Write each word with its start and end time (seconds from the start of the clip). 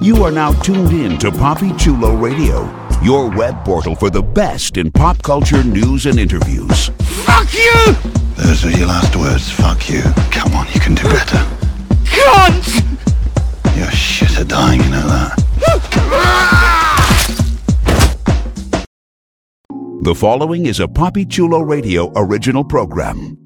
You 0.00 0.22
are 0.24 0.30
now 0.30 0.52
tuned 0.62 0.92
in 0.92 1.18
to 1.18 1.30
Poppy 1.32 1.72
Chulo 1.76 2.14
Radio, 2.14 2.64
your 3.02 3.30
web 3.30 3.64
portal 3.64 3.94
for 3.94 4.10
the 4.10 4.22
best 4.22 4.76
in 4.76 4.90
pop 4.90 5.22
culture 5.22 5.64
news 5.64 6.06
and 6.06 6.18
interviews. 6.18 6.88
Fuck 7.24 7.52
you! 7.54 7.92
Those 8.36 8.64
were 8.64 8.70
your 8.70 8.88
last 8.88 9.16
words. 9.16 9.50
Fuck 9.50 9.88
you. 9.88 10.02
Come 10.30 10.52
on, 10.54 10.66
you 10.74 10.80
can 10.80 10.94
do 10.94 11.04
better. 11.04 11.38
Cunt! 12.04 12.84
You're 13.76 13.90
shit 13.90 14.38
at 14.38 14.48
dying, 14.48 14.82
you 14.82 14.90
know 14.90 15.06
that. 15.06 15.42
The 20.02 20.14
following 20.14 20.66
is 20.66 20.78
a 20.80 20.86
Poppy 20.86 21.24
Chulo 21.24 21.60
Radio 21.60 22.12
original 22.14 22.62
program. 22.62 23.45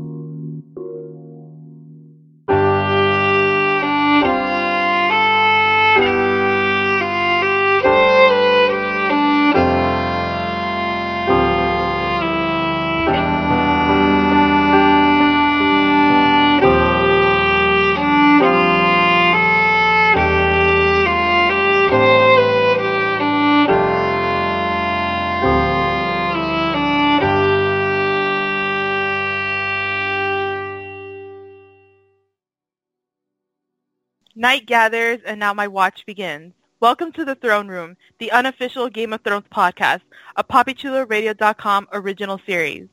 Night 34.51 34.65
gathers, 34.65 35.19
and 35.25 35.39
now 35.39 35.53
my 35.53 35.65
watch 35.65 36.05
begins. 36.05 36.51
Welcome 36.81 37.13
to 37.13 37.23
the 37.23 37.35
Throne 37.35 37.69
Room, 37.69 37.95
the 38.19 38.33
unofficial 38.33 38.89
Game 38.89 39.13
of 39.13 39.21
Thrones 39.21 39.45
podcast, 39.49 40.01
a 40.35 40.43
PoppyChuloRadio.com 40.43 41.87
original 41.93 42.37
series. 42.45 42.89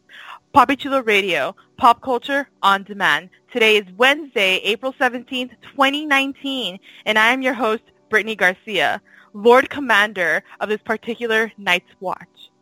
Poppy 0.53 0.79
Radio, 1.01 1.57
pop 1.77 2.01
culture 2.01 2.49
on 2.63 2.85
demand. 2.85 3.31
Today 3.53 3.77
is 3.77 3.93
Wednesday, 3.97 4.59
April 4.59 4.93
17th, 5.01 5.51
2019, 5.73 6.79
and 7.07 7.19
I 7.19 7.33
am 7.33 7.43
your 7.43 7.55
host, 7.55 7.83
Brittany 8.09 8.37
Garcia, 8.37 9.03
Lord 9.33 9.69
Commander 9.69 10.45
of 10.61 10.69
this 10.69 10.83
particular 10.85 11.51
Night's 11.59 11.91
Watch. 11.99 12.53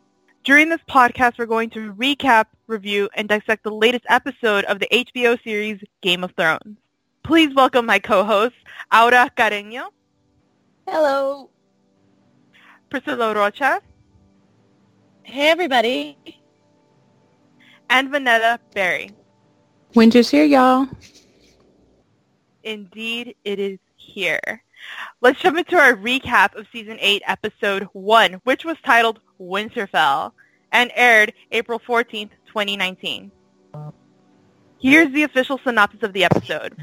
During 0.43 0.71
this 0.71 0.81
podcast, 0.89 1.37
we're 1.39 1.45
going 1.45 1.69
to 1.69 1.93
recap, 1.93 2.47
review, 2.67 3.11
and 3.15 3.29
dissect 3.29 3.63
the 3.63 3.71
latest 3.71 4.07
episode 4.09 4.65
of 4.65 4.79
the 4.79 4.89
HBO 4.91 5.39
series 5.45 5.83
Game 6.01 6.25
of 6.25 6.33
Thrones. 6.35 6.79
Please 7.27 7.53
welcome 7.55 7.87
my 7.87 7.99
co-hosts, 7.99 8.57
Aura 8.93 9.29
Carreño, 9.37 9.87
Hello. 10.87 11.51
Priscilla 12.89 13.35
Rocha, 13.35 13.81
Hey, 15.25 15.49
everybody. 15.49 16.17
and 17.91 18.11
Vanessa 18.11 18.61
Berry. 18.75 19.11
Winter's 19.97 20.31
here, 20.31 20.45
y'all. 20.45 20.87
Indeed, 22.63 23.35
it 23.45 23.59
is 23.59 23.79
here. 23.97 24.63
Let's 25.21 25.41
jump 25.41 25.59
into 25.59 25.77
our 25.77 25.95
recap 25.95 26.55
of 26.55 26.67
Season 26.73 26.97
8, 27.01 27.23
Episode 27.27 27.89
1, 27.93 28.35
which 28.45 28.65
was 28.65 28.77
titled 28.85 29.19
Winterfell 29.41 30.31
and 30.71 30.93
aired 30.95 31.33
April 31.51 31.81
14th, 31.81 32.31
2019. 32.47 33.33
Here's 34.79 35.13
the 35.13 35.25
official 35.25 35.59
synopsis 35.65 36.03
of 36.05 36.13
the 36.13 36.23
episode. 36.25 36.77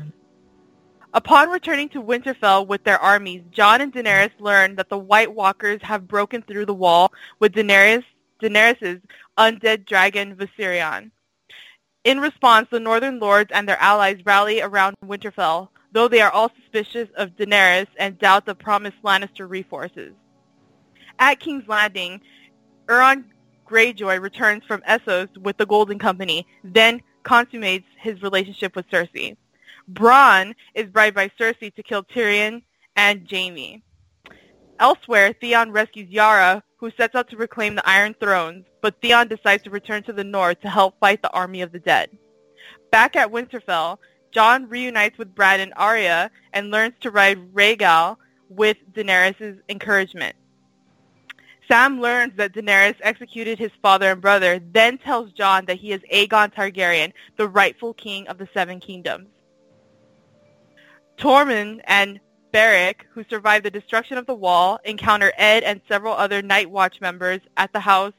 Upon 1.16 1.52
returning 1.52 1.90
to 1.90 2.02
Winterfell 2.02 2.66
with 2.66 2.84
their 2.84 2.98
armies, 2.98 3.44
Jon 3.52 3.82
and 3.82 3.94
Daenerys 3.94 4.32
learn 4.40 4.76
that 4.78 4.90
the 4.90 4.98
White 4.98 5.32
Walkers 5.32 5.80
have 5.84 6.08
broken 6.08 6.42
through 6.42 6.66
the 6.66 6.74
wall 6.74 7.14
with 7.40 7.54
Daenerys, 7.54 8.04
Daenerys' 8.42 9.00
undead 9.38 9.86
dragon 9.86 10.36
Viserion. 10.36 11.12
In 12.04 12.20
response, 12.20 12.68
the 12.72 12.80
Northern 12.80 13.20
Lords 13.20 13.52
and 13.54 13.70
their 13.70 13.80
allies 13.80 14.26
rally 14.26 14.62
around 14.62 14.96
Winterfell, 15.06 15.70
though 15.92 16.08
they 16.08 16.20
are 16.20 16.32
all 16.32 16.52
suspicious 16.60 17.10
of 17.16 17.36
Daenerys 17.36 17.88
and 17.98 18.18
doubt 18.18 18.48
the 18.48 18.56
promised 18.56 18.98
Lannister 19.04 19.48
reforces. 19.48 20.14
At 21.20 21.40
King's 21.40 21.68
Landing, 21.68 22.22
Euron 22.88 23.26
Greyjoy 23.68 24.20
returns 24.20 24.64
from 24.68 24.82
Essos 24.82 25.38
with 25.38 25.58
the 25.58 25.66
Golden 25.68 26.00
Company, 26.00 26.48
then 26.64 27.04
consummates 27.22 27.86
his 28.00 28.22
relationship 28.24 28.76
with 28.76 28.90
Cersei. 28.90 29.38
Bronn 29.92 30.54
is 30.74 30.90
bribed 30.90 31.16
by 31.16 31.30
Cersei 31.40 31.74
to 31.76 31.84
kill 31.84 32.04
Tyrion 32.04 32.62
and 32.96 33.28
Jaime. 33.30 33.84
Elsewhere, 34.80 35.34
Theon 35.40 35.72
rescues 35.72 36.10
Yara, 36.10 36.64
who 36.78 36.92
sets 36.92 37.16
out 37.16 37.30
to 37.30 37.38
reclaim 37.38 37.76
the 37.76 37.88
Iron 37.88 38.14
Thrones, 38.20 38.66
but 38.82 39.00
Theon 39.02 39.28
decides 39.28 39.64
to 39.64 39.70
return 39.70 40.04
to 40.04 40.14
the 40.14 40.24
north 40.24 40.60
to 40.62 40.70
help 40.70 41.00
fight 41.00 41.22
the 41.22 41.32
army 41.32 41.62
of 41.62 41.72
the 41.72 41.80
dead. 41.80 42.10
Back 42.92 43.16
at 43.16 43.32
Winterfell, 43.32 43.98
Jon 44.32 44.68
reunites 44.68 45.18
with 45.18 45.36
Bran 45.36 45.60
and 45.60 45.74
Arya 45.76 46.32
and 46.54 46.72
learns 46.72 46.96
to 47.02 47.12
ride 47.12 47.54
Rhaegal 47.54 48.18
with 48.50 48.78
Daenerys' 48.94 49.60
encouragement. 49.70 50.36
Sam 51.68 52.02
learns 52.02 52.34
that 52.36 52.54
Daenerys 52.54 52.96
executed 53.02 53.58
his 53.58 53.72
father 53.82 54.12
and 54.12 54.22
brother, 54.22 54.60
then 54.74 54.98
tells 54.98 55.32
Jon 55.32 55.66
that 55.66 55.78
he 55.78 55.92
is 55.92 56.02
Aegon 56.12 56.54
Targaryen, 56.54 57.14
the 57.38 57.48
rightful 57.48 57.94
king 57.94 58.28
of 58.28 58.38
the 58.38 58.50
Seven 58.54 58.80
Kingdoms. 58.80 59.28
Tormund 61.18 61.82
and 61.86 62.20
Beric, 62.52 63.06
who 63.12 63.24
survived 63.30 63.66
the 63.66 63.72
destruction 63.72 64.18
of 64.18 64.26
the 64.26 64.36
wall, 64.36 64.80
encounter 64.86 65.32
Edd 65.38 65.64
and 65.64 65.82
several 65.88 66.14
other 66.14 66.42
Night 66.42 66.70
Watch 66.70 67.02
members 67.02 67.42
at 67.58 67.74
the 67.74 67.80
house 67.80 68.14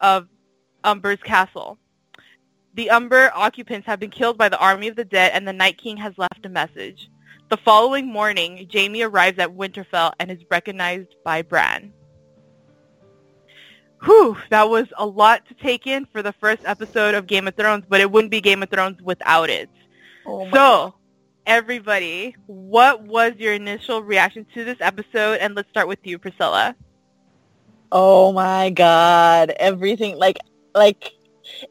of 0.00 0.28
Umber's 0.84 1.22
castle. 1.22 1.78
The 2.74 2.90
Umber 2.90 3.30
occupants 3.34 3.86
have 3.86 4.00
been 4.00 4.10
killed 4.10 4.36
by 4.36 4.48
the 4.48 4.58
army 4.58 4.88
of 4.88 4.96
the 4.96 5.04
dead 5.04 5.32
and 5.34 5.46
the 5.46 5.52
Night 5.52 5.78
King 5.78 5.96
has 5.98 6.16
left 6.18 6.44
a 6.44 6.48
message. 6.48 7.10
The 7.50 7.56
following 7.58 8.06
morning, 8.06 8.68
Jaime 8.72 9.02
arrives 9.02 9.38
at 9.38 9.54
Winterfell 9.54 10.12
and 10.18 10.30
is 10.30 10.42
recognized 10.50 11.14
by 11.24 11.42
Bran. 11.42 11.92
Whew, 14.02 14.36
that 14.50 14.68
was 14.68 14.86
a 14.98 15.06
lot 15.06 15.46
to 15.48 15.54
take 15.54 15.86
in 15.86 16.06
for 16.06 16.22
the 16.22 16.34
first 16.40 16.62
episode 16.64 17.14
of 17.14 17.26
Game 17.26 17.46
of 17.46 17.54
Thrones, 17.54 17.84
but 17.88 18.00
it 18.00 18.10
wouldn't 18.10 18.30
be 18.30 18.40
Game 18.40 18.62
of 18.62 18.70
Thrones 18.70 19.00
without 19.02 19.50
it. 19.50 19.70
Oh 20.26 20.48
So, 20.52 20.94
everybody, 21.46 22.36
what 22.46 23.02
was 23.02 23.34
your 23.38 23.52
initial 23.54 24.02
reaction 24.02 24.46
to 24.54 24.64
this 24.64 24.78
episode? 24.80 25.38
And 25.40 25.54
let's 25.54 25.68
start 25.70 25.88
with 25.88 26.00
you, 26.04 26.18
Priscilla. 26.18 26.76
Oh 27.92 28.32
my 28.32 28.70
god. 28.70 29.52
Everything 29.58 30.16
like 30.18 30.38
like 30.74 31.12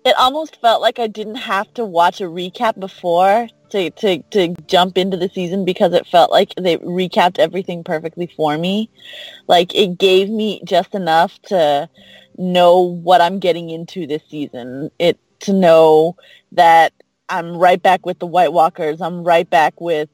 it 0.05 0.15
almost 0.17 0.61
felt 0.61 0.81
like 0.81 0.99
I 0.99 1.07
didn't 1.07 1.35
have 1.35 1.73
to 1.73 1.85
watch 1.85 2.21
a 2.21 2.25
recap 2.25 2.79
before 2.79 3.47
to 3.71 3.89
to 3.89 4.21
to 4.31 4.55
jump 4.67 4.97
into 4.97 5.17
the 5.17 5.29
season 5.29 5.65
because 5.65 5.93
it 5.93 6.07
felt 6.07 6.31
like 6.31 6.53
they 6.55 6.77
recapped 6.77 7.39
everything 7.39 7.83
perfectly 7.83 8.31
for 8.37 8.57
me. 8.57 8.89
Like 9.47 9.75
it 9.75 9.97
gave 9.97 10.29
me 10.29 10.61
just 10.63 10.95
enough 10.95 11.41
to 11.43 11.89
know 12.37 12.79
what 12.79 13.21
I'm 13.21 13.39
getting 13.39 13.69
into 13.69 14.07
this 14.07 14.23
season. 14.29 14.91
It 14.99 15.19
to 15.41 15.53
know 15.53 16.15
that 16.53 16.93
I'm 17.33 17.57
right 17.57 17.81
back 17.81 18.05
with 18.05 18.19
the 18.19 18.27
White 18.27 18.53
Walkers. 18.53 19.01
I'm 19.01 19.23
right 19.23 19.49
back 19.49 19.81
with 19.81 20.07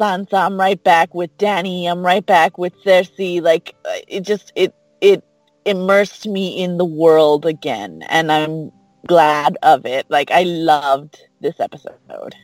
Sansa. 0.00 0.32
I'm 0.32 0.58
right 0.58 0.82
back 0.82 1.14
with 1.14 1.36
Dany. 1.36 1.84
I'm 1.84 2.04
right 2.04 2.24
back 2.24 2.56
with 2.56 2.72
Cersei. 2.82 3.42
Like 3.42 3.74
uh, 3.84 3.98
it 4.08 4.22
just 4.22 4.50
it 4.56 4.74
it 5.02 5.22
immersed 5.66 6.26
me 6.26 6.62
in 6.62 6.78
the 6.78 6.84
world 6.84 7.44
again, 7.44 8.02
and 8.08 8.32
I'm 8.32 8.72
glad 9.06 9.58
of 9.62 9.84
it. 9.84 10.06
Like 10.08 10.30
I 10.30 10.44
loved 10.44 11.20
this 11.42 11.60
episode. 11.60 12.34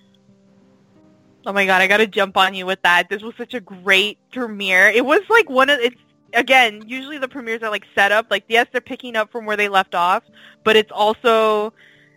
Oh 1.46 1.52
my 1.54 1.64
god, 1.64 1.80
I 1.80 1.86
gotta 1.86 2.06
jump 2.06 2.36
on 2.36 2.52
you 2.52 2.66
with 2.66 2.82
that. 2.82 3.08
This 3.08 3.22
was 3.22 3.34
such 3.38 3.54
a 3.54 3.60
great 3.60 4.18
premiere. 4.30 4.88
It 4.88 5.06
was 5.06 5.22
like 5.30 5.48
one 5.48 5.70
of 5.70 5.80
it's 5.80 5.96
again, 6.34 6.82
usually 6.86 7.16
the 7.16 7.28
premieres 7.28 7.62
are 7.62 7.70
like 7.70 7.86
set 7.94 8.12
up. 8.12 8.26
Like 8.30 8.44
yes, 8.48 8.66
they're 8.72 8.82
picking 8.82 9.16
up 9.16 9.32
from 9.32 9.46
where 9.46 9.56
they 9.56 9.70
left 9.70 9.94
off, 9.94 10.22
but 10.64 10.76
it's 10.76 10.92
also 10.92 11.72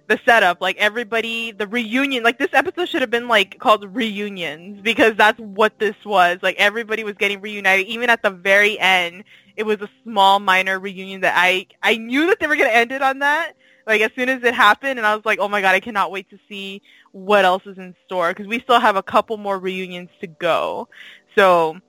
the 0.07 0.19
setup. 0.25 0.61
Like 0.61 0.77
everybody 0.77 1.51
the 1.51 1.67
reunion 1.67 2.23
like 2.23 2.39
this 2.39 2.53
episode 2.53 2.89
should 2.89 3.01
have 3.01 3.09
been 3.11 3.27
like 3.27 3.59
called 3.59 3.83
reunions 3.95 4.81
because 4.81 5.15
that's 5.15 5.39
what 5.39 5.77
this 5.79 5.95
was. 6.05 6.39
Like 6.41 6.55
everybody 6.57 7.03
was 7.03 7.15
getting 7.15 7.41
reunited. 7.41 7.87
Even 7.87 8.09
at 8.09 8.23
the 8.23 8.29
very 8.29 8.79
end, 8.79 9.23
it 9.55 9.63
was 9.63 9.81
a 9.81 9.89
small 10.03 10.39
minor 10.39 10.79
reunion 10.79 11.21
that 11.21 11.33
I 11.35 11.67
I 11.83 11.97
knew 11.97 12.27
that 12.27 12.39
they 12.39 12.47
were 12.47 12.55
gonna 12.55 12.69
end 12.69 12.91
it 12.91 13.01
on 13.01 13.19
that. 13.19 13.53
Like 13.85 14.01
as 14.01 14.11
soon 14.15 14.29
as 14.29 14.43
it 14.43 14.53
happened, 14.53 14.99
and 14.99 15.05
I 15.05 15.15
was 15.15 15.25
like, 15.25 15.39
oh 15.39 15.47
my 15.47 15.61
god, 15.61 15.75
I 15.75 15.79
cannot 15.79 16.11
wait 16.11 16.29
to 16.29 16.39
see 16.49 16.81
what 17.11 17.45
else 17.45 17.63
is 17.65 17.77
in 17.77 17.95
store 18.05 18.29
because 18.29 18.47
we 18.47 18.59
still 18.59 18.79
have 18.79 18.95
a 18.95 19.03
couple 19.03 19.37
more 19.37 19.59
reunions 19.59 20.09
to 20.21 20.27
go. 20.27 20.87
So 21.35 21.79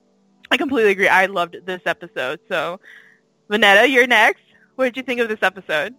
I 0.51 0.57
completely 0.57 0.93
agree. 0.93 1.09
I 1.09 1.27
loved 1.27 1.57
this 1.67 1.81
episode. 1.87 2.41
So, 2.49 2.81
Vanetta, 3.51 3.91
you're 3.91 4.07
next. 4.07 4.43
What 4.77 4.85
did 4.85 4.97
you 4.97 5.03
think 5.03 5.21
of 5.21 5.29
this 5.29 5.43
episode? 5.43 5.95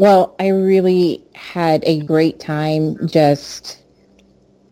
Well, 0.00 0.34
I 0.40 0.48
really 0.48 1.22
had 1.34 1.84
a 1.84 2.00
great 2.00 2.40
time 2.40 3.06
just 3.06 3.82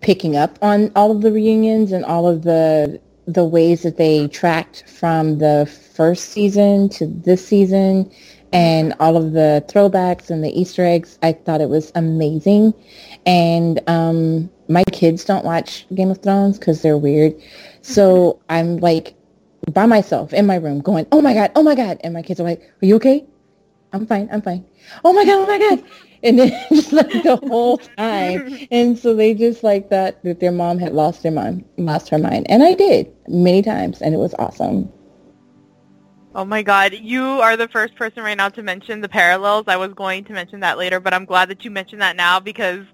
picking 0.01 0.37
up 0.37 0.59
on 0.63 0.91
all 0.97 1.11
of 1.11 1.21
the 1.21 1.31
reunions 1.31 1.93
and 1.93 2.03
all 2.03 2.27
of 2.27 2.45
the 2.45 2.99
the 3.27 3.45
ways 3.45 3.83
that 3.83 3.99
they 3.99 4.29
tracked 4.29 4.85
from 4.89 5.37
the 5.37 5.71
first 5.95 6.31
season 6.31 6.89
to 6.89 7.07
this 7.07 7.47
season 7.47 8.11
and 8.55 8.95
all 9.01 9.19
of 9.19 9.33
the 9.33 9.63
throwbacks 9.69 10.31
and 10.31 10.43
the 10.43 10.59
Easter 10.59 10.83
eggs. 10.83 11.19
I 11.23 11.33
thought 11.33 11.61
it 11.61 11.69
was 11.69 11.93
amazing. 11.95 12.73
And 13.27 13.83
um, 13.87 14.49
my 14.71 14.83
kids 14.93 15.27
don't 15.27 15.45
watch 15.45 15.85
Game 15.95 16.11
of 16.11 16.23
Thrones 16.23 16.59
because 16.59 16.81
they're 16.81 16.97
weird. 16.97 17.35
So 17.83 18.41
I'm 18.49 18.79
like 18.79 19.15
by 19.75 19.85
myself 19.85 20.33
in 20.33 20.47
my 20.47 20.57
room 20.57 20.81
going, 20.81 21.07
oh 21.13 21.21
my 21.21 21.35
God, 21.35 21.53
oh 21.55 21.63
my 21.63 21.75
God. 21.75 22.01
And 22.03 22.15
my 22.15 22.23
kids 22.23 22.41
are 22.41 22.45
like, 22.45 22.63
are 22.63 22.87
you 22.87 22.97
okay? 22.97 23.27
I'm 23.93 24.07
fine, 24.07 24.29
I'm 24.31 24.43
fine. 24.43 24.65
Oh 25.05 25.13
my 25.13 25.25
God, 25.25 25.39
oh 25.41 25.47
my 25.47 25.59
God. 25.59 25.85
And 26.23 26.39
then 26.39 26.51
just 26.71 26.93
like 26.93 27.23
the 27.23 27.37
whole 27.37 27.79
time. 27.79 28.67
And 28.71 28.99
so 28.99 29.15
they 29.15 29.35
just 29.35 29.63
like 29.63 29.89
thought 29.89 30.23
that 30.25 30.41
their 30.41 30.53
mom 30.53 30.79
had 30.79 30.93
lost 30.93 31.23
their 31.23 31.33
mind, 31.33 31.65
lost 31.77 32.09
her 32.11 32.19
mind. 32.19 32.47
And 32.51 32.63
I 32.63 32.75
did 32.75 33.13
many 33.29 33.63
times 33.63 34.03
and 34.03 34.15
it 34.15 34.19
was 34.19 34.35
awesome. 34.39 34.93
Oh 36.35 36.45
my 36.45 36.63
god, 36.63 36.93
you 36.93 37.25
are 37.25 37.57
the 37.57 37.69
first 37.69 37.97
person 37.97 38.23
right 38.23 38.37
now 38.37 38.49
to 38.51 38.63
mention 38.63 39.01
the 39.01 39.09
parallels. 39.09 39.65
I 39.67 39.77
was 39.77 39.93
going 39.95 40.25
to 40.25 40.33
mention 40.33 40.61
that 40.61 40.79
later, 40.79 41.01
but 41.01 41.15
I'm 41.15 41.25
glad 41.25 41.49
that 41.49 41.65
you 41.65 41.71
mentioned 41.71 42.03
that 42.03 42.17
now 42.17 42.39
because 42.39 42.85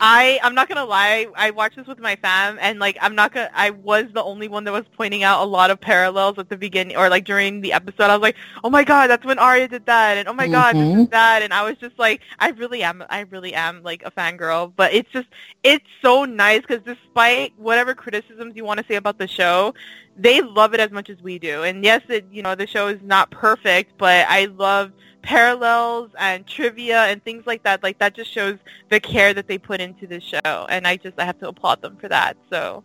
I 0.00 0.38
I'm 0.42 0.54
not 0.54 0.68
gonna 0.68 0.84
lie. 0.84 1.26
I 1.36 1.50
watched 1.50 1.76
this 1.76 1.86
with 1.86 1.98
my 1.98 2.16
fam, 2.16 2.58
and 2.60 2.78
like 2.78 2.98
I'm 3.00 3.14
not 3.14 3.32
gonna. 3.32 3.50
I 3.54 3.70
was 3.70 4.04
the 4.12 4.22
only 4.22 4.48
one 4.48 4.64
that 4.64 4.72
was 4.72 4.84
pointing 4.96 5.22
out 5.22 5.42
a 5.42 5.46
lot 5.46 5.70
of 5.70 5.80
parallels 5.80 6.38
at 6.38 6.48
the 6.50 6.56
beginning, 6.56 6.96
or 6.96 7.08
like 7.08 7.24
during 7.24 7.60
the 7.62 7.72
episode. 7.72 8.04
I 8.10 8.14
was 8.16 8.22
like, 8.22 8.36
oh 8.64 8.70
my 8.70 8.84
god, 8.84 9.08
that's 9.08 9.24
when 9.24 9.38
Arya 9.38 9.68
did 9.68 9.86
that, 9.86 10.16
and 10.18 10.28
oh 10.28 10.34
my 10.34 10.48
god, 10.48 10.78
this 10.78 10.88
Mhm. 10.88 10.98
is 10.98 11.08
that, 11.10 11.42
and 11.42 11.52
I 11.52 11.62
was 11.62 11.76
just 11.78 11.98
like, 11.98 12.20
I 12.38 12.50
really 12.50 12.82
am. 12.82 13.04
I 13.08 13.20
really 13.20 13.54
am 13.54 13.82
like 13.82 14.02
a 14.04 14.10
fangirl. 14.10 14.72
But 14.76 14.92
it's 14.92 15.10
just 15.12 15.28
it's 15.62 15.86
so 16.02 16.24
nice 16.24 16.60
because 16.60 16.82
despite 16.84 17.52
whatever 17.56 17.94
criticisms 17.94 18.54
you 18.56 18.64
want 18.64 18.80
to 18.80 18.86
say 18.88 18.96
about 18.96 19.18
the 19.18 19.26
show, 19.28 19.74
they 20.16 20.40
love 20.42 20.74
it 20.74 20.80
as 20.80 20.90
much 20.90 21.08
as 21.10 21.20
we 21.22 21.38
do. 21.38 21.62
And 21.62 21.84
yes, 21.84 22.02
it 22.08 22.26
you 22.30 22.42
know 22.42 22.54
the 22.54 22.66
show 22.66 22.88
is 22.88 23.00
not 23.02 23.30
perfect, 23.30 23.92
but 23.98 24.26
I 24.28 24.46
love 24.46 24.92
parallels 25.26 26.10
and 26.18 26.46
trivia 26.46 27.00
and 27.06 27.22
things 27.24 27.46
like 27.46 27.64
that. 27.64 27.82
Like 27.82 27.98
that 27.98 28.14
just 28.14 28.30
shows 28.32 28.58
the 28.90 29.00
care 29.00 29.34
that 29.34 29.48
they 29.48 29.58
put 29.58 29.80
into 29.80 30.06
the 30.06 30.20
show, 30.20 30.66
and 30.70 30.86
I 30.86 30.96
just 30.96 31.18
I 31.18 31.24
have 31.24 31.38
to 31.40 31.48
applaud 31.48 31.82
them 31.82 31.96
for 31.96 32.08
that. 32.08 32.36
So 32.48 32.84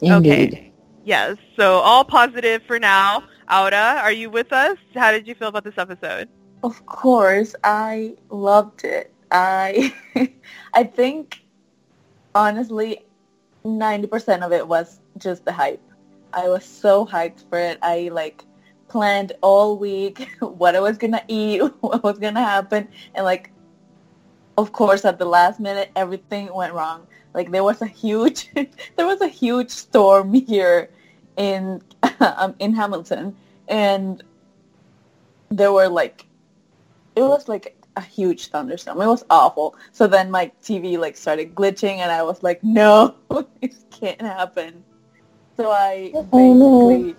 Indeed. 0.00 0.54
Okay. 0.54 0.72
yes, 1.04 1.36
so 1.56 1.74
all 1.80 2.04
positive 2.04 2.62
for 2.66 2.78
now. 2.78 3.24
Aura, 3.52 4.00
are 4.02 4.12
you 4.12 4.30
with 4.30 4.52
us? 4.52 4.78
How 4.94 5.12
did 5.12 5.28
you 5.28 5.34
feel 5.34 5.48
about 5.48 5.64
this 5.64 5.76
episode? 5.76 6.28
Of 6.62 6.84
course, 6.86 7.54
I 7.62 8.16
loved 8.30 8.84
it. 8.84 9.12
I 9.30 9.94
I 10.74 10.84
think 10.84 11.44
honestly 12.34 13.04
90% 13.64 14.42
of 14.42 14.52
it 14.52 14.66
was 14.66 15.00
just 15.18 15.44
the 15.44 15.52
hype. 15.52 15.82
I 16.32 16.48
was 16.48 16.64
so 16.64 17.04
hyped 17.06 17.48
for 17.50 17.58
it. 17.58 17.78
I 17.82 18.08
like 18.12 18.44
planned 18.92 19.32
all 19.40 19.78
week 19.78 20.28
what 20.40 20.76
I 20.76 20.80
was 20.80 20.98
going 20.98 21.12
to 21.12 21.24
eat, 21.26 21.62
what 21.80 22.02
was 22.04 22.18
going 22.18 22.34
to 22.34 22.40
happen 22.40 22.86
and 23.14 23.24
like 23.24 23.50
of 24.58 24.70
course 24.72 25.06
at 25.06 25.18
the 25.18 25.24
last 25.24 25.58
minute 25.58 25.90
everything 25.96 26.52
went 26.54 26.74
wrong. 26.74 27.06
Like 27.32 27.50
there 27.50 27.64
was 27.64 27.80
a 27.80 27.86
huge 27.86 28.50
there 28.96 29.06
was 29.06 29.22
a 29.22 29.28
huge 29.28 29.70
storm 29.70 30.34
here 30.34 30.90
in 31.38 31.80
um, 32.20 32.54
in 32.58 32.74
Hamilton 32.74 33.34
and 33.68 34.22
there 35.48 35.72
were 35.72 35.88
like 35.88 36.26
it 37.16 37.22
was 37.22 37.48
like 37.48 37.74
a 37.96 38.02
huge 38.02 38.48
thunderstorm. 38.48 39.00
It 39.00 39.06
was 39.06 39.24
awful. 39.30 39.74
So 39.92 40.06
then 40.06 40.30
my 40.30 40.50
TV 40.62 40.98
like 40.98 41.16
started 41.16 41.54
glitching 41.54 41.96
and 41.98 42.10
I 42.12 42.22
was 42.22 42.42
like, 42.42 42.62
no, 42.62 43.14
this 43.60 43.84
can't 43.90 44.20
happen. 44.20 44.84
So 45.56 45.70
I 45.70 46.12
Oh, 46.14 46.22
basically, 46.22 47.16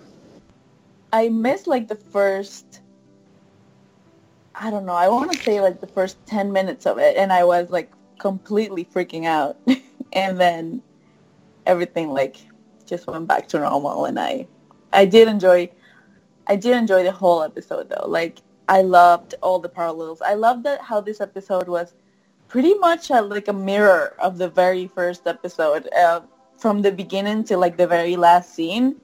I 1.14 1.28
missed 1.28 1.68
like 1.68 1.86
the 1.86 1.94
first, 1.94 2.80
I 4.52 4.68
don't 4.68 4.84
know, 4.84 4.94
I 4.94 5.06
want 5.06 5.30
to 5.30 5.38
say 5.38 5.60
like 5.60 5.80
the 5.80 5.86
first 5.86 6.18
10 6.26 6.50
minutes 6.52 6.86
of 6.86 6.98
it 6.98 7.16
and 7.16 7.32
I 7.32 7.44
was 7.44 7.70
like 7.70 7.92
completely 8.18 8.84
freaking 8.84 9.24
out. 9.24 9.56
and 10.12 10.40
then 10.40 10.82
everything 11.66 12.10
like 12.10 12.38
just 12.84 13.06
went 13.06 13.28
back 13.28 13.46
to 13.50 13.60
normal 13.60 14.06
and 14.06 14.18
I, 14.18 14.48
I 14.92 15.04
did 15.04 15.28
enjoy, 15.28 15.70
I 16.48 16.56
did 16.56 16.76
enjoy 16.76 17.04
the 17.04 17.12
whole 17.12 17.44
episode 17.44 17.90
though. 17.90 18.08
Like 18.08 18.38
I 18.66 18.82
loved 18.82 19.36
all 19.40 19.60
the 19.60 19.68
parallels. 19.68 20.20
I 20.20 20.34
loved 20.34 20.64
that 20.64 20.80
how 20.80 21.00
this 21.00 21.20
episode 21.20 21.68
was 21.68 21.94
pretty 22.48 22.74
much 22.74 23.10
a, 23.10 23.22
like 23.22 23.46
a 23.46 23.52
mirror 23.52 24.16
of 24.18 24.36
the 24.38 24.48
very 24.48 24.88
first 24.88 25.28
episode, 25.28 25.88
uh, 25.96 26.22
from 26.58 26.82
the 26.82 26.90
beginning 26.90 27.44
to 27.44 27.56
like 27.56 27.76
the 27.76 27.86
very 27.86 28.16
last 28.16 28.52
scene. 28.52 28.96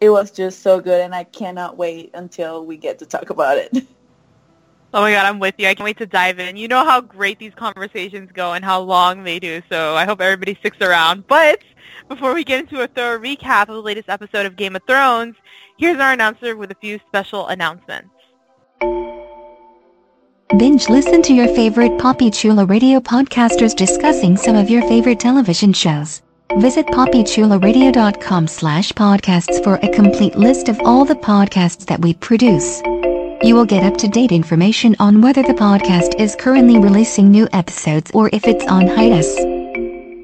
It 0.00 0.10
was 0.10 0.30
just 0.30 0.62
so 0.62 0.80
good, 0.80 1.00
and 1.02 1.14
I 1.14 1.24
cannot 1.24 1.76
wait 1.76 2.10
until 2.14 2.64
we 2.64 2.76
get 2.76 2.98
to 3.00 3.06
talk 3.06 3.30
about 3.30 3.58
it. 3.58 3.86
Oh 4.92 5.02
my 5.02 5.12
god, 5.12 5.24
I'm 5.24 5.38
with 5.38 5.54
you. 5.58 5.68
I 5.68 5.74
can't 5.76 5.84
wait 5.84 5.98
to 5.98 6.06
dive 6.06 6.40
in. 6.40 6.56
You 6.56 6.66
know 6.66 6.84
how 6.84 7.00
great 7.00 7.38
these 7.38 7.54
conversations 7.54 8.28
go 8.34 8.54
and 8.54 8.64
how 8.64 8.80
long 8.80 9.22
they 9.22 9.38
do, 9.38 9.62
so 9.70 9.94
I 9.94 10.04
hope 10.04 10.20
everybody 10.20 10.56
sticks 10.56 10.78
around. 10.80 11.28
But 11.28 11.60
before 12.08 12.34
we 12.34 12.42
get 12.42 12.58
into 12.58 12.82
a 12.82 12.88
thorough 12.88 13.20
recap 13.20 13.68
of 13.68 13.76
the 13.76 13.82
latest 13.82 14.08
episode 14.08 14.46
of 14.46 14.56
Game 14.56 14.74
of 14.74 14.82
Thrones, 14.88 15.36
here's 15.78 16.00
our 16.00 16.12
announcer 16.12 16.56
with 16.56 16.72
a 16.72 16.74
few 16.74 16.98
special 17.06 17.46
announcements. 17.46 18.10
Binge 20.58 20.88
listen 20.88 21.22
to 21.22 21.32
your 21.32 21.46
favorite 21.54 21.96
Poppy 22.00 22.28
Chula 22.28 22.64
radio 22.64 22.98
podcasters 22.98 23.76
discussing 23.76 24.36
some 24.36 24.56
of 24.56 24.68
your 24.68 24.82
favorite 24.88 25.20
television 25.20 25.72
shows. 25.72 26.22
Visit 26.58 26.86
poppychularadio.com 26.86 28.48
slash 28.48 28.92
podcasts 28.92 29.62
for 29.62 29.76
a 29.76 29.88
complete 29.90 30.34
list 30.34 30.68
of 30.68 30.80
all 30.84 31.04
the 31.04 31.14
podcasts 31.14 31.86
that 31.86 32.00
we 32.00 32.14
produce. 32.14 32.80
You 33.42 33.54
will 33.54 33.64
get 33.64 33.84
up-to-date 33.84 34.32
information 34.32 34.96
on 34.98 35.22
whether 35.22 35.42
the 35.42 35.54
podcast 35.54 36.18
is 36.20 36.36
currently 36.36 36.78
releasing 36.78 37.30
new 37.30 37.48
episodes 37.52 38.10
or 38.12 38.28
if 38.32 38.46
it's 38.46 38.66
on 38.66 38.88
hiatus. 38.88 39.38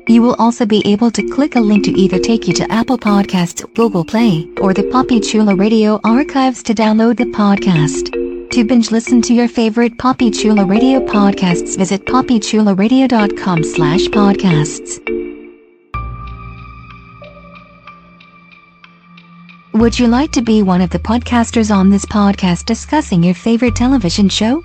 You 0.08 0.22
will 0.22 0.34
also 0.34 0.66
be 0.66 0.82
able 0.84 1.10
to 1.12 1.28
click 1.30 1.56
a 1.56 1.60
link 1.60 1.84
to 1.84 1.92
either 1.92 2.18
take 2.18 2.46
you 2.46 2.54
to 2.54 2.72
Apple 2.72 2.98
Podcasts, 2.98 3.64
Google 3.74 4.04
Play, 4.04 4.48
or 4.60 4.74
the 4.74 4.84
Poppy 4.84 5.20
Chula 5.20 5.54
Radio 5.54 6.00
archives 6.04 6.62
to 6.64 6.74
download 6.74 7.16
the 7.16 7.24
podcast. 7.24 8.50
To 8.50 8.64
binge 8.64 8.90
listen 8.90 9.22
to 9.22 9.34
your 9.34 9.48
favorite 9.48 9.98
Poppy 9.98 10.30
Chula 10.30 10.64
Radio 10.64 11.00
podcasts, 11.00 11.76
visit 11.76 12.04
poppychularadio.com 12.04 13.64
slash 13.64 14.02
podcasts. 14.06 15.35
Would 19.76 19.98
you 19.98 20.06
like 20.06 20.32
to 20.32 20.40
be 20.40 20.62
one 20.62 20.80
of 20.80 20.88
the 20.88 20.98
podcasters 20.98 21.70
on 21.70 21.90
this 21.90 22.06
podcast 22.06 22.64
discussing 22.64 23.22
your 23.22 23.34
favorite 23.34 23.76
television 23.76 24.26
show? 24.26 24.62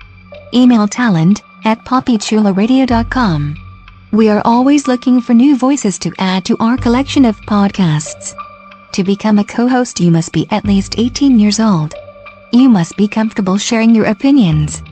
Email 0.54 0.88
talent 0.88 1.42
at 1.66 1.84
poppychularadio.com. 1.84 3.56
We 4.10 4.30
are 4.30 4.40
always 4.46 4.88
looking 4.88 5.20
for 5.20 5.34
new 5.34 5.54
voices 5.58 5.98
to 5.98 6.14
add 6.18 6.46
to 6.46 6.56
our 6.60 6.78
collection 6.78 7.26
of 7.26 7.38
podcasts. 7.42 8.34
To 8.92 9.04
become 9.04 9.38
a 9.38 9.44
co-host 9.44 10.00
you 10.00 10.10
must 10.10 10.32
be 10.32 10.46
at 10.50 10.64
least 10.64 10.98
18 10.98 11.38
years 11.38 11.60
old. 11.60 11.92
You 12.50 12.70
must 12.70 12.96
be 12.96 13.06
comfortable 13.06 13.58
sharing 13.58 13.94
your 13.94 14.06
opinions. 14.06 14.82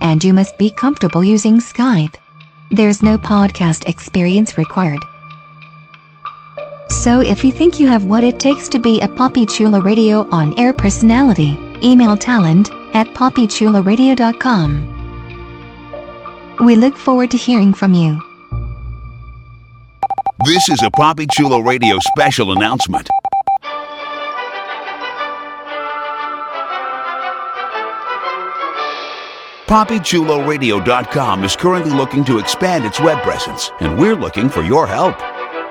And 0.00 0.24
you 0.24 0.32
must 0.32 0.56
be 0.56 0.70
comfortable 0.70 1.22
using 1.22 1.58
Skype. 1.58 2.14
There's 2.70 3.02
no 3.02 3.18
podcast 3.18 3.86
experience 3.86 4.56
required. 4.56 5.04
So 6.88 7.20
if 7.20 7.44
you 7.44 7.52
think 7.52 7.78
you 7.80 7.88
have 7.88 8.04
what 8.04 8.24
it 8.24 8.38
takes 8.40 8.68
to 8.70 8.78
be 8.78 9.00
a 9.00 9.08
Poppy 9.08 9.44
Chula 9.46 9.80
Radio 9.80 10.28
on-air 10.30 10.72
personality, 10.72 11.58
email 11.82 12.16
talent 12.16 12.70
at 12.94 13.06
poppychularadio.com. 13.08 14.92
We 16.64 16.76
look 16.76 16.96
forward 16.96 17.30
to 17.32 17.36
hearing 17.36 17.74
from 17.74 17.92
you. 17.92 18.22
This 20.44 20.68
is 20.68 20.82
a 20.82 20.90
Poppy 20.90 21.26
Chula 21.26 21.62
Radio 21.62 21.98
special 21.98 22.52
announcement. 22.52 23.08
PoppyChuloRadio.com 29.66 31.42
is 31.42 31.56
currently 31.56 31.90
looking 31.90 32.24
to 32.26 32.38
expand 32.38 32.84
its 32.84 33.00
web 33.00 33.20
presence, 33.24 33.72
and 33.80 33.98
we're 33.98 34.14
looking 34.14 34.48
for 34.48 34.62
your 34.62 34.86
help. 34.86 35.16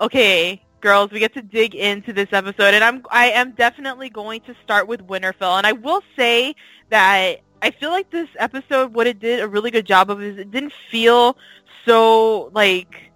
Okay, 0.00 0.62
girls, 0.80 1.10
we 1.12 1.20
get 1.20 1.34
to 1.34 1.42
dig 1.42 1.74
into 1.74 2.12
this 2.12 2.28
episode, 2.32 2.74
and 2.74 2.82
I'm 2.82 3.04
I 3.10 3.30
am 3.30 3.52
definitely 3.52 4.10
going 4.10 4.40
to 4.42 4.54
start 4.62 4.88
with 4.88 5.06
Winterfell, 5.06 5.56
and 5.56 5.66
I 5.66 5.72
will 5.72 6.02
say 6.16 6.54
that 6.90 7.36
I 7.62 7.70
feel 7.70 7.90
like 7.90 8.10
this 8.10 8.28
episode, 8.38 8.92
what 8.92 9.06
it 9.06 9.20
did 9.20 9.40
a 9.40 9.48
really 9.48 9.70
good 9.70 9.86
job 9.86 10.10
of 10.10 10.20
is 10.22 10.36
it 10.36 10.50
didn't 10.50 10.72
feel 10.90 11.36
so 11.86 12.50
like 12.52 13.12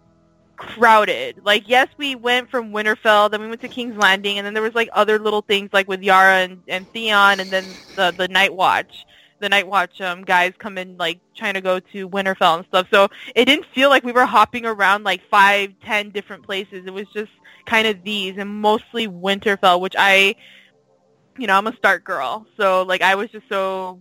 crowded. 0.57 1.41
Like, 1.45 1.69
yes, 1.69 1.89
we 1.97 2.15
went 2.15 2.51
from 2.51 2.71
Winterfell, 2.71 3.31
then 3.31 3.41
we 3.41 3.49
went 3.49 3.61
to 3.63 3.69
King's 3.69 3.97
Landing, 3.97 4.39
and 4.39 4.47
then 4.47 4.55
there 4.55 4.63
was 4.63 4.75
like 4.75 4.89
other 4.93 5.19
little 5.19 5.43
things 5.43 5.71
like 5.73 5.89
with 5.89 6.03
Yara 6.03 6.39
and, 6.45 6.63
and 6.69 6.91
Theon, 6.93 7.41
and 7.41 7.51
then 7.51 7.77
the 7.97 8.13
the 8.17 8.29
Night 8.29 8.55
Watch. 8.55 9.05
The 9.41 9.49
Night 9.49 9.67
Watch 9.67 10.01
um, 10.01 10.23
guys 10.23 10.53
come 10.59 10.79
in 10.79 10.97
like 10.97 11.21
trying 11.35 11.55
to 11.55 11.61
go 11.61 11.81
to 11.81 12.09
Winterfell 12.09 12.59
and 12.59 12.67
stuff. 12.67 12.89
So 12.91 13.09
it 13.35 13.45
didn't 13.45 13.67
feel 13.75 13.89
like 13.89 14.05
we 14.05 14.13
were 14.13 14.27
hopping 14.27 14.67
around 14.67 15.05
like 15.05 15.21
five, 15.31 15.73
ten 15.85 16.11
different 16.11 16.45
places. 16.45 16.85
It 16.87 16.93
was 16.93 17.07
just 17.15 17.31
kind 17.67 17.87
of 17.87 18.03
these 18.03 18.37
and 18.39 18.49
mostly 18.49 19.07
Winterfell, 19.09 19.81
which 19.81 19.95
I, 19.99 20.35
you 21.39 21.47
know, 21.47 21.57
I'm 21.57 21.67
a 21.67 21.77
Stark 21.77 22.05
girl. 22.05 22.47
So 22.57 22.83
like 22.83 23.03
I 23.03 23.15
was 23.15 23.31
just 23.31 23.49
so 23.49 24.01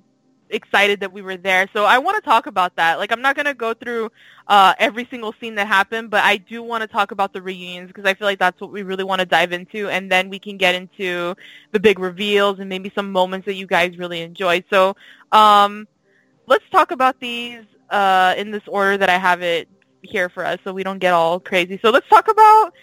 excited 0.50 1.00
that 1.02 1.12
we 1.12 1.22
were 1.22 1.38
there. 1.38 1.70
So 1.74 1.86
I 1.86 1.98
want 1.98 2.16
to 2.16 2.22
talk 2.22 2.48
about 2.48 2.76
that. 2.76 3.00
Like 3.00 3.12
I'm 3.12 3.22
not 3.22 3.36
going 3.36 3.46
to 3.46 3.54
go 3.54 3.74
through 3.74 4.12
uh, 4.48 4.74
every 4.80 5.08
single 5.10 5.34
scene 5.40 5.56
that 5.56 5.68
happened, 5.68 6.10
but 6.10 6.24
I 6.24 6.38
do 6.38 6.64
want 6.64 6.82
to 6.82 6.88
talk 6.88 7.12
about 7.12 7.34
the 7.34 7.42
reunions 7.42 7.88
because 7.88 8.06
I 8.06 8.14
feel 8.14 8.26
like 8.26 8.40
that's 8.40 8.60
what 8.62 8.72
we 8.72 8.84
really 8.84 9.04
want 9.04 9.20
to 9.20 9.26
dive 9.26 9.52
into, 9.52 9.90
and 9.90 10.12
then 10.12 10.30
we 10.30 10.40
can 10.40 10.58
get 10.58 10.76
into 10.76 11.36
the 11.72 11.80
big 11.80 12.00
reveals 12.00 12.60
and 12.60 12.70
maybe 12.70 12.92
some 12.96 13.12
moments 13.12 13.46
that 13.46 13.56
you 13.56 13.68
guys 13.68 13.98
really 13.98 14.22
enjoyed. 14.22 14.64
So 14.70 14.96
um, 15.32 15.88
let's 16.46 16.66
talk 16.72 16.92
about 16.92 17.20
these 17.20 17.64
uh, 17.90 18.34
in 18.38 18.52
this 18.52 18.64
order 18.68 18.98
that 18.98 19.10
I 19.10 19.18
have 19.18 19.42
it 19.42 19.68
here 20.02 20.30
for 20.30 20.46
us, 20.46 20.60
so 20.64 20.74
we 20.74 20.84
don't 20.84 21.00
get 21.00 21.14
all 21.14 21.40
crazy. 21.40 21.80
So 21.82 21.90
let's 21.90 22.08
talk 22.08 22.30
about 22.30 22.74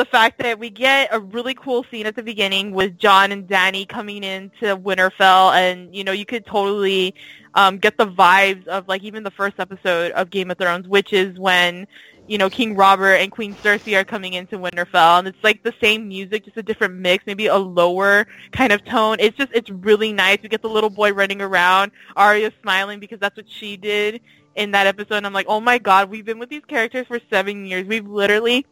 the 0.00 0.06
fact 0.06 0.38
that 0.38 0.58
we 0.58 0.70
get 0.70 1.10
a 1.12 1.20
really 1.20 1.52
cool 1.52 1.84
scene 1.90 2.06
at 2.06 2.16
the 2.16 2.22
beginning 2.22 2.70
with 2.70 2.96
Jon 2.96 3.32
and 3.32 3.46
Dany 3.46 3.86
coming 3.86 4.24
into 4.24 4.74
Winterfell, 4.74 5.52
and 5.52 5.94
you 5.94 6.04
know 6.04 6.12
you 6.12 6.24
could 6.24 6.46
totally 6.46 7.14
um, 7.54 7.76
get 7.76 7.98
the 7.98 8.06
vibes 8.06 8.66
of 8.66 8.88
like 8.88 9.02
even 9.02 9.24
the 9.24 9.30
first 9.30 9.56
episode 9.58 10.12
of 10.12 10.30
Game 10.30 10.50
of 10.50 10.56
Thrones, 10.56 10.88
which 10.88 11.12
is 11.12 11.38
when 11.38 11.86
you 12.26 12.38
know 12.38 12.48
King 12.48 12.76
Robert 12.76 13.16
and 13.16 13.30
Queen 13.30 13.54
Cersei 13.56 13.94
are 14.00 14.04
coming 14.04 14.32
into 14.32 14.58
Winterfell, 14.58 15.18
and 15.18 15.28
it's 15.28 15.44
like 15.44 15.62
the 15.64 15.74
same 15.82 16.08
music, 16.08 16.46
just 16.46 16.56
a 16.56 16.62
different 16.62 16.94
mix, 16.94 17.26
maybe 17.26 17.48
a 17.48 17.58
lower 17.58 18.26
kind 18.52 18.72
of 18.72 18.82
tone. 18.86 19.18
It's 19.20 19.36
just 19.36 19.52
it's 19.52 19.68
really 19.68 20.14
nice. 20.14 20.38
We 20.42 20.48
get 20.48 20.62
the 20.62 20.70
little 20.70 20.88
boy 20.88 21.12
running 21.12 21.42
around, 21.42 21.92
Arya 22.16 22.52
smiling 22.62 23.00
because 23.00 23.20
that's 23.20 23.36
what 23.36 23.50
she 23.50 23.76
did 23.76 24.22
in 24.54 24.70
that 24.70 24.86
episode. 24.86 25.26
I'm 25.26 25.34
like, 25.34 25.46
oh 25.46 25.60
my 25.60 25.76
god, 25.76 26.08
we've 26.08 26.24
been 26.24 26.38
with 26.38 26.48
these 26.48 26.64
characters 26.64 27.06
for 27.06 27.20
seven 27.28 27.66
years. 27.66 27.86
We've 27.86 28.08
literally 28.08 28.64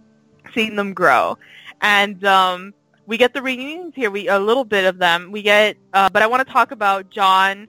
seen 0.55 0.77
them 0.77 0.95
grow. 0.95 1.37
And 1.81 2.25
um, 2.25 2.75
we 3.07 3.17
get 3.17 3.33
the 3.35 3.43
reunions 3.43 3.95
here, 3.95 4.11
we 4.11 4.29
a 4.29 4.39
little 4.39 4.65
bit 4.65 4.85
of 4.85 4.99
them. 4.99 5.31
We 5.33 5.43
get, 5.43 5.77
uh, 5.93 6.09
but 6.11 6.23
I 6.23 6.27
want 6.27 6.47
to 6.47 6.53
talk 6.53 6.71
about 6.73 7.11
Jon 7.11 7.69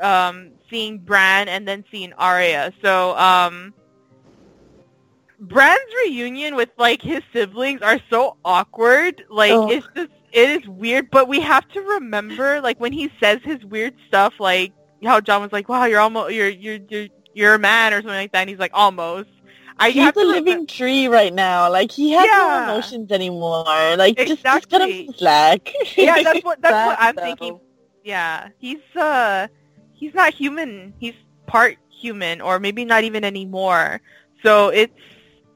um, 0.00 0.50
seeing 0.70 0.98
Bran 0.98 1.48
and 1.48 1.66
then 1.66 1.84
seeing 1.90 2.12
Arya. 2.14 2.72
So 2.82 3.16
um, 3.16 3.74
Bran's 5.38 5.80
reunion 6.04 6.54
with 6.56 6.70
like 6.78 7.02
his 7.02 7.22
siblings 7.32 7.82
are 7.82 7.98
so 8.10 8.36
awkward. 8.44 9.24
Like 9.28 9.52
Oh. 9.52 9.70
it's 9.70 9.86
just 9.94 10.10
it 10.32 10.50
is 10.62 10.66
weird. 10.68 11.10
But 11.10 11.28
we 11.28 11.40
have 11.40 11.68
to 11.70 11.80
remember, 11.80 12.60
like 12.60 12.80
when 12.80 12.92
he 12.92 13.10
says 13.20 13.40
his 13.44 13.64
weird 13.64 13.94
stuff, 14.08 14.34
like 14.38 14.72
how 15.04 15.20
Jon 15.20 15.42
was 15.42 15.52
like, 15.52 15.68
"Wow, 15.68 15.84
you're 15.84 16.00
almost 16.00 16.34
you're 16.34 16.48
you're 16.48 16.78
you're, 16.88 17.08
you're 17.34 17.54
a 17.54 17.58
man" 17.58 17.92
or 17.92 17.98
something 17.98 18.14
like 18.14 18.32
that. 18.32 18.40
And 18.40 18.50
he's 18.50 18.58
like, 18.58 18.72
"Almost." 18.74 19.28
I 19.78 19.90
He's 19.90 20.16
a 20.16 20.24
living 20.24 20.66
tree 20.66 21.06
right 21.06 21.32
now. 21.32 21.70
Like 21.70 21.90
he 21.92 22.12
has 22.12 22.24
Yeah. 22.26 22.64
no 22.66 22.72
emotions 22.72 23.10
anymore. 23.12 23.64
Like 23.96 24.16
just, 24.16 24.42
just 24.42 24.68
cut 24.70 24.82
him 24.82 24.88
Exactly. 24.90 25.14
slack. 25.18 25.72
yeah, 25.96 26.22
that's 26.22 26.44
what 26.44 26.60
that's 26.62 26.86
what 26.86 26.96
I'm 27.00 27.14
though. 27.14 27.22
thinking. 27.22 27.60
Yeah, 28.04 28.48
he's 28.58 28.78
uh, 28.96 29.48
he's 29.94 30.14
not 30.14 30.32
human. 30.32 30.94
He's 30.98 31.14
part 31.46 31.76
human, 31.90 32.40
or 32.40 32.58
maybe 32.58 32.84
not 32.84 33.04
even 33.04 33.24
anymore. 33.24 34.00
So 34.42 34.68
it's 34.68 34.92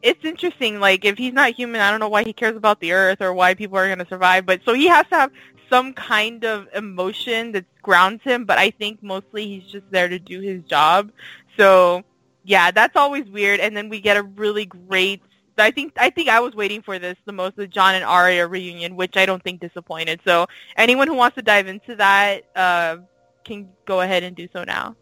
it's 0.03 0.25
interesting. 0.25 0.81
Like 0.81 1.05
if 1.05 1.17
he's 1.17 1.33
not 1.33 1.53
human, 1.53 1.81
I 1.81 1.91
don't 1.91 2.01
know 2.01 2.09
why 2.09 2.25
he 2.25 2.33
cares 2.33 2.57
about 2.57 2.81
the 2.81 2.93
earth 2.93 3.21
or 3.23 3.33
why 3.33 3.55
people 3.55 3.79
are 3.79 3.87
going 3.87 3.99
to 3.99 4.07
survive. 4.09 4.45
But 4.47 4.61
so 4.65 4.75
he 4.75 4.87
has 4.89 5.07
to 5.09 5.15
have 5.17 5.31
some 5.71 5.93
kind 5.95 6.45
of 6.45 6.67
emotion 6.75 7.53
that 7.53 7.65
grounds 7.83 8.23
him. 8.23 8.45
But 8.45 8.59
I 8.59 8.71
think 8.71 9.03
mostly 9.03 9.47
he's 9.47 9.65
just 9.71 9.91
there 9.91 10.09
to 10.09 10.19
do 10.19 10.41
his 10.41 10.63
job. 10.65 11.11
So 11.57 12.03
yeah, 12.51 12.73
that's 12.73 12.97
always 12.97 13.31
weird. 13.31 13.61
And 13.61 13.77
then 13.77 13.89
we 13.89 14.01
get 14.01 14.17
a 14.17 14.25
really 14.25 14.67
great. 14.67 15.23
I 15.57 15.71
think 15.71 15.93
I 15.97 16.11
think 16.11 16.29
I 16.29 16.41
was 16.41 16.55
waiting 16.55 16.83
for 16.83 16.99
this 16.99 17.17
the 17.25 17.33
most, 17.33 17.55
the 17.55 17.69
Jon 17.69 17.95
and 17.95 18.03
Arya 18.03 18.47
reunion, 18.49 18.97
which 18.97 19.17
I 19.17 19.25
don't 19.25 19.43
think 19.43 19.61
disappointed. 19.61 20.21
So 20.25 20.47
anyone 20.77 21.07
who 21.07 21.15
wants 21.15 21.37
to 21.37 21.43
dive 21.43 21.69
into 21.69 21.95
that 21.97 22.45
uh, 22.57 22.97
can 23.45 23.69
go 23.85 24.01
ahead 24.01 24.25
and 24.25 24.35
do 24.35 24.49
so 24.53 24.65
now. 24.65 24.97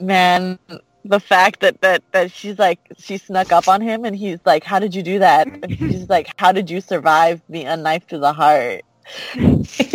Man, 0.00 0.58
the 1.04 1.20
fact 1.20 1.60
that, 1.60 1.80
that, 1.82 2.02
that 2.12 2.30
she's 2.30 2.58
like 2.58 2.78
she 2.98 3.18
snuck 3.18 3.52
up 3.52 3.68
on 3.68 3.82
him 3.82 4.06
and 4.06 4.16
he's 4.16 4.38
like, 4.46 4.64
How 4.64 4.78
did 4.78 4.94
you 4.94 5.02
do 5.02 5.18
that? 5.18 5.46
And 5.46 5.76
she's 5.76 6.08
like, 6.16 6.28
How 6.38 6.50
did 6.50 6.70
you 6.70 6.80
survive 6.80 7.42
being 7.50 7.66
a 7.66 7.76
knife 7.76 8.06
to 8.06 8.18
the 8.18 8.32
heart? 8.32 8.84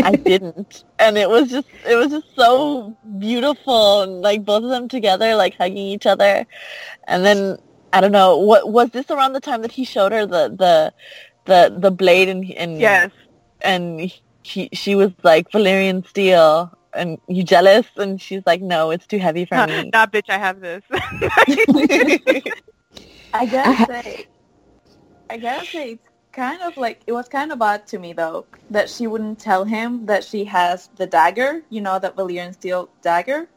I 0.04 0.16
didn't. 0.16 0.84
And 1.00 1.18
it 1.18 1.30
was 1.30 1.50
just 1.50 1.68
it 1.88 1.96
was 1.96 2.10
just 2.12 2.28
so 2.36 2.98
beautiful 3.20 4.01
and 4.04 4.22
like 4.22 4.46
both 4.46 4.63
of 4.63 4.70
them 4.70 4.88
together 4.88 5.36
like 5.36 5.56
hugging 5.58 5.78
each 5.78 6.06
other. 6.06 6.46
And 7.08 7.25
then 7.25 7.58
I 7.94 8.01
don't 8.01 8.12
know, 8.12 8.38
what 8.38 8.72
was 8.72 8.89
this 8.92 9.10
around 9.12 9.34
the 9.34 9.39
time 9.42 9.62
that 9.63 9.72
he 9.72 9.86
showed 9.86 10.12
her 10.12 10.25
the 10.25 10.50
the 10.50 10.94
the, 11.46 11.75
the 11.80 11.92
blade 11.92 12.30
and 12.30 12.46
and 12.51 12.80
Yes. 12.82 13.12
and 13.62 14.12
he 14.44 14.70
she 14.74 14.96
was 14.96 15.12
like 15.24 15.50
Valyrian 15.51 16.08
steel 16.08 16.72
and 16.94 17.20
you 17.28 17.44
jealous 17.44 17.86
and 17.98 18.22
she's 18.22 18.44
like 18.46 18.62
no 18.62 18.92
it's 18.92 19.08
too 19.08 19.20
heavy 19.20 19.46
for 19.46 19.63
me 19.63 19.92
Nah, 19.94 20.06
bitch, 20.08 20.30
I 20.30 20.38
have 20.38 20.60
this. 20.60 20.84
I 20.92 21.58
I 23.34 23.46
gotta 23.46 23.78
say, 23.88 24.25
I 25.30 25.38
gotta 25.38 25.68
say, 25.72 25.92
it's 25.94 26.04
kind 26.39 26.62
of 26.62 26.77
like 26.77 27.01
it 27.05 27.12
was 27.12 27.27
kind 27.27 27.51
of 27.51 27.62
odd 27.62 27.86
to 27.86 28.00
me 28.00 28.13
though 28.13 28.46
that 28.69 28.89
she 28.89 29.08
wouldn't 29.08 29.38
tell 29.39 29.65
him 29.65 30.05
that 30.05 30.24
she 30.24 30.46
has 30.46 30.88
the 30.96 31.05
dagger. 31.05 31.62
You 31.69 31.81
know 31.81 32.00
that 32.00 32.15
Valyrian 32.15 32.53
steel 32.53 32.89
dagger. 33.01 33.50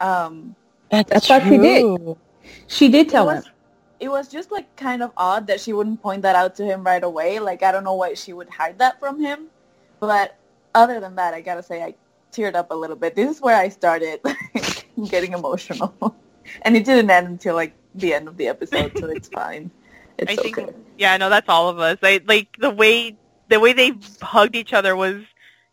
Um, 0.00 0.56
that's 0.90 1.12
I 1.12 1.38
thought 1.38 1.48
she 1.48 1.58
did. 1.58 2.16
She 2.66 2.88
did 2.88 3.06
it 3.06 3.10
tell 3.10 3.26
was, 3.26 3.46
him. 3.46 3.52
it 4.00 4.08
was 4.08 4.26
just 4.26 4.50
like 4.50 4.74
kind 4.74 5.00
of 5.00 5.12
odd 5.16 5.46
that 5.46 5.60
she 5.60 5.72
wouldn't 5.72 6.02
point 6.02 6.22
that 6.22 6.34
out 6.34 6.56
to 6.56 6.64
him 6.64 6.82
right 6.82 7.04
away. 7.04 7.38
Like 7.38 7.62
I 7.62 7.70
don't 7.70 7.84
know 7.84 7.94
why 7.94 8.14
she 8.14 8.32
would 8.32 8.50
hide 8.50 8.78
that 8.78 8.98
from 8.98 9.20
him. 9.20 9.46
But 10.00 10.36
other 10.74 10.98
than 10.98 11.14
that, 11.14 11.34
I 11.34 11.40
gotta 11.40 11.62
say 11.62 11.84
I 11.84 11.94
teared 12.32 12.56
up 12.56 12.72
a 12.72 12.74
little 12.74 12.96
bit. 12.96 13.14
This 13.14 13.30
is 13.36 13.40
where 13.40 13.56
I 13.56 13.68
started 13.68 14.20
getting 15.08 15.34
emotional, 15.34 15.94
and 16.62 16.76
it 16.76 16.84
didn't 16.84 17.10
end 17.10 17.28
until 17.28 17.54
like 17.54 17.74
the 17.94 18.12
end 18.12 18.26
of 18.26 18.36
the 18.36 18.48
episode, 18.48 18.90
so 18.98 19.06
it's 19.06 19.28
fine. 19.28 19.70
It's 20.18 20.32
I 20.32 20.36
think, 20.36 20.58
okay. 20.58 20.72
yeah, 20.98 21.16
no, 21.16 21.28
that's 21.28 21.48
all 21.48 21.68
of 21.68 21.78
us. 21.78 21.98
I 22.02 22.20
like 22.26 22.56
the 22.58 22.70
way 22.70 23.16
the 23.48 23.60
way 23.60 23.72
they 23.72 23.92
hugged 24.20 24.56
each 24.56 24.72
other 24.72 24.96
was, 24.96 25.22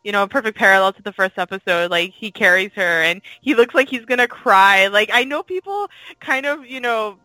you 0.03 0.11
know, 0.11 0.23
a 0.23 0.27
perfect 0.27 0.57
parallel 0.57 0.93
to 0.93 1.01
the 1.01 1.13
first 1.13 1.37
episode. 1.37 1.91
Like 1.91 2.11
he 2.11 2.31
carries 2.31 2.71
her, 2.75 3.03
and 3.03 3.21
he 3.41 3.55
looks 3.55 3.75
like 3.75 3.89
he's 3.89 4.05
gonna 4.05 4.27
cry. 4.27 4.87
Like 4.87 5.09
I 5.13 5.23
know 5.23 5.43
people 5.43 5.89
kind 6.19 6.45
of, 6.45 6.65
you 6.65 6.81
know, 6.81 7.17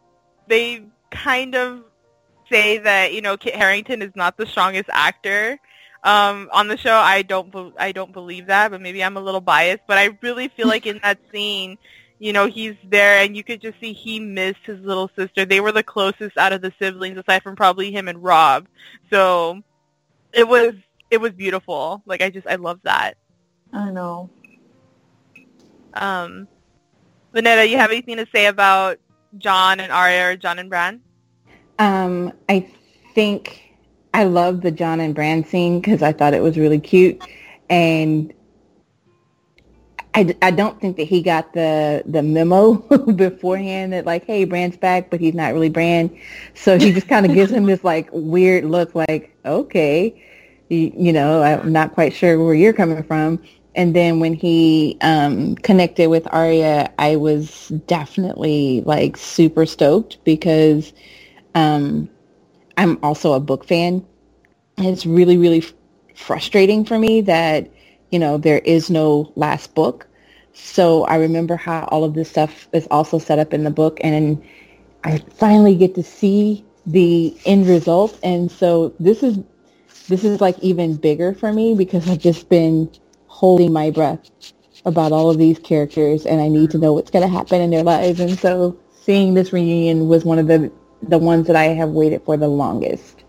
they 0.49 0.85
kind 1.11 1.55
of 1.55 1.85
say 2.51 2.79
that 2.79 3.15
you 3.15 3.23
know 3.23 3.37
Kit 3.37 3.55
Harington 3.55 4.03
is 4.03 4.13
not 4.15 4.37
the 4.37 4.47
strongest 4.47 4.91
actor 4.93 5.59
um, 6.05 6.49
on 6.53 6.69
the 6.69 6.77
show. 6.77 6.95
I 6.95 7.23
don't, 7.23 7.51
be- 7.51 7.73
I 7.79 7.93
don't 7.93 8.13
believe 8.13 8.47
that, 8.47 8.71
but 8.71 8.81
maybe 8.81 9.03
I'm 9.03 9.17
a 9.17 9.21
little 9.21 9.41
biased. 9.41 9.83
But 9.87 9.99
I 9.99 10.17
really 10.21 10.49
feel 10.49 10.69
like 10.69 10.87
in 10.87 11.01
that 11.03 11.19
scene, 11.33 11.79
you 12.19 12.33
know, 12.33 12.47
he's 12.47 12.75
there, 12.89 13.19
and 13.25 13.37
you 13.37 13.45
could 13.45 13.61
just 13.61 13.79
see 13.81 13.93
he 13.93 14.21
missed 14.21 14.61
his 14.65 14.81
little 14.81 15.11
sister. 15.17 15.45
They 15.45 15.61
were 15.61 15.73
the 15.73 15.83
closest 15.83 16.37
out 16.39 16.53
of 16.53 16.63
the 16.63 16.73
siblings, 16.79 17.19
aside 17.19 17.43
from 17.43 17.57
probably 17.57 17.91
him 17.91 18.09
and 18.09 18.23
Robb. 18.23 18.67
So 19.11 19.63
it 20.33 20.47
was, 20.47 20.75
it 21.11 21.21
was 21.21 21.33
beautiful. 21.33 22.03
Like 22.07 22.23
I 22.23 22.31
just, 22.31 22.47
I 22.47 22.57
love 22.57 22.81
that. 22.85 23.15
I 23.73 23.91
know. 23.91 24.31
Um, 25.95 26.49
Vanetta, 27.35 27.69
you 27.69 27.77
have 27.77 27.91
anything 27.91 28.17
to 28.17 28.27
say 28.33 28.47
about 28.47 28.99
Jon 29.39 29.81
and 29.81 29.91
Arya 29.91 30.29
or 30.29 30.37
Jon 30.37 30.59
and 30.59 30.71
Bran? 30.71 31.01
Um, 31.79 32.33
I 32.49 32.71
think 33.15 33.75
I 34.13 34.25
love 34.25 34.61
the 34.61 34.71
Jon 34.71 35.01
and 35.01 35.15
Bran 35.15 35.45
scene 35.45 35.81
because 35.81 36.03
I 36.03 36.13
thought 36.13 36.35
it 36.35 36.43
was 36.43 36.57
really 36.57 36.79
cute, 36.79 37.21
and 37.69 38.33
I, 40.15 40.37
I 40.43 40.53
don't 40.53 40.81
think 40.81 40.97
that 40.97 41.09
he 41.09 41.23
got 41.23 41.53
the 41.55 42.03
the 42.07 42.23
memo 42.23 42.75
beforehand 43.17 43.93
that 43.93 44.07
like, 44.07 44.25
hey, 44.25 44.45
Bran's 44.45 44.77
back, 44.77 45.11
but 45.11 45.21
he's 45.21 45.35
not 45.35 45.53
really 45.53 45.69
Brand. 45.69 46.17
so 46.55 46.79
he 46.79 46.93
just 46.93 47.09
kind 47.09 47.27
of 47.27 47.35
gives 47.35 47.51
him 47.51 47.65
this 47.65 47.83
like 47.83 48.09
weird 48.13 48.65
look, 48.65 48.95
like, 48.95 49.37
okay, 49.45 50.23
you, 50.69 50.93
you 50.97 51.13
know, 51.13 51.43
I'm 51.43 51.73
not 51.73 51.95
quite 51.95 52.13
sure 52.13 52.43
where 52.43 52.55
you're 52.55 52.73
coming 52.73 53.03
from. 53.03 53.43
And 53.77 53.95
then 53.95 54.21
when 54.21 54.35
he 54.35 54.99
um, 55.01 55.57
connected 55.57 56.09
with 56.09 56.29
Arya, 56.33 56.93
I 56.99 57.17
was 57.17 57.69
definitely 57.87 58.83
like 58.87 59.17
super 59.17 59.67
stoked 59.67 60.23
because 60.23 60.93
um, 61.57 62.09
I'm 62.77 62.99
also 63.03 63.33
a 63.33 63.41
book 63.41 63.65
fan. 63.65 64.07
And 64.77 64.87
it's 64.87 65.07
really, 65.07 65.37
really 65.37 65.65
frustrating 66.15 66.85
for 66.85 66.99
me 66.99 67.21
that, 67.23 67.69
you 68.15 68.21
know, 68.21 68.39
there 68.39 68.61
is 68.61 68.91
no 68.91 69.33
last 69.35 69.75
book. 69.75 70.07
So 70.53 71.03
I 71.07 71.17
remember 71.17 71.57
how 71.57 71.89
all 71.91 72.05
of 72.05 72.15
this 72.15 72.31
stuff 72.31 72.69
is 72.73 72.87
also 72.93 73.19
set 73.19 73.41
up 73.41 73.53
in 73.53 73.65
the 73.65 73.73
book 73.73 73.99
and 74.05 74.41
I 75.03 75.19
finally 75.19 75.75
get 75.75 75.97
to 75.97 76.05
see 76.05 76.65
the 76.87 77.37
end 77.45 77.67
result. 77.67 78.17
And 78.23 78.53
so 78.53 78.95
this 79.01 79.25
is 79.25 79.41
this 80.07 80.23
is 80.23 80.41
like 80.41 80.57
even 80.61 80.95
bigger 80.95 81.35
for 81.35 81.53
me 81.53 81.75
because 81.75 82.09
I've 82.09 82.21
just 82.21 82.49
been 82.49 82.89
holding 83.27 83.73
my 83.73 83.91
breath 83.91 84.31
about 84.87 85.11
all 85.11 85.29
of 85.29 85.39
these 85.39 85.59
characters 85.59 86.25
and 86.25 86.41
I 86.41 86.47
need 86.49 86.71
to 86.71 86.79
know 86.79 86.93
what's 86.93 87.11
going 87.11 87.29
to 87.29 87.37
happen 87.37 87.61
in 87.61 87.71
their 87.71 87.83
lives. 87.83 88.21
And 88.21 88.39
so 88.39 88.79
seeing 88.93 89.35
this 89.35 89.53
reunion 89.53 90.07
was 90.07 90.25
one 90.25 90.39
of 90.39 90.47
the 90.47 90.71
the 91.03 91.19
ones 91.19 91.49
that 91.49 91.57
I 91.57 91.65
have 91.65 91.89
waited 91.89 92.23
for 92.23 92.37
the 92.37 92.47
longest. 92.47 93.24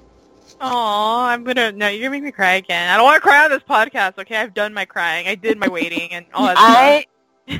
Oh, 0.61 1.23
I'm 1.25 1.43
gonna 1.43 1.71
no, 1.71 1.87
you're 1.87 2.01
gonna 2.01 2.11
make 2.11 2.23
me 2.23 2.31
cry 2.31 2.53
again. 2.55 2.89
I 2.89 2.95
don't 2.95 3.05
want 3.05 3.17
to 3.17 3.21
cry 3.21 3.43
on 3.45 3.51
this 3.51 3.63
podcast. 3.63 4.17
Okay, 4.19 4.37
I've 4.37 4.53
done 4.53 4.73
my 4.73 4.85
crying. 4.85 5.27
I 5.27 5.35
did 5.35 5.57
my 5.57 5.67
waiting 5.67 6.11
and 6.11 6.25
all 6.33 6.47
that 6.47 6.57
I 6.57 7.05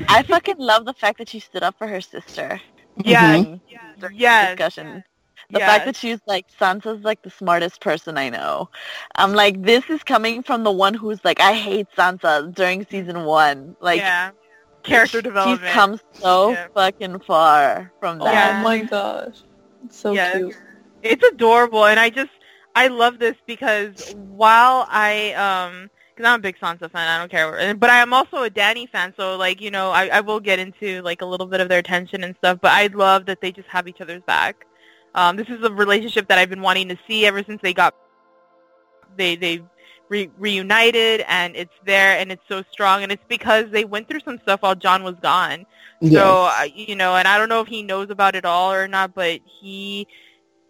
I 0.08 0.22
fucking 0.22 0.56
love 0.58 0.84
the 0.84 0.94
fact 0.94 1.18
that 1.18 1.28
she 1.28 1.40
stood 1.40 1.62
up 1.62 1.76
for 1.78 1.86
her 1.86 2.00
sister. 2.00 2.60
Yeah, 3.04 3.36
Yes, 3.36 3.40
during 3.40 3.60
yes, 3.66 3.96
yes. 4.10 4.58
discussion. 4.58 5.04
The 5.50 5.60
yes. 5.60 5.66
fact 5.66 5.84
that 5.84 5.96
she's 5.96 6.20
like 6.26 6.46
Sansa's 6.58 7.04
like 7.04 7.22
the 7.22 7.30
smartest 7.30 7.80
person 7.80 8.16
I 8.18 8.28
know. 8.30 8.68
I'm 9.16 9.32
like, 9.32 9.62
this 9.62 9.88
is 9.90 10.02
coming 10.02 10.42
from 10.42 10.64
the 10.64 10.72
one 10.72 10.94
who's 10.94 11.24
like, 11.24 11.40
I 11.40 11.54
hate 11.54 11.86
Sansa 11.96 12.52
during 12.54 12.84
season 12.86 13.24
one. 13.24 13.76
Like, 13.80 13.98
yeah, 14.00 14.30
character 14.82 15.20
development. 15.22 15.60
she's 15.60 15.72
come 15.72 15.98
so 16.20 16.50
Yeah. 16.52 16.68
fucking 16.74 17.20
far 17.20 17.92
from 18.00 18.20
oh 18.20 18.24
that. 18.24 18.32
Yeah. 18.32 18.60
Oh 18.60 18.64
my 18.64 18.80
gosh. 18.82 19.44
It's 19.84 19.98
so 19.98 20.12
Yes. 20.12 20.32
cute. 20.32 20.54
It's 21.02 21.24
adorable, 21.24 21.84
and 21.86 21.98
I 22.00 22.10
just 22.10 22.30
I 22.76 22.88
love 22.88 23.18
this 23.18 23.34
because 23.46 23.90
while 24.12 24.86
I 24.90 25.32
um 25.32 25.90
because 26.14 26.28
I'm 26.28 26.40
a 26.40 26.42
big 26.42 26.58
Sansa 26.58 26.90
fan, 26.90 27.08
I 27.08 27.18
don't 27.18 27.30
care, 27.30 27.74
but 27.74 27.90
I 27.90 27.98
am 27.98 28.12
also 28.12 28.44
a 28.44 28.50
Dany 28.50 28.88
fan, 28.88 29.14
so 29.16 29.36
like 29.36 29.60
you 29.60 29.70
know 29.70 29.90
I 29.90 30.08
I 30.08 30.20
will 30.20 30.40
get 30.40 30.58
into 30.58 31.02
like 31.02 31.22
a 31.22 31.26
little 31.26 31.46
bit 31.46 31.60
of 31.60 31.68
their 31.70 31.82
tension 31.82 32.22
and 32.22 32.36
stuff, 32.36 32.58
but 32.60 32.72
I 32.72 32.86
love 32.88 33.26
that 33.26 33.40
they 33.40 33.50
just 33.50 33.68
have 33.68 33.88
each 33.88 34.00
other's 34.00 34.22
back. 34.26 34.66
Um, 35.14 35.36
this 35.36 35.48
is 35.48 35.64
a 35.64 35.72
relationship 35.72 36.28
that 36.28 36.38
I've 36.38 36.50
been 36.50 36.60
wanting 36.60 36.88
to 36.90 36.98
see 37.08 37.24
ever 37.24 37.42
since 37.42 37.60
they 37.62 37.72
got 37.72 37.94
they 39.16 39.36
they 39.36 39.62
re- 40.10 40.30
reunited, 40.38 41.24
and 41.28 41.56
it's 41.56 41.72
there, 41.86 42.18
and 42.18 42.30
it's 42.30 42.42
so 42.46 42.62
strong, 42.70 43.02
and 43.02 43.10
it's 43.10 43.24
because 43.26 43.64
they 43.70 43.86
went 43.86 44.06
through 44.06 44.20
some 44.20 44.38
stuff 44.42 44.60
while 44.60 44.74
Jon 44.74 45.02
was 45.02 45.16
gone. 45.22 45.64
Yes. 46.02 46.22
So 46.22 46.50
you 46.74 46.94
know, 46.94 47.16
and 47.16 47.26
I 47.26 47.38
don't 47.38 47.48
know 47.48 47.62
if 47.62 47.68
he 47.68 47.82
knows 47.82 48.10
about 48.10 48.34
it 48.34 48.44
all 48.44 48.70
or 48.72 48.86
not, 48.86 49.14
but 49.14 49.40
he 49.60 50.06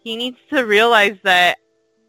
he 0.03 0.15
needs 0.15 0.37
to 0.53 0.65
realize 0.65 1.17
that. 1.23 1.57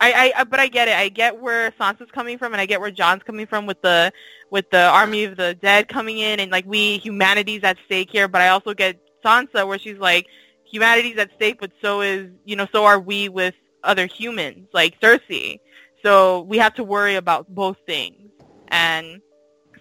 I, 0.01 0.33
I 0.37 0.45
but 0.45 0.61
I 0.61 0.69
get 0.69 0.89
it. 0.89 0.95
I 0.95 1.09
get 1.09 1.41
where 1.41 1.71
Sansa's 1.73 2.11
coming 2.13 2.39
from, 2.39 2.53
and 2.53 2.61
I 2.61 2.67
get 2.67 2.81
where 2.81 2.91
Jon's 2.91 3.23
coming 3.23 3.47
from 3.47 3.67
with 3.67 3.81
the 3.83 4.13
with 4.51 4.71
the 4.71 4.87
army 4.87 5.25
of 5.25 5.37
the 5.37 5.55
dead 5.55 5.89
coming 5.89 6.19
in, 6.19 6.41
and 6.41 6.53
like 6.53 6.65
we 6.67 6.99
humanity's 6.99 7.65
at 7.65 7.79
stake 7.87 8.11
here. 8.11 8.29
But 8.29 8.41
I 8.41 8.49
also 8.49 8.75
get 8.75 9.01
Sansa 9.25 9.67
where 9.67 9.79
she's 9.79 9.99
like, 9.99 10.27
humanity's 10.65 11.19
at 11.19 11.31
stake, 11.35 11.59
but 11.61 11.73
so 11.83 12.01
is 12.01 12.31
you 12.45 12.55
know 12.57 12.69
so 12.73 12.85
are 12.85 13.01
we 13.01 13.29
with 13.29 13.55
other 13.83 14.07
humans 14.07 14.69
like 14.73 15.01
Cersei. 15.01 15.61
So 16.03 16.43
we 16.43 16.59
have 16.59 16.75
to 16.75 16.85
worry 16.85 17.17
about 17.17 17.53
both 17.53 17.77
things, 17.85 18.31
and 18.69 19.21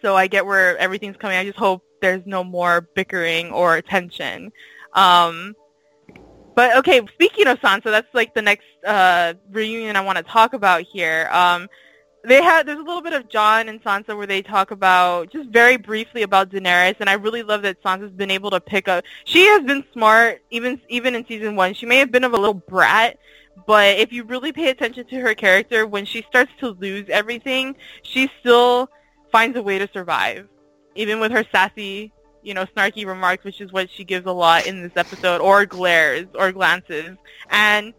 so 0.01 0.15
I 0.15 0.27
get 0.27 0.45
where 0.45 0.77
everything's 0.77 1.17
coming. 1.17 1.37
I 1.37 1.45
just 1.45 1.59
hope 1.59 1.83
there's 2.01 2.25
no 2.25 2.43
more 2.43 2.81
bickering 2.95 3.51
or 3.51 3.81
tension. 3.81 4.51
Um, 4.93 5.55
but 6.57 6.75
okay, 6.77 6.99
speaking 7.13 7.45
of 7.45 7.59
Sansa, 7.59 7.83
that's 7.83 8.11
like 8.15 8.33
the 8.33 8.41
next 8.41 8.65
uh, 8.83 9.35
reunion 9.51 9.95
I 9.95 10.01
want 10.01 10.17
to 10.17 10.23
talk 10.23 10.53
about 10.53 10.81
here. 10.81 11.29
Um, 11.31 11.67
they 12.23 12.41
had 12.41 12.65
there's 12.65 12.79
a 12.79 12.81
little 12.81 13.03
bit 13.03 13.13
of 13.13 13.29
Jon 13.29 13.69
and 13.69 13.79
Sansa 13.83 14.17
where 14.17 14.25
they 14.25 14.41
talk 14.41 14.71
about 14.71 15.31
just 15.31 15.51
very 15.51 15.77
briefly 15.77 16.23
about 16.23 16.49
Daenerys, 16.49 16.95
and 16.99 17.11
I 17.11 17.13
really 17.13 17.43
love 17.43 17.61
that 17.61 17.83
Sansa's 17.83 18.11
been 18.11 18.31
able 18.31 18.49
to 18.49 18.59
pick 18.59 18.87
up. 18.87 19.03
She 19.25 19.45
has 19.45 19.61
been 19.65 19.83
smart, 19.93 20.41
even 20.49 20.81
even 20.89 21.13
in 21.13 21.27
season 21.27 21.55
one. 21.55 21.75
She 21.75 21.85
may 21.85 21.97
have 21.97 22.11
been 22.11 22.23
of 22.23 22.33
a 22.33 22.37
little 22.37 22.55
brat, 22.55 23.19
but 23.67 23.99
if 23.99 24.11
you 24.11 24.23
really 24.23 24.51
pay 24.51 24.69
attention 24.69 25.05
to 25.05 25.19
her 25.19 25.35
character, 25.35 25.85
when 25.85 26.05
she 26.05 26.23
starts 26.23 26.51
to 26.61 26.69
lose 26.69 27.05
everything, 27.09 27.75
she 28.01 28.31
still 28.39 28.89
finds 29.31 29.55
a 29.55 29.61
way 29.61 29.77
to 29.77 29.87
survive, 29.93 30.47
even 30.95 31.19
with 31.19 31.31
her 31.31 31.45
sassy, 31.51 32.11
you 32.47 32.53
know, 32.53 32.65
snarky 32.77 33.05
remarks, 33.05 33.43
which 33.43 33.59
is 33.59 33.73
what 33.73 33.89
she 33.91 34.05
gives 34.05 34.25
a 34.25 34.31
lot 34.31 34.65
in 34.65 34.81
this 34.81 34.93
episode, 34.95 35.41
or 35.41 35.65
glares 35.65 36.27
or 36.33 36.53
glances. 36.53 37.17
And 37.49 37.93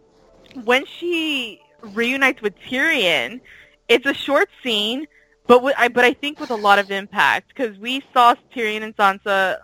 when 0.63 0.85
she 0.87 1.61
reunites 1.81 2.41
with 2.41 2.55
Tyrion, 2.57 3.41
it's 3.87 4.07
a 4.07 4.13
short 4.13 4.49
scene, 4.63 5.07
but 5.45 5.61
with, 5.61 5.75
I 5.77 5.87
but 5.87 6.03
I 6.03 6.13
think 6.13 6.39
with 6.39 6.49
a 6.49 6.55
lot 6.55 6.79
of 6.79 6.89
impact 6.89 7.49
because 7.49 7.77
we 7.77 8.03
saw 8.11 8.33
Tyrion 8.51 8.81
and 8.81 8.97
Sansa 8.97 9.59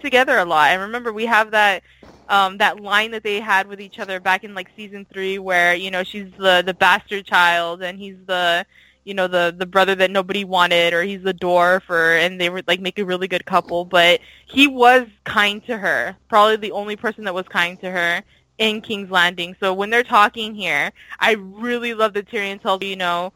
together 0.00 0.38
a 0.38 0.46
lot. 0.46 0.70
And 0.70 0.80
remember, 0.80 1.12
we 1.12 1.26
have 1.26 1.50
that 1.50 1.82
um, 2.30 2.56
that 2.58 2.80
line 2.80 3.10
that 3.10 3.22
they 3.22 3.40
had 3.40 3.66
with 3.66 3.78
each 3.78 3.98
other 3.98 4.20
back 4.20 4.42
in 4.42 4.54
like 4.54 4.70
season 4.74 5.06
three, 5.12 5.38
where 5.38 5.74
you 5.74 5.90
know 5.90 6.02
she's 6.02 6.32
the 6.38 6.62
the 6.64 6.72
bastard 6.72 7.26
child 7.26 7.82
and 7.82 7.98
he's 7.98 8.16
the 8.24 8.64
you 9.04 9.14
know 9.14 9.28
the 9.28 9.54
the 9.56 9.66
brother 9.66 9.94
that 9.94 10.10
nobody 10.10 10.44
wanted, 10.44 10.92
or 10.92 11.02
he's 11.02 11.22
the 11.22 11.34
dwarf, 11.34 11.82
or 11.88 12.16
and 12.16 12.40
they 12.40 12.50
were 12.50 12.62
like 12.66 12.80
make 12.80 12.98
a 12.98 13.04
really 13.04 13.28
good 13.28 13.44
couple. 13.46 13.84
But 13.84 14.20
he 14.46 14.66
was 14.66 15.06
kind 15.24 15.64
to 15.66 15.76
her, 15.78 16.16
probably 16.28 16.56
the 16.56 16.72
only 16.72 16.96
person 16.96 17.24
that 17.24 17.34
was 17.34 17.48
kind 17.48 17.80
to 17.80 17.90
her 17.90 18.22
in 18.58 18.80
King's 18.82 19.10
Landing. 19.10 19.56
So 19.58 19.72
when 19.72 19.90
they're 19.90 20.04
talking 20.04 20.54
here, 20.54 20.92
I 21.18 21.32
really 21.32 21.94
love 21.94 22.12
that 22.14 22.30
Tyrion 22.30 22.60
tells 22.60 22.82
you 22.82 22.96
know 22.96 23.32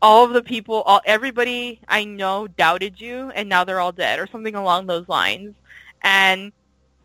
all 0.00 0.24
of 0.24 0.32
the 0.32 0.42
people, 0.42 0.82
all 0.82 1.00
everybody 1.04 1.80
I 1.88 2.04
know 2.04 2.48
doubted 2.48 3.00
you, 3.00 3.30
and 3.30 3.48
now 3.48 3.64
they're 3.64 3.80
all 3.80 3.92
dead, 3.92 4.18
or 4.18 4.26
something 4.26 4.54
along 4.54 4.86
those 4.86 5.08
lines. 5.08 5.54
And 6.02 6.52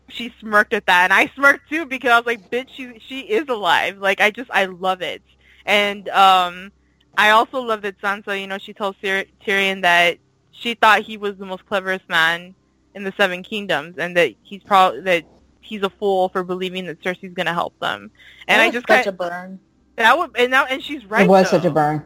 she 0.08 0.32
smirked 0.40 0.72
at 0.72 0.86
that, 0.86 1.04
and 1.04 1.12
I 1.12 1.30
smirked 1.34 1.68
too 1.68 1.86
because 1.86 2.10
I 2.10 2.16
was 2.18 2.26
like, 2.26 2.50
"Bitch, 2.50 2.68
she 2.74 2.98
she 3.06 3.20
is 3.20 3.48
alive." 3.48 3.98
Like 3.98 4.20
I 4.20 4.30
just 4.30 4.50
I 4.50 4.64
love 4.64 5.02
it, 5.02 5.22
and 5.66 6.08
um, 6.08 6.72
I 7.18 7.30
also 7.30 7.60
love 7.60 7.82
that 7.82 8.00
Sansa, 8.00 8.40
you 8.40 8.46
know, 8.46 8.58
she 8.58 8.72
tells 8.72 8.96
Tyr- 9.02 9.26
Tyrion 9.44 9.82
that 9.82 10.18
she 10.52 10.74
thought 10.74 11.02
he 11.02 11.16
was 11.18 11.36
the 11.36 11.44
most 11.44 11.66
cleverest 11.66 12.08
man 12.08 12.54
in 12.94 13.04
the 13.04 13.12
Seven 13.16 13.42
Kingdoms, 13.42 13.98
and 13.98 14.16
that 14.16 14.34
he's 14.42 14.62
probably 14.62 15.00
that 15.02 15.24
he's 15.60 15.82
a 15.82 15.90
fool 15.90 16.30
for 16.30 16.42
believing 16.44 16.86
that 16.86 17.02
Cersei's 17.02 17.34
gonna 17.34 17.52
help 17.52 17.78
them. 17.80 18.10
And 18.46 18.60
That 18.60 18.66
I 18.66 18.70
just 18.70 18.86
such 18.88 19.04
kind 19.04 19.06
a 19.08 19.12
burn. 19.12 19.60
that 19.96 20.16
would 20.16 20.30
and 20.36 20.50
now 20.50 20.64
and 20.66 20.82
she's 20.82 21.04
right. 21.06 21.26
it 21.26 21.28
was 21.28 21.50
though. 21.50 21.58
such 21.58 21.66
a 21.66 21.70
burn. 21.70 22.04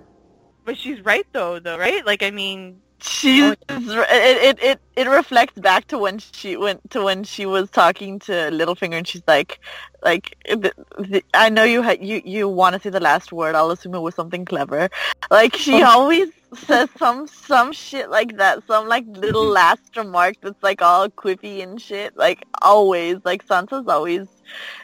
But 0.65 0.79
she's 0.79 1.01
right 1.05 1.27
though, 1.33 1.59
though, 1.61 1.79
right? 1.79 2.05
Like 2.07 2.23
I 2.23 2.31
mean, 2.31 2.82
She's 3.03 3.43
Oh, 3.43 3.55
it, 3.69 4.59
it 4.59 4.63
it 4.63 4.81
it 4.95 5.09
reflects 5.09 5.59
back 5.59 5.89
to 5.89 5.99
when 5.99 6.19
she 6.19 6.57
went 6.57 6.89
to 6.91 7.03
when 7.03 7.25
she 7.25 7.47
was 7.47 7.69
talking 7.71 8.19
to 8.21 8.33
Littlefinger 8.33 8.95
and 8.95 9.09
she's 9.09 9.23
like 9.27 9.61
like 10.05 10.37
the, 10.49 10.73
the, 10.99 11.25
I 11.35 11.49
know 11.49 11.65
you 11.65 11.83
had 11.83 12.05
you 12.05 12.23
you 12.25 12.49
want 12.49 12.75
to 12.75 12.81
say 12.81 12.91
the 12.91 13.01
last 13.01 13.33
word 13.33 13.55
I'll 13.55 13.71
assume 13.71 13.95
it 13.95 14.01
was 14.01 14.15
something 14.15 14.45
clever 14.45 14.89
like 15.31 15.57
she 15.57 15.83
oh. 15.83 15.87
always 15.87 16.29
says 16.55 16.89
some 16.99 17.27
some 17.27 17.73
shit 17.73 18.09
like 18.09 18.37
that 18.37 18.65
some 18.67 18.87
like 18.87 19.05
little 19.09 19.45
mm-hmm. 19.45 19.55
last 19.55 19.97
remark 19.97 20.37
that's 20.41 20.63
like 20.63 20.81
all 20.81 21.09
quippy 21.09 21.63
and 21.63 21.81
shit 21.81 22.17
like 22.17 22.45
always 22.63 23.17
like 23.25 23.45
Sansa's 23.47 23.89
always 23.89 24.29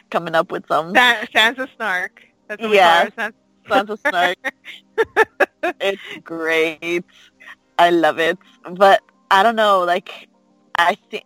coming 0.09 0.35
up 0.35 0.51
with 0.51 0.67
some 0.67 0.93
San- 0.93 1.27
Sansa 1.27 1.67
snark. 1.75 2.23
That's 2.47 2.61
what 2.61 2.71
we 2.71 2.77
Yeah. 2.77 3.09
call 3.09 3.25
her. 3.27 3.33
Sans- 3.69 3.87
Sansa 3.87 4.09
snark 4.09 4.53
it's 5.79 6.01
great. 6.23 7.05
I 7.79 7.89
love 7.89 8.19
it. 8.19 8.37
But 8.71 9.01
I 9.31 9.41
don't 9.41 9.55
know, 9.55 9.83
like 9.83 10.29
I 10.75 10.95
think 11.09 11.25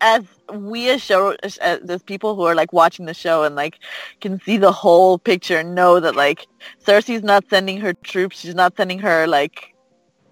as 0.00 0.24
we 0.52 0.90
as 0.90 1.02
show 1.02 1.36
as, 1.42 2.02
people 2.04 2.34
who 2.34 2.42
are 2.42 2.54
like 2.54 2.72
watching 2.72 3.06
the 3.06 3.14
show 3.14 3.44
and 3.44 3.54
like 3.54 3.78
can 4.20 4.40
see 4.40 4.56
the 4.56 4.72
whole 4.72 5.18
picture 5.18 5.58
and 5.58 5.74
know 5.74 6.00
that 6.00 6.16
like 6.16 6.46
Cersei's 6.84 7.22
not 7.22 7.44
sending 7.48 7.80
her 7.80 7.94
troops, 7.94 8.40
she's 8.40 8.54
not 8.54 8.76
sending 8.76 8.98
her 8.98 9.26
like 9.26 9.74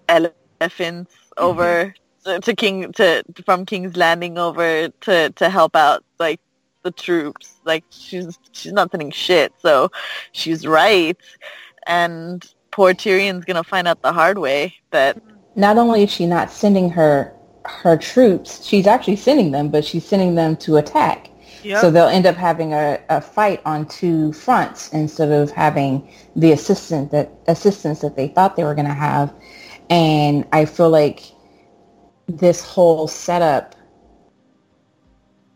elephants 0.09 1.13
mm-hmm. 1.13 1.43
over 1.43 1.93
to, 2.25 2.39
to 2.39 2.55
King 2.55 2.91
to 2.93 3.23
from 3.45 3.65
King's 3.65 3.97
Landing 3.97 4.37
over 4.37 4.89
to 4.89 5.29
to 5.31 5.49
help 5.49 5.75
out 5.75 6.03
like 6.19 6.39
the 6.83 6.91
troops. 6.91 7.55
Like 7.65 7.83
she's 7.89 8.37
she's 8.51 8.73
not 8.73 8.91
sending 8.91 9.11
shit. 9.11 9.53
So 9.59 9.89
she's 10.33 10.67
right. 10.67 11.17
And 11.87 12.45
poor 12.73 12.93
Tyrion's 12.93 13.45
gonna 13.45 13.63
find 13.63 13.87
out 13.87 14.01
the 14.01 14.11
hard 14.11 14.39
way 14.39 14.75
that 14.89 15.21
Not 15.55 15.77
only 15.77 16.03
is 16.03 16.11
she 16.11 16.25
not 16.25 16.51
sending 16.51 16.89
her 16.89 17.31
her 17.65 17.95
troops, 17.95 18.65
she's 18.65 18.87
actually 18.87 19.15
sending 19.15 19.51
them, 19.51 19.69
but 19.69 19.85
she's 19.85 20.05
sending 20.05 20.35
them 20.35 20.55
to 20.57 20.77
attack. 20.77 21.29
Yep. 21.63 21.79
So 21.79 21.91
they'll 21.91 22.07
end 22.07 22.25
up 22.25 22.35
having 22.35 22.73
a, 22.73 22.99
a 23.09 23.21
fight 23.21 23.61
on 23.65 23.87
two 23.87 24.33
fronts 24.33 24.91
instead 24.91 25.31
of 25.31 25.51
having 25.51 26.11
the 26.35 26.51
assistant 26.51 27.11
that 27.11 27.31
assistance 27.47 28.01
that 28.01 28.15
they 28.17 28.27
thought 28.27 28.57
they 28.57 28.65
were 28.65 28.75
going 28.75 28.87
to 28.87 28.93
have. 28.93 29.33
And 29.89 30.45
I 30.51 30.65
feel 30.65 30.89
like 30.89 31.23
this 32.27 32.61
whole 32.61 33.07
setup 33.07 33.75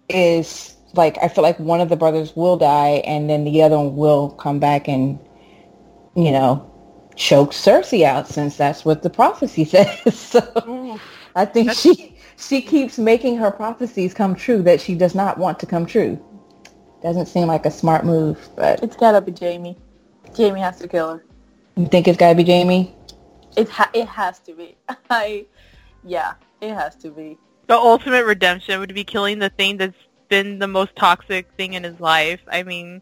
is 0.08 0.78
like 0.94 1.18
I 1.22 1.28
feel 1.28 1.44
like 1.44 1.60
one 1.60 1.82
of 1.82 1.90
the 1.90 1.98
brothers 1.98 2.36
will 2.36 2.58
die 2.58 3.02
and 3.06 3.30
then 3.30 3.44
the 3.44 3.62
other 3.64 3.78
one 3.78 3.96
will 3.96 4.30
come 4.30 4.60
back 4.60 4.88
and 4.88 5.20
you 6.16 6.32
know 6.32 6.72
choke 7.18 7.52
Cersei 7.52 8.04
out 8.04 8.28
since 8.28 8.56
that's 8.56 8.86
what 8.86 9.02
the 9.04 9.10
prophecy 9.10 9.66
says. 9.74 10.18
so 10.18 10.40
Ooh. 10.68 11.00
I 11.36 11.46
think 11.46 11.72
she 11.74 12.16
she 12.38 12.62
keeps 12.62 12.98
making 12.98 13.38
her 13.38 13.52
prophecies 13.52 14.14
come 14.14 14.36
true 14.36 14.62
that 14.64 14.80
she 14.80 14.96
does 14.96 15.14
not 15.16 15.38
want 15.38 15.60
to 15.60 15.66
come 15.66 15.86
true. 15.86 16.24
Doesn't 17.04 17.28
seem 17.28 17.48
like 17.48 17.66
a 17.66 17.72
smart 17.72 18.06
move, 18.06 18.50
but 18.56 18.82
It's 18.82 18.96
gotta 18.96 19.22
be 19.22 19.34
Jaime. 19.38 19.78
Jaime 20.36 20.60
has 20.60 20.80
to 20.80 20.88
kill 20.88 21.16
her. 21.18 21.24
you 21.76 21.88
think 21.88 22.08
it's 22.08 22.18
got 22.18 22.30
to 22.30 22.36
be 22.36 22.44
Jaime? 22.44 22.94
It 23.56 23.70
ha- 23.70 23.90
it 23.94 24.08
has 24.08 24.40
to 24.40 24.54
be. 24.54 24.76
I, 25.10 25.46
yeah, 26.04 26.34
it 26.62 26.74
has 26.74 26.96
to 26.98 27.10
be. 27.12 27.38
The 27.68 27.76
ultimate 27.76 28.26
redemption 28.26 28.80
would 28.80 28.94
be 28.94 29.04
killing 29.04 29.40
the 29.40 29.50
thing 29.50 29.78
that's 29.78 29.96
been 30.30 30.60
the 30.60 30.68
most 30.68 30.96
toxic 30.96 31.48
thing 31.58 31.74
in 31.74 31.84
his 31.84 32.00
life. 32.00 32.40
I 32.52 32.64
mean, 32.64 33.02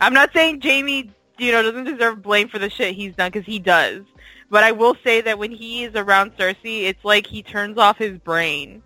I'm 0.00 0.12
not 0.14 0.32
saying 0.32 0.60
Jaime, 0.60 1.10
you 1.38 1.52
know, 1.52 1.62
doesn't 1.62 1.84
deserve 1.84 2.22
blame 2.22 2.48
for 2.48 2.58
the 2.58 2.70
shit 2.70 2.94
he's 2.94 3.14
done 3.14 3.30
because 3.30 3.46
he 3.46 3.58
does. 3.58 4.02
But 4.48 4.64
I 4.64 4.72
will 4.72 4.96
say 5.02 5.20
that 5.22 5.38
when 5.38 5.50
he 5.50 5.84
is 5.84 5.94
around 5.94 6.36
Cersei, 6.36 6.84
it's 6.84 7.04
like 7.04 7.26
he 7.26 7.42
turns 7.42 7.78
off 7.78 7.98
his 7.98 8.18
brain, 8.18 8.82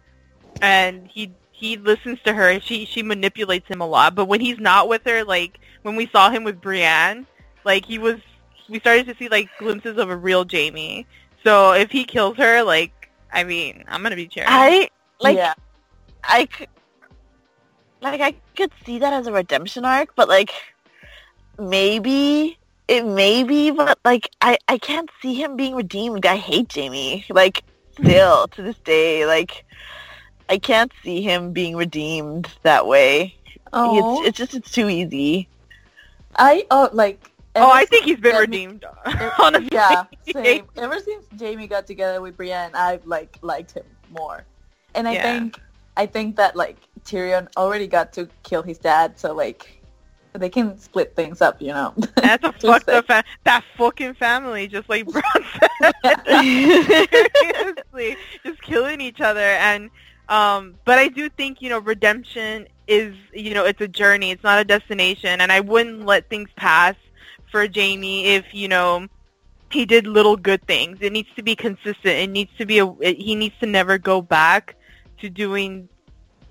and 0.62 1.06
he 1.06 1.32
he 1.50 1.76
listens 1.76 2.18
to 2.22 2.32
her. 2.32 2.58
She 2.60 2.86
she 2.86 3.02
manipulates 3.02 3.68
him 3.68 3.80
a 3.80 3.86
lot. 3.86 4.14
But 4.14 4.24
when 4.24 4.40
he's 4.40 4.58
not 4.58 4.88
with 4.88 5.02
her, 5.04 5.22
like 5.24 5.60
when 5.82 5.96
we 5.96 6.06
saw 6.08 6.30
him 6.30 6.44
with 6.44 6.60
Brienne, 6.60 7.26
like 7.64 7.84
he 7.84 7.98
was, 7.98 8.16
we 8.68 8.80
started 8.80 9.06
to 9.06 9.14
see 9.16 9.28
like 9.28 9.50
glimpses 9.58 9.98
of 9.98 10.08
a 10.08 10.16
real 10.16 10.46
Jaime. 10.50 11.06
So 11.44 11.72
if 11.72 11.90
he 11.90 12.04
kills 12.04 12.36
her, 12.38 12.62
like 12.62 13.10
I 13.32 13.44
mean, 13.44 13.84
I'm 13.88 14.02
gonna 14.02 14.16
be 14.16 14.28
cheering. 14.28 14.48
I 14.50 14.88
like 15.20 15.36
yeah. 15.36 15.54
I 16.24 16.48
c- 16.56 16.66
like 18.00 18.22
I 18.22 18.34
could 18.56 18.72
see 18.86 18.98
that 18.98 19.12
as 19.12 19.26
a 19.26 19.32
redemption 19.32 19.84
arc, 19.84 20.14
but 20.16 20.28
like 20.28 20.52
maybe 21.60 22.58
it 22.88 23.04
may 23.04 23.44
be, 23.44 23.70
but 23.70 23.98
like 24.04 24.30
I 24.40 24.58
I 24.68 24.78
can't 24.78 25.10
see 25.22 25.34
him 25.34 25.56
being 25.56 25.74
redeemed. 25.74 26.26
I 26.26 26.36
hate 26.36 26.72
Jaime. 26.74 27.24
Like 27.30 27.62
still 27.92 28.48
to 28.48 28.62
this 28.62 28.78
day, 28.78 29.26
like 29.26 29.64
I 30.48 30.58
can't 30.58 30.92
see 31.02 31.22
him 31.22 31.52
being 31.52 31.76
redeemed 31.76 32.48
that 32.62 32.86
way. 32.86 33.34
Oh, 33.72 34.20
It's 34.22 34.28
it's 34.28 34.38
just 34.38 34.54
it's 34.54 34.70
too 34.70 34.88
easy. 34.88 35.48
I 36.36 36.66
oh 36.70 36.88
like. 36.92 37.30
Oh, 37.56 37.70
I 37.70 37.84
think 37.84 38.04
he's 38.04 38.18
been 38.20 38.32
Jaime- 38.32 38.46
redeemed. 38.46 38.84
Honestly, 39.38 39.68
Yeah, 39.72 40.04
same. 40.32 40.66
Ever 40.76 41.00
since 41.00 41.26
Jaime 41.38 41.66
got 41.66 41.86
together 41.86 42.20
with 42.20 42.36
Brienne, 42.36 42.70
I've 42.74 43.04
like 43.06 43.38
liked 43.42 43.72
him 43.72 43.84
more, 44.10 44.44
and 44.94 45.08
I 45.08 45.14
Yeah. 45.14 45.22
think 45.22 45.60
I 45.96 46.06
think 46.06 46.36
that 46.36 46.54
like 46.56 46.76
Tyrion 47.04 47.48
already 47.56 47.86
got 47.88 48.12
to 48.14 48.28
kill 48.44 48.62
his 48.62 48.78
dad, 48.78 49.18
so 49.18 49.34
like 49.34 49.79
they 50.34 50.48
can 50.48 50.78
split 50.78 51.16
things 51.16 51.40
up, 51.40 51.60
you 51.60 51.68
know. 51.68 51.92
That's 52.16 52.44
a 52.44 52.52
fucked 52.52 52.88
up 52.88 53.06
fa- 53.06 53.24
that 53.44 53.64
fucking 53.76 54.14
family, 54.14 54.68
just 54.68 54.88
like 54.88 55.06
Bronn 55.06 55.44
said. 55.82 55.94
Seriously, 57.92 58.16
just 58.44 58.62
killing 58.62 59.00
each 59.00 59.20
other, 59.20 59.40
and 59.40 59.90
um, 60.28 60.76
but 60.84 60.98
I 60.98 61.08
do 61.08 61.28
think 61.28 61.60
you 61.60 61.68
know 61.68 61.80
redemption 61.80 62.68
is 62.86 63.14
you 63.32 63.54
know 63.54 63.64
it's 63.64 63.80
a 63.80 63.88
journey, 63.88 64.30
it's 64.30 64.44
not 64.44 64.60
a 64.60 64.64
destination, 64.64 65.40
and 65.40 65.50
I 65.50 65.60
wouldn't 65.60 66.06
let 66.06 66.28
things 66.28 66.48
pass 66.56 66.94
for 67.50 67.66
Jaime 67.66 68.26
if 68.26 68.54
you 68.54 68.68
know 68.68 69.08
he 69.72 69.84
did 69.84 70.06
little 70.06 70.36
good 70.36 70.64
things. 70.66 70.98
It 71.00 71.12
needs 71.12 71.28
to 71.36 71.42
be 71.42 71.56
consistent. 71.56 72.04
It 72.04 72.30
needs 72.30 72.50
to 72.58 72.66
be 72.66 72.78
a. 72.78 72.86
It, 73.00 73.16
he 73.18 73.34
needs 73.34 73.54
to 73.60 73.66
never 73.66 73.98
go 73.98 74.22
back 74.22 74.76
to 75.18 75.28
doing 75.28 75.88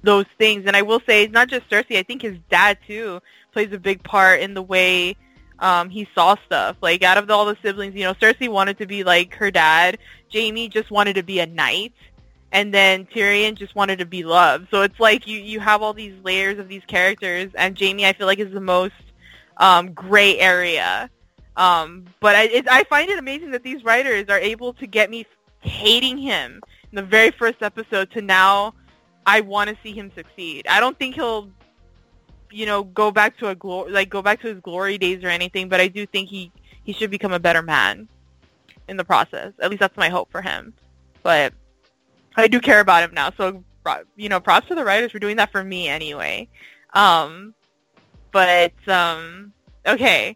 those 0.02 0.26
things. 0.38 0.66
And 0.66 0.76
I 0.76 0.82
will 0.82 1.02
say, 1.06 1.24
it's 1.24 1.34
not 1.34 1.50
just 1.50 1.70
Cersei. 1.70 1.98
I 1.98 2.04
think 2.04 2.22
his 2.22 2.38
dad 2.50 2.78
too 2.88 3.20
plays 3.52 3.72
a 3.72 3.80
big 3.80 4.04
part 4.04 4.42
in 4.42 4.54
the 4.54 4.62
way 4.62 5.16
um, 5.60 5.90
he 5.90 6.08
saw 6.16 6.36
stuff. 6.46 6.78
Like 6.82 7.04
out 7.04 7.18
of 7.18 7.30
all 7.30 7.46
the 7.46 7.58
siblings, 7.62 7.96
you 7.96 8.04
know, 8.04 8.14
Cersei 8.14 8.50
wanted 8.50 8.78
to 8.80 8.86
be 8.86 9.04
like 9.04 9.34
her 9.36 9.52
dad. 9.52 9.98
Jaime 10.34 10.70
just 10.70 10.92
wanted 10.92 11.16
to 11.16 11.24
be 11.24 11.40
a 11.40 11.46
knight. 11.46 11.94
And 12.52 12.74
then 12.74 13.06
Tyrion 13.06 13.56
just 13.56 13.76
wanted 13.76 14.00
to 14.00 14.06
be 14.06 14.24
loved. 14.24 14.70
So 14.72 14.82
it's 14.82 15.00
like 15.00 15.28
you, 15.28 15.40
you 15.40 15.60
have 15.60 15.84
all 15.84 15.94
these 15.94 16.16
layers 16.24 16.58
of 16.58 16.68
these 16.68 16.82
characters. 16.88 17.52
And 17.56 17.78
Jaime, 17.80 18.06
I 18.06 18.14
feel 18.14 18.26
like, 18.26 18.40
is 18.40 18.52
the 18.52 18.60
most 18.60 18.94
um, 19.58 19.94
gray 19.94 20.40
area. 20.40 21.10
Um, 21.56 22.06
but 22.20 22.36
I, 22.36 22.44
it, 22.44 22.68
I 22.68 22.86
find 22.86 23.10
it 23.10 23.20
amazing 23.20 23.52
that 23.52 23.64
these 23.64 23.84
writers 23.84 24.30
are 24.30 24.40
able 24.40 24.74
to 24.74 24.88
get 24.88 25.10
me 25.10 25.28
hating 25.62 26.18
him 26.18 26.62
in 26.92 26.96
the 26.96 27.04
very 27.04 27.32
first 27.32 27.62
episode 27.62 28.10
to 28.12 28.22
now 28.22 28.74
I 29.26 29.42
want 29.42 29.70
to 29.70 29.78
see 29.84 29.92
him 29.92 30.12
succeed. 30.16 30.66
I 30.68 30.80
don't 30.80 30.98
think 30.98 31.16
he'll, 31.16 31.52
you 32.52 32.66
know, 32.66 32.84
go 32.84 33.12
back 33.12 33.38
to 33.38 33.48
a 33.48 33.56
glory 33.56 33.92
like 33.92 34.10
go 34.10 34.22
back 34.22 34.42
to 34.42 34.48
his 34.48 34.60
glory 34.62 34.98
days 34.98 35.24
or 35.24 35.28
anything. 35.28 35.70
But 35.70 35.80
I 35.80 35.88
do 35.88 36.06
think 36.06 36.30
he 36.30 36.52
he 36.84 36.94
should 36.94 37.12
become 37.12 37.34
a 37.34 37.40
better 37.40 37.62
man 37.62 38.08
in 38.88 38.98
the 38.98 39.04
process. 39.04 39.54
At 39.60 39.70
least 39.70 39.80
that's 39.80 39.98
my 39.98 40.10
hope 40.10 40.32
for 40.32 40.42
him. 40.42 40.74
But 41.24 41.54
I 42.36 42.48
do 42.48 42.60
care 42.60 42.80
about 42.80 43.04
him 43.04 43.14
now. 43.14 43.32
So 43.36 43.64
you 44.16 44.30
know, 44.30 44.40
props 44.40 44.68
to 44.68 44.76
the 44.76 44.84
writers 44.84 45.12
for 45.12 45.20
doing 45.20 45.38
that 45.38 45.52
for 45.52 45.64
me 45.64 45.88
anyway. 45.88 46.48
Um, 46.94 47.54
but 48.32 48.74
um, 48.88 49.54
okay. 49.86 50.36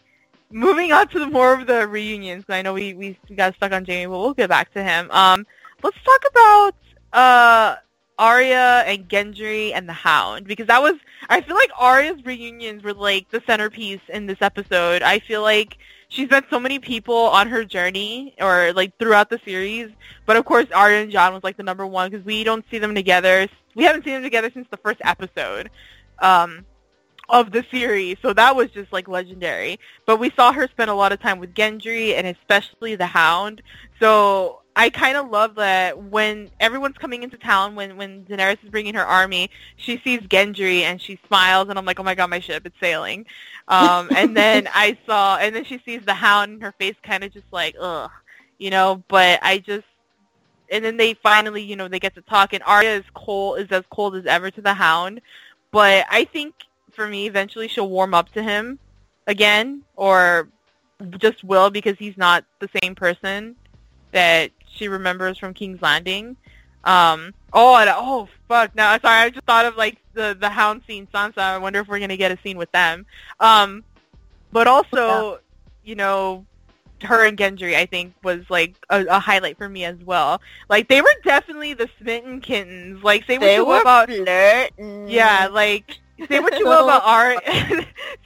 Moving 0.52 0.92
on 0.92 1.08
to 1.10 1.20
the 1.20 1.28
more 1.28 1.54
of 1.54 1.66
the 1.66 1.88
reunions. 1.88 2.46
I 2.48 2.62
know 2.62 2.74
we, 2.74 2.94
we 2.94 3.18
got 3.36 3.56
stuck 3.56 3.72
on 3.72 3.86
Jaime, 3.86 4.06
but 4.06 4.20
we'll 4.20 4.36
get 4.36 4.50
back 4.50 4.72
to 4.74 4.84
him. 4.84 5.10
Um, 5.10 5.48
let's 5.82 5.98
talk 6.04 6.24
about 6.30 6.76
uh 7.12 7.76
Arya 8.24 8.86
and 8.88 9.10
Gendry 9.10 9.74
and 9.76 9.88
the 9.90 9.94
Hound 9.94 10.48
because 10.48 10.68
that 10.68 10.82
was 10.82 10.96
I 11.28 11.42
feel 11.42 11.58
like 11.58 11.72
Arya's 11.78 12.24
reunions 12.24 12.82
were 12.82 12.94
like 12.94 13.30
the 13.32 13.44
centerpiece 13.46 14.00
in 14.08 14.28
this 14.28 14.38
episode. 14.40 15.02
I 15.02 15.20
feel 15.20 15.42
like 15.42 15.78
she's 16.08 16.30
met 16.30 16.46
so 16.50 16.58
many 16.58 16.80
people 16.80 17.18
on 17.18 17.50
her 17.50 17.66
journey 17.66 18.34
or 18.40 18.72
like 18.72 18.98
throughout 18.98 19.30
the 19.30 19.42
series, 19.44 19.92
but 20.26 20.38
of 20.38 20.46
course 20.46 20.68
Arya 20.74 21.02
and 21.02 21.12
Jon 21.12 21.34
was 21.34 21.44
like 21.44 21.58
the 21.58 21.64
number 21.64 21.86
one 21.86 22.10
because 22.10 22.26
we 22.26 22.46
don't 22.46 22.64
see 22.72 22.78
them 22.78 22.96
together. 22.96 23.46
We 23.76 23.84
haven't 23.84 24.06
seen 24.06 24.14
them 24.14 24.24
together 24.24 24.50
since 24.54 24.68
the 24.72 24.78
first 24.78 25.02
episode. 25.04 25.70
Um, 26.20 26.66
of 27.30 27.52
the 27.52 27.66
series, 27.72 28.18
so 28.22 28.34
that 28.34 28.56
was 28.56 28.70
just 28.72 28.92
like 28.92 29.08
legendary. 29.08 29.80
But 30.06 30.20
we 30.20 30.30
saw 30.32 30.52
her 30.52 30.68
spend 30.68 30.90
a 30.90 30.94
lot 30.94 31.14
of 31.14 31.22
time 31.22 31.40
with 31.40 31.54
Gendry 31.54 32.14
and 32.16 32.28
especially 32.28 32.96
the 32.96 33.06
Hound. 33.06 33.62
So 34.00 34.63
I 34.76 34.90
kind 34.90 35.18
of 35.18 35.30
love 35.30 35.56
that 35.56 35.98
when 35.98 36.50
everyone's 36.60 36.98
coming 36.98 37.22
into 37.22 37.38
town, 37.38 37.76
when 37.76 37.96
when 37.96 38.26
Daenerys 38.26 38.64
is 38.64 38.70
bringing 38.70 38.96
her 38.96 39.06
army, 39.06 39.50
she 39.76 40.00
sees 40.04 40.22
Gendry 40.22 40.82
and 40.82 41.00
she 41.00 41.20
smiles, 41.28 41.70
and 41.70 41.78
I'm 41.78 41.86
like, 41.86 42.00
oh 42.00 42.04
my 42.04 42.16
god, 42.16 42.30
my 42.30 42.40
ship, 42.40 42.66
it's 42.66 42.80
sailing. 42.80 43.26
Um, 43.68 44.10
and 44.16 44.36
then 44.38 44.68
I 44.74 44.98
saw, 45.06 45.38
and 45.38 45.56
then 45.56 45.64
she 45.64 45.80
sees 45.86 46.02
the 46.06 46.14
Hound, 46.14 46.54
and 46.54 46.62
her 46.64 46.74
face 46.80 46.96
kind 47.04 47.24
of 47.24 47.32
just 47.32 47.46
like, 47.52 47.76
ugh, 47.80 48.10
you 48.58 48.72
know. 48.72 49.04
But 49.10 49.40
I 49.44 49.60
just, 49.60 49.86
and 50.72 50.84
then 50.84 50.98
they 50.98 51.14
finally, 51.16 51.62
you 51.62 51.76
know, 51.76 51.88
they 51.88 52.00
get 52.00 52.16
to 52.16 52.22
talk, 52.22 52.54
and 52.54 52.64
Arya 52.64 52.98
is 52.98 53.06
cold, 53.14 53.60
is 53.60 53.72
as 53.72 53.84
cold 53.92 54.16
as 54.16 54.26
ever 54.26 54.50
to 54.50 54.62
the 54.62 54.74
Hound. 54.74 55.22
But 55.72 56.06
I 56.10 56.26
think 56.26 56.56
for 56.94 57.08
me, 57.08 57.28
eventually 57.28 57.68
she'll 57.68 57.90
warm 57.90 58.16
up 58.16 58.32
to 58.34 58.42
him 58.42 58.80
again, 59.28 59.84
or 59.96 60.50
just 61.20 61.44
will 61.44 61.70
because 61.70 61.98
he's 62.00 62.18
not 62.18 62.44
the 62.60 62.70
same 62.82 62.96
person 62.96 63.56
that 64.14 64.52
she 64.74 64.88
remembers 64.88 65.38
from 65.38 65.54
King's 65.54 65.82
Landing. 65.82 66.36
Um, 66.84 67.34
oh, 67.54 67.76
and, 67.78 67.90
oh, 67.94 68.28
fuck! 68.50 68.76
Now, 68.76 68.98
sorry, 69.00 69.22
I 69.22 69.30
just 69.30 69.46
thought 69.46 69.66
of 69.66 69.78
like 69.78 69.98
the 70.14 70.36
the 70.40 70.50
Hound 70.50 70.82
scene, 70.86 71.08
Sansa. 71.14 71.38
I 71.38 71.58
wonder 71.58 71.80
if 71.80 71.88
we're 71.88 72.00
gonna 72.00 72.18
get 72.18 72.32
a 72.32 72.38
scene 72.44 72.58
with 72.58 72.72
them. 72.72 73.06
Um, 73.40 73.84
but 74.52 74.68
also, 74.68 75.40
you 75.86 75.96
know, 75.96 76.46
her 77.04 77.26
and 77.26 77.38
Gendry, 77.38 77.76
I 77.76 77.86
think, 77.86 78.14
was 78.24 78.42
like 78.50 78.76
a, 78.90 79.06
a 79.06 79.20
highlight 79.20 79.58
for 79.58 79.70
me 79.70 79.86
as 79.86 79.98
well. 80.06 80.42
Like 80.70 80.88
they 80.90 81.02
were 81.02 81.14
definitely 81.24 81.74
the 81.74 81.90
smitten 82.00 82.42
kittens. 82.42 83.04
Like 83.04 83.26
say 83.26 83.38
what 83.38 83.46
They 83.46 83.56
you 83.56 83.66
will 83.66 83.82
about 83.82 84.10
flirting. 84.10 85.08
yeah, 85.08 85.48
like 85.52 86.00
say 86.28 86.40
what 86.40 86.58
you 86.60 86.66
will 86.66 86.84
about 86.84 87.04
Arya. 87.06 87.40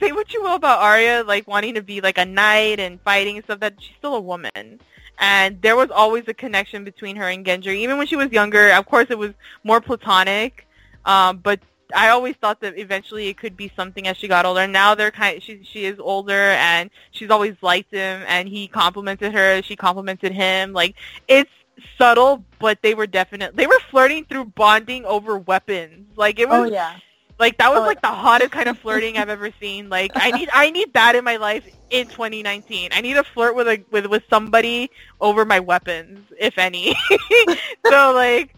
say 0.00 0.12
what 0.12 0.32
you 0.32 0.42
will 0.42 0.54
about 0.54 0.80
Arya, 0.80 1.24
like 1.26 1.46
wanting 1.46 1.74
to 1.74 1.82
be 1.82 2.00
like 2.00 2.18
a 2.18 2.24
knight 2.24 2.80
and 2.80 3.00
fighting 3.02 3.36
and 3.36 3.44
stuff. 3.44 3.60
That 3.60 3.74
she's 3.78 3.96
still 3.98 4.14
a 4.16 4.20
woman, 4.20 4.80
and 5.18 5.60
there 5.62 5.76
was 5.76 5.90
always 5.90 6.24
a 6.28 6.34
connection 6.34 6.84
between 6.84 7.16
her 7.16 7.28
and 7.28 7.44
Gendry. 7.44 7.76
Even 7.76 7.98
when 7.98 8.06
she 8.06 8.16
was 8.16 8.30
younger, 8.30 8.70
of 8.70 8.86
course, 8.86 9.06
it 9.10 9.18
was 9.18 9.32
more 9.64 9.80
platonic. 9.80 10.66
Um, 11.04 11.38
but 11.38 11.60
I 11.94 12.10
always 12.10 12.36
thought 12.36 12.60
that 12.60 12.78
eventually 12.78 13.28
it 13.28 13.38
could 13.38 13.56
be 13.56 13.72
something 13.74 14.06
as 14.06 14.16
she 14.16 14.28
got 14.28 14.44
older. 14.44 14.60
And 14.60 14.72
now 14.72 14.94
they're 14.94 15.10
kind. 15.10 15.42
she 15.42 15.62
she 15.64 15.84
is 15.86 15.98
older, 15.98 16.32
and 16.52 16.90
she's 17.10 17.30
always 17.30 17.56
liked 17.62 17.92
him, 17.92 18.22
and 18.26 18.48
he 18.48 18.68
complimented 18.68 19.32
her. 19.32 19.62
She 19.62 19.74
complimented 19.74 20.32
him. 20.32 20.72
Like 20.72 20.94
it's 21.26 21.50
subtle, 21.96 22.44
but 22.58 22.78
they 22.82 22.94
were 22.94 23.06
definite. 23.06 23.56
They 23.56 23.66
were 23.66 23.80
flirting 23.90 24.24
through 24.26 24.46
bonding 24.46 25.04
over 25.04 25.38
weapons. 25.38 26.06
Like 26.16 26.38
it 26.38 26.48
was 26.48 26.68
Oh 26.68 26.72
yeah. 26.72 26.96
Like 27.38 27.58
that 27.58 27.70
was 27.70 27.80
Oh. 27.80 27.86
like 27.86 28.02
the 28.02 28.08
hottest 28.08 28.50
kind 28.50 28.68
of 28.68 28.78
flirting 28.82 29.16
I've 29.16 29.28
ever 29.28 29.50
seen. 29.60 29.88
Like 29.88 30.10
I 30.14 30.30
need 30.32 30.48
I 30.52 30.70
need 30.70 30.92
that 30.94 31.14
in 31.14 31.24
my 31.24 31.36
life 31.36 31.64
in 31.90 32.06
2019. 32.08 32.90
I 32.92 33.00
need 33.00 33.14
to 33.14 33.24
flirt 33.24 33.54
with 33.54 33.68
a 33.68 33.82
with 33.90 34.06
with 34.06 34.22
somebody 34.28 34.90
over 35.20 35.44
my 35.44 35.60
weapons, 35.60 36.20
if 36.38 36.58
any. 36.58 36.96
so 37.86 38.12
like 38.14 38.54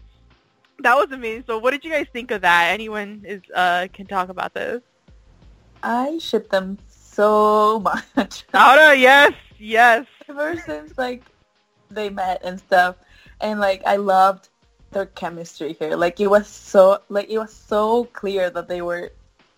that 0.80 0.94
was 0.96 1.12
amazing. 1.12 1.44
So 1.46 1.58
what 1.58 1.72
did 1.72 1.84
you 1.84 1.90
guys 1.90 2.06
think 2.12 2.30
of 2.30 2.40
that? 2.42 2.70
Anyone 2.72 3.22
is 3.26 3.42
uh 3.54 3.88
can 3.92 4.06
talk 4.06 4.28
about 4.30 4.54
this? 4.54 4.80
I 5.82 6.18
ship 6.18 6.50
them 6.50 6.78
so 6.88 7.80
much. 7.80 8.44
Laura, 8.54 8.94
yes, 8.96 9.32
yes. 9.58 10.06
Ever 10.28 10.56
since 10.58 10.96
like 10.96 11.22
they 11.90 12.08
met 12.08 12.40
and 12.44 12.58
stuff, 12.58 12.96
and 13.40 13.60
like 13.60 13.82
I 13.86 13.96
loved 13.96 14.48
their 14.90 15.06
chemistry 15.06 15.76
here. 15.78 15.96
Like 15.96 16.20
it 16.20 16.28
was 16.28 16.46
so 16.48 17.00
like 17.08 17.28
it 17.30 17.38
was 17.38 17.52
so 17.52 18.04
clear 18.04 18.50
that 18.50 18.68
they 18.68 18.82
were 18.82 19.12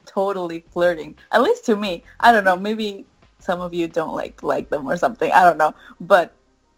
totally 0.06 0.64
flirting. 0.70 1.16
At 1.30 1.42
least 1.42 1.64
to 1.66 1.76
me. 1.76 2.04
I 2.20 2.32
don't 2.32 2.44
know. 2.44 2.56
Maybe 2.56 3.06
some 3.38 3.60
of 3.60 3.74
you 3.74 3.88
don't 3.88 4.14
like 4.14 4.42
like 4.42 4.70
them 4.70 4.86
or 4.86 4.96
something. 4.96 5.30
I 5.32 5.44
don't 5.44 5.58
know. 5.58 5.74
But 6.00 6.32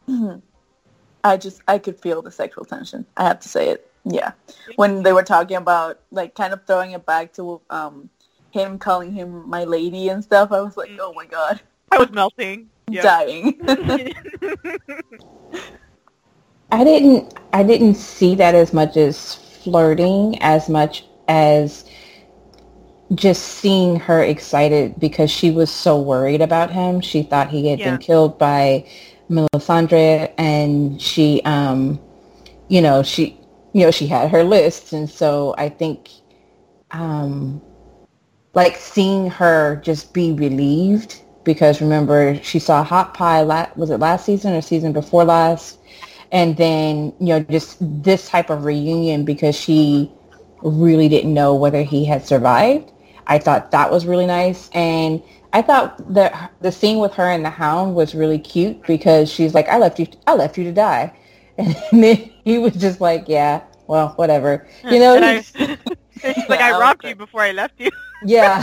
I 1.25 1.37
just 1.37 1.62
I 1.69 1.79
could 1.79 1.99
feel 1.99 2.23
the 2.23 2.31
sexual 2.31 2.64
tension. 2.64 3.07
I 3.17 3.25
have 3.25 3.40
to 3.40 3.49
say 3.49 3.69
it. 3.71 3.90
Yeah. 4.05 4.33
When 4.77 5.03
they 5.03 5.12
were 5.12 5.23
talking 5.23 5.57
about 5.57 6.01
like 6.11 6.35
kind 6.35 6.53
of 6.53 6.67
throwing 6.67 6.93
it 6.93 7.07
back 7.07 7.33
to 7.35 7.61
um 7.71 8.11
him 8.51 8.79
calling 8.79 9.12
him 9.12 9.49
my 9.49 9.64
lady 9.64 10.09
and 10.09 10.23
stuff, 10.23 10.53
I 10.53 10.61
was 10.61 10.77
like, 10.77 10.90
oh 11.01 11.12
my 11.14 11.27
god, 11.27 11.61
I 11.90 11.99
was 11.99 12.11
melting. 12.11 12.69
Yeah. 12.88 13.03
dying. 13.03 13.59
I 16.70 16.85
didn't 16.85 17.35
I 17.53 17.62
didn't 17.62 17.94
see 17.94 18.35
that 18.37 18.55
as 18.55 18.72
much 18.72 18.96
as 18.96 19.35
flirting 19.35 20.38
as 20.42 20.68
much 20.68 21.05
as 21.29 21.85
just 23.14 23.42
seeing 23.42 23.96
her 24.00 24.22
excited 24.22 24.98
because 24.98 25.31
she 25.31 25.50
was 25.50 25.70
so 25.70 26.00
worried 26.00 26.40
about 26.40 26.72
him. 26.72 27.00
She 27.00 27.22
thought 27.22 27.50
he 27.50 27.68
had 27.68 27.79
Yeah. 27.79 27.90
been 27.90 27.98
killed 27.98 28.38
by 28.38 28.87
Melisandre 29.31 30.33
and 30.37 31.00
she 31.00 31.40
um 31.44 32.00
you 32.68 32.81
know, 32.81 33.03
she 33.03 33.38
you 33.72 33.85
know, 33.85 33.90
she 33.90 34.07
had 34.07 34.31
her 34.31 34.44
list 34.44 34.92
and 34.92 35.09
so 35.09 35.55
I 35.59 35.68
think 35.68 36.11
um 36.90 37.61
like 38.55 38.77
seeing 38.77 39.29
her 39.31 39.77
just 39.85 40.12
be 40.12 40.33
relieved 40.33 41.22
because 41.44 41.81
remember 41.81 42.37
she 42.42 42.59
saw 42.59 42.83
Hot 42.83 43.12
Pie 43.14 43.42
la- 43.42 43.68
was 43.77 43.90
it 43.90 43.98
last 43.98 44.24
season 44.24 44.55
or 44.55 44.62
season 44.62 44.92
before 44.92 45.24
last 45.24 45.79
and 46.33 46.57
then 46.57 47.13
you 47.21 47.27
know 47.29 47.41
just 47.41 47.77
this 48.03 48.29
type 48.29 48.51
of 48.51 48.65
reunion 48.65 49.25
because 49.25 49.55
she 49.57 50.11
really 50.63 51.09
didn't 51.09 51.33
know 51.35 51.55
whether 51.55 51.83
he 51.83 52.05
had 52.05 52.27
survived. 52.27 52.91
I 53.27 53.39
thought 53.39 53.71
that 53.71 53.91
was 53.91 54.07
really 54.07 54.27
nice. 54.27 54.69
And 54.75 55.23
i 55.53 55.63
thought 55.63 56.13
that 56.13 56.53
the 56.63 56.73
scene 56.73 56.99
with 56.99 57.15
her 57.15 57.31
and 57.31 57.45
the 57.45 57.51
hound 57.51 57.95
was 57.95 58.13
really 58.15 58.41
cute 58.41 58.83
because 58.89 59.31
she's 59.31 59.55
like 59.55 59.69
i 59.69 59.79
left 59.79 60.01
you 60.01 60.07
i 60.27 60.35
left 60.35 60.59
you 60.59 60.65
to 60.65 60.73
die. 60.73 61.13
And 61.59 61.77
then 62.03 62.17
he 62.45 62.59
was 62.59 62.75
just 62.75 63.01
like 63.01 63.25
yeah 63.29 63.63
well 63.87 64.09
whatever. 64.17 64.67
You 64.85 64.99
know 64.99 65.15
And 65.17 65.25
I, 65.25 65.35
he's- 65.43 65.55
like, 66.49 66.59
Yeah, 66.61 66.67
I 66.67 66.73
I 66.73 66.81
robbed 66.81 67.05
like- 67.05 67.11
you 67.11 67.17
before 67.17 67.43
I 67.43 67.53
left 67.53 67.79
you. 67.81 67.91
yeah. 68.25 68.63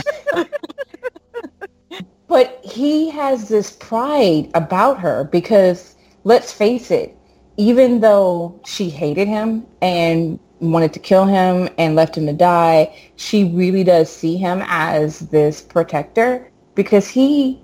but 2.26 2.60
he 2.64 3.10
has 3.10 3.48
this 3.48 3.70
pride 3.72 4.50
about 4.54 4.98
her 5.00 5.24
because 5.24 5.96
let's 6.24 6.52
face 6.52 6.90
it, 6.90 7.16
even 7.56 8.00
though 8.00 8.58
she 8.64 8.88
hated 8.88 9.28
him 9.28 9.66
and 9.80 10.38
wanted 10.60 10.92
to 10.92 10.98
kill 10.98 11.26
him 11.26 11.68
and 11.78 11.96
left 11.96 12.16
him 12.16 12.26
to 12.26 12.32
die, 12.32 12.94
she 13.16 13.44
really 13.44 13.84
does 13.84 14.10
see 14.10 14.36
him 14.36 14.62
as 14.66 15.20
this 15.30 15.60
protector 15.60 16.50
because 16.74 17.08
he 17.08 17.60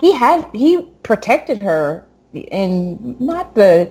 he 0.00 0.12
had 0.12 0.46
he 0.54 0.82
protected 1.02 1.62
her 1.62 2.06
in 2.32 3.16
not 3.18 3.54
the 3.54 3.90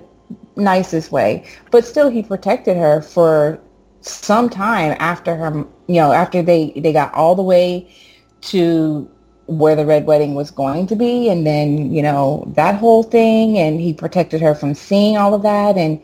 nicest 0.56 1.12
way, 1.12 1.44
but 1.70 1.84
still 1.84 2.10
he 2.10 2.22
protected 2.22 2.76
her 2.76 3.00
for 3.00 3.60
some 4.02 4.48
time 4.48 4.96
after 4.98 5.36
her, 5.36 5.50
you 5.86 5.96
know, 5.96 6.12
after 6.12 6.42
they, 6.42 6.72
they 6.76 6.92
got 6.92 7.12
all 7.14 7.34
the 7.34 7.42
way 7.42 7.94
to 8.42 9.10
where 9.50 9.74
the 9.74 9.84
red 9.84 10.06
wedding 10.06 10.34
was 10.34 10.50
going 10.50 10.86
to 10.86 10.94
be 10.94 11.28
and 11.28 11.46
then, 11.46 11.92
you 11.92 12.02
know, 12.02 12.44
that 12.54 12.76
whole 12.76 13.02
thing 13.02 13.58
and 13.58 13.80
he 13.80 13.92
protected 13.92 14.40
her 14.40 14.54
from 14.54 14.74
seeing 14.74 15.16
all 15.16 15.34
of 15.34 15.42
that 15.42 15.76
and 15.76 16.00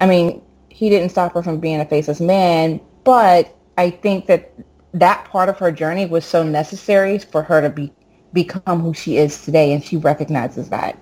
I 0.00 0.06
mean, 0.06 0.40
he 0.68 0.90
didn't 0.90 1.10
stop 1.10 1.34
her 1.34 1.42
from 1.42 1.58
being 1.58 1.80
a 1.80 1.84
faceless 1.84 2.20
man, 2.20 2.80
but 3.02 3.56
I 3.76 3.90
think 3.90 4.26
that 4.26 4.52
that 4.92 5.24
part 5.24 5.48
of 5.48 5.58
her 5.58 5.72
journey 5.72 6.06
was 6.06 6.24
so 6.24 6.44
necessary 6.44 7.18
for 7.18 7.42
her 7.42 7.60
to 7.60 7.68
be 7.68 7.92
become 8.32 8.80
who 8.80 8.92
she 8.94 9.16
is 9.16 9.44
today 9.44 9.72
and 9.72 9.82
she 9.82 9.96
recognizes 9.96 10.68
that. 10.68 10.98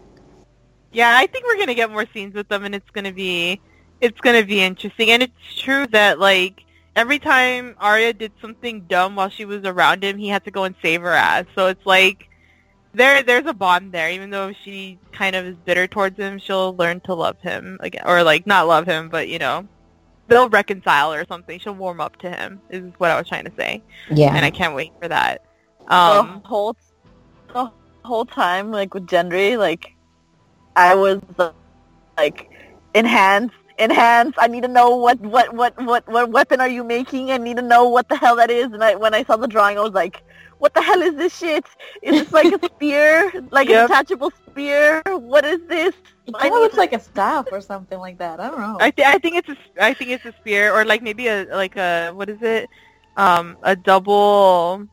Yeah, 0.92 1.16
I 1.16 1.26
think 1.26 1.46
we're 1.46 1.58
gonna 1.58 1.74
get 1.74 1.90
more 1.90 2.06
scenes 2.12 2.34
with 2.34 2.48
them, 2.48 2.64
and 2.64 2.74
it's 2.74 2.90
gonna 2.90 3.12
be 3.12 3.60
it's 4.00 4.20
gonna 4.20 4.44
be 4.44 4.62
interesting. 4.62 5.10
And 5.10 5.22
it's 5.22 5.56
true 5.56 5.86
that 5.88 6.18
like 6.18 6.64
every 6.96 7.18
time 7.18 7.74
Arya 7.78 8.12
did 8.12 8.32
something 8.40 8.82
dumb 8.82 9.16
while 9.16 9.28
she 9.30 9.44
was 9.44 9.64
around 9.64 10.02
him, 10.04 10.18
he 10.18 10.28
had 10.28 10.44
to 10.44 10.50
go 10.50 10.64
and 10.64 10.74
save 10.82 11.02
her 11.02 11.12
ass. 11.12 11.44
So 11.54 11.68
it's 11.68 11.84
like 11.86 12.28
there 12.94 13.22
there's 13.22 13.46
a 13.46 13.54
bond 13.54 13.92
there. 13.92 14.10
Even 14.10 14.30
though 14.30 14.52
she 14.64 14.98
kind 15.12 15.34
of 15.36 15.44
is 15.46 15.56
bitter 15.64 15.86
towards 15.86 16.18
him, 16.18 16.38
she'll 16.38 16.74
learn 16.76 17.00
to 17.00 17.14
love 17.14 17.38
him 17.40 17.78
again, 17.80 18.02
or 18.06 18.22
like 18.22 18.46
not 18.46 18.66
love 18.66 18.86
him, 18.86 19.08
but 19.08 19.28
you 19.28 19.38
know 19.38 19.66
they'll 20.28 20.48
reconcile 20.48 21.12
or 21.12 21.26
something. 21.26 21.58
She'll 21.58 21.74
warm 21.74 22.00
up 22.00 22.16
to 22.18 22.30
him. 22.30 22.60
Is 22.70 22.84
what 22.98 23.10
I 23.10 23.18
was 23.18 23.28
trying 23.28 23.44
to 23.44 23.52
say, 23.58 23.82
Yeah. 24.10 24.34
and 24.34 24.44
I 24.44 24.50
can't 24.50 24.74
wait 24.74 24.92
for 25.00 25.08
that. 25.08 25.42
the 25.88 25.94
Um, 25.94 26.42
whole 26.44 26.76
the 27.52 27.70
whole 28.04 28.24
time, 28.24 28.70
like 28.70 28.94
with 28.94 29.06
Gendry, 29.06 29.58
like 29.58 29.94
I 30.76 30.94
was 30.94 31.20
like, 32.16 32.50
enhance, 32.94 33.52
enhance. 33.78 34.34
I 34.38 34.46
need 34.46 34.62
to 34.62 34.68
know 34.68 34.96
what 34.96 35.20
what 35.20 35.52
what 35.54 35.76
what 35.82 36.06
what 36.08 36.30
weapon 36.30 36.60
are 36.60 36.68
you 36.68 36.84
making? 36.84 37.30
I 37.30 37.38
need 37.38 37.56
to 37.56 37.62
know 37.62 37.88
what 37.88 38.08
the 38.08 38.16
hell 38.16 38.36
that 38.36 38.50
is. 38.50 38.66
And 38.72 38.82
I, 38.82 38.94
when 38.96 39.14
I 39.14 39.24
saw 39.24 39.36
the 39.36 39.48
drawing, 39.48 39.78
I 39.78 39.82
was 39.82 39.92
like, 39.92 40.22
what 40.58 40.74
the 40.74 40.82
hell 40.82 41.02
is 41.02 41.14
this 41.16 41.36
shit? 41.36 41.64
Is 42.02 42.12
this 42.24 42.32
like 42.32 42.52
a 42.52 42.66
spear, 42.74 43.32
like 43.50 43.68
Yep. 43.68 43.84
a 43.84 43.88
detachable 43.88 44.32
spear? 44.50 45.02
What 45.06 45.44
is 45.44 45.60
this? 45.68 45.94
I 46.28 46.32
kind 46.32 46.44
of 46.54 46.56
need 46.58 46.62
looks 46.62 46.74
to- 46.74 46.80
like 46.80 46.92
a 46.92 47.00
staff 47.00 47.46
or 47.50 47.60
something 47.60 47.98
like 47.98 48.18
that. 48.18 48.38
I 48.40 48.48
don't 48.50 48.60
know. 48.60 48.76
I 48.80 48.90
th- 48.90 49.06
I 49.08 49.18
think 49.18 49.36
it's 49.36 49.48
a, 49.48 49.56
I 49.84 49.94
think 49.94 50.10
it's 50.10 50.24
a 50.24 50.32
spear 50.40 50.72
or 50.74 50.84
like 50.84 51.02
maybe 51.02 51.26
a 51.28 51.44
like 51.50 51.76
a 51.76 52.10
what 52.12 52.28
is 52.28 52.40
it? 52.42 52.68
Um, 53.16 53.56
a 53.62 53.74
double. 53.76 54.86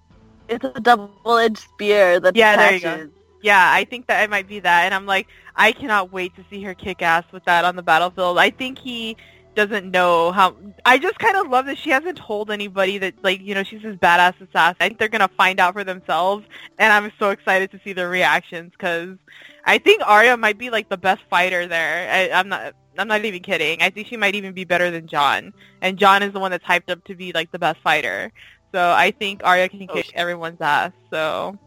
It's 0.49 0.65
a 0.65 0.79
double-edged 0.79 1.59
spear 1.59 2.19
that 2.21 2.35
Yeah, 2.35 2.57
there 2.57 2.73
you 2.73 2.79
go. 2.79 3.09
Yeah, 3.41 3.71
I 3.71 3.85
think 3.85 4.07
that 4.07 4.23
it 4.23 4.29
might 4.29 4.47
be 4.47 4.59
that, 4.59 4.85
and 4.85 4.93
I'm 4.93 5.05
like, 5.05 5.27
I 5.55 5.71
cannot 5.71 6.11
wait 6.11 6.35
to 6.35 6.43
see 6.49 6.61
her 6.63 6.73
kick 6.73 7.01
ass 7.01 7.23
with 7.31 7.45
that 7.45 7.63
on 7.65 7.75
the 7.75 7.83
battlefield. 7.83 8.37
I 8.37 8.49
think 8.49 8.77
he 8.79 9.15
doesn't 9.55 9.89
know 9.91 10.31
how. 10.31 10.55
I 10.85 10.97
just 10.97 11.17
kind 11.19 11.37
of 11.37 11.47
love 11.49 11.65
that 11.67 11.77
she 11.77 11.89
hasn't 11.89 12.17
told 12.17 12.51
anybody 12.51 12.97
that 12.97 13.15
like 13.23 13.41
you 13.41 13.55
know 13.55 13.63
she's 13.63 13.81
this 13.81 13.95
badass 13.95 14.39
assassin. 14.41 14.77
I 14.79 14.87
think 14.87 14.99
they're 14.99 15.07
gonna 15.07 15.29
find 15.37 15.59
out 15.59 15.73
for 15.73 15.83
themselves, 15.83 16.45
and 16.77 16.91
I'm 16.91 17.11
so 17.17 17.29
excited 17.29 17.71
to 17.71 17.79
see 17.83 17.93
their 17.93 18.09
reactions 18.09 18.71
because 18.71 19.17
I 19.65 19.77
think 19.77 20.01
Arya 20.05 20.37
might 20.37 20.57
be 20.57 20.69
like 20.69 20.89
the 20.89 20.97
best 20.97 21.21
fighter 21.29 21.67
there. 21.67 22.09
I, 22.11 22.37
I'm 22.37 22.49
not. 22.49 22.73
I'm 22.97 23.07
not 23.07 23.23
even 23.23 23.41
kidding. 23.41 23.81
I 23.81 23.89
think 23.89 24.07
she 24.07 24.17
might 24.17 24.35
even 24.35 24.53
be 24.53 24.65
better 24.65 24.91
than 24.91 25.07
Jon, 25.07 25.53
and 25.81 25.97
Jon 25.97 26.23
is 26.23 26.33
the 26.33 26.39
one 26.39 26.51
that's 26.51 26.65
hyped 26.65 26.89
up 26.89 27.03
to 27.05 27.15
be 27.15 27.31
like 27.31 27.51
the 27.51 27.59
best 27.59 27.79
fighter. 27.81 28.31
So 28.73 28.91
I 28.91 29.11
think 29.11 29.41
Arya 29.43 29.69
can 29.69 29.87
Oh, 29.89 29.93
kick 29.93 30.11
everyone's 30.13 30.59
ass. 30.61 30.91
So 31.09 31.57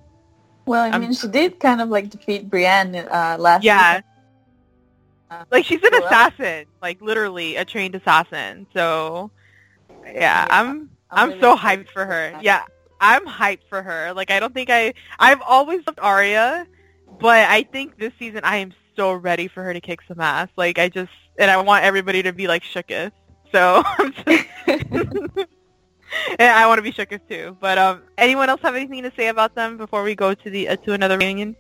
well, 0.67 0.85
I 0.93 0.99
mean, 0.99 1.13
she 1.15 1.29
did 1.29 1.61
kind 1.61 1.81
of 1.81 1.89
like 1.89 2.11
defeat 2.11 2.49
Brienne 2.51 2.95
uh, 2.97 3.37
last. 3.39 3.65
Yeah. 3.65 4.01
Uh, 5.31 5.45
Like 5.51 5.65
she's 5.65 5.83
an 5.83 5.95
assassin, 6.05 6.67
like 6.83 7.01
literally 7.01 7.57
a 7.57 7.65
trained 7.65 7.95
assassin. 7.95 8.67
So 8.75 9.31
yeah, 10.05 10.47
Yeah, 10.47 10.47
I'm 10.51 10.91
I'm 11.11 11.29
really 11.31 11.41
so 11.41 11.57
hyped 11.57 11.89
for 11.91 12.05
her. 12.07 12.39
Yeah, 12.43 12.65
I'm 13.01 13.27
hyped 13.27 13.65
for 13.69 13.83
her. 13.83 14.13
Like 14.15 14.31
I 14.31 14.41
don't 14.41 14.55
think 14.55 14.71
I 14.71 14.95
I've 15.19 15.43
always 15.43 15.81
loved 15.87 16.01
Arya, 16.01 16.67
but 17.21 17.49
I 17.51 17.65
think 17.73 17.97
this 17.97 18.13
season 18.19 18.41
I 18.45 18.59
am 18.59 18.73
so 18.97 19.13
ready 19.15 19.49
for 19.49 19.63
her 19.65 19.73
to 19.73 19.81
kick 19.81 20.01
some 20.09 20.21
ass. 20.21 20.49
Like 20.57 20.79
I 20.79 20.89
just 20.89 21.13
and 21.39 21.51
I 21.51 21.61
want 21.63 21.85
everybody 21.85 22.23
to 22.25 22.33
be 22.33 22.47
like 22.49 22.63
shooketh. 22.63 23.13
So 23.53 23.83
I'm 23.99 24.13
just 24.13 24.47
I 26.39 26.67
want 26.67 26.79
to 26.79 26.83
be 26.83 26.93
shooketh 26.93 27.29
too. 27.29 27.57
But 27.61 27.79
um, 27.79 28.03
anyone 28.19 28.49
else 28.49 28.61
have 28.63 28.75
anything 28.75 29.03
to 29.03 29.13
say 29.17 29.29
about 29.29 29.55
them 29.55 29.77
before 29.77 30.03
we 30.03 30.15
go 30.15 30.35
to 30.35 30.51
the 30.51 30.69
uh, 30.69 30.77
to 30.77 30.93
another 30.93 31.19
reunion? 31.19 31.57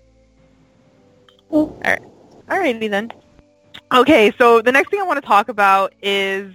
All 1.51 1.77
right, 1.85 2.03
alrighty 2.49 2.88
then. 2.88 3.12
Okay, 3.93 4.33
so 4.38 4.62
the 4.62 4.73
next 4.73 4.91
thing 4.91 5.01
I 5.01 5.05
want 5.05 5.21
to 5.21 5.27
talk 5.27 5.51
about 5.51 5.93
is, 6.03 6.55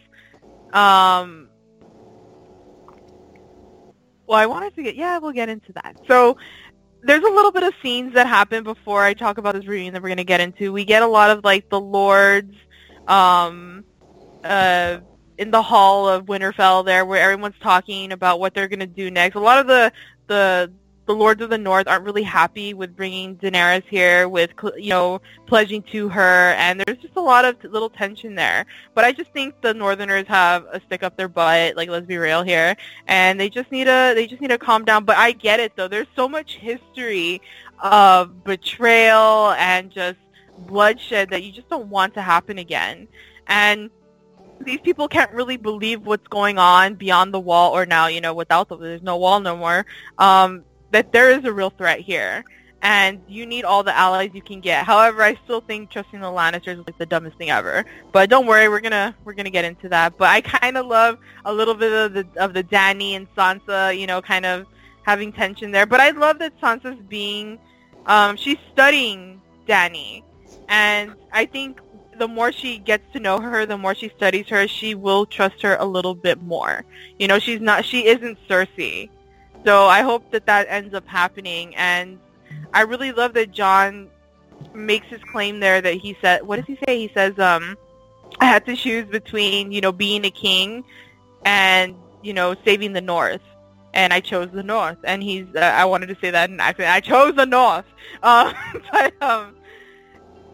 um, 0.74 1.50
well, 4.26 4.40
I 4.40 4.48
wanted 4.48 4.76
to 4.76 4.84
get, 4.84 4.96
yeah, 4.96 5.20
we'll 5.20 5.34
get 5.34 5.48
into 5.48 5.72
that. 5.74 5.98
So 6.08 6.38
there's 7.04 7.24
a 7.24 7.30
little 7.30 7.52
bit 7.52 7.62
of 7.62 7.74
scenes 7.84 8.16
that 8.16 8.26
happen 8.26 8.64
before 8.64 9.04
I 9.04 9.14
talk 9.14 9.38
about 9.38 9.54
this 9.54 9.68
reunion 9.68 9.94
that 9.94 10.02
we're 10.02 10.10
going 10.10 10.18
to 10.18 10.24
get 10.24 10.42
into. 10.42 10.74
We 10.74 10.84
get 10.84 11.04
a 11.04 11.08
lot 11.08 11.30
of, 11.30 11.44
like, 11.44 11.70
the 11.70 11.80
lords, 11.80 12.56
um, 13.08 13.84
uh, 14.44 14.98
in 15.38 15.52
the 15.52 15.62
hall 15.62 16.08
of 16.08 16.26
Winterfell 16.26 16.86
there, 16.86 17.06
where 17.06 17.22
everyone's 17.22 17.60
talking 17.62 18.12
about 18.12 18.40
what 18.40 18.54
they're 18.54 18.68
gonna 18.68 18.88
do 18.88 19.12
next. 19.12 19.36
A 19.36 19.40
lot 19.40 19.60
of 19.60 19.68
the 19.68 19.92
the 20.28 20.72
the 21.08 21.16
Lords 21.16 21.42
of 21.42 21.50
the 21.50 21.58
North 21.58 21.88
aren't 21.88 22.04
really 22.04 22.22
happy 22.22 22.74
with 22.74 22.96
bringing 22.96 23.38
Daenerys 23.38 23.86
here, 23.88 24.28
with 24.28 24.52
you 24.76 24.90
know 24.90 25.22
pledging 25.48 25.82
to 25.84 26.10
her, 26.10 26.52
and 26.58 26.80
there's 26.82 26.98
just 27.00 27.16
a 27.16 27.22
lot 27.22 27.46
of 27.46 27.64
little 27.64 27.90
tension 27.90 28.36
there. 28.36 28.66
But 28.94 29.06
I 29.06 29.14
just 29.14 29.32
think 29.32 29.60
the 29.62 29.74
Northerners 29.74 30.28
have 30.28 30.66
a 30.72 30.82
stick 30.82 31.04
up 31.04 31.16
their 31.16 31.30
butt. 31.30 31.78
Like 31.78 31.90
let's 31.90 32.06
be 32.06 32.18
real 32.18 32.44
here, 32.44 32.76
and 33.08 33.40
they 33.40 33.50
just 33.50 33.72
need 33.72 33.86
to 33.86 34.12
they 34.16 34.28
just 34.28 34.42
need 34.42 34.50
to 34.50 34.58
calm 34.58 34.86
down. 34.86 35.06
But 35.06 35.18
I 35.18 35.32
get 35.32 35.60
it 35.60 35.76
though. 35.76 35.88
There's 35.88 36.08
so 36.16 36.28
much 36.28 36.58
history 36.58 37.42
of 37.82 38.44
betrayal 38.44 39.52
and 39.52 39.90
just 39.90 40.18
bloodshed 40.60 41.30
that 41.30 41.44
you 41.44 41.54
just 41.54 41.70
don't 41.70 41.88
want 41.88 42.14
to 42.16 42.22
happen 42.22 42.58
again, 42.58 43.08
and 43.48 43.90
these 44.68 44.82
people 44.82 45.08
can't 45.08 45.32
really 45.32 45.58
believe 45.58 46.06
what's 46.06 46.28
going 46.28 46.58
on 46.58 46.96
beyond 46.96 47.34
the 47.34 47.40
wall 47.40 47.72
or 47.76 47.86
now, 47.86 48.08
you 48.08 48.22
know, 48.22 48.34
without 48.34 48.70
the, 48.70 48.76
there's 48.76 49.02
no 49.02 49.18
wall 49.18 49.40
no 49.40 49.56
more. 49.56 49.86
Um, 50.18 50.64
that 50.92 51.12
there 51.12 51.32
is 51.32 51.46
a 51.46 51.52
real 51.52 51.70
threat 51.70 52.00
here, 52.00 52.44
and 52.82 53.22
you 53.28 53.46
need 53.46 53.66
all 53.66 53.84
the 53.84 53.96
allies 53.96 54.32
you 54.34 54.42
can 54.42 54.62
get. 54.62 54.86
However, 54.86 55.24
I 55.24 55.38
still 55.44 55.62
think 55.62 55.90
trusting 55.90 56.20
the 56.20 56.28
Lannisters 56.28 56.80
is 56.80 56.86
like 56.86 56.98
the 56.98 57.06
dumbest 57.06 57.38
thing 57.38 57.50
ever. 57.50 57.86
But 58.12 58.30
don't 58.30 58.46
worry, 58.46 58.70
we're 58.70 58.82
gonna 58.82 59.16
we're 59.26 59.34
gonna 59.34 59.50
get 59.50 59.66
into 59.66 59.90
that. 59.90 60.18
But 60.18 60.30
I 60.30 60.42
kind 60.42 60.78
of 60.78 60.86
love 60.86 61.18
a 61.46 61.54
little 61.54 61.74
bit 61.74 61.92
of 61.92 62.14
the 62.14 62.28
of 62.38 62.54
the 62.54 62.64
Dany 62.64 63.14
and 63.14 63.28
Sansa, 63.36 63.98
you 63.98 64.08
know, 64.08 64.22
kind 64.22 64.46
of 64.46 64.68
having 65.04 65.32
tension 65.32 65.72
there. 65.72 65.86
But 65.86 66.00
I 66.02 66.12
love 66.12 66.40
that 66.40 66.60
Sansa's 66.62 67.02
being, 67.08 67.58
um, 68.06 68.36
she's 68.36 68.58
studying 68.74 69.42
Dany, 69.68 70.24
and 70.68 71.14
I 71.32 71.46
think 71.46 71.82
the 72.18 72.28
more 72.28 72.52
she 72.52 72.78
gets 72.78 73.04
to 73.14 73.20
know 73.20 73.40
her, 73.40 73.66
the 73.66 73.78
more 73.78 73.96
she 73.96 74.10
studies 74.10 74.48
her, 74.50 74.68
she 74.68 74.96
will 74.96 75.26
trust 75.26 75.62
her 75.62 75.76
a 75.80 75.86
little 75.86 76.16
bit 76.16 76.42
more. 76.42 76.84
You 77.20 77.28
know, 77.28 77.40
she's 77.40 77.62
not, 77.62 77.86
she 77.86 78.08
isn't 78.08 78.38
Cersei. 78.48 79.10
So 79.66 79.86
I 79.86 80.02
hope 80.02 80.32
that 80.32 80.46
that 80.46 80.68
ends 80.70 80.94
up 80.94 81.08
happening. 81.08 81.76
And 81.76 82.20
I 82.74 82.82
really 82.82 83.12
love 83.12 83.34
that 83.34 83.52
Jon 83.52 84.10
makes 84.74 85.08
his 85.08 85.22
claim 85.24 85.60
there 85.60 85.82
that 85.82 85.96
he 85.96 86.18
said, 86.22 86.44
what 86.44 86.58
does 86.58 86.66
he 86.66 86.78
say? 86.86 87.00
He 87.00 87.12
says, 87.14 87.38
um, 87.40 87.78
I 88.40 88.46
had 88.46 88.66
to 88.66 88.76
choose 88.76 89.06
between, 89.06 89.72
you 89.72 89.82
know, 89.82 89.92
being 89.92 90.26
a 90.26 90.32
king 90.32 90.84
and, 91.46 91.96
you 92.22 92.34
know, 92.34 92.56
saving 92.66 92.94
the 92.94 93.02
North. 93.02 93.42
And 93.94 94.14
I 94.14 94.20
chose 94.20 94.50
the 94.52 94.64
North. 94.64 94.98
And 95.04 95.24
he's, 95.24 95.48
uh, 95.56 95.60
I 95.60 95.86
wanted 95.86 96.08
to 96.08 96.18
say 96.22 96.30
that 96.30 96.50
in 96.50 96.60
accent. 96.60 96.90
I 96.90 97.00
chose 97.00 97.36
the 97.36 97.46
North. 97.46 97.86
Um, 98.22 98.54
but, 98.92 99.22
um, 99.22 99.56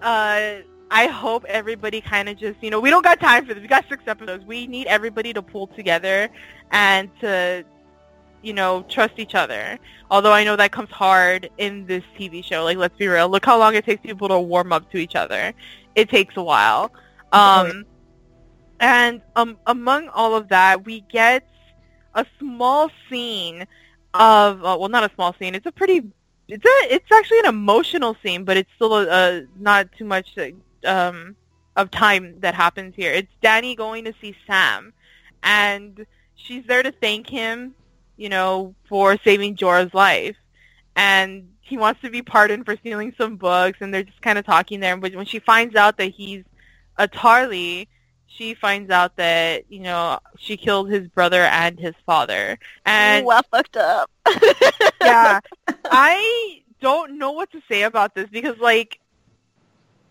uh, 0.02 0.56
I 0.94 1.08
hope 1.08 1.44
everybody 1.46 2.02
kind 2.02 2.30
of 2.30 2.38
just, 2.38 2.62
you 2.62 2.70
know, 2.70 2.80
we 2.80 2.92
don't 2.92 3.04
got 3.04 3.20
time 3.20 3.48
for 3.48 3.56
this. 3.56 3.62
We 3.62 3.68
got 3.68 3.84
six 3.90 4.04
episodes. 4.06 4.46
We 4.46 4.68
need 4.68 4.86
everybody 4.86 5.34
to 5.34 5.42
pull 5.42 5.66
together 5.68 6.30
and 6.72 7.10
to 7.22 7.66
you 8.44 8.54
know, 8.54 8.86
trust 8.90 9.14
each 9.18 9.34
other. 9.34 9.80
Although 10.12 10.34
I 10.34 10.44
know 10.44 10.56
that 10.56 10.72
comes 10.72 10.92
hard 10.92 11.50
in 11.58 11.88
this 11.88 12.04
TV 12.20 12.44
show. 12.44 12.64
Like, 12.64 12.78
let's 12.78 12.96
be 12.96 13.08
real. 13.08 13.28
Look 13.30 13.46
how 13.46 13.58
long 13.58 13.74
it 13.74 13.86
takes 13.86 14.04
people 14.04 14.28
to 14.28 14.40
warm 14.40 14.72
up 14.72 14.92
to 14.92 14.98
each 14.98 15.16
other. 15.16 15.54
It 15.96 16.10
takes 16.10 16.38
a 16.38 16.44
while. 16.44 16.92
Um, 17.32 17.86
and 18.80 19.22
um, 19.36 19.58
among 19.66 20.10
all 20.10 20.36
of 20.36 20.50
that, 20.50 20.86
we 20.86 21.02
get 21.02 21.48
a 22.14 22.26
small 22.38 22.92
scene 23.10 23.66
of, 24.14 24.60
uh, 24.60 24.78
well, 24.80 24.90
not 24.90 25.10
a 25.10 25.16
small 25.16 25.34
scene. 25.40 25.56
It's 25.56 25.66
a 25.66 25.72
pretty, 25.72 26.04
it's 26.48 26.66
a, 26.66 26.94
it's 26.94 27.12
actually 27.12 27.40
an 27.40 27.46
emotional 27.48 28.16
scene, 28.22 28.44
but 28.44 28.58
it's 28.58 28.70
still 28.76 28.94
a, 28.94 29.08
a 29.08 29.46
not 29.58 29.88
too 29.98 30.06
much 30.06 30.36
um, 30.86 31.36
of 31.76 31.92
time 31.92 32.40
that 32.40 32.54
happens 32.56 32.96
here. 32.96 33.12
It's 33.12 33.32
Dany 33.44 33.76
going 33.76 34.06
to 34.06 34.14
see 34.22 34.36
Sam, 34.48 34.94
and 35.42 36.06
she's 36.36 36.66
there 36.66 36.84
to 36.84 36.92
thank 36.92 37.30
him 37.30 37.76
you 38.18 38.30
know, 38.30 38.76
for 38.88 39.18
saving 39.24 39.56
Jorah's 39.56 39.94
life. 39.94 40.36
And 40.96 41.50
he 41.62 41.78
wants 41.78 42.02
to 42.02 42.10
be 42.10 42.22
pardoned 42.22 42.66
for 42.66 42.76
stealing 42.78 43.14
some 43.18 43.36
books, 43.36 43.80
and 43.82 43.94
they're 43.94 44.04
just 44.04 44.22
kind 44.22 44.38
of 44.38 44.46
talking 44.46 44.80
there. 44.80 44.96
But 44.98 45.16
when 45.16 45.26
she 45.26 45.40
finds 45.40 45.76
out 45.76 45.98
that 45.98 46.12
he's 46.12 46.44
a 46.98 47.08
Tarly, 47.08 47.88
she 48.28 48.54
finds 48.54 48.92
out 48.92 49.16
that, 49.18 49.72
you 49.72 49.80
know, 49.80 50.20
she 50.38 50.58
killed 50.58 50.90
his 50.90 51.08
brother 51.08 51.44
and 51.44 51.80
his 51.80 51.96
father. 52.06 52.58
And 52.86 53.26
Ooh, 53.26 53.30
I 53.32 53.42
fucked 53.50 53.78
up. 53.78 54.10
yeah. 55.02 55.40
I 55.86 56.62
don't 56.82 57.18
know 57.18 57.32
what 57.32 57.52
to 57.52 57.62
say 57.70 57.84
about 57.84 58.14
this 58.14 58.30
because, 58.30 58.58
like, 58.60 59.00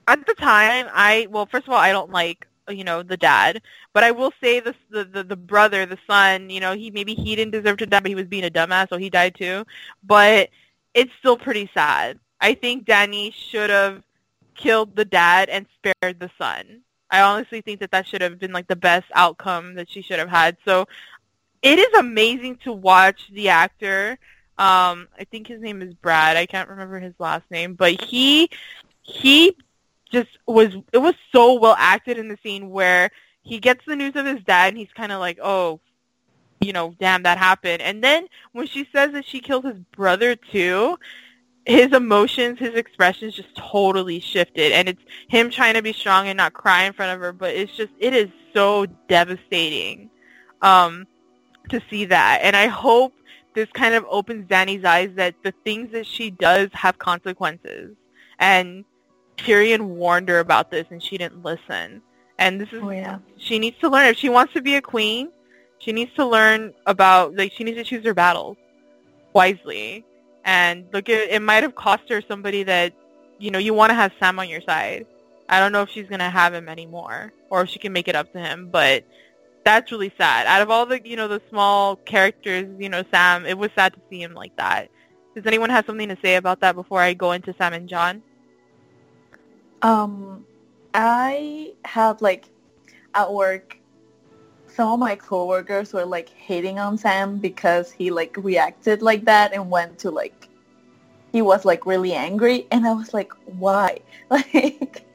at 0.09 0.27
the 0.27 0.35
time, 0.35 0.87
I, 0.93 1.27
well, 1.31 1.47
first 1.47 1.67
of 1.67 1.73
all, 1.73 1.79
I 1.79 1.93
don't 1.93 2.11
like 2.11 2.47
you 2.69 2.85
know 2.85 3.03
the 3.03 3.17
dad 3.17 3.61
but 3.93 4.05
i 4.05 4.11
will 4.11 4.33
say 4.41 4.61
this 4.61 4.77
the, 4.91 5.05
the 5.05 5.25
the 5.25 5.37
brother 5.37 5.85
the 5.85 5.99
son 6.07 6.49
you 6.49 6.61
know 6.61 6.75
he 6.75 6.91
maybe 6.91 7.15
he 7.15 7.35
didn't 7.35 7.51
deserve 7.51 7.77
to 7.77 7.87
die 7.87 8.01
but 8.01 8.09
he 8.09 8.15
was 8.15 8.27
being 8.27 8.45
a 8.45 8.51
dumbass 8.51 8.89
so 8.89 8.97
he 8.97 9.11
died 9.11 9.35
too. 9.35 9.65
But 10.05 10.51
it's 10.95 11.13
still 11.19 11.37
pretty 11.37 11.71
sad. 11.75 12.19
I 12.41 12.55
think 12.55 12.87
Dany 12.87 13.33
should 13.33 13.71
have 13.71 14.03
killed 14.55 14.95
the 14.95 15.05
dad 15.05 15.49
and 15.49 15.67
spared 15.77 16.21
the 16.21 16.31
son. 16.39 16.83
I 17.11 17.21
honestly 17.23 17.61
think 17.61 17.81
that 17.81 17.91
that 17.91 18.07
should 18.07 18.21
have 18.21 18.39
been 18.39 18.53
like 18.53 18.69
the 18.69 18.77
best 18.77 19.07
outcome 19.15 19.75
that 19.75 19.91
she 19.91 20.03
should 20.03 20.19
have 20.19 20.29
had. 20.29 20.57
So 20.65 20.87
it 21.63 21.79
is 21.79 21.99
amazing 21.99 22.59
to 22.65 22.73
watch 22.73 23.29
the 23.33 23.49
actor 23.49 24.19
um 24.59 25.09
i 25.19 25.25
think 25.31 25.47
his 25.47 25.63
name 25.63 25.81
is 25.81 25.95
brad. 25.95 26.37
I 26.37 26.45
can't 26.45 26.69
remember 26.69 27.01
his 27.01 27.15
last 27.19 27.51
name 27.51 27.73
but 27.75 27.99
he 28.03 28.51
he 29.01 29.57
just 30.13 30.29
was 30.47 30.75
it 30.93 30.99
was 30.99 31.15
so 31.33 31.59
well 31.59 31.77
acted 31.79 32.19
in 32.19 32.29
the 32.29 32.39
scene 32.43 32.71
where 32.71 33.11
he 33.43 33.59
gets 33.59 33.85
the 33.87 33.97
news 33.97 34.15
of 34.15 34.27
his 34.27 34.43
dad 34.45 34.69
and 34.69 34.79
he's 34.79 34.93
kind 34.95 35.11
of 35.11 35.19
like, 35.19 35.39
oh, 35.43 35.81
you 36.61 36.73
know, 36.73 36.95
damn, 37.01 37.25
that 37.25 37.39
happened. 37.39 37.83
And 37.83 38.03
then 38.03 38.29
when 38.53 38.67
she 38.67 38.87
says 38.93 39.13
that 39.13 39.27
she 39.27 39.41
killed 39.41 39.65
his 39.65 39.79
brother 39.97 40.37
too, 40.37 40.97
his 41.67 41.93
emotions, 41.93 42.59
his 42.59 42.75
expressions 42.75 43.35
just 43.35 43.55
totally 43.57 44.21
shifted. 44.21 44.73
And 44.73 44.89
it's 44.89 45.03
him 45.29 45.51
trying 45.51 45.75
to 45.75 45.83
be 45.83 45.93
strong 45.93 46.29
and 46.29 46.37
not 46.37 46.53
cry 46.53 46.85
in 46.85 46.93
front 46.93 47.13
of 47.13 47.21
her, 47.21 47.33
but 47.33 47.55
it's 47.55 47.75
just, 47.77 47.93
it 47.99 48.15
is 48.15 48.29
so 48.55 48.87
devastating 49.09 50.11
um, 50.61 51.07
to 51.69 51.81
see 51.91 52.05
that. 52.07 52.41
And 52.43 52.55
I 52.55 52.69
hope 52.69 53.13
this 53.55 53.69
kind 53.73 53.95
of 53.95 54.05
opens 54.09 54.49
Dany's 54.49 54.85
eyes 54.85 55.11
that 55.17 55.35
the 55.43 55.53
things 55.65 55.93
that 55.93 56.07
she 56.07 56.31
does 56.31 56.71
have 56.73 56.99
consequences. 56.99 57.97
And 58.39 58.85
Tyrion 59.45 59.83
warned 59.83 60.29
her 60.29 60.39
about 60.39 60.71
this 60.71 60.87
and 60.91 61.03
she 61.03 61.19
didn't 61.19 61.43
listen. 61.43 62.03
And 62.39 62.61
this 62.61 62.73
is 62.73 62.81
Oh, 62.83 62.91
yeah. 62.91 63.19
she 63.37 63.59
needs 63.59 63.79
to 63.81 63.89
learn 63.89 64.07
if 64.07 64.17
she 64.17 64.29
wants 64.29 64.53
to 64.55 64.63
be 64.63 64.75
a 64.77 64.83
queen, 64.83 65.31
she 65.79 65.93
needs 65.93 66.13
to 66.15 66.25
learn 66.27 66.73
about 66.87 67.37
like 67.37 67.53
she 67.53 67.65
needs 67.65 67.77
to 67.79 67.85
choose 67.85 68.05
her 68.05 68.15
battles 68.15 68.57
wisely. 69.33 70.05
And 70.45 70.87
look 70.93 71.09
it 71.09 71.31
it 71.31 71.43
might 71.43 71.63
have 71.63 71.75
cost 71.75 72.09
her 72.09 72.23
somebody 72.27 72.63
that 72.65 72.93
you 73.39 73.51
know, 73.51 73.59
you 73.59 73.75
want 73.75 73.91
to 73.91 73.95
have 73.95 74.13
Sam 74.21 74.39
on 74.39 74.49
your 74.49 74.61
side. 74.61 75.07
I 75.49 75.59
don't 75.59 75.73
know 75.73 75.83
if 75.83 75.91
she's 75.91 76.07
going 76.07 76.21
to 76.21 76.31
have 76.31 76.55
him 76.55 76.69
anymore 76.69 77.33
or 77.51 77.63
if 77.63 77.69
she 77.69 77.81
can 77.81 77.93
make 77.93 78.07
it 78.07 78.15
up 78.15 78.33
to 78.33 78.39
him, 78.39 78.69
but 78.71 79.05
that's 79.65 79.91
really 79.91 80.13
sad. 80.17 80.47
Out 80.47 80.63
of 80.63 80.71
all 80.71 80.87
the, 80.87 81.05
you 81.07 81.17
know, 81.17 81.27
the 81.29 81.43
small 81.51 81.97
characters, 81.97 82.67
you 82.79 82.89
know, 82.89 83.03
Sam, 83.13 83.45
it 83.45 83.59
was 83.59 83.71
sad 83.75 83.95
to 83.95 84.01
see 84.09 84.23
him 84.23 84.35
like 84.35 84.57
that. 84.57 84.91
Does 85.35 85.45
anyone 85.47 85.71
have 85.71 85.87
something 85.87 86.09
to 86.09 86.17
say 86.23 86.37
about 86.37 86.61
that 86.61 86.75
before 86.77 87.01
I 87.01 87.15
go 87.15 87.33
into 87.33 87.55
Sam 87.59 87.73
and 87.73 87.89
Jon? 87.89 88.23
Um, 89.83 90.47
I 90.95 91.75
have 91.85 92.23
like 92.23 92.47
at 93.15 93.33
work, 93.33 93.79
some 94.69 94.93
of 94.93 94.99
my 94.99 95.17
coworkers 95.17 95.93
were 95.93 96.05
like 96.05 96.29
hating 96.31 96.79
on 96.79 96.97
Sam 96.97 97.39
because 97.39 97.91
he 97.91 98.11
like 98.11 98.37
reacted 98.39 99.03
like 99.03 99.25
that 99.25 99.53
and 99.53 99.71
went 99.71 99.99
to 100.01 100.11
like 100.11 100.49
he 101.33 101.43
was 101.43 101.65
like 101.65 101.87
really 101.87 102.13
angry, 102.13 102.67
and 102.71 102.87
I 102.87 102.93
was 102.93 103.13
like, 103.15 103.33
why? 103.47 103.99
Like 104.31 105.07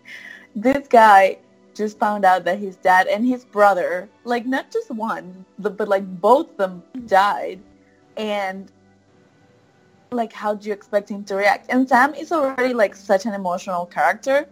this 0.56 0.88
guy 0.88 1.38
just 1.76 2.00
found 2.00 2.26
out 2.26 2.44
that 2.46 2.58
his 2.60 2.76
dad 2.78 3.08
and 3.08 3.26
his 3.26 3.46
brother, 3.46 4.10
like 4.24 4.46
not 4.46 4.72
just 4.72 4.90
one, 4.92 5.46
but 5.60 5.78
but, 5.78 5.88
like 5.88 6.06
both 6.20 6.52
of 6.52 6.58
them 6.58 6.84
died, 7.06 7.62
and 8.18 8.72
like 10.12 10.34
how 10.34 10.56
do 10.56 10.68
you 10.68 10.74
expect 10.74 11.10
him 11.10 11.24
to 11.26 11.36
react? 11.36 11.68
And 11.70 11.88
Sam 11.88 12.14
is 12.16 12.32
already 12.32 12.74
like 12.74 12.96
such 12.96 13.26
an 13.26 13.34
emotional 13.34 13.86
character 13.86 14.48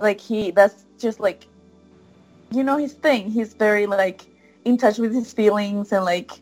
like 0.00 0.20
he 0.20 0.50
that's 0.50 0.84
just 0.98 1.20
like 1.20 1.48
you 2.50 2.64
know 2.64 2.76
his 2.78 2.94
thing. 2.94 3.30
He's 3.30 3.54
very 3.54 3.86
like 3.86 4.26
in 4.64 4.76
touch 4.76 4.98
with 4.98 5.14
his 5.14 5.32
feelings 5.32 5.92
and 5.92 6.04
like 6.04 6.32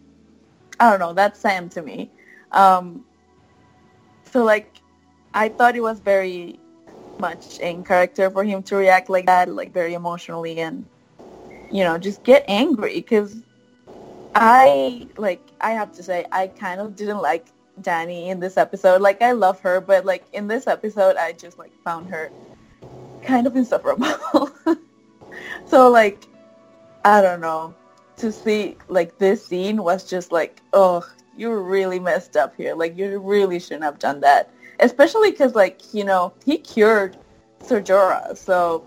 i 0.80 0.90
don't 0.90 1.00
know 1.00 1.12
that's 1.12 1.40
sam 1.40 1.68
to 1.70 1.82
me. 1.82 2.10
Um 2.52 3.04
so 4.24 4.44
like 4.44 4.80
i 5.34 5.48
thought 5.48 5.76
it 5.76 5.80
was 5.82 6.00
very 6.00 6.58
much 7.18 7.58
in 7.60 7.82
character 7.84 8.30
for 8.30 8.44
him 8.44 8.62
to 8.62 8.76
react 8.76 9.08
like 9.08 9.26
that 9.26 9.48
like 9.48 9.72
very 9.72 9.94
emotionally 9.94 10.60
and 10.60 10.84
you 11.70 11.82
know 11.82 11.96
just 11.98 12.22
get 12.22 12.44
angry 12.48 12.94
because 12.96 13.42
i 14.34 15.08
like 15.16 15.40
i 15.60 15.70
have 15.70 15.90
to 15.92 16.02
say 16.02 16.26
i 16.32 16.46
kind 16.46 16.80
of 16.80 16.94
didn't 16.94 17.22
like 17.22 17.46
dany 17.80 18.28
in 18.28 18.40
this 18.40 18.56
episode. 18.56 19.00
Like 19.02 19.22
i 19.22 19.32
love 19.32 19.60
her 19.60 19.80
but 19.80 20.04
like 20.04 20.24
in 20.32 20.46
this 20.46 20.66
episode 20.66 21.16
i 21.16 21.32
just 21.32 21.58
like 21.58 21.72
found 21.84 22.08
her 22.10 22.30
kind 23.22 23.46
of 23.46 23.56
insufferable. 23.56 24.50
so 25.66 25.90
like, 25.90 26.24
I 27.04 27.20
don't 27.22 27.40
know. 27.40 27.74
to 28.16 28.32
see 28.32 28.76
like 28.88 29.18
this 29.18 29.44
scene 29.46 29.82
was 29.82 30.08
just 30.08 30.32
like, 30.32 30.60
oh, 30.72 31.06
you 31.36 31.54
really 31.54 31.98
messed 31.98 32.36
up 32.36 32.56
here. 32.56 32.74
Like 32.74 32.96
you 32.96 33.18
really 33.18 33.60
shouldn't 33.60 33.84
have 33.84 33.98
done 33.98 34.20
that. 34.20 34.50
Especially 34.80 35.30
because 35.30 35.54
like 35.54 35.94
you 35.94 36.04
know 36.04 36.32
he 36.44 36.58
cured 36.58 37.16
Ser 37.62 37.80
Jorah, 37.80 38.36
so 38.36 38.84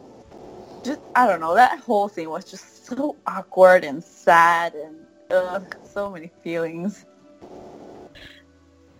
just 0.83 0.99
I 1.15 1.27
don't 1.27 1.39
know. 1.39 1.55
That 1.55 1.79
whole 1.79 2.09
scene 2.09 2.29
was 2.29 2.45
just 2.45 2.85
so 2.85 3.15
awkward 3.25 3.83
and 3.83 4.03
sad 4.03 4.73
and 4.75 4.95
ugh, 5.31 5.75
so 5.83 6.09
many 6.09 6.31
feelings. 6.43 7.05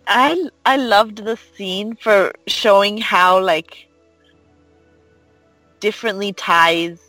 I 0.06 0.48
I 0.66 0.76
loved 0.76 1.24
the 1.24 1.38
scene 1.54 1.96
for 1.96 2.32
showing 2.46 2.98
how 2.98 3.40
like 3.40 3.88
differently 5.80 6.32
ties 6.32 7.00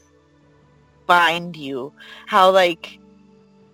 bind 1.05 1.55
you. 1.55 1.93
How 2.25 2.51
like 2.51 2.99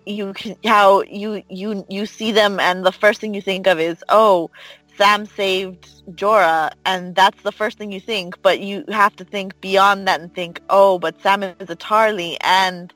you 0.06 0.32
can 0.32 0.56
how 0.64 1.02
you 1.02 1.42
you 1.48 1.84
you 1.88 2.06
see 2.06 2.32
them 2.32 2.58
and 2.58 2.84
the 2.84 2.92
first 2.92 3.20
thing 3.20 3.34
you 3.34 3.42
think 3.42 3.66
of 3.66 3.78
is 3.78 4.02
oh 4.08 4.50
Sam 4.96 5.26
saved 5.26 5.86
Jorah 6.16 6.70
and 6.86 7.14
that's 7.14 7.42
the 7.42 7.52
first 7.52 7.78
thing 7.78 7.92
you 7.92 8.00
think 8.00 8.40
but 8.42 8.60
you 8.60 8.84
have 8.88 9.14
to 9.16 9.24
think 9.24 9.60
beyond 9.60 10.08
that 10.08 10.20
and 10.20 10.34
think 10.34 10.62
oh 10.70 10.98
but 10.98 11.20
Sam 11.20 11.42
is 11.42 11.70
a 11.70 11.76
Tarly 11.76 12.36
and 12.40 12.92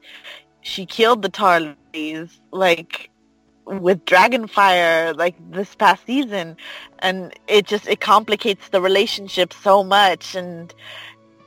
she 0.63 0.87
killed 0.87 1.23
the 1.23 1.31
Tarlys 1.31 2.31
like 2.51 3.11
with 3.67 4.05
Dragonfire 4.07 5.17
like 5.17 5.37
this 5.53 5.75
past 5.75 6.05
season 6.07 6.57
and 7.01 7.33
it 7.47 7.67
just 7.67 7.87
it 7.87 8.01
complicates 8.01 8.71
the 8.71 8.81
relationship 8.81 9.53
so 9.53 9.85
much 9.85 10.35
and 10.35 10.75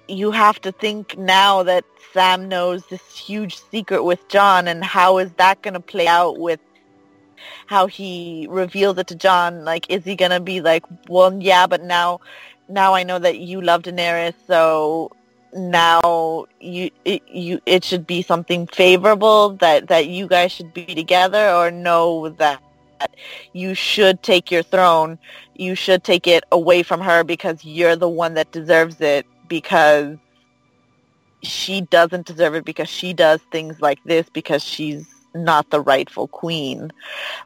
you 0.08 0.32
have 0.32 0.62
to 0.62 0.72
think 0.72 1.18
now 1.18 1.64
that 1.64 1.86
Sam 2.14 2.48
knows 2.48 2.86
this 2.88 3.18
huge 3.18 3.60
secret 3.60 4.04
with 4.04 4.28
Jon 4.30 4.68
and 4.68 4.84
how 4.84 5.18
is 5.18 5.32
that 5.34 5.62
going 5.62 5.74
to 5.74 5.80
play 5.80 6.08
out 6.08 6.40
with 6.40 6.60
how 7.68 7.88
he 7.88 8.48
reveals 8.50 8.98
it 8.98 9.08
to 9.08 9.16
Jon? 9.16 9.66
like 9.66 9.90
is 9.90 10.04
he 10.04 10.16
going 10.16 10.32
to 10.32 10.40
be 10.40 10.62
like 10.62 10.84
well 11.10 11.34
yeah 11.42 11.68
but 11.68 11.84
now 11.84 12.20
now 12.70 12.94
I 12.94 13.04
know 13.04 13.20
that 13.20 13.40
you 13.40 13.62
love 13.62 13.84
Daenerys 13.84 14.34
so 14.48 15.12
now 15.54 16.46
you 16.60 16.90
it, 17.06 17.22
you 17.28 17.62
it 17.66 17.84
should 17.84 18.06
be 18.06 18.22
something 18.22 18.68
favorable 18.68 19.52
that 19.58 19.88
that 19.88 20.08
you 20.08 20.28
guys 20.28 20.52
should 20.52 20.74
be 20.74 20.86
together 20.86 21.50
or 21.50 21.72
know 21.72 22.30
that 22.30 22.62
you 23.54 23.74
should 23.74 24.22
take 24.24 24.52
your 24.52 24.64
throne 24.64 25.18
you 25.56 25.76
should 25.76 26.04
take 26.04 26.28
it 26.28 26.44
away 26.52 26.84
from 26.84 27.00
her 27.02 27.24
because 27.24 27.64
you're 27.64 27.96
the 27.96 28.10
one 28.10 28.34
that 28.34 28.52
deserves 28.52 29.00
it 29.00 29.26
because 29.48 30.18
she 31.44 31.82
doesn't 31.82 32.26
deserve 32.26 32.56
it 32.56 32.66
because 32.66 32.90
she 32.90 33.14
does 33.14 33.42
things 33.52 33.80
like 33.82 34.00
this 34.06 34.28
because 34.30 34.64
she's 34.64 35.06
not 35.36 35.70
the 35.70 35.82
rightful 35.82 36.28
queen 36.28 36.92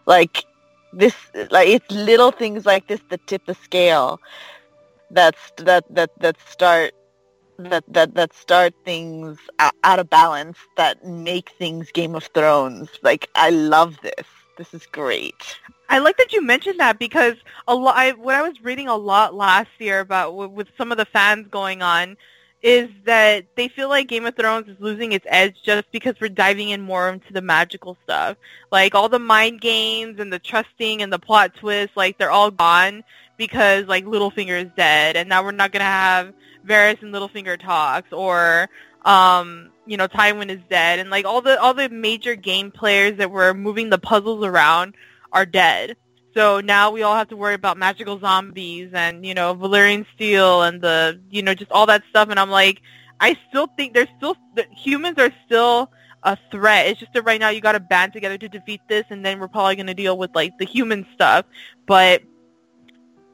like 0.06 0.46
this 0.94 1.16
like 1.52 1.68
it's 1.68 1.90
little 1.92 2.32
things 2.32 2.66
like 2.66 2.88
this 2.88 3.02
that 3.10 3.26
tip 3.28 3.46
the 3.46 3.56
scale 3.56 4.20
that's 5.12 5.52
that 5.58 5.84
that 5.90 6.12
that 6.20 6.36
start 6.48 6.94
that 7.58 7.84
that 7.88 8.16
that 8.16 8.34
start 8.34 8.74
things 8.86 9.38
out 9.84 10.00
of 10.00 10.10
balance 10.10 10.58
that 10.78 11.04
make 11.06 11.50
things 11.52 11.92
Game 11.92 12.16
of 12.16 12.24
Thrones. 12.34 12.90
Like 13.04 13.30
I 13.36 13.50
love 13.50 13.98
this. 14.02 14.28
This 14.58 14.74
is 14.74 14.86
great. 14.86 15.60
I 15.90 15.98
like 15.98 16.18
that 16.18 16.32
you 16.32 16.44
mentioned 16.44 16.80
that 16.80 17.00
because 17.00 17.34
a 17.68 17.74
lot. 17.74 17.98
I, 17.98 18.12
what 18.12 18.36
I 18.36 18.48
was 18.48 18.64
reading 18.64 18.88
a 18.88 18.96
lot 18.96 19.34
last 19.34 19.70
year 19.80 20.00
about 20.00 20.36
with, 20.36 20.52
with 20.52 20.68
some 20.78 20.92
of 20.92 21.00
the 21.00 21.06
fans 21.06 21.48
going 21.50 21.82
on 21.82 22.16
is 22.62 22.90
that 23.06 23.46
they 23.56 23.70
feel 23.70 23.90
like 23.90 24.08
Game 24.08 24.26
of 24.26 24.36
Thrones 24.36 24.68
is 24.68 24.76
losing 24.80 25.14
its 25.14 25.26
edge 25.30 25.56
just 25.64 25.92
because 25.92 26.16
we're 26.20 26.30
diving 26.30 26.70
in 26.70 26.82
more 26.82 27.10
into 27.10 27.34
the 27.34 27.42
magical 27.42 27.98
stuff. 28.04 28.38
Like 28.72 28.94
all 28.94 29.10
the 29.10 29.20
mind 29.20 29.62
games 29.62 30.20
and 30.20 30.32
the 30.32 30.40
trusting 30.40 31.02
and 31.02 31.12
the 31.12 31.20
plot 31.20 31.56
twists, 31.56 31.98
like 31.98 32.18
they're 32.18 32.32
all 32.32 32.52
gone 32.52 33.04
because 33.38 33.86
like 33.88 34.06
Littlefinger 34.06 34.66
is 34.66 34.72
dead, 34.78 35.16
and 35.16 35.28
now 35.28 35.44
we're 35.44 35.52
not 35.52 35.72
gonna 35.72 35.86
have 35.86 36.34
Varys 36.68 37.02
and 37.02 37.14
Littlefinger 37.14 37.60
talks, 37.60 38.14
or 38.14 38.70
um, 39.06 39.72
you 39.88 39.98
know, 39.98 40.08
Tywin 40.08 40.50
is 40.50 40.62
dead, 40.70 41.00
and 41.00 41.10
like 41.10 41.26
all 41.26 41.42
the 41.42 41.60
all 41.60 41.74
the 41.74 41.90
major 41.90 42.36
game 42.36 42.70
players 42.70 43.18
that 43.18 43.32
were 43.32 43.56
moving 43.56 43.90
the 43.90 43.98
puzzles 43.98 44.46
around 44.46 44.94
are 45.32 45.46
dead. 45.46 45.98
So 46.36 46.62
now 46.62 46.92
we 46.92 47.02
all 47.02 47.16
have 47.16 47.30
to 47.30 47.36
worry 47.36 47.56
about 47.56 47.78
magical 47.78 48.20
zombies 48.20 48.92
and 48.94 49.26
you 49.26 49.34
know 49.34 49.56
Valyrian 49.56 50.06
steel 50.14 50.62
and 50.62 50.82
the 50.82 51.20
you 51.30 51.42
know 51.42 51.54
just 51.54 51.72
all 51.72 51.86
that 51.88 52.04
stuff. 52.10 52.30
And 52.30 52.40
I'm 52.40 52.52
like, 52.52 52.82
I 53.20 53.38
still 53.50 53.68
think 53.78 53.94
there's 53.94 54.10
still 54.18 54.36
the 54.56 54.66
humans 54.72 55.18
are 55.18 55.32
still 55.46 55.92
a 56.24 56.38
threat. 56.52 56.88
It's 56.88 57.00
just 57.00 57.14
that 57.14 57.24
right 57.24 57.40
now 57.40 57.50
you 57.50 57.62
got 57.62 57.74
to 57.74 57.80
band 57.80 58.14
together 58.14 58.38
to 58.38 58.50
defeat 58.50 58.82
this, 58.88 59.06
and 59.10 59.26
then 59.26 59.40
we're 59.40 59.48
probably 59.48 59.76
going 59.76 59.88
to 59.88 59.94
deal 59.94 60.18
with 60.18 60.36
like 60.36 60.58
the 60.60 60.66
human 60.66 61.06
stuff. 61.14 61.46
But 61.86 62.24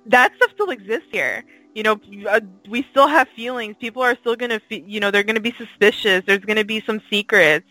that 0.07 0.31
stuff 0.35 0.51
still 0.53 0.69
exists 0.69 1.07
here. 1.11 1.43
You 1.73 1.83
know, 1.83 1.99
uh, 2.29 2.39
we 2.69 2.87
still 2.91 3.07
have 3.07 3.27
feelings. 3.35 3.75
People 3.79 4.01
are 4.01 4.15
still 4.15 4.35
going 4.35 4.51
to, 4.51 4.61
fe- 4.61 4.85
you 4.87 5.01
know, 5.01 5.11
they're 5.11 5.23
going 5.23 5.35
to 5.35 5.41
be 5.41 5.53
suspicious. 5.57 6.23
There's 6.25 6.45
going 6.45 6.55
to 6.57 6.63
be 6.63 6.81
some 6.85 7.01
secrets. 7.09 7.67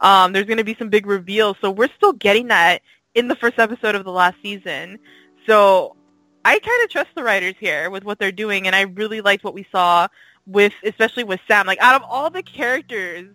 Um, 0.00 0.32
there's 0.32 0.46
going 0.46 0.58
to 0.58 0.64
be 0.64 0.76
some 0.78 0.90
big 0.90 1.06
reveals. 1.06 1.56
So 1.60 1.70
we're 1.70 1.88
still 1.96 2.12
getting 2.12 2.48
that 2.48 2.82
in 3.14 3.28
the 3.28 3.36
first 3.36 3.58
episode 3.58 3.94
of 3.94 4.04
the 4.04 4.12
last 4.12 4.36
season. 4.42 4.98
So 5.46 5.96
I 6.44 6.58
kind 6.58 6.84
of 6.84 6.90
trust 6.90 7.10
the 7.14 7.22
writers 7.22 7.54
here 7.58 7.90
with 7.90 8.04
what 8.04 8.18
they're 8.18 8.32
doing, 8.32 8.66
and 8.66 8.76
I 8.76 8.82
really 8.82 9.20
liked 9.20 9.44
what 9.44 9.54
we 9.54 9.66
saw 9.70 10.08
with, 10.46 10.72
especially 10.84 11.24
with 11.24 11.40
Sam. 11.48 11.66
Like 11.66 11.80
out 11.80 12.00
of 12.00 12.02
all 12.08 12.30
the 12.30 12.42
characters, 12.42 13.28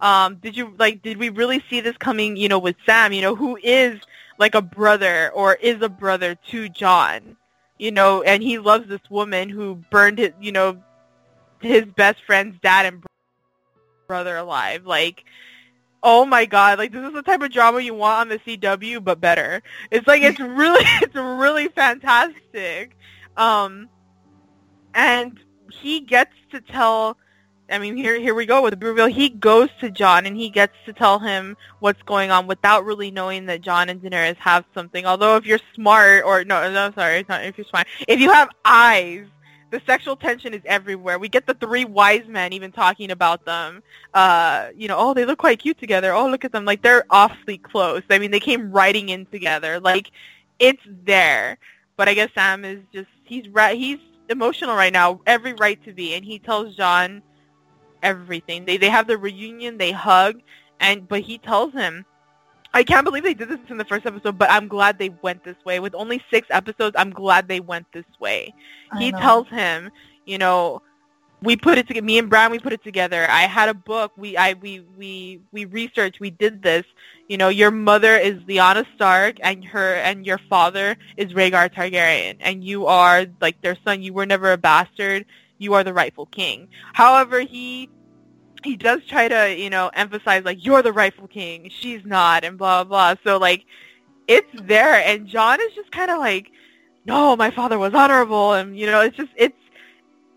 um, 0.00 0.36
did 0.36 0.56
you 0.56 0.74
like? 0.78 1.02
Did 1.02 1.18
we 1.18 1.28
really 1.28 1.62
see 1.68 1.80
this 1.80 1.96
coming? 1.96 2.36
You 2.36 2.48
know, 2.48 2.58
with 2.58 2.76
Sam, 2.86 3.12
you 3.12 3.22
know, 3.22 3.34
who 3.34 3.56
is 3.62 4.00
like 4.38 4.54
a 4.54 4.62
brother 4.62 5.30
or 5.34 5.54
is 5.54 5.80
a 5.82 5.88
brother 5.88 6.36
to 6.50 6.68
Jon, 6.68 7.36
you 7.78 7.92
know, 7.92 8.22
and 8.22 8.42
he 8.42 8.58
loves 8.58 8.88
this 8.88 9.08
woman 9.10 9.48
who 9.48 9.76
burned 9.90 10.18
his, 10.18 10.32
you 10.40 10.52
know, 10.52 10.82
his 11.60 11.84
best 11.84 12.18
friend's 12.26 12.58
dad 12.60 12.86
and 12.86 13.04
brother 14.06 14.36
alive. 14.36 14.86
Like, 14.86 15.24
oh 16.04 16.24
my 16.24 16.44
god, 16.44 16.78
like 16.78 16.92
this 16.92 17.04
is 17.04 17.12
the 17.12 17.22
type 17.22 17.42
of 17.42 17.50
drama 17.50 17.80
you 17.80 17.94
want 17.94 18.20
on 18.20 18.28
the 18.28 18.38
CW, 18.38 19.02
but 19.02 19.20
better. 19.20 19.62
It's 19.90 20.06
like 20.06 20.22
it's 20.22 20.38
really, 20.40 20.84
it's 21.02 21.14
really 21.16 21.68
fantastic. 21.68 22.96
Um, 23.36 23.88
and 24.94 25.40
he 25.72 26.00
gets 26.00 26.34
to 26.52 26.60
tell 26.60 27.16
I 27.70 27.78
mean, 27.78 27.96
here 27.96 28.20
here 28.20 28.34
we 28.34 28.44
go 28.44 28.62
with 28.62 28.78
the 28.78 28.86
reveal. 28.86 29.06
He 29.06 29.30
goes 29.30 29.70
to 29.80 29.90
Jon 29.90 30.26
and 30.26 30.36
he 30.36 30.50
gets 30.50 30.74
to 30.84 30.92
tell 30.92 31.18
him 31.18 31.56
what's 31.80 32.02
going 32.02 32.30
on 32.30 32.46
without 32.46 32.84
really 32.84 33.10
knowing 33.10 33.46
that 33.46 33.62
Jon 33.62 33.88
and 33.88 34.02
Daenerys 34.02 34.36
have 34.36 34.64
something. 34.74 35.06
Although 35.06 35.36
if 35.36 35.46
you're 35.46 35.60
smart, 35.74 36.24
or 36.24 36.44
no, 36.44 36.70
no, 36.70 36.92
sorry, 36.92 37.20
it's 37.20 37.28
not 37.28 37.44
if 37.44 37.56
you're 37.56 37.66
smart. 37.66 37.86
If 38.06 38.20
you 38.20 38.30
have 38.30 38.50
eyes, 38.64 39.26
the 39.70 39.80
sexual 39.86 40.16
tension 40.16 40.54
is 40.54 40.62
everywhere. 40.64 41.18
We 41.18 41.28
get 41.28 41.46
the 41.46 41.54
three 41.54 41.84
wise 41.84 42.26
men 42.28 42.52
even 42.52 42.72
talking 42.72 43.10
about 43.10 43.44
them. 43.44 43.82
Uh, 44.12 44.68
you 44.76 44.88
know, 44.88 44.96
oh, 44.98 45.14
they 45.14 45.24
look 45.24 45.38
quite 45.38 45.58
cute 45.58 45.78
together. 45.78 46.12
Oh, 46.12 46.28
look 46.28 46.44
at 46.44 46.52
them, 46.52 46.64
like 46.64 46.82
they're 46.82 47.04
awfully 47.10 47.58
close. 47.58 48.02
I 48.10 48.18
mean, 48.18 48.30
they 48.30 48.40
came 48.40 48.70
riding 48.70 49.08
in 49.08 49.26
together. 49.26 49.80
Like 49.80 50.10
it's 50.58 50.82
there. 51.04 51.58
But 51.96 52.08
I 52.08 52.14
guess 52.14 52.30
Sam 52.34 52.64
is 52.64 52.80
just 52.92 53.08
he's 53.24 53.48
right. 53.48 53.78
He's 53.78 53.98
emotional 54.28 54.74
right 54.74 54.92
now. 54.92 55.20
Every 55.26 55.52
right 55.54 55.82
to 55.84 55.92
be, 55.92 56.14
and 56.14 56.24
he 56.24 56.38
tells 56.38 56.74
Jon 56.76 57.22
everything. 58.02 58.64
They 58.64 58.76
they 58.76 58.90
have 58.90 59.06
the 59.06 59.18
reunion, 59.18 59.78
they 59.78 59.92
hug, 59.92 60.40
and 60.80 61.08
but 61.08 61.20
he 61.20 61.38
tells 61.38 61.72
him, 61.72 62.04
I 62.74 62.84
can't 62.84 63.04
believe 63.04 63.22
they 63.22 63.34
did 63.34 63.48
this 63.48 63.58
in 63.68 63.78
the 63.78 63.84
first 63.84 64.04
episode, 64.04 64.36
but 64.36 64.50
I'm 64.50 64.68
glad 64.68 64.98
they 64.98 65.10
went 65.22 65.44
this 65.44 65.56
way. 65.64 65.80
With 65.80 65.94
only 65.94 66.22
six 66.30 66.48
episodes, 66.50 66.96
I'm 66.98 67.10
glad 67.10 67.48
they 67.48 67.60
went 67.60 67.86
this 67.92 68.04
way. 68.20 68.52
I 68.92 68.98
he 68.98 69.12
know. 69.12 69.20
tells 69.20 69.48
him, 69.48 69.90
you 70.26 70.38
know, 70.38 70.82
we 71.40 71.56
put 71.56 71.78
it 71.78 71.86
together. 71.86 72.04
Me 72.04 72.18
and 72.18 72.28
Bran, 72.28 72.50
we 72.50 72.58
put 72.58 72.72
it 72.72 72.82
together. 72.82 73.26
I 73.30 73.42
had 73.42 73.68
a 73.68 73.74
book. 73.74 74.12
We, 74.16 74.36
I, 74.36 74.54
we, 74.54 74.80
we, 74.98 75.40
we 75.52 75.66
researched. 75.66 76.20
We 76.20 76.30
did 76.30 76.62
this. 76.62 76.84
You 77.28 77.38
know, 77.38 77.48
your 77.48 77.70
mother 77.70 78.16
is 78.16 78.34
Lyanna 78.42 78.84
Stark, 78.96 79.36
and 79.42 79.64
her 79.64 79.94
and 79.94 80.26
your 80.26 80.38
father 80.50 80.96
is 81.16 81.32
Rhaegar 81.32 81.72
Targaryen, 81.72 82.36
and 82.40 82.62
you 82.62 82.86
are 82.86 83.26
like 83.40 83.60
their 83.62 83.78
son. 83.84 84.02
You 84.02 84.12
were 84.12 84.26
never 84.26 84.52
a 84.52 84.58
bastard 84.58 85.24
you 85.58 85.74
are 85.74 85.84
the 85.84 85.92
rightful 85.92 86.26
king. 86.26 86.68
However, 86.92 87.40
he 87.40 87.88
he 88.64 88.76
does 88.76 89.04
try 89.06 89.28
to, 89.28 89.54
you 89.56 89.70
know, 89.70 89.90
emphasize 89.94 90.44
like 90.44 90.64
you're 90.64 90.82
the 90.82 90.92
rightful 90.92 91.28
king, 91.28 91.70
she's 91.70 92.04
not, 92.04 92.44
and 92.44 92.58
blah 92.58 92.84
blah. 92.84 93.14
So 93.22 93.36
like, 93.38 93.64
it's 94.26 94.50
there, 94.62 94.96
and 94.96 95.28
Jon 95.28 95.60
is 95.60 95.74
just 95.74 95.92
kind 95.92 96.10
of 96.10 96.18
like, 96.18 96.50
no, 97.06 97.36
my 97.36 97.50
father 97.50 97.78
was 97.78 97.94
honorable, 97.94 98.54
and 98.54 98.78
you 98.78 98.86
know, 98.86 99.02
it's 99.02 99.16
just 99.16 99.30
it's 99.36 99.56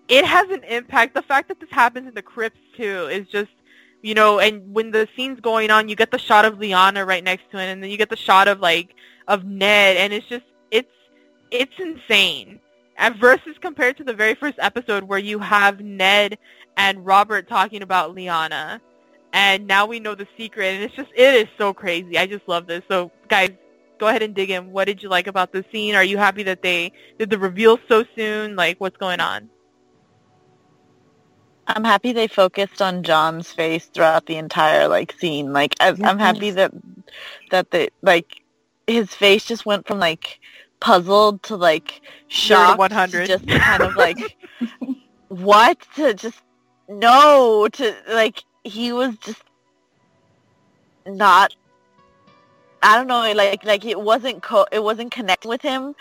it 0.07 0.25
has 0.25 0.49
an 0.49 0.63
impact. 0.65 1.15
The 1.15 1.21
fact 1.21 1.47
that 1.47 1.59
this 1.59 1.69
happens 1.71 2.07
in 2.07 2.13
the 2.13 2.21
crypts 2.21 2.59
too 2.75 3.07
is 3.07 3.28
just 3.28 3.49
you 4.01 4.13
know, 4.13 4.39
and 4.39 4.73
when 4.73 4.91
the 4.91 5.07
scene's 5.15 5.39
going 5.39 5.71
on, 5.71 5.89
you 5.89 5.95
get 5.95 6.11
the 6.11 6.19
shot 6.19 6.45
of 6.45 6.55
Lyanna 6.55 7.05
right 7.05 7.23
next 7.23 7.49
to 7.51 7.57
it, 7.57 7.65
and 7.65 7.82
then 7.82 7.89
you 7.89 7.97
get 7.97 8.09
the 8.09 8.15
shot 8.15 8.47
of 8.47 8.59
like 8.59 8.93
of 9.28 9.45
Ned, 9.45 9.97
and 9.97 10.13
it's 10.13 10.28
just 10.28 10.45
it's 10.71 10.91
it's 11.51 11.73
insane. 11.80 12.59
And 12.98 13.16
versus 13.16 13.56
compared 13.62 13.98
to 13.98 14.04
the 14.04 14.14
very 14.14 14.36
first 14.36 14.58
episode 14.60 15.04
where 15.04 15.20
you 15.20 15.39
have 15.39 15.80
Ned 15.80 16.38
and 16.78 17.06
Robert 17.06 17.48
talking 17.48 17.82
about 17.82 18.16
Lyanna. 18.16 18.80
and 19.34 19.68
now 19.68 19.86
we 19.86 20.00
know 20.00 20.16
the 20.16 20.28
secret, 20.38 20.68
and 20.68 20.84
it's 20.84 20.95
just 20.95 21.10
it 21.16 21.34
is 21.34 21.48
so 21.58 21.74
crazy. 21.74 22.18
I 22.18 22.26
just 22.26 22.48
love 22.48 22.66
this. 22.66 22.84
So 22.88 23.12
guys, 23.28 23.52
go 24.00 24.08
ahead 24.08 24.24
and 24.24 24.34
dig 24.34 24.50
in. 24.50 24.72
What 24.72 24.86
did 24.86 25.04
you 25.04 25.10
like 25.10 25.28
about 25.28 25.52
the 25.52 25.64
scene? 25.72 25.95
Are 25.95 26.04
you 26.04 26.18
happy 26.18 26.43
that 26.43 26.62
they 26.62 26.91
did 27.20 27.30
the 27.30 27.38
reveal 27.38 27.78
so 27.88 28.04
soon? 28.16 28.56
Like, 28.56 28.80
what's 28.80 28.98
going 28.98 29.20
on? 29.20 29.50
I'm 31.68 31.84
happy 31.84 32.14
they 32.14 32.28
focused 32.28 32.82
on 32.82 33.04
Jon's 33.04 33.52
face 33.52 33.86
throughout 33.88 34.26
the 34.26 34.38
entire 34.38 34.88
like 34.88 35.14
scene. 35.20 35.52
Like 35.52 35.76
I, 35.80 35.89
I'm 35.89 35.95
mm-hmm. 35.98 36.20
happy 36.20 36.52
that 36.52 36.72
that 37.52 37.72
the 37.72 37.89
like 38.02 38.41
his 38.88 39.14
face 39.14 39.45
just 39.45 39.66
went 39.66 39.86
from 39.86 40.00
like 40.00 40.39
puzzled 40.80 41.43
to 41.43 41.55
like 41.55 42.01
to 42.30 42.75
100. 42.78 43.28
just 43.28 43.47
kind 43.47 43.84
of 43.84 43.95
like 43.95 44.17
what 45.30 45.78
to 45.95 46.13
just 46.13 46.41
no 46.88 47.67
to 47.73 47.95
like 48.09 48.43
he 48.63 48.91
was 48.91 49.15
just 49.17 49.43
not. 51.05 51.55
I 52.84 52.95
don't 52.95 53.07
know, 53.07 53.32
like 53.34 53.63
like 53.65 53.86
it 53.86 53.99
wasn't 53.99 54.43
co- 54.43 54.67
it 54.71 54.84
wasn't 54.84 55.11
connecting 55.11 55.49
with 55.49 55.61
him, 55.61 55.95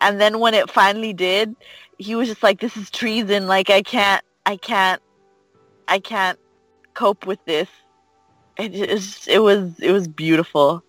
and 0.00 0.20
then 0.20 0.40
when 0.40 0.52
it 0.54 0.70
finally 0.70 1.12
did, 1.12 1.56
he 1.96 2.14
was 2.14 2.28
just 2.28 2.42
like, 2.42 2.60
"This 2.60 2.76
is 2.76 2.90
treason! 2.90 3.46
Like 3.46 3.70
I 3.70 3.82
can't, 3.82 4.22
I 4.44 4.56
can't, 4.56 5.00
I 5.88 5.98
can't 5.98 6.38
cope 6.94 7.26
with 7.26 7.42
this." 7.46 7.68
It 8.58 8.74
is, 8.74 9.26
it 9.28 9.38
was, 9.38 9.78
it 9.80 9.92
was 9.92 10.06
beautiful. 10.08 10.82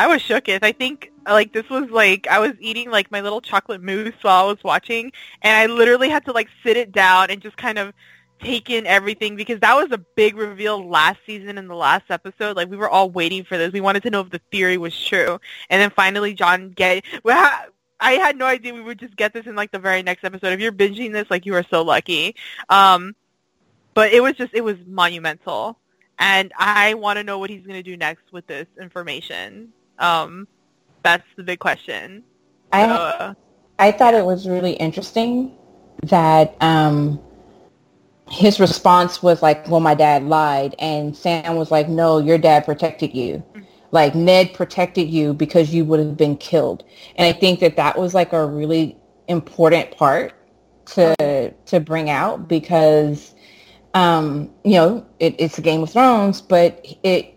I 0.00 0.06
was 0.06 0.22
shooketh. 0.22 0.60
I 0.62 0.72
think 0.72 1.12
like 1.28 1.52
this 1.52 1.68
was 1.68 1.90
like 1.90 2.26
I 2.26 2.38
was 2.38 2.52
eating 2.58 2.90
like 2.90 3.10
my 3.10 3.20
little 3.20 3.42
chocolate 3.42 3.82
mousse 3.82 4.14
while 4.22 4.44
I 4.44 4.46
was 4.46 4.64
watching, 4.64 5.12
and 5.42 5.54
I 5.54 5.66
literally 5.66 6.08
had 6.08 6.24
to 6.24 6.32
like 6.32 6.48
sit 6.64 6.78
it 6.78 6.90
down 6.90 7.28
and 7.28 7.42
just 7.42 7.58
kind 7.58 7.78
of 7.78 7.92
take 8.40 8.70
in 8.70 8.86
everything 8.86 9.36
because 9.36 9.60
that 9.60 9.76
was 9.76 9.88
a 9.92 9.98
big 9.98 10.38
reveal 10.38 10.88
last 10.88 11.18
season 11.26 11.58
in 11.58 11.68
the 11.68 11.74
last 11.74 12.04
episode. 12.08 12.56
Like 12.56 12.70
we 12.70 12.78
were 12.78 12.88
all 12.88 13.10
waiting 13.10 13.44
for 13.44 13.58
this. 13.58 13.74
We 13.74 13.82
wanted 13.82 14.02
to 14.04 14.10
know 14.10 14.22
if 14.22 14.30
the 14.30 14.40
theory 14.50 14.78
was 14.78 14.98
true, 14.98 15.38
and 15.68 15.82
then 15.82 15.90
finally 15.90 16.32
Jon 16.32 16.70
get. 16.70 17.04
Well, 17.22 17.66
I 18.00 18.12
had 18.12 18.38
no 18.38 18.46
idea 18.46 18.72
we 18.72 18.80
would 18.80 18.98
just 18.98 19.16
get 19.16 19.34
this 19.34 19.44
in 19.44 19.54
like 19.54 19.70
the 19.70 19.78
very 19.78 20.02
next 20.02 20.24
episode. 20.24 20.54
If 20.54 20.60
you're 20.60 20.72
binging 20.72 21.12
this, 21.12 21.30
like 21.30 21.44
you 21.44 21.54
are 21.56 21.66
so 21.70 21.82
lucky. 21.82 22.36
Um, 22.70 23.14
but 23.92 24.14
it 24.14 24.22
was 24.22 24.32
just 24.32 24.54
it 24.54 24.64
was 24.64 24.78
monumental, 24.86 25.78
and 26.18 26.54
I 26.56 26.94
want 26.94 27.18
to 27.18 27.22
know 27.22 27.38
what 27.38 27.50
he's 27.50 27.66
going 27.66 27.76
to 27.76 27.82
do 27.82 27.98
next 27.98 28.32
with 28.32 28.46
this 28.46 28.66
information. 28.80 29.74
Um, 30.00 30.48
that's 31.02 31.24
the 31.36 31.42
big 31.42 31.60
question. 31.60 32.24
I 32.72 32.84
Uh, 32.84 33.34
I 33.78 33.92
thought 33.92 34.14
it 34.14 34.24
was 34.24 34.48
really 34.48 34.72
interesting 34.72 35.52
that 36.04 36.56
um, 36.60 37.20
his 38.30 38.60
response 38.60 39.22
was 39.22 39.42
like, 39.42 39.68
"Well, 39.68 39.80
my 39.80 39.94
dad 39.94 40.24
lied," 40.24 40.74
and 40.78 41.16
Sam 41.16 41.56
was 41.56 41.70
like, 41.70 41.88
"No, 41.88 42.18
your 42.18 42.38
dad 42.38 42.64
protected 42.64 43.14
you. 43.14 43.42
Like 43.92 44.14
Ned 44.14 44.54
protected 44.54 45.08
you 45.08 45.34
because 45.34 45.74
you 45.74 45.84
would 45.84 45.98
have 45.98 46.16
been 46.16 46.36
killed." 46.36 46.84
And 47.16 47.26
I 47.26 47.38
think 47.38 47.60
that 47.60 47.76
that 47.76 47.98
was 47.98 48.14
like 48.14 48.32
a 48.32 48.46
really 48.46 48.96
important 49.28 49.96
part 49.96 50.34
to 50.86 51.52
to 51.66 51.80
bring 51.80 52.10
out 52.10 52.48
because 52.48 53.34
um, 53.94 54.50
you 54.64 54.74
know 54.74 55.06
it, 55.18 55.34
it's 55.38 55.58
a 55.58 55.62
Game 55.62 55.82
of 55.82 55.90
Thrones, 55.90 56.40
but 56.40 56.84
it 57.02 57.34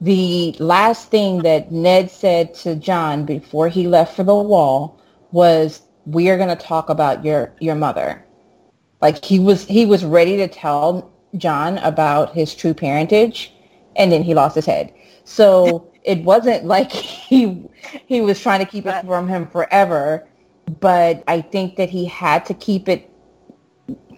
the 0.00 0.54
last 0.58 1.10
thing 1.10 1.38
that 1.42 1.72
Ned 1.72 2.10
said 2.10 2.54
to 2.54 2.74
Jon 2.76 3.24
before 3.24 3.68
he 3.68 3.86
left 3.86 4.14
for 4.16 4.24
the 4.24 4.34
wall 4.34 5.00
was, 5.32 5.82
"We 6.04 6.28
are 6.30 6.36
going 6.36 6.48
to 6.48 6.56
talk 6.56 6.90
about 6.90 7.24
your 7.24 7.52
your 7.60 7.74
mother." 7.74 8.24
Like 9.00 9.24
he 9.24 9.38
was 9.38 9.64
he 9.64 9.86
was 9.86 10.04
ready 10.04 10.36
to 10.38 10.48
tell 10.48 11.10
Jon 11.36 11.78
about 11.78 12.34
his 12.34 12.54
true 12.54 12.74
parentage, 12.74 13.54
and 13.96 14.12
then 14.12 14.22
he 14.22 14.34
lost 14.34 14.54
his 14.54 14.66
head. 14.66 14.92
So 15.24 15.90
it 16.04 16.22
wasn't 16.22 16.64
like 16.64 16.92
he 16.92 17.62
he 18.06 18.20
was 18.20 18.40
trying 18.40 18.64
to 18.64 18.70
keep 18.70 18.86
it 18.86 19.04
from 19.06 19.28
him 19.28 19.46
forever, 19.48 20.26
but 20.80 21.24
I 21.26 21.40
think 21.40 21.76
that 21.76 21.90
he 21.90 22.04
had 22.04 22.44
to 22.46 22.54
keep 22.54 22.88
it 22.88 23.10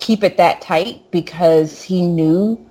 keep 0.00 0.22
it 0.22 0.36
that 0.36 0.60
tight 0.60 1.10
because 1.10 1.82
he 1.82 2.06
knew 2.06 2.67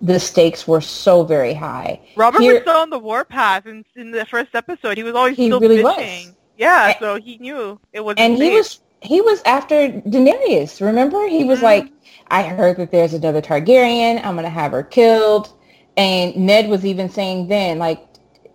the 0.00 0.18
stakes 0.20 0.66
were 0.68 0.80
so 0.80 1.24
very 1.24 1.54
high. 1.54 2.00
Robert 2.16 2.40
Here- 2.40 2.54
was 2.54 2.62
still 2.62 2.76
on 2.76 2.90
the 2.90 2.98
warpath 2.98 3.66
in, 3.66 3.84
in 3.96 4.10
the 4.10 4.24
first 4.26 4.54
episode. 4.54 4.96
He 4.96 5.02
was 5.02 5.14
always 5.14 5.36
He 5.36 5.46
still 5.46 5.60
really 5.60 5.82
was. 5.82 6.32
Yeah, 6.56 6.88
And- 6.88 6.96
so 7.00 7.16
he 7.16 7.38
knew 7.38 7.78
it 7.92 8.00
was. 8.04 8.14
and 8.18 8.36
he 8.36 8.50
was 8.50 8.80
he 9.00 9.20
was 9.20 9.40
after 9.46 9.88
Daenerys. 9.90 10.80
Remember, 10.84 11.28
he 11.28 11.44
was 11.44 11.60
Mhm. 11.60 11.62
like, 11.62 11.86
"I 12.32 12.42
heard 12.42 12.78
that 12.78 12.90
there's 12.90 13.14
another 13.14 13.40
Targaryen. 13.40 14.24
I'm 14.24 14.34
gonna 14.34 14.48
have 14.50 14.72
her 14.72 14.82
killed." 14.82 15.52
And 15.96 16.34
Ned 16.36 16.68
was 16.68 16.84
even 16.84 17.08
saying 17.08 17.46
then, 17.48 17.78
like, 17.78 18.00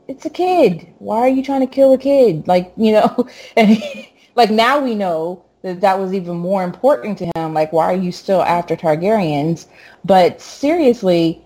"It's 0.09 0.25
a 0.25 0.29
kid. 0.29 0.85
Why 0.99 1.19
are 1.19 1.29
you 1.29 1.43
trying 1.43 1.61
to 1.61 1.67
kill 1.67 1.93
a 1.93 1.97
kid?" 1.97 2.45
Like, 2.47 2.73
you 2.75 2.91
know, 2.91 3.27
and 3.57 3.69
he, 3.69 4.13
like 4.35 4.49
now 4.51 4.79
we 4.79 4.95
know 4.95 5.43
that 5.63 5.81
that 5.81 5.99
was 5.99 6.13
even 6.13 6.37
more 6.37 6.63
important 6.63 7.17
to 7.17 7.31
him. 7.35 7.53
Like, 7.53 7.73
why 7.73 7.85
are 7.85 7.97
you 7.97 8.11
still 8.11 8.41
after 8.41 8.75
Targaryens? 8.75 9.67
But 10.05 10.41
seriously, 10.41 11.41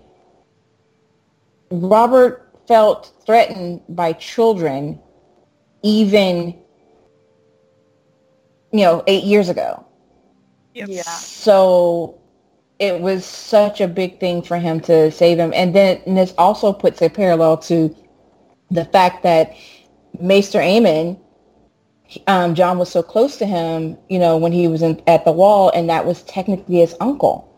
Robert 1.70 2.50
felt 2.66 3.12
threatened 3.24 3.80
by 3.88 4.12
children 4.12 5.00
even 5.82 6.58
you 8.72 8.80
know, 8.80 9.02
eight 9.06 9.24
years 9.24 9.48
ago. 9.48 9.84
Yep. 10.74 10.88
Yeah. 10.90 11.02
So 11.02 12.20
it 12.78 13.00
was 13.00 13.24
such 13.24 13.80
a 13.80 13.88
big 13.88 14.20
thing 14.20 14.42
for 14.42 14.58
him 14.58 14.80
to 14.80 15.10
save 15.10 15.38
him. 15.38 15.52
And 15.54 15.74
then 15.74 16.00
and 16.06 16.16
this 16.16 16.34
also 16.38 16.72
puts 16.72 17.02
a 17.02 17.08
parallel 17.08 17.56
to 17.58 17.94
the 18.70 18.84
fact 18.84 19.22
that 19.22 19.56
Maester 20.20 20.60
Aemon, 20.60 21.18
um, 22.26 22.54
Jon 22.54 22.78
was 22.78 22.90
so 22.90 23.02
close 23.02 23.36
to 23.38 23.46
him, 23.46 23.96
you 24.08 24.18
know, 24.18 24.36
when 24.36 24.52
he 24.52 24.68
was 24.68 24.82
in, 24.82 25.00
at 25.06 25.24
the 25.24 25.32
wall, 25.32 25.70
and 25.74 25.88
that 25.90 26.06
was 26.06 26.22
technically 26.24 26.76
his 26.76 26.94
uncle. 27.00 27.48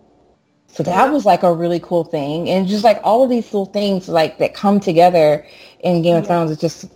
So 0.68 0.82
that 0.84 1.12
was 1.12 1.24
like 1.24 1.42
a 1.42 1.52
really 1.52 1.80
cool 1.80 2.04
thing. 2.04 2.48
And 2.48 2.66
just 2.66 2.84
like 2.84 3.00
all 3.04 3.22
of 3.24 3.30
these 3.30 3.46
little 3.46 3.66
things 3.66 4.08
like 4.08 4.38
that 4.38 4.54
come 4.54 4.80
together 4.80 5.46
in 5.80 6.02
Game 6.02 6.16
of 6.16 6.24
Yeah. 6.24 6.28
Thrones, 6.28 6.50
it 6.50 6.60
just 6.60 6.86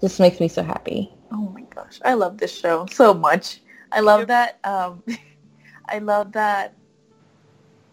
just 0.00 0.20
makes 0.20 0.40
me 0.40 0.48
so 0.48 0.62
happy. 0.62 1.10
Oh 1.32 1.48
my 1.54 1.62
gosh, 1.74 2.00
I 2.04 2.14
love 2.14 2.38
this 2.38 2.56
show 2.56 2.86
so 2.86 3.14
much. 3.14 3.60
I 3.92 4.00
love 4.00 4.28
that. 4.28 4.58
Um, 4.64 5.02
I 5.88 5.98
love 5.98 6.32
that. 6.32 6.74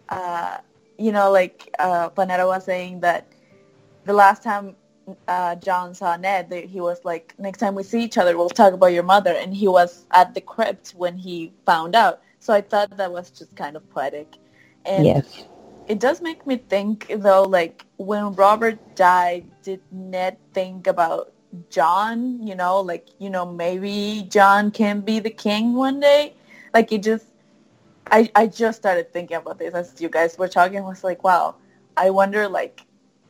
Uh, 0.08 0.58
you 0.98 1.12
know, 1.12 1.30
like 1.30 1.74
uh, 1.78 2.10
Panetta 2.10 2.46
was 2.46 2.64
saying 2.64 3.00
that 3.00 3.26
the 4.04 4.12
last 4.12 4.42
time 4.42 4.76
uh, 5.28 5.54
Jon 5.56 5.94
saw 5.94 6.16
Ned, 6.16 6.52
he 6.52 6.80
was 6.80 7.04
like, 7.04 7.34
"Next 7.38 7.58
time 7.58 7.74
we 7.74 7.82
see 7.82 8.02
each 8.02 8.18
other, 8.18 8.36
we'll 8.36 8.50
talk 8.50 8.72
about 8.72 8.92
your 8.92 9.02
mother." 9.02 9.32
And 9.32 9.54
he 9.54 9.68
was 9.68 10.06
at 10.10 10.34
the 10.34 10.40
crypt 10.40 10.90
when 10.96 11.16
he 11.16 11.52
found 11.66 11.94
out. 11.94 12.22
So 12.40 12.52
I 12.52 12.60
thought 12.60 12.96
that 12.96 13.12
was 13.12 13.30
just 13.30 13.54
kind 13.56 13.76
of 13.76 13.88
poetic. 13.90 14.36
And 14.84 15.04
yes. 15.04 15.44
it 15.88 15.98
does 15.98 16.20
make 16.20 16.46
me 16.46 16.56
think 16.56 17.12
though 17.16 17.42
like 17.42 17.84
when 17.96 18.32
robert 18.34 18.78
died 18.96 19.44
did 19.62 19.80
ned 19.90 20.36
think 20.54 20.86
about 20.86 21.32
jon 21.70 22.44
you 22.46 22.54
know 22.54 22.80
like 22.80 23.08
you 23.18 23.28
know 23.28 23.44
maybe 23.44 24.26
jon 24.28 24.70
can 24.70 25.00
be 25.00 25.18
the 25.18 25.30
king 25.30 25.74
one 25.74 26.00
day 26.00 26.34
like 26.72 26.92
it 26.92 27.02
just 27.02 27.26
i 28.10 28.30
i 28.34 28.46
just 28.46 28.78
started 28.78 29.12
thinking 29.12 29.36
about 29.36 29.58
this 29.58 29.74
as 29.74 30.00
you 30.00 30.08
guys 30.08 30.38
were 30.38 30.48
talking 30.48 30.78
I 30.78 30.82
was 30.82 31.04
like 31.04 31.22
wow 31.24 31.56
i 31.96 32.10
wonder 32.10 32.48
like 32.48 32.86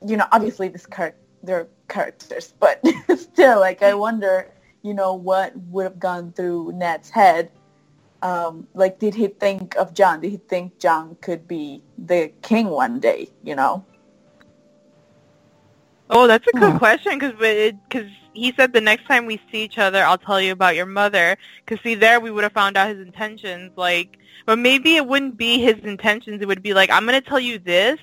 you 0.07 0.17
know 0.17 0.27
obviously 0.31 0.69
this 0.69 0.87
char- 0.95 1.15
they're 1.43 1.69
characters 1.89 2.55
but 2.61 2.83
still 3.17 3.61
like 3.61 3.83
i 3.83 3.95
wonder 3.95 4.51
you 4.83 4.95
know 4.95 5.15
what 5.15 5.53
would 5.69 5.85
have 5.85 5.99
gone 6.01 6.33
through 6.33 6.73
ned's 6.75 7.11
head 7.11 7.51
um, 8.23 8.69
like 8.75 8.99
did 8.99 9.15
he 9.15 9.29
think 9.29 9.77
of 9.77 9.95
Jon? 9.95 10.21
Did 10.21 10.31
he 10.33 10.37
think 10.39 10.79
Jon 10.81 11.17
could 11.23 11.49
be 11.49 11.83
the 11.99 12.33
king 12.43 12.69
one 12.69 13.01
day? 13.01 13.31
You 13.45 13.57
know? 13.57 13.87
Oh, 16.11 16.27
that's 16.29 16.47
a 16.47 16.53
good 16.53 16.75
Hmm. 16.75 16.77
question 16.77 17.19
because 17.19 17.35
because 17.89 18.11
he 18.33 18.53
said 18.57 18.73
the 18.73 18.81
next 18.81 19.07
time 19.07 19.27
we 19.27 19.41
see 19.51 19.65
each 19.65 19.79
other, 19.79 20.05
I'll 20.05 20.19
tell 20.19 20.41
you 20.41 20.53
about 20.53 20.77
your 20.77 20.87
mother. 20.87 21.37
Because 21.65 21.83
see, 21.83 21.97
there 21.97 22.21
we 22.21 22.31
would 22.31 22.45
have 22.45 22.53
found 22.53 22.77
out 22.77 22.89
his 22.91 23.01
intentions. 23.01 23.73
Like, 23.77 24.19
but 24.47 24.59
maybe 24.59 24.97
it 24.97 25.07
wouldn't 25.07 25.37
be 25.37 25.61
his 25.61 25.79
intentions. 25.85 26.41
It 26.43 26.47
would 26.49 26.63
be 26.63 26.75
like, 26.75 26.91
I'm 26.91 27.07
going 27.07 27.21
to 27.21 27.29
tell 27.29 27.41
you 27.41 27.59
this, 27.59 27.99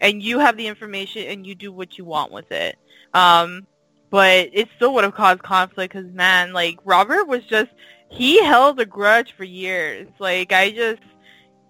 and 0.00 0.22
you 0.22 0.38
have 0.40 0.56
the 0.58 0.66
information, 0.66 1.22
and 1.28 1.46
you 1.46 1.54
do 1.54 1.72
what 1.72 1.96
you 1.98 2.04
want 2.04 2.32
with 2.32 2.52
it. 2.52 2.76
Um, 3.14 3.66
but 4.10 4.50
it 4.52 4.68
still 4.76 4.94
would 4.94 5.04
have 5.04 5.14
caused 5.14 5.42
conflict 5.42 5.94
because 5.94 6.12
man, 6.12 6.52
like 6.52 6.78
Robert 6.84 7.26
was 7.26 7.44
just 7.44 7.70
he 8.08 8.44
held 8.44 8.78
a 8.78 8.84
grudge 8.84 9.32
for 9.36 9.44
years. 9.44 10.08
Like 10.18 10.52
I 10.52 10.70
just 10.70 11.02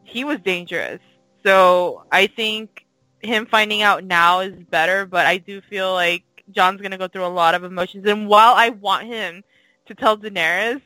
he 0.05 0.25
was 0.25 0.39
dangerous. 0.41 1.01
So 1.45 2.05
I 2.11 2.27
think 2.27 2.85
him 3.21 3.47
finding 3.47 3.83
out 3.83 4.05
now 4.05 4.41
is 4.41 4.55
better, 4.71 5.07
but 5.07 5.27
I 5.27 5.39
do 5.39 5.61
feel 5.71 5.93
like 5.93 6.25
Jon's 6.51 6.81
gonna 6.81 6.99
go 6.99 7.09
through 7.09 7.27
a 7.27 7.29
lot 7.29 7.55
of 7.55 7.65
emotions. 7.65 8.07
And 8.07 8.29
while 8.29 8.55
I 8.55 8.71
want 8.71 9.07
him 9.07 9.45
to 9.87 9.95
tell 9.95 10.19
Daenerys 10.19 10.83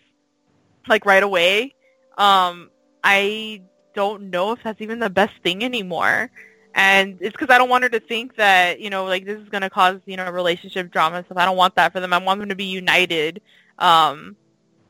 like 0.88 1.06
right 1.06 1.22
away, 1.22 1.74
um, 2.18 2.70
I 3.02 3.62
don't 3.94 4.30
know 4.30 4.52
if 4.52 4.62
that's 4.62 4.80
even 4.80 4.98
the 4.98 5.10
best 5.10 5.32
thing 5.42 5.64
anymore. 5.64 6.30
And 6.76 7.16
it's 7.22 7.32
because 7.32 7.48
I 7.48 7.56
don't 7.56 7.70
want 7.70 7.84
her 7.84 7.88
to 7.88 8.00
think 8.00 8.36
that, 8.36 8.80
you 8.80 8.90
know, 8.90 9.06
like 9.06 9.24
this 9.24 9.40
is 9.40 9.48
going 9.48 9.62
to 9.62 9.70
cause, 9.70 9.98
you 10.04 10.18
know, 10.18 10.30
relationship 10.30 10.92
drama 10.92 11.16
and 11.16 11.26
stuff. 11.26 11.38
I 11.38 11.46
don't 11.46 11.56
want 11.56 11.74
that 11.76 11.90
for 11.90 12.00
them. 12.00 12.12
I 12.12 12.18
want 12.18 12.38
them 12.38 12.50
to 12.50 12.54
be 12.54 12.66
united. 12.66 13.40
Um, 13.78 14.36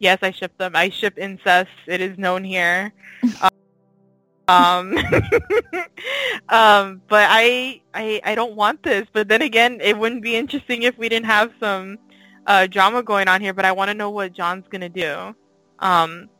yes, 0.00 0.18
I 0.20 0.32
ship 0.32 0.58
them. 0.58 0.72
I 0.74 0.88
ship 0.88 1.16
incest. 1.16 1.70
It 1.86 2.00
is 2.00 2.18
known 2.18 2.42
here. 2.42 2.92
um, 4.48 4.98
um, 6.48 7.02
but 7.06 7.28
I, 7.30 7.80
I, 7.94 8.20
I 8.24 8.34
don't 8.34 8.56
want 8.56 8.82
this. 8.82 9.06
But 9.12 9.28
then 9.28 9.42
again, 9.42 9.80
it 9.80 9.96
wouldn't 9.96 10.22
be 10.22 10.34
interesting 10.34 10.82
if 10.82 10.98
we 10.98 11.08
didn't 11.08 11.26
have 11.26 11.52
some 11.60 11.98
uh, 12.48 12.66
drama 12.66 13.04
going 13.04 13.28
on 13.28 13.40
here. 13.40 13.52
But 13.52 13.64
I 13.64 13.70
want 13.70 13.90
to 13.90 13.94
know 13.94 14.10
what 14.10 14.32
Jon's 14.32 14.66
going 14.68 14.80
to 14.80 14.88
do. 14.88 15.36
Um, 15.78 16.30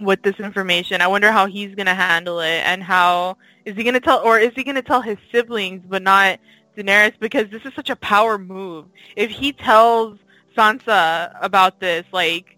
with 0.00 0.22
this 0.22 0.38
information. 0.40 1.00
I 1.00 1.06
wonder 1.06 1.30
how 1.30 1.46
he's 1.46 1.74
going 1.74 1.86
to 1.86 1.94
handle 1.94 2.40
it 2.40 2.62
and 2.64 2.82
how 2.82 3.36
is 3.64 3.76
he 3.76 3.82
going 3.82 3.94
to 3.94 4.00
tell 4.00 4.20
or 4.20 4.38
is 4.38 4.52
he 4.54 4.64
going 4.64 4.74
to 4.74 4.82
tell 4.82 5.00
his 5.00 5.18
siblings 5.32 5.82
but 5.86 6.02
not 6.02 6.40
Daenerys 6.76 7.18
because 7.20 7.48
this 7.50 7.64
is 7.64 7.72
such 7.74 7.90
a 7.90 7.96
power 7.96 8.38
move. 8.38 8.86
If 9.16 9.30
he 9.30 9.52
tells 9.52 10.18
Sansa 10.56 11.36
about 11.40 11.80
this 11.80 12.04
like 12.12 12.56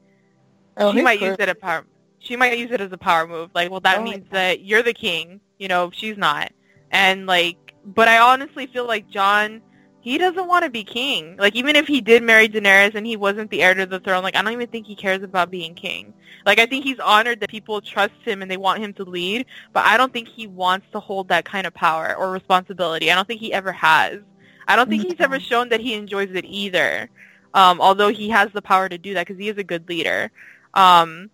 Oh, 0.79 0.93
she 0.93 1.01
might 1.01 1.21
use 1.21 1.37
it 1.39 1.49
as 1.49 1.57
power 1.61 1.87
she 2.19 2.37
might 2.37 2.59
use 2.59 2.71
it 2.71 2.81
as 2.81 2.93
a 2.93 2.99
power 2.99 3.27
move. 3.27 3.51
Like, 3.55 3.71
well 3.71 3.81
that 3.81 4.01
Oh 4.01 4.03
means 4.03 4.27
that 4.31 4.61
you're 4.61 4.83
the 4.83 4.95
king, 4.95 5.41
you 5.59 5.69
know, 5.69 5.91
she's 5.93 6.17
not. 6.17 6.53
And 6.91 7.27
like 7.27 7.75
but 7.85 8.09
I 8.09 8.19
honestly 8.19 8.67
feel 8.67 8.87
like 8.87 9.09
Jon 9.09 9.63
he 10.07 10.19
doesn't 10.19 10.47
want 10.47 10.63
to 10.63 10.71
be 10.71 10.85
king. 10.85 11.37
Like 11.37 11.57
even 11.57 11.75
if 11.75 11.89
he 11.89 12.01
did 12.01 12.23
marry 12.23 12.49
Daenerys 12.49 12.95
and 12.95 13.05
he 13.05 13.17
wasn't 13.17 13.51
the 13.51 13.61
heir 13.61 13.75
to 13.75 13.87
the 13.87 13.99
throne, 13.99 14.23
like 14.23 14.37
I 14.37 14.43
don't 14.43 14.53
even 14.53 14.69
think 14.69 14.87
he 14.87 14.95
cares 14.95 15.21
about 15.21 15.51
being 15.51 15.75
king. 15.75 16.15
Like 16.47 16.61
I 16.61 16.67
think 16.67 16.85
he's 16.85 17.01
honored 17.01 17.41
that 17.41 17.51
people 17.51 17.81
trust 17.81 18.15
him 18.25 18.41
and 18.41 18.49
they 18.49 18.57
want 18.57 18.81
him 18.81 18.93
to 18.93 19.03
lead, 19.03 19.47
but 19.73 19.85
I 19.85 19.97
don't 19.97 20.13
think 20.13 20.29
he 20.29 20.47
wants 20.47 20.87
to 20.93 21.01
hold 21.01 21.27
that 21.31 21.45
kind 21.45 21.67
of 21.67 21.75
power 21.75 22.15
or 22.15 22.31
responsibility. 22.31 23.11
I 23.11 23.17
don't 23.17 23.27
think 23.27 23.41
he 23.41 23.53
ever 23.53 23.73
has. 23.73 24.21
I 24.69 24.77
don't 24.77 24.89
think 24.89 25.03
he's 25.03 25.19
ever 25.19 25.41
shown 25.41 25.71
that 25.71 25.81
he 25.81 25.95
enjoys 25.95 26.31
it 26.31 26.45
either. 26.45 27.11
Um, 27.53 27.81
although 27.81 28.11
he 28.11 28.29
has 28.29 28.53
the 28.53 28.63
power 28.63 28.89
to 28.89 28.99
do 28.99 29.15
that 29.15 29.27
because 29.27 29.41
he 29.41 29.49
is 29.49 29.59
a 29.59 29.65
good 29.65 29.89
leader. 29.89 30.31
Um, 30.75 31.31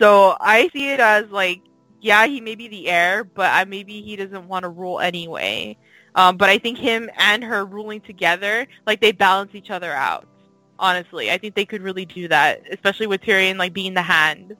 so 0.00 0.36
I 0.40 0.70
see 0.72 0.90
it 0.90 0.98
as 0.98 1.26
like, 1.30 1.60
yeah, 2.00 2.26
he 2.26 2.40
may 2.40 2.56
be 2.56 2.66
the 2.66 2.88
heir, 2.88 3.22
but 3.22 3.52
I, 3.52 3.64
maybe 3.64 4.02
he 4.02 4.16
doesn't 4.16 4.48
want 4.48 4.64
to 4.64 4.70
rule 4.70 4.98
anyway. 4.98 5.76
Um, 6.16 6.38
but 6.38 6.48
I 6.48 6.58
think 6.58 6.78
him 6.78 7.10
and 7.18 7.44
her 7.44 7.64
ruling 7.64 8.00
together, 8.00 8.66
like 8.86 9.00
they 9.00 9.12
balance 9.12 9.54
each 9.54 9.70
other 9.70 9.92
out. 9.92 10.26
Honestly, 10.78 11.30
I 11.30 11.38
think 11.38 11.54
they 11.54 11.66
could 11.66 11.82
really 11.82 12.06
do 12.06 12.26
that, 12.28 12.62
especially 12.72 13.06
with 13.06 13.20
Tyrion 13.20 13.56
like 13.58 13.72
being 13.72 13.94
the 13.94 14.02
hand, 14.02 14.56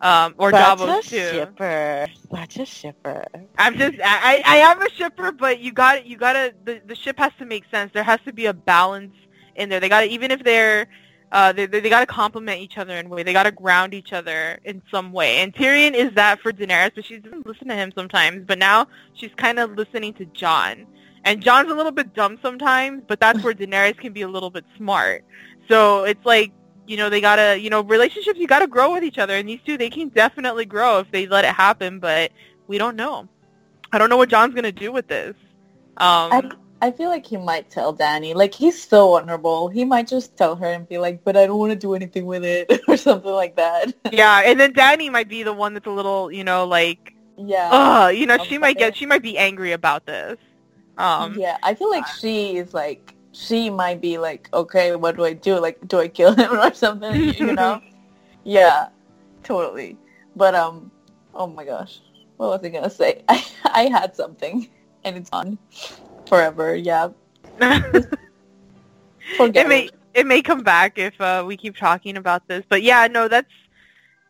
um, 0.00 0.34
or 0.38 0.50
Such 0.50 0.78
Davos 0.78 1.06
a 1.06 1.10
too. 1.10 1.30
shipper. 1.30 2.06
Such 2.30 2.58
a 2.58 2.66
shipper. 2.66 3.24
I'm 3.58 3.76
just 3.76 3.98
I, 4.02 4.42
I 4.44 4.56
am 4.58 4.80
a 4.80 4.90
shipper, 4.90 5.32
but 5.32 5.60
you 5.60 5.72
got 5.72 6.06
you 6.06 6.16
gotta 6.16 6.54
the, 6.64 6.80
the 6.86 6.94
ship 6.94 7.18
has 7.18 7.32
to 7.38 7.46
make 7.46 7.64
sense. 7.70 7.92
There 7.92 8.02
has 8.04 8.20
to 8.24 8.32
be 8.32 8.46
a 8.46 8.52
balance 8.54 9.14
in 9.56 9.68
there. 9.68 9.80
They 9.80 9.88
got 9.88 10.02
to 10.02 10.06
even 10.06 10.30
if 10.30 10.42
they're 10.42 10.88
uh, 11.32 11.50
they 11.50 11.64
they, 11.66 11.80
they 11.80 11.88
got 11.88 12.00
to 12.00 12.06
complement 12.06 12.60
each 12.60 12.76
other 12.76 12.94
in 12.96 13.06
a 13.06 13.08
way. 13.08 13.22
They 13.22 13.32
got 13.32 13.44
to 13.44 13.50
ground 13.50 13.94
each 13.94 14.12
other 14.12 14.60
in 14.64 14.82
some 14.90 15.12
way. 15.12 15.38
And 15.38 15.52
Tyrion 15.52 15.94
is 15.94 16.12
that 16.14 16.40
for 16.40 16.52
Daenerys, 16.52 16.92
but 16.94 17.06
she 17.06 17.18
doesn't 17.18 17.46
listen 17.46 17.68
to 17.68 17.74
him 17.74 17.90
sometimes. 17.94 18.44
But 18.46 18.58
now 18.58 18.86
she's 19.14 19.30
kind 19.36 19.58
of 19.58 19.72
listening 19.72 20.12
to 20.14 20.26
Jon. 20.26 20.86
And 21.24 21.42
Jon's 21.42 21.70
a 21.70 21.74
little 21.74 21.92
bit 21.92 22.14
dumb 22.14 22.38
sometimes, 22.42 23.02
but 23.06 23.18
that's 23.18 23.42
where 23.42 23.54
Daenerys 23.54 23.96
can 23.96 24.12
be 24.12 24.22
a 24.22 24.28
little 24.28 24.50
bit 24.50 24.64
smart. 24.76 25.24
So 25.68 26.04
it's 26.04 26.24
like 26.24 26.52
you 26.86 26.98
know 26.98 27.08
they 27.08 27.22
gotta 27.22 27.58
you 27.58 27.70
know 27.70 27.80
relationships 27.80 28.38
you 28.38 28.46
gotta 28.46 28.66
grow 28.66 28.92
with 28.92 29.02
each 29.02 29.18
other, 29.18 29.34
and 29.34 29.48
these 29.48 29.60
two 29.64 29.78
they 29.78 29.88
can 29.88 30.08
definitely 30.10 30.66
grow 30.66 30.98
if 30.98 31.10
they 31.10 31.26
let 31.26 31.46
it 31.46 31.54
happen. 31.54 31.98
But 31.98 32.32
we 32.66 32.76
don't 32.76 32.96
know. 32.96 33.26
I 33.90 33.98
don't 33.98 34.10
know 34.10 34.18
what 34.18 34.28
Jon's 34.28 34.54
gonna 34.54 34.70
do 34.70 34.92
with 34.92 35.08
this. 35.08 35.34
Um, 35.96 36.32
I, 36.32 36.50
I 36.82 36.90
feel 36.90 37.10
like 37.10 37.24
he 37.24 37.36
might 37.36 37.70
tell 37.70 37.94
Dany. 37.94 38.34
Like 38.34 38.52
he's 38.52 38.82
so 38.82 39.14
honorable. 39.14 39.68
He 39.68 39.84
might 39.84 40.08
just 40.08 40.36
tell 40.36 40.56
her 40.56 40.66
and 40.66 40.86
be 40.88 40.98
like, 40.98 41.22
"But 41.22 41.36
I 41.36 41.46
don't 41.46 41.60
want 41.60 41.70
to 41.70 41.78
do 41.78 41.94
anything 41.94 42.26
with 42.26 42.44
it," 42.44 42.80
or 42.88 42.96
something 42.96 43.30
like 43.30 43.54
that. 43.54 43.94
yeah, 44.10 44.42
and 44.44 44.58
then 44.58 44.72
Dany 44.74 45.10
might 45.10 45.28
be 45.28 45.44
the 45.44 45.52
one 45.52 45.74
that's 45.74 45.86
a 45.86 45.90
little, 45.90 46.32
you 46.32 46.42
know, 46.42 46.66
like, 46.66 47.14
yeah. 47.38 47.68
ugh, 47.70 48.16
you 48.16 48.26
know, 48.26 48.34
I'm 48.34 48.44
she 48.46 48.58
might 48.58 48.78
get, 48.78 48.96
she 48.96 49.06
might 49.06 49.22
be 49.22 49.38
angry 49.38 49.70
about 49.70 50.06
this. 50.06 50.38
Um, 50.98 51.38
yeah, 51.38 51.56
I 51.62 51.74
feel 51.74 51.88
like 51.88 52.06
she 52.08 52.56
is 52.56 52.74
like 52.74 53.14
she 53.30 53.70
might 53.70 54.00
be 54.00 54.18
like, 54.18 54.48
okay, 54.52 54.96
what 54.96 55.16
do 55.16 55.24
I 55.24 55.34
do? 55.34 55.60
Like, 55.60 55.86
do 55.86 56.00
I 56.00 56.08
kill 56.08 56.34
him 56.36 56.58
or 56.58 56.74
something? 56.74 57.14
You, 57.14 57.32
you 57.38 57.52
know? 57.54 57.80
yeah, 58.42 58.88
totally. 59.44 59.96
But 60.34 60.56
um, 60.56 60.90
oh 61.32 61.46
my 61.46 61.64
gosh, 61.64 62.00
what 62.38 62.48
was 62.50 62.60
I 62.64 62.70
gonna 62.70 62.90
say? 62.90 63.22
I 63.28 63.46
I 63.64 63.84
had 63.84 64.16
something, 64.16 64.68
and 65.04 65.16
it's 65.16 65.30
on 65.32 65.58
forever. 66.32 66.74
Yeah, 66.74 67.08
forget 69.36 69.66
it 69.66 69.68
may, 69.68 69.90
it 70.14 70.26
may 70.26 70.40
come 70.40 70.62
back 70.62 70.96
if 70.98 71.20
uh, 71.20 71.44
we 71.46 71.58
keep 71.58 71.76
talking 71.76 72.16
about 72.16 72.48
this. 72.48 72.64
But 72.70 72.82
yeah, 72.82 73.06
no, 73.06 73.28
that's 73.28 73.50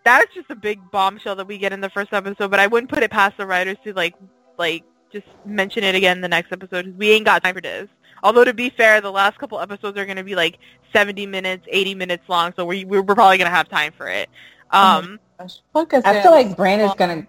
that's 0.05 0.34
just 0.34 0.50
a 0.50 0.57
big 0.57 0.80
bombshell 0.90 1.36
that 1.36 1.46
we 1.46 1.59
get 1.59 1.72
in 1.72 1.80
the 1.80 1.90
first 1.90 2.12
episode. 2.12 2.50
But 2.50 2.59
I 2.59 2.66
wouldn't 2.66 2.90
put 2.90 3.05
it 3.05 3.11
past 3.12 3.36
the 3.36 3.46
writers 3.46 3.76
to 3.84 3.92
like, 3.92 4.14
like 4.59 4.82
just 5.12 5.26
mention 5.46 5.84
it 5.84 5.94
again 5.94 6.16
in 6.18 6.22
the 6.22 6.28
next 6.28 6.50
episode 6.50 6.86
'cause 6.86 6.94
we 6.96 7.12
ain't 7.12 7.24
got 7.24 7.44
time 7.44 7.55
for 7.55 7.61
this. 7.61 7.88
Although 8.24 8.44
to 8.44 8.55
be 8.55 8.70
fair, 8.70 9.00
the 9.00 9.12
last 9.12 9.38
couple 9.38 9.61
episodes 9.61 9.96
are 9.96 10.05
going 10.05 10.16
to 10.16 10.24
be 10.24 10.34
like 10.34 10.59
70 10.92 11.26
minutes, 11.26 11.64
80 11.70 11.94
minutes 11.94 12.28
long, 12.28 12.53
so 12.57 12.64
we 12.64 12.84
we're 12.84 13.03
probably 13.05 13.38
going 13.38 13.48
to 13.50 13.55
have 13.57 13.68
time 13.68 13.92
for 13.96 14.09
it. 14.09 14.28
Um, 14.72 15.20
Gosh, 15.38 15.61
podcast 15.74 16.03
I 16.05 16.20
feel 16.22 16.32
is- 16.34 16.46
like 16.48 16.57
Brandon's 16.57 16.94
gonna. 16.94 17.26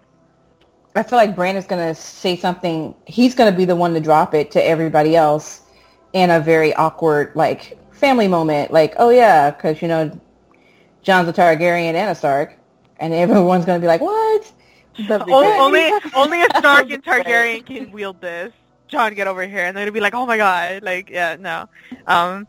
I 0.94 1.02
feel 1.02 1.18
like 1.18 1.34
Brandon's 1.34 1.66
gonna 1.66 1.94
say 1.94 2.36
something. 2.36 2.94
He's 3.06 3.34
gonna 3.34 3.56
be 3.56 3.64
the 3.64 3.76
one 3.76 3.94
to 3.94 4.00
drop 4.00 4.34
it 4.34 4.50
to 4.52 4.64
everybody 4.64 5.16
else 5.16 5.62
in 6.12 6.30
a 6.30 6.38
very 6.38 6.72
awkward, 6.74 7.32
like 7.34 7.78
family 7.92 8.28
moment. 8.28 8.72
Like, 8.72 8.94
oh 8.98 9.10
yeah, 9.10 9.50
because 9.50 9.82
you 9.82 9.88
know, 9.88 10.10
Jon's 11.02 11.28
a 11.28 11.32
Targaryen 11.32 11.94
and 11.94 12.10
a 12.10 12.14
Stark, 12.14 12.56
and 12.98 13.12
everyone's 13.12 13.64
gonna 13.64 13.80
be 13.80 13.88
like, 13.88 14.00
what? 14.00 14.52
Only 15.10 15.48
only, 16.14 16.42
a 16.42 16.48
Stark 16.58 16.90
and. 16.90 17.04
Targaryen 17.04 17.66
can 17.66 17.90
wield 17.90 18.20
this. 18.20 18.52
Jon, 18.86 19.14
get 19.14 19.26
over 19.26 19.44
here, 19.46 19.64
and 19.64 19.76
they're 19.76 19.84
gonna 19.84 19.92
be 19.92 20.00
like, 20.00 20.14
"Oh 20.14 20.26
my 20.26 20.36
god!" 20.36 20.82
Like, 20.84 21.10
yeah, 21.10 21.36
no. 21.40 21.68
Um, 22.06 22.46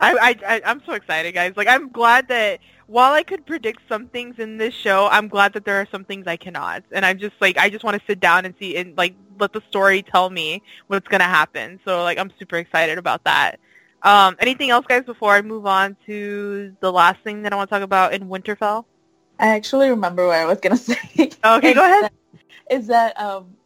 I, 0.00 0.12
I, 0.14 0.36
I, 0.46 0.62
I'm 0.66 0.82
so 0.84 0.92
excited, 0.92 1.32
guys. 1.32 1.54
Like, 1.56 1.68
I'm 1.68 1.88
glad 1.88 2.28
that 2.28 2.60
while 2.86 3.12
I 3.12 3.22
could 3.22 3.44
predict 3.46 3.80
some 3.88 4.06
things 4.08 4.38
in 4.38 4.58
this 4.58 4.74
show, 4.74 5.08
I'm 5.10 5.28
glad 5.28 5.52
that 5.54 5.64
there 5.64 5.76
are 5.76 5.88
some 5.90 6.04
things 6.04 6.26
I 6.26 6.36
cannot, 6.36 6.84
and 6.92 7.04
I'm 7.04 7.18
just 7.18 7.34
like, 7.40 7.58
I 7.58 7.68
just 7.68 7.84
want 7.84 7.98
to 7.98 8.06
sit 8.06 8.20
down 8.20 8.44
and 8.44 8.54
see 8.58 8.76
and 8.76 8.96
like 8.96 9.14
let 9.40 9.52
the 9.52 9.62
story 9.68 10.02
tell 10.02 10.30
me 10.30 10.62
what's 10.86 11.08
gonna 11.08 11.24
happen. 11.24 11.80
So, 11.84 12.02
like, 12.04 12.18
I'm 12.18 12.32
super 12.38 12.56
excited 12.56 12.98
about 12.98 13.24
that. 13.24 13.56
Um, 14.02 14.36
anything 14.38 14.70
else, 14.70 14.86
guys, 14.86 15.04
before 15.04 15.32
I 15.32 15.42
move 15.42 15.66
on 15.66 15.96
to 16.06 16.76
the 16.80 16.92
last 16.92 17.22
thing 17.24 17.42
that 17.42 17.52
I 17.52 17.56
want 17.56 17.68
to 17.68 17.74
talk 17.74 17.82
about 17.82 18.12
in 18.12 18.28
Winterfell? 18.28 18.84
I 19.38 19.48
actually 19.48 19.90
remember 19.90 20.26
what 20.26 20.36
I 20.36 20.44
was 20.44 20.60
gonna 20.60 20.76
say. 20.76 20.98
Okay, 21.44 21.74
go 21.74 21.84
ahead. 21.84 22.10
Is 22.70 22.86
that 22.86 23.18
um, 23.20 23.56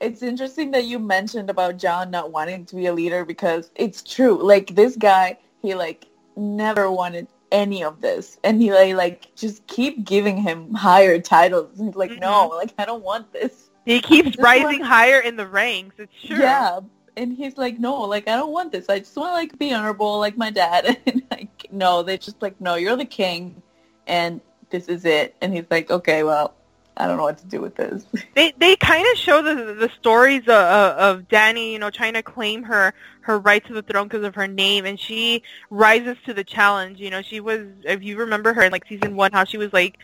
it's 0.00 0.22
interesting 0.22 0.70
that 0.70 0.84
you 0.84 0.98
mentioned 0.98 1.50
about 1.50 1.76
Jon 1.76 2.10
not 2.10 2.32
wanting 2.32 2.64
to 2.66 2.76
be 2.76 2.86
a 2.86 2.92
leader 2.92 3.24
because 3.24 3.70
it's 3.74 4.02
true. 4.02 4.42
Like 4.42 4.74
this 4.74 4.96
guy, 4.96 5.38
he 5.60 5.74
like 5.74 6.06
never 6.36 6.90
wanted 6.90 7.28
any 7.52 7.82
of 7.84 8.00
this, 8.00 8.38
and 8.44 8.60
he 8.60 8.72
like 8.72 8.94
like 8.94 9.34
just 9.34 9.66
keep 9.66 10.04
giving 10.04 10.36
him 10.36 10.74
higher 10.74 11.20
titles. 11.20 11.70
He's 11.78 11.94
like, 11.94 12.10
no, 12.18 12.48
mm-hmm. 12.48 12.56
like 12.56 12.74
I 12.78 12.84
don't 12.84 13.02
want 13.02 13.32
this. 13.32 13.70
He 13.84 14.00
keeps 14.00 14.36
rising 14.38 14.80
want- 14.80 14.84
higher 14.84 15.20
in 15.20 15.36
the 15.36 15.46
ranks. 15.46 15.96
It's 15.98 16.12
true. 16.24 16.38
Yeah. 16.38 16.80
And 17.18 17.32
he's 17.32 17.56
like, 17.56 17.78
no, 17.78 18.02
like 18.02 18.28
I 18.28 18.36
don't 18.36 18.52
want 18.52 18.72
this. 18.72 18.88
I 18.88 18.98
just 18.98 19.16
want 19.16 19.30
to 19.30 19.34
like 19.34 19.58
be 19.58 19.72
honorable, 19.72 20.18
like 20.18 20.36
my 20.36 20.50
dad. 20.50 20.98
And 21.06 21.22
like, 21.30 21.66
no, 21.70 22.02
they 22.02 22.18
just 22.18 22.42
like, 22.42 22.60
no, 22.60 22.74
you're 22.74 22.96
the 22.96 23.04
king, 23.04 23.62
and 24.06 24.40
this 24.70 24.88
is 24.88 25.04
it. 25.04 25.34
And 25.40 25.54
he's 25.54 25.66
like, 25.70 25.90
okay, 25.90 26.22
well, 26.24 26.54
I 26.96 27.06
don't 27.06 27.18
know 27.18 27.24
what 27.24 27.38
to 27.38 27.46
do 27.46 27.60
with 27.60 27.74
this. 27.74 28.06
they 28.34 28.52
they 28.58 28.76
kind 28.76 29.06
of 29.12 29.18
show 29.18 29.42
the 29.42 29.74
the 29.74 29.90
stories 29.98 30.42
of, 30.42 30.48
of 30.48 31.28
Dany, 31.28 31.72
you 31.72 31.78
know, 31.78 31.90
trying 31.90 32.14
to 32.14 32.22
claim 32.22 32.62
her 32.62 32.94
her 33.20 33.38
right 33.38 33.64
to 33.66 33.74
the 33.74 33.82
throne 33.82 34.08
because 34.08 34.24
of 34.24 34.34
her 34.34 34.46
name, 34.46 34.86
and 34.86 34.98
she 34.98 35.42
rises 35.68 36.16
to 36.26 36.32
the 36.32 36.44
challenge. 36.44 37.00
You 37.00 37.10
know, 37.10 37.22
she 37.22 37.40
was, 37.40 37.66
if 37.84 38.02
you 38.02 38.18
remember 38.18 38.54
her 38.54 38.62
in 38.62 38.72
like 38.72 38.86
season 38.88 39.16
one, 39.16 39.32
how 39.32 39.44
she 39.44 39.58
was 39.58 39.72
like, 39.72 39.98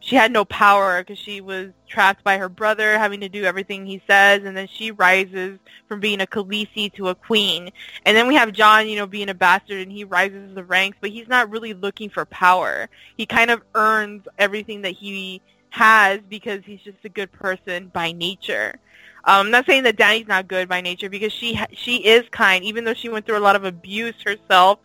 she 0.00 0.16
had 0.16 0.32
no 0.32 0.44
power 0.44 1.02
because 1.02 1.18
she 1.18 1.40
was 1.40 1.70
trapped 1.88 2.24
by 2.24 2.38
her 2.38 2.48
brother, 2.48 2.98
having 2.98 3.20
to 3.20 3.28
do 3.28 3.44
everything 3.44 3.86
he 3.86 4.02
says, 4.06 4.44
and 4.44 4.56
then 4.56 4.66
she 4.66 4.90
rises 4.90 5.58
from 5.88 6.00
being 6.00 6.20
a 6.20 6.26
Khaleesi 6.26 6.92
to 6.94 7.08
a 7.08 7.14
queen. 7.14 7.70
And 8.04 8.16
then 8.16 8.28
we 8.28 8.34
have 8.34 8.52
Jon, 8.52 8.88
you 8.88 8.96
know, 8.96 9.06
being 9.06 9.28
a 9.28 9.34
bastard, 9.34 9.80
and 9.80 9.92
he 9.92 10.04
rises 10.04 10.54
the 10.54 10.64
ranks, 10.64 10.98
but 11.00 11.10
he's 11.10 11.28
not 11.28 11.50
really 11.50 11.74
looking 11.74 12.10
for 12.10 12.24
power. 12.26 12.88
He 13.16 13.24
kind 13.24 13.50
of 13.50 13.62
earns 13.74 14.26
everything 14.38 14.82
that 14.82 14.92
he 14.92 15.40
has 15.74 16.20
because 16.28 16.62
he's 16.64 16.80
just 16.80 16.98
a 17.04 17.08
good 17.08 17.32
person 17.32 17.90
by 17.92 18.12
nature. 18.12 18.78
Um, 19.24 19.46
I'm 19.46 19.50
not 19.50 19.66
saying 19.66 19.82
that 19.84 19.96
Dany's 19.96 20.28
not 20.28 20.46
good 20.46 20.68
by 20.68 20.80
nature 20.80 21.10
because 21.10 21.32
she 21.32 21.58
she 21.72 21.96
is 21.96 22.22
kind, 22.30 22.64
even 22.64 22.84
though 22.84 22.94
she 22.94 23.08
went 23.08 23.26
through 23.26 23.38
a 23.38 23.40
lot 23.40 23.56
of 23.56 23.64
abuse 23.64 24.14
herself. 24.24 24.78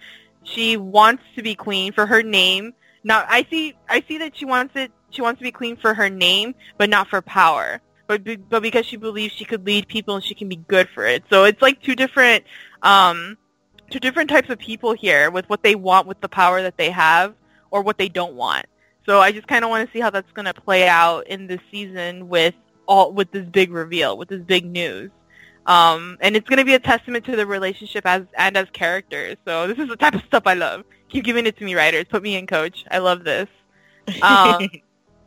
She 0.44 0.78
wants 0.78 1.22
to 1.36 1.44
be 1.44 1.54
queen 1.54 1.92
for 1.92 2.06
her 2.06 2.24
name. 2.24 2.74
Now 3.04 3.24
I 3.28 3.46
see 3.52 3.76
I 3.88 4.04
see 4.08 4.18
that 4.18 4.36
she 4.36 4.46
wants 4.46 4.76
it 4.76 4.92
she 5.12 5.22
wants 5.22 5.40
to 5.40 5.44
be 5.44 5.52
clean 5.52 5.76
for 5.78 5.94
her 5.94 6.10
name, 6.10 6.56
but 6.78 6.90
not 6.90 7.08
for 7.08 7.22
power. 7.22 7.82
But 8.08 8.24
but 8.50 8.64
because 8.64 8.86
she 8.86 8.98
believes 8.98 9.34
she 9.34 9.46
could 9.46 9.66
lead 9.66 9.88
people 9.88 10.16
and 10.16 10.24
she 10.24 10.34
can 10.34 10.50
be 10.50 10.56
good 10.56 10.90
for 10.90 11.06
it. 11.06 11.24
So 11.30 11.44
it's 11.44 11.62
like 11.62 11.84
two 11.84 11.96
different 11.96 12.46
um 12.82 13.38
two 13.92 14.00
different 14.00 14.30
types 14.30 14.50
of 14.50 14.58
people 14.58 14.94
here 14.94 15.30
with 15.30 15.48
what 15.50 15.62
they 15.62 15.76
want 15.76 16.08
with 16.08 16.20
the 16.22 16.30
power 16.30 16.64
that 16.64 16.78
they 16.78 16.90
have 16.90 17.36
or 17.70 17.84
what 17.84 18.00
they 18.00 18.10
don't 18.10 18.34
want. 18.34 18.66
So 19.10 19.20
I 19.22 19.32
just 19.32 19.48
kind 19.48 19.66
of 19.66 19.72
want 19.72 19.88
to 19.88 19.92
see 19.92 20.00
how 20.00 20.12
that's 20.12 20.32
going 20.34 20.46
to 20.46 20.54
play 20.54 20.88
out 20.88 21.26
in 21.26 21.48
this 21.48 21.62
season 21.72 22.30
with 22.30 22.54
all 22.86 23.12
with 23.12 23.32
this 23.32 23.44
big 23.48 23.72
reveal, 23.72 24.16
with 24.16 24.30
this 24.30 24.44
big 24.44 24.68
news. 24.68 25.10
Um, 25.66 26.20
and 26.22 26.36
it's 26.36 26.48
going 26.48 26.60
to 26.60 26.64
be 26.64 26.76
a 26.76 26.80
testament 26.80 27.26
to 27.26 27.36
the 27.36 27.48
relationship 27.48 28.06
as 28.06 28.26
and 28.38 28.56
as 28.56 28.68
characters. 28.72 29.38
So 29.48 29.66
this 29.66 29.80
is 29.80 29.88
the 29.88 29.96
type 29.96 30.14
of 30.14 30.22
stuff 30.26 30.44
I 30.46 30.54
love. 30.54 30.84
Keep 31.08 31.24
giving 31.24 31.48
it 31.48 31.58
to 31.58 31.64
me, 31.66 31.74
writers. 31.74 32.06
Put 32.08 32.22
me 32.22 32.36
in, 32.36 32.46
coach. 32.46 32.86
I 32.92 33.00
love 33.00 33.24
this. 33.24 33.48
Um, 34.22 34.70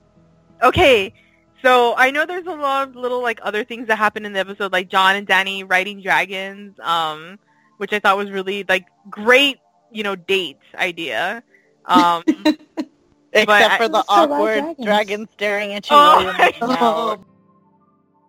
okay, 0.63 1.13
so 1.61 1.97
I 1.97 2.13
know 2.13 2.25
there's 2.25 2.47
a 2.47 2.55
lot 2.55 2.87
of 2.87 2.95
little 2.95 3.21
like 3.21 3.41
other 3.43 3.65
things 3.65 3.89
that 3.89 3.99
happen 3.99 4.25
in 4.25 4.33
the 4.33 4.39
episode, 4.39 4.71
like 4.71 4.91
Jon 4.91 5.17
and 5.17 5.27
Dany 5.27 5.69
riding 5.69 6.01
dragons, 6.01 6.79
um, 6.79 7.37
which 7.79 7.93
I 7.93 7.99
thought 7.99 8.17
was 8.17 8.31
really 8.31 8.65
like 8.69 8.87
great, 9.11 9.59
you 9.91 10.05
know, 10.05 10.15
date 10.15 10.61
idea. 10.77 11.43
Um, 11.87 12.23
Except 13.33 13.51
I- 13.73 13.77
for 13.79 13.89
the 13.89 13.95
Let's 13.99 14.09
go 14.09 14.15
ride 14.29 14.31
awkward 14.59 14.77
dragon 14.85 15.29
staring 15.33 15.73
at 15.73 15.89
you. 15.91 15.97
Oh 15.97 16.25
while 16.61 16.77
oh 16.81 17.25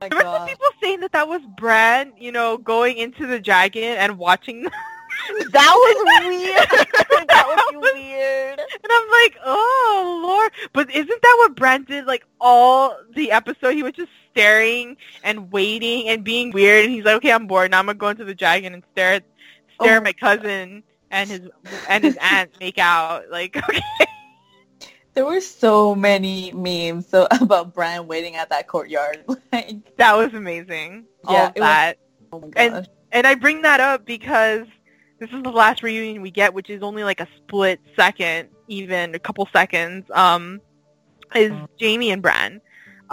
my 0.01 0.09
my 0.09 0.17
remember 0.17 0.45
people 0.47 0.67
saying 0.81 0.99
that 1.01 1.11
that 1.13 1.27
was 1.27 1.41
Bran, 1.57 2.13
you 2.17 2.31
know, 2.31 2.57
going 2.57 2.97
into 2.97 3.25
the 3.25 3.39
dragon 3.39 3.83
and 3.97 4.17
watching 4.17 4.63
That 5.51 5.73
was 5.75 6.25
weird. 6.27 6.67
that 7.29 7.45
was 7.47 7.75
was- 7.75 7.93
weird. 7.93 8.59
And 8.59 8.91
I'm 8.91 9.09
like, 9.09 9.35
oh 9.45 10.21
lord! 10.25 10.51
But 10.73 10.89
isn't 10.93 11.21
that 11.21 11.35
what 11.39 11.55
Bran 11.55 11.83
did? 11.83 12.05
Like 12.05 12.25
all 12.41 12.97
the 13.15 13.31
episode, 13.31 13.75
he 13.75 13.83
was 13.83 13.93
just 13.93 14.11
staring 14.31 14.97
and 15.23 15.51
waiting 15.51 16.09
and 16.09 16.23
being 16.23 16.51
weird. 16.51 16.85
And 16.85 16.93
he's 16.93 17.05
like, 17.05 17.15
okay, 17.17 17.31
I'm 17.31 17.45
bored. 17.47 17.71
Now 17.71 17.79
I'm 17.79 17.85
gonna 17.85 17.97
go 17.97 18.09
into 18.09 18.25
the 18.25 18.33
dragon 18.35 18.73
and 18.73 18.83
stare 18.91 19.13
at 19.13 19.23
stare 19.79 19.93
Oh. 19.93 19.97
at 19.97 20.03
my 20.03 20.13
cousin 20.13 20.83
and 21.11 21.29
his 21.29 21.41
and 21.87 22.03
his 22.03 22.17
aunt 22.19 22.51
make 22.59 22.77
out. 22.79 23.29
Like, 23.29 23.55
okay, 23.55 23.81
There 25.13 25.25
were 25.25 25.41
so 25.41 25.93
many 25.95 26.51
memes 26.53 27.07
so 27.07 27.27
about 27.41 27.73
Bran 27.73 28.07
waiting 28.07 28.35
at 28.35 28.49
that 28.49 28.67
courtyard. 28.67 29.23
Like, 29.53 29.95
that 29.97 30.17
was 30.17 30.33
amazing. 30.33 31.05
All 31.25 31.33
Yeah, 31.35 31.47
of 31.49 31.53
it 31.55 31.59
was- 31.59 31.67
that. 31.67 31.97
oh 32.31 32.39
my 32.39 32.47
And- 32.55 32.73
gosh. 32.73 32.85
And 33.11 33.27
I 33.27 33.35
bring 33.35 33.61
that 33.61 33.79
up 33.79 34.05
because 34.05 34.65
this 35.19 35.29
is 35.29 35.43
the 35.43 35.51
last 35.51 35.83
reunion 35.83 36.23
we 36.23 36.31
get, 36.31 36.55
which 36.55 36.71
is 36.71 36.81
only 36.81 37.03
like 37.03 37.19
a 37.19 37.27
split 37.37 37.79
second, 37.95 38.49
even 38.67 39.13
a 39.13 39.19
couple 39.19 39.47
seconds. 39.53 40.09
Um, 40.11 40.59
is 41.35 41.51
Jaime 41.79 42.09
and 42.09 42.23
Bran, 42.23 42.59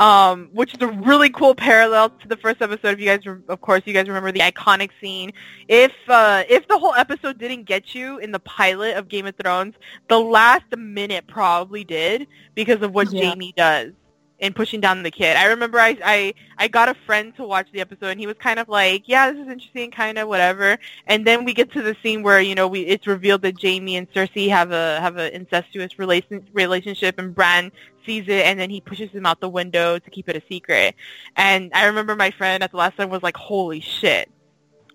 um, 0.00 0.48
which 0.52 0.74
is 0.74 0.82
a 0.82 0.88
really 0.88 1.30
cool 1.30 1.54
parallel 1.54 2.10
to 2.10 2.28
the 2.28 2.36
first 2.38 2.62
episode. 2.62 2.94
If 2.94 3.00
you 3.00 3.06
guys, 3.06 3.24
re- 3.26 3.38
of 3.48 3.60
course, 3.60 3.82
you 3.86 3.92
guys 3.92 4.08
remember 4.08 4.32
the 4.32 4.40
iconic 4.40 4.90
scene. 5.00 5.32
If 5.68 5.92
uh, 6.08 6.44
if 6.48 6.66
the 6.68 6.78
whole 6.78 6.94
episode 6.94 7.38
didn't 7.38 7.64
get 7.64 7.94
you 7.94 8.18
in 8.18 8.32
the 8.32 8.40
pilot 8.40 8.96
of 8.96 9.08
Game 9.08 9.26
of 9.26 9.36
Thrones, 9.36 9.74
the 10.08 10.18
last 10.18 10.64
minute 10.76 11.26
probably 11.28 11.84
did 11.84 12.26
because 12.56 12.82
of 12.82 12.92
what 12.94 13.12
Yeah. 13.12 13.28
Jaime 13.28 13.52
does 13.56 13.92
in 14.40 14.54
pushing 14.54 14.80
down 14.80 15.02
the 15.02 15.10
kid. 15.10 15.36
I 15.36 15.46
remember 15.48 15.78
I, 15.78 15.98
I 16.02 16.34
I 16.56 16.68
got 16.68 16.88
a 16.88 16.94
friend 17.06 17.36
to 17.36 17.44
watch 17.44 17.68
the 17.72 17.80
episode 17.82 18.06
and 18.08 18.18
he 18.20 18.26
was 18.26 18.36
kind 18.40 18.58
of 18.58 18.70
like, 18.70 19.02
yeah, 19.06 19.30
this 19.30 19.40
is 19.42 19.48
interesting, 19.48 19.90
kind 19.90 20.18
of 20.18 20.28
whatever. 20.28 20.78
And 21.06 21.26
then 21.26 21.44
we 21.44 21.52
get 21.52 21.72
to 21.72 21.82
the 21.82 21.94
scene 22.02 22.22
where 22.22 22.40
you 22.40 22.54
know 22.54 22.66
we 22.66 22.80
it's 22.86 23.06
revealed 23.06 23.42
that 23.42 23.60
Jaime 23.62 23.96
and 23.96 24.10
Cersei 24.12 24.48
have 24.48 24.72
a 24.72 24.98
have 25.00 25.18
an 25.18 25.32
incestuous 25.34 25.98
relation 25.98 26.46
relationship, 26.54 27.18
and 27.18 27.34
Bran 27.34 27.70
sees 28.04 28.24
it, 28.28 28.46
and 28.46 28.58
then 28.58 28.70
he 28.70 28.80
pushes 28.80 29.10
him 29.10 29.26
out 29.26 29.40
the 29.40 29.48
window 29.48 29.98
to 29.98 30.10
keep 30.10 30.28
it 30.28 30.36
a 30.36 30.42
secret. 30.48 30.94
And 31.36 31.70
I 31.74 31.86
remember 31.86 32.16
my 32.16 32.30
friend 32.30 32.62
at 32.62 32.70
the 32.70 32.76
last 32.76 32.96
time 32.96 33.10
was 33.10 33.22
like, 33.22 33.36
holy 33.36 33.80
shit. 33.80 34.30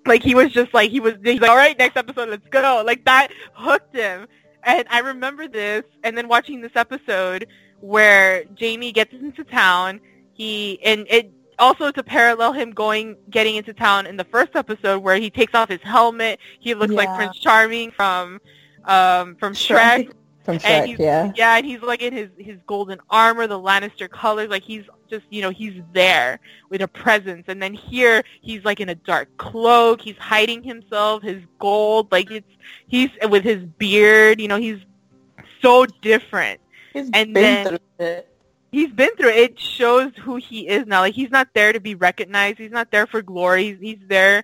Like 0.06 0.22
he 0.22 0.36
was 0.36 0.52
just 0.52 0.74
like 0.74 0.92
he 0.92 1.00
was 1.00 1.16
he's 1.24 1.42
like, 1.42 1.50
all 1.50 1.58
right, 1.58 1.78
next 1.78 1.98
episode, 1.98 2.30
let's 2.30 2.48
go. 2.50 2.84
Like 2.86 3.06
that 3.06 3.30
hooked 3.54 3.96
him. 3.96 4.28
And 4.64 4.86
I 4.90 5.00
remember 5.00 5.48
this, 5.48 5.84
and 6.04 6.18
then 6.18 6.28
watching 6.28 6.62
this 6.62 6.76
episode 6.76 7.48
where 7.80 8.44
Jaime 8.60 8.92
gets 8.92 9.14
into 9.14 9.44
town. 9.44 10.00
He 10.34 10.80
and 10.84 11.08
it 11.10 11.32
also 11.58 11.92
to 11.92 12.04
parallel 12.04 12.54
him 12.54 12.72
going 12.72 13.16
getting 13.30 13.56
into 13.56 13.74
town 13.74 14.06
in 14.06 14.18
the 14.18 14.24
first 14.26 14.56
episode 14.56 15.00
where 15.00 15.18
he 15.18 15.30
takes 15.30 15.56
off 15.56 15.70
his 15.70 15.82
helmet. 15.82 16.40
He 16.60 16.74
looks 16.74 16.94
like 16.94 17.14
Prince 17.16 17.40
Charming 17.40 17.92
from 17.92 18.42
um 18.86 19.36
from 19.36 19.54
Shrek. 19.54 20.12
From 20.46 20.54
And 20.56 20.62
Shrek, 20.64 20.86
he's, 20.86 21.00
yeah. 21.00 21.32
yeah, 21.36 21.58
and 21.58 21.66
he's 21.66 21.82
like 21.82 22.02
in 22.02 22.14
his 22.14 22.30
his 22.38 22.58
golden 22.68 23.00
armor, 23.10 23.48
the 23.48 23.60
Lannister 23.60 24.08
colors, 24.10 24.50
like 24.50 24.64
he's 24.64 24.84
just 25.10 25.26
you 25.32 25.42
know 25.42 25.50
he's 25.50 25.82
there 25.92 26.40
with 26.70 26.82
a 26.82 26.88
presence. 26.88 27.46
And 27.48 27.62
then 27.62 27.74
here 27.74 28.24
he's 28.42 28.64
like 28.64 28.80
in 28.80 28.90
a 28.90 28.96
dark 28.96 29.28
cloak, 29.38 30.02
he's 30.02 30.18
hiding 30.18 30.64
himself, 30.64 31.24
his 31.24 31.42
gold, 31.60 32.12
like 32.12 32.30
it's 32.32 32.48
he's 32.88 33.10
with 33.30 33.44
his 33.44 33.64
beard, 33.64 34.40
you 34.40 34.48
know 34.48 34.58
he's 34.58 34.80
so 35.62 35.86
different. 36.02 36.62
He's 36.94 37.10
and 37.14 37.34
been 37.34 37.34
then- 37.34 37.68
through 37.68 37.80
it. 38.06 38.32
He's 38.72 38.92
been 38.92 39.16
through 39.16 39.30
it. 39.30 39.38
It 39.52 39.60
shows 39.60 40.12
who 40.22 40.36
he 40.36 40.68
is 40.68 40.86
now. 40.86 41.00
Like 41.00 41.14
he's 41.14 41.32
not 41.32 41.48
there 41.54 41.72
to 41.72 41.80
be 41.80 41.96
recognized. 41.96 42.58
He's 42.58 42.72
not 42.72 42.92
there 42.92 43.08
for 43.08 43.22
glory. 43.22 43.64
He's, 43.64 43.78
he's 43.80 44.08
there 44.10 44.44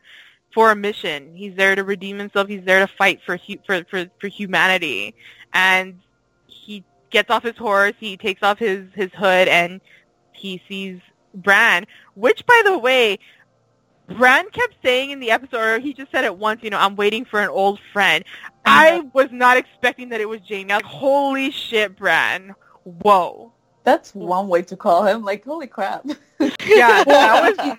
for 0.53 0.71
a 0.71 0.75
mission. 0.75 1.35
He's 1.35 1.53
there 1.55 1.75
to 1.75 1.83
redeem 1.83 2.17
himself. 2.17 2.47
He's 2.47 2.63
there 2.63 2.79
to 2.79 2.87
fight 2.97 3.19
for 3.25 3.35
hu- 3.35 3.57
for 3.65 3.83
for, 3.89 4.05
for 4.21 4.27
humanity. 4.29 5.15
And 5.53 5.99
he 6.47 6.83
gets 7.09 7.29
off 7.29 7.43
his 7.43 7.57
horse. 7.57 7.93
He 7.99 8.17
takes 8.17 8.43
off 8.43 8.59
his 8.59 8.87
his 8.93 9.11
hood 9.13 9.47
and 9.47 9.81
he 10.31 10.61
sees 10.67 10.99
Bran. 11.33 11.85
Which, 12.15 12.45
by 12.45 12.61
the 12.65 12.77
way, 12.77 13.19
Bran 14.07 14.49
kept 14.49 14.75
saying 14.83 15.11
in 15.11 15.19
the 15.19 15.31
episode, 15.31 15.57
or 15.57 15.79
he 15.79 15.93
just 15.93 16.11
said 16.11 16.23
it 16.23 16.37
once. 16.37 16.63
You 16.63 16.69
know, 16.69 16.79
I'm 16.79 16.95
waiting 16.95 17.25
for 17.25 17.39
an 17.41 17.49
old 17.49 17.79
friend. 17.93 18.23
Uh-huh. 18.43 18.51
I 18.65 18.99
was 19.13 19.29
not 19.31 19.57
expecting 19.57 20.09
that 20.09 20.21
it 20.21 20.29
was 20.29 20.41
Jaime. 20.47 20.71
I 20.71 20.77
was 20.77 20.83
like, 20.83 20.91
holy 20.91 21.51
shit, 21.51 21.95
Bran. 21.97 22.55
Whoa. 22.83 23.53
That's 23.83 24.13
one 24.13 24.47
way 24.47 24.61
to 24.63 24.77
call 24.77 25.05
him. 25.05 25.23
Like, 25.23 25.43
holy 25.43 25.67
crap. 25.67 26.05
Yeah, 26.39 26.53
that 27.03 27.55
was 27.57 27.77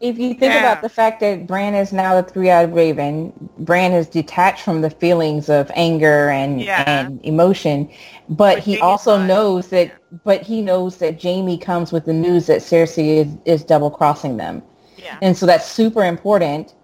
If 0.00 0.18
you 0.18 0.30
think 0.32 0.54
Yeah. 0.54 0.60
about 0.60 0.80
the 0.80 0.88
fact 0.88 1.20
that 1.20 1.46
Bran 1.46 1.74
is 1.74 1.92
now 1.92 2.14
the 2.20 2.22
three-eyed 2.22 2.74
raven, 2.74 3.32
Bran 3.58 3.92
is 3.92 4.06
detached 4.08 4.62
from 4.62 4.80
the 4.80 4.88
feelings 4.88 5.50
of 5.50 5.70
anger 5.74 6.30
and 6.30 6.60
Yeah. 6.62 6.84
and 6.86 7.20
emotion, 7.22 7.88
but, 8.30 8.54
But 8.56 8.58
he 8.60 8.72
Jaime's 8.76 8.82
also 8.82 9.18
knows 9.18 9.68
that. 9.68 9.90
But 10.24 10.42
he 10.42 10.62
knows 10.62 10.96
that 10.96 11.22
Jaime 11.22 11.58
comes 11.58 11.92
with 11.92 12.06
the 12.06 12.12
news 12.14 12.46
that 12.46 12.60
Cersei 12.62 13.18
is, 13.18 13.28
is 13.44 13.62
double 13.62 13.90
crossing 13.90 14.38
them, 14.38 14.62
yeah. 14.96 15.16
and 15.22 15.36
so 15.36 15.46
that's 15.46 15.66
super 15.66 16.04
important 16.04 16.74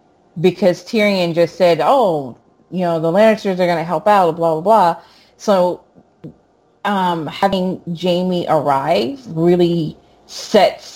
because 0.40 0.84
Tyrion 0.84 1.34
just 1.34 1.56
said, 1.56 1.80
"Oh, 1.82 2.36
you 2.70 2.80
know, 2.80 3.00
the 3.00 3.10
Lannisters 3.10 3.54
are 3.54 3.66
going 3.66 3.78
to 3.78 3.84
help 3.84 4.06
out," 4.06 4.36
blah 4.36 4.52
blah 4.54 4.60
blah. 4.60 4.96
So 5.38 5.80
um, 6.84 7.26
having 7.26 7.80
Jamie 7.92 8.46
arrive 8.48 9.20
really 9.26 9.96
sets 10.26 10.95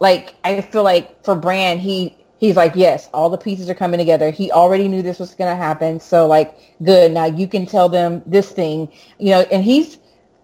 like 0.00 0.34
I 0.44 0.60
feel 0.60 0.82
like 0.82 1.24
for 1.24 1.34
Bran, 1.34 1.78
he 1.78 2.16
he's 2.38 2.56
like, 2.56 2.72
yes, 2.74 3.08
all 3.12 3.30
the 3.30 3.38
pieces 3.38 3.70
are 3.70 3.74
coming 3.74 3.98
together. 3.98 4.30
He 4.30 4.50
already 4.52 4.88
knew 4.88 5.02
this 5.02 5.18
was 5.18 5.34
going 5.34 5.50
to 5.50 5.56
happen, 5.56 6.00
so 6.00 6.26
like, 6.26 6.54
good. 6.82 7.12
Now 7.12 7.26
you 7.26 7.46
can 7.48 7.66
tell 7.66 7.88
them 7.88 8.22
this 8.26 8.50
thing, 8.50 8.92
you 9.18 9.30
know. 9.30 9.40
And 9.50 9.64
he's 9.64 9.98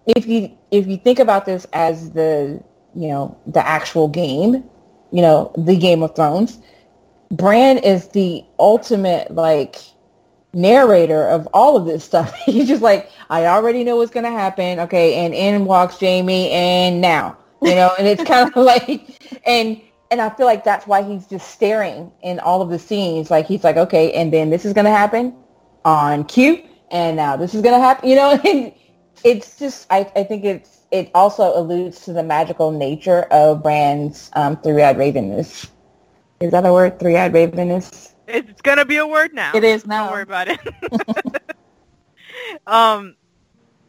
if 0.06 0.26
you 0.26 0.56
if 0.70 0.86
you 0.86 0.96
think 0.96 1.18
about 1.18 1.46
this 1.46 1.66
as 1.72 2.10
the 2.12 2.62
you 2.94 3.08
know 3.08 3.36
the 3.46 3.66
actual 3.66 4.08
game, 4.08 4.64
you 5.12 5.22
know, 5.22 5.52
the 5.56 5.76
Game 5.76 6.02
of 6.02 6.14
Thrones, 6.14 6.58
Bran 7.30 7.78
is 7.78 8.08
the 8.08 8.44
ultimate 8.58 9.34
like 9.34 9.76
narrator 10.52 11.28
of 11.28 11.46
all 11.52 11.76
of 11.76 11.86
this 11.86 12.04
stuff. 12.04 12.34
He's 12.44 12.68
just 12.68 12.82
like, 12.82 13.10
I 13.28 13.46
already 13.46 13.84
know 13.84 13.96
what's 13.96 14.10
going 14.10 14.24
to 14.24 14.30
happen. 14.30 14.80
Okay, 14.80 15.14
and 15.24 15.34
in 15.34 15.64
walks 15.64 16.00
Jaime, 16.00 16.50
and 16.50 17.00
now 17.00 17.36
you 17.62 17.74
know, 17.74 17.92
and 17.98 18.06
it's 18.06 18.24
kind 18.24 18.48
of 18.48 18.56
like, 18.64 19.40
and 19.46 19.80
and 20.10 20.20
I 20.20 20.30
feel 20.30 20.46
like 20.46 20.64
that's 20.64 20.86
why 20.86 21.02
he's 21.02 21.26
just 21.26 21.50
staring 21.50 22.10
in 22.22 22.40
all 22.40 22.62
of 22.62 22.68
the 22.70 22.78
scenes. 22.78 23.30
Like 23.30 23.46
he's 23.46 23.64
like, 23.64 23.76
okay, 23.76 24.12
and 24.12 24.32
then 24.32 24.50
this 24.50 24.64
is 24.64 24.72
going 24.72 24.86
to 24.86 24.90
happen 24.90 25.34
on 25.84 26.24
cue, 26.24 26.62
and 26.90 27.16
now 27.16 27.36
this 27.36 27.54
is 27.54 27.62
going 27.62 27.74
to 27.74 27.80
happen. 27.80 28.08
You 28.08 28.16
know, 28.16 28.40
and 28.44 28.72
it's 29.24 29.58
just, 29.58 29.86
I 29.90 30.10
I 30.16 30.24
think 30.24 30.44
it's 30.44 30.80
it 30.90 31.10
also 31.14 31.56
alludes 31.56 32.04
to 32.06 32.12
the 32.12 32.22
magical 32.22 32.70
nature 32.72 33.22
of 33.30 33.62
Bran's 33.62 34.30
um, 34.34 34.56
three-eyed 34.56 34.96
ravenness. 34.96 35.68
Is 36.40 36.50
that 36.50 36.64
a 36.66 36.72
word? 36.72 36.98
Three-eyed 36.98 37.32
ravenness. 37.32 38.14
It's 38.26 38.62
gonna 38.62 38.84
be 38.84 38.96
a 38.96 39.06
word 39.06 39.34
now. 39.34 39.54
It 39.54 39.64
is 39.64 39.82
Don't 39.84 40.10
worry 40.10 40.22
about 40.22 40.48
it. 40.48 40.60
um, 42.66 43.16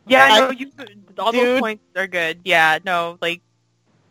yeah, 0.08 0.28
I- 0.32 0.40
no, 0.40 0.52
you 0.52 0.72
all 1.18 1.32
those 1.32 1.60
points 1.60 1.84
are 1.96 2.08
good. 2.08 2.42
Yeah, 2.44 2.80
no, 2.84 3.18
like 3.22 3.42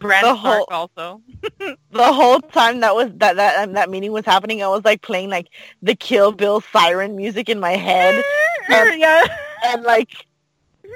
The 0.00 0.34
whole- 0.34 0.66
also. 0.70 1.20
The 1.92 2.12
whole 2.12 2.40
time 2.40 2.80
that 2.80 2.94
was 2.94 3.10
that 3.16 3.36
that 3.36 3.62
um, 3.68 3.72
that 3.74 3.90
meeting 3.90 4.12
was 4.12 4.24
happening, 4.24 4.62
I 4.62 4.68
was 4.68 4.84
like 4.84 5.02
playing 5.02 5.28
like 5.30 5.48
the 5.82 5.94
Kill 5.94 6.32
Bill 6.32 6.60
siren 6.72 7.16
music 7.16 7.48
in 7.48 7.58
my 7.60 7.72
head, 7.72 8.24
And- 8.70 9.00
yeah, 9.00 9.24
and 9.64 9.82
like 9.82 10.10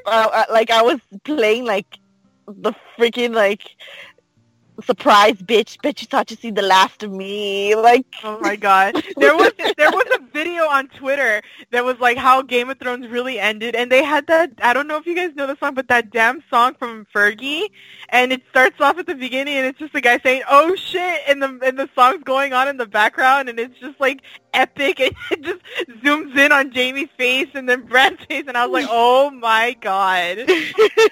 uh, 0.06 0.28
uh, 0.32 0.44
like 0.50 0.70
I 0.70 0.82
was 0.82 1.00
playing 1.24 1.64
like 1.64 1.98
the 2.46 2.72
freaking 2.96 3.34
like 3.34 3.76
surprise 4.82 5.34
bitch. 5.40 5.80
Bet 5.82 6.00
you 6.00 6.06
thought 6.08 6.30
you 6.30 6.36
see 6.36 6.50
the 6.50 6.62
last 6.62 7.02
of 7.02 7.12
me. 7.12 7.74
Like 7.76 8.06
Oh 8.24 8.38
my 8.40 8.56
god. 8.56 8.94
There 9.16 9.36
was 9.36 9.52
there 9.76 9.90
was 9.90 10.04
a 10.16 10.20
video 10.32 10.64
on 10.64 10.88
Twitter 10.88 11.42
that 11.70 11.84
was 11.84 11.98
like 12.00 12.16
how 12.18 12.42
Game 12.42 12.70
of 12.70 12.78
Thrones 12.78 13.06
really 13.08 13.38
ended 13.38 13.76
and 13.76 13.90
they 13.90 14.02
had 14.02 14.26
that 14.26 14.50
I 14.62 14.72
don't 14.72 14.88
know 14.88 14.96
if 14.96 15.06
you 15.06 15.14
guys 15.14 15.34
know 15.36 15.46
the 15.46 15.56
song, 15.58 15.74
but 15.74 15.88
that 15.88 16.10
damn 16.10 16.42
song 16.50 16.74
from 16.74 17.06
Fergie 17.14 17.68
and 18.14 18.32
it 18.32 18.42
starts 18.48 18.80
off 18.80 18.96
at 18.96 19.06
the 19.06 19.14
beginning 19.16 19.54
and 19.54 19.66
it's 19.66 19.78
just 19.78 19.92
a 19.92 20.00
guy 20.00 20.18
saying, 20.20 20.42
Oh 20.48 20.74
shit 20.76 21.20
and 21.26 21.42
the 21.42 21.58
and 21.64 21.76
the 21.76 21.90
song's 21.96 22.22
going 22.22 22.52
on 22.52 22.68
in 22.68 22.76
the 22.76 22.86
background 22.86 23.48
and 23.48 23.58
it's 23.58 23.76
just 23.80 24.00
like 24.00 24.20
epic 24.54 25.00
and 25.00 25.12
it 25.32 25.42
just 25.42 25.60
zooms 26.02 26.34
in 26.38 26.52
on 26.52 26.70
Jaime's 26.70 27.10
face 27.18 27.48
and 27.54 27.68
then 27.68 27.82
Bran's 27.82 28.20
face 28.28 28.44
and 28.46 28.56
I 28.56 28.66
was 28.66 28.82
like, 28.82 28.90
Oh 28.90 29.30
my 29.30 29.76
god. 29.80 30.38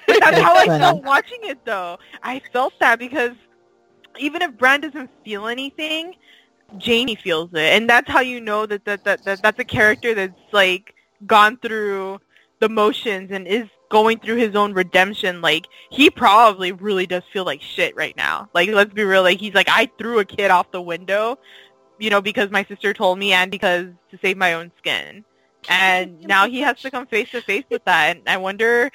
But 0.07 0.19
that's 0.19 0.39
how 0.39 0.55
I 0.55 0.65
felt 0.65 1.03
watching 1.03 1.39
it 1.43 1.63
though. 1.65 1.99
I 2.23 2.41
felt 2.53 2.73
that 2.79 2.99
because 2.99 3.33
even 4.17 4.41
if 4.41 4.57
Bran 4.57 4.81
doesn't 4.81 5.09
feel 5.25 5.47
anything, 5.47 6.15
Jamie 6.77 7.15
feels 7.15 7.49
it, 7.53 7.59
and 7.59 7.89
that's 7.89 8.09
how 8.09 8.21
you 8.21 8.39
know 8.39 8.65
that 8.65 8.85
that, 8.85 9.03
that, 9.03 9.23
that 9.25 9.41
that's 9.41 9.59
a 9.59 9.65
character 9.65 10.13
that's 10.13 10.39
like 10.51 10.95
gone 11.25 11.57
through 11.57 12.19
the 12.59 12.69
motions 12.69 13.31
and 13.31 13.47
is 13.47 13.67
going 13.93 14.17
through 14.17 14.37
his 14.37 14.55
own 14.55 14.73
redemption. 14.73 15.39
Like 15.39 15.67
he 15.91 16.09
probably 16.09 16.71
really 16.71 17.05
does 17.05 17.21
feel 17.31 17.45
like 17.45 17.61
shit 17.61 17.95
right 17.95 18.17
now. 18.17 18.49
Like 18.53 18.69
let's 18.69 18.91
be 18.91 19.03
real. 19.03 19.21
Like 19.21 19.39
he's 19.39 19.53
like 19.53 19.69
I 19.69 19.89
threw 19.99 20.19
a 20.19 20.25
kid 20.25 20.49
off 20.49 20.71
the 20.71 20.81
window, 20.81 21.37
you 21.99 22.09
know, 22.09 22.19
because 22.19 22.49
my 22.49 22.65
sister 22.65 22.91
told 22.91 23.19
me, 23.19 23.31
and 23.33 23.51
because 23.51 23.85
to 24.09 24.17
save 24.21 24.35
my 24.35 24.53
own 24.53 24.71
skin. 24.79 25.23
And 25.69 26.19
now 26.27 26.49
he 26.49 26.59
has 26.61 26.81
to 26.81 26.91
come 26.91 27.05
face 27.05 27.29
to 27.31 27.41
face 27.41 27.65
with 27.69 27.85
that. 27.85 28.17
And 28.17 28.27
I 28.27 28.37
wonder, 28.37 28.91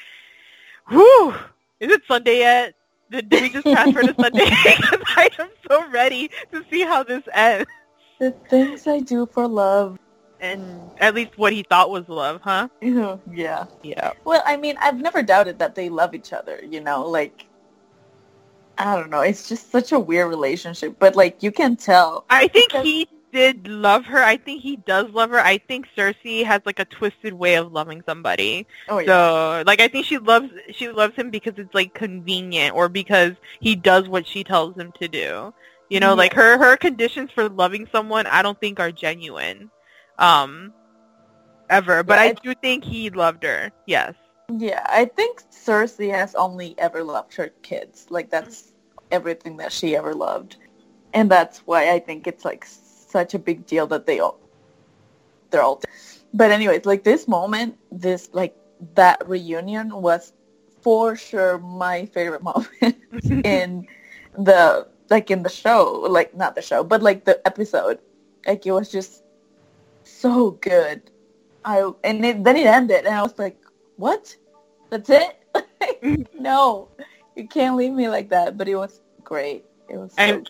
whew, 0.89 1.33
is 1.79 1.93
it 1.93 2.03
Sunday 2.09 2.39
yet? 2.39 2.75
Did, 3.11 3.31
did 3.31 3.43
we 3.43 3.51
just 3.51 3.67
transfer 3.67 4.03
to 4.03 4.15
Sunday? 4.21 4.51
Because 4.65 5.01
I 5.17 5.31
am 5.39 5.49
so 5.71 5.89
ready 5.91 6.29
to 6.53 6.65
see 6.71 6.83
how 6.83 7.05
this 7.05 7.23
ends. 7.33 7.71
The 8.19 8.33
things 8.51 8.87
I 8.89 8.99
do 8.99 9.27
for 9.27 9.47
love. 9.47 9.97
And 10.41 10.81
at 10.99 11.15
least 11.15 11.37
what 11.37 11.53
he 11.53 11.63
thought 11.65 11.91
was 11.91 12.09
love, 12.09 12.41
huh? 12.43 12.69
yeah. 12.83 13.67
Yeah. 13.83 14.13
Well, 14.25 14.43
I 14.47 14.57
mean, 14.57 14.77
I've 14.81 15.01
never 15.01 15.23
doubted 15.23 15.59
that 15.59 15.75
they 15.75 15.89
love 15.89 16.15
each 16.15 16.33
other, 16.33 16.61
you 16.65 16.81
know, 16.81 17.05
like 17.07 17.45
I 18.79 18.95
don't 18.95 19.11
know, 19.11 19.21
it's 19.23 19.49
just 19.49 19.73
such 19.73 19.91
a 19.91 19.99
weird 19.99 20.29
relationship, 20.29 20.97
but 21.01 21.17
like 21.17 21.43
you 21.43 21.51
can 21.51 21.75
tell. 21.77 22.25
I 22.31 22.47
think 22.49 22.71
Because- 22.71 22.85
he 22.85 23.09
did 23.33 23.67
love 23.67 24.05
her. 24.07 24.23
I 24.23 24.37
think 24.39 24.63
he 24.63 24.77
does 24.77 25.11
love 25.11 25.31
her. 25.31 25.41
I 25.41 25.59
think 25.59 25.87
Cersei 25.97 26.45
has 26.45 26.63
like 26.65 26.79
a 26.79 26.85
twisted 26.87 27.35
way 27.35 27.57
of 27.57 27.73
loving 27.73 28.03
somebody. 28.07 28.67
Oh 28.89 28.99
yeah. 29.01 29.07
So, 29.07 29.63
like, 29.67 29.81
I 29.81 29.89
think 29.89 30.07
she 30.07 30.17
loves 30.19 30.49
she 30.71 30.89
loves 30.89 31.15
him 31.17 31.29
because 31.31 31.53
it's 31.59 31.75
like 31.75 31.93
convenient, 31.93 32.75
or 32.75 32.89
because 32.89 33.33
he 33.61 33.75
does 33.77 34.09
what 34.09 34.27
she 34.27 34.45
tells 34.45 34.77
him 34.77 34.93
to 35.01 35.09
do. 35.09 35.53
You 35.91 36.01
know, 36.01 36.11
Yeah. 36.11 36.15
like 36.15 36.33
her 36.35 36.57
her 36.57 36.77
conditions 36.77 37.31
for 37.35 37.49
loving 37.51 37.87
someone, 37.93 38.27
I 38.27 38.41
don't 38.43 38.59
think 38.61 38.79
are 38.81 38.93
genuine, 38.93 39.71
um, 40.19 40.73
ever. 41.71 42.03
But 42.03 42.19
Yeah, 42.19 42.21
I 42.21 42.27
I- 42.29 42.33
do 42.43 42.55
think 42.55 42.85
he 42.85 43.11
loved 43.11 43.43
her. 43.45 43.73
Yes. 43.87 44.15
Yeah, 44.57 44.85
I 44.89 45.05
think 45.07 45.43
Cersei 45.51 46.11
has 46.11 46.35
only 46.35 46.75
ever 46.79 47.03
loved 47.03 47.35
her 47.37 47.49
kids. 47.63 48.07
Like 48.11 48.31
that's 48.31 48.73
everything 49.11 49.57
that 49.59 49.73
she 49.73 49.97
ever 49.97 50.15
loved. 50.15 50.57
And 51.13 51.31
that's 51.31 51.59
why 51.67 51.91
I 51.93 51.99
think 51.99 52.27
it's 52.27 52.45
like 52.45 52.65
such 52.65 53.35
a 53.35 53.39
big 53.39 53.67
deal 53.67 53.87
that 53.89 54.07
they 54.07 54.21
all 54.21 54.39
they're 55.51 55.63
all 55.63 55.81
But 56.35 56.51
anyways, 56.51 56.85
like 56.87 57.05
this 57.05 57.27
moment, 57.29 57.77
this 57.91 58.29
like 58.33 58.57
that 58.95 59.27
reunion 59.29 59.91
was 60.03 60.33
for 60.83 61.17
sure 61.17 61.59
my 61.59 62.07
favorite 62.07 62.43
moment 62.51 62.97
in 63.45 63.87
the 64.37 64.87
like 65.11 65.31
in 65.31 65.43
the 65.43 65.49
show, 65.49 66.07
like 66.09 66.35
not 66.37 66.55
the 66.55 66.63
show, 66.63 66.85
but 66.85 67.03
like 67.03 67.25
the 67.25 67.41
episode. 67.47 67.99
Like 68.47 68.67
it 68.67 68.73
was 68.73 68.91
just 68.91 69.23
so 70.09 70.53
good. 70.53 71.03
I 71.65 71.91
and 72.05 72.25
it, 72.25 72.45
then 72.45 72.57
it 72.57 72.67
ended, 72.67 73.05
and 73.05 73.15
I 73.15 73.23
was 73.23 73.39
like, 73.39 73.59
"What? 73.97 74.35
That's 74.91 75.11
it? 75.11 76.29
no, 76.35 76.89
you 77.37 77.47
can't 77.47 77.77
leave 77.77 77.93
me 77.93 78.09
like 78.09 78.31
that." 78.31 78.57
But 78.57 78.69
it 78.69 78.77
was 78.77 79.01
great. 79.23 79.65
It 79.89 79.97
was. 79.97 80.13
So 80.13 80.23
I, 80.23 80.43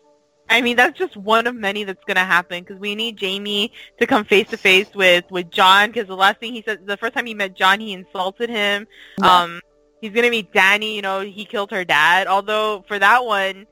I 0.51 0.61
mean, 0.63 0.77
that's 0.77 0.99
just 0.99 1.17
one 1.17 1.47
of 1.47 1.55
many 1.55 1.85
that's 1.85 2.03
gonna 2.05 2.25
happen 2.25 2.63
because 2.63 2.79
we 2.79 2.95
need 2.95 3.21
Jaime 3.21 3.73
to 3.99 4.07
come 4.07 4.25
face 4.25 4.49
to 4.51 4.57
face 4.57 4.89
with 4.95 5.25
with 5.31 5.51
Jon 5.51 5.91
because 5.91 6.07
the 6.07 6.17
last 6.17 6.41
thing 6.41 6.53
he 6.53 6.63
said, 6.63 6.87
the 6.87 6.97
first 6.97 7.15
time 7.15 7.27
he 7.27 7.35
met 7.35 7.55
Jon, 7.55 7.81
he 7.81 7.93
insulted 7.93 8.49
him. 8.49 8.87
Yeah. 9.19 9.43
Um, 9.43 9.61
he's 10.01 10.13
gonna 10.13 10.31
meet 10.31 10.53
Dany. 10.53 10.95
You 10.95 11.03
know, 11.03 11.21
he 11.21 11.45
killed 11.45 11.71
her 11.71 11.85
dad. 11.85 12.27
Although 12.27 12.85
for 12.87 12.99
that 12.99 13.25
one, 13.25 13.67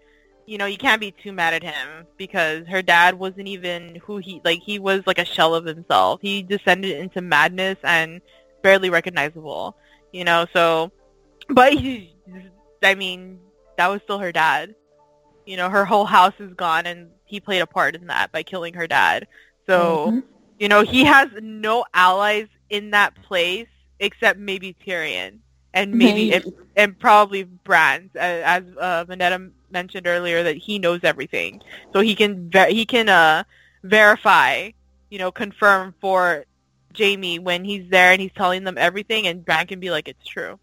you 0.46 0.58
know, 0.58 0.66
you 0.66 0.78
can't 0.78 1.00
be 1.00 1.12
too 1.12 1.32
mad 1.32 1.54
at 1.54 1.62
him 1.62 2.06
because 2.16 2.66
her 2.68 2.82
dad 2.82 3.18
wasn't 3.18 3.48
even 3.48 3.96
who 4.06 4.18
he 4.18 4.40
like. 4.44 4.60
He 4.64 4.78
was 4.78 5.02
like 5.06 5.18
a 5.18 5.24
shell 5.24 5.54
of 5.54 5.64
himself. 5.64 6.20
He 6.22 6.42
descended 6.42 6.98
into 6.98 7.20
madness 7.22 7.76
and 7.84 8.20
barely 8.62 8.90
recognizable. 8.90 9.76
You 10.12 10.24
know, 10.24 10.46
so, 10.52 10.92
but 11.48 11.72
he, 11.74 12.14
I 12.82 12.94
mean, 12.94 13.40
that 13.78 13.88
was 13.88 14.00
still 14.02 14.18
her 14.18 14.32
dad 14.32 14.74
you 15.46 15.56
know, 15.56 15.68
her 15.68 15.84
whole 15.84 16.04
house 16.04 16.34
is 16.38 16.52
gone 16.54 16.86
and 16.86 17.10
he 17.24 17.40
played 17.40 17.60
a 17.60 17.66
part 17.66 17.94
in 17.94 18.06
that 18.06 18.32
by 18.32 18.42
killing 18.42 18.74
her 18.74 18.86
dad. 18.86 19.26
So, 19.68 20.14
Mhm. 20.14 20.22
you 20.58 20.68
know, 20.68 20.82
he 20.82 21.04
has 21.04 21.28
no 21.40 21.84
allies 21.94 22.48
in 22.70 22.90
that 22.90 23.14
place 23.22 23.68
except 23.98 24.38
maybe 24.38 24.76
Tyrion 24.86 25.38
and 25.74 25.96
maybe, 25.98 26.30
Maybe. 26.30 26.32
And, 26.32 26.44
and 26.76 26.98
probably 26.98 27.44
Bran, 27.44 28.10
as, 28.14 28.42
as 28.44 28.62
uh, 28.80 29.04
Vanetta 29.06 29.50
mentioned 29.76 30.06
earlier, 30.06 30.42
that 30.42 30.56
he 30.56 30.78
knows 30.78 31.00
everything. 31.02 31.60
So 31.92 32.00
he 32.00 32.14
can 32.14 32.50
ver- 32.50 32.72
he 32.78 32.84
can 32.86 33.08
uh, 33.08 33.44
verify, 33.82 34.70
you 35.10 35.18
know, 35.18 35.30
confirm 35.30 35.94
for 36.00 36.44
Jaime 36.98 37.38
when 37.38 37.60
he's 37.70 37.86
there 37.90 38.12
and 38.12 38.20
he's 38.20 38.36
telling 38.42 38.64
them 38.64 38.78
everything, 38.78 39.26
and 39.26 39.44
Bran 39.44 39.66
can 39.66 39.80
be 39.80 39.90
like, 39.90 40.08
it's 40.08 40.26
true. 40.26 40.58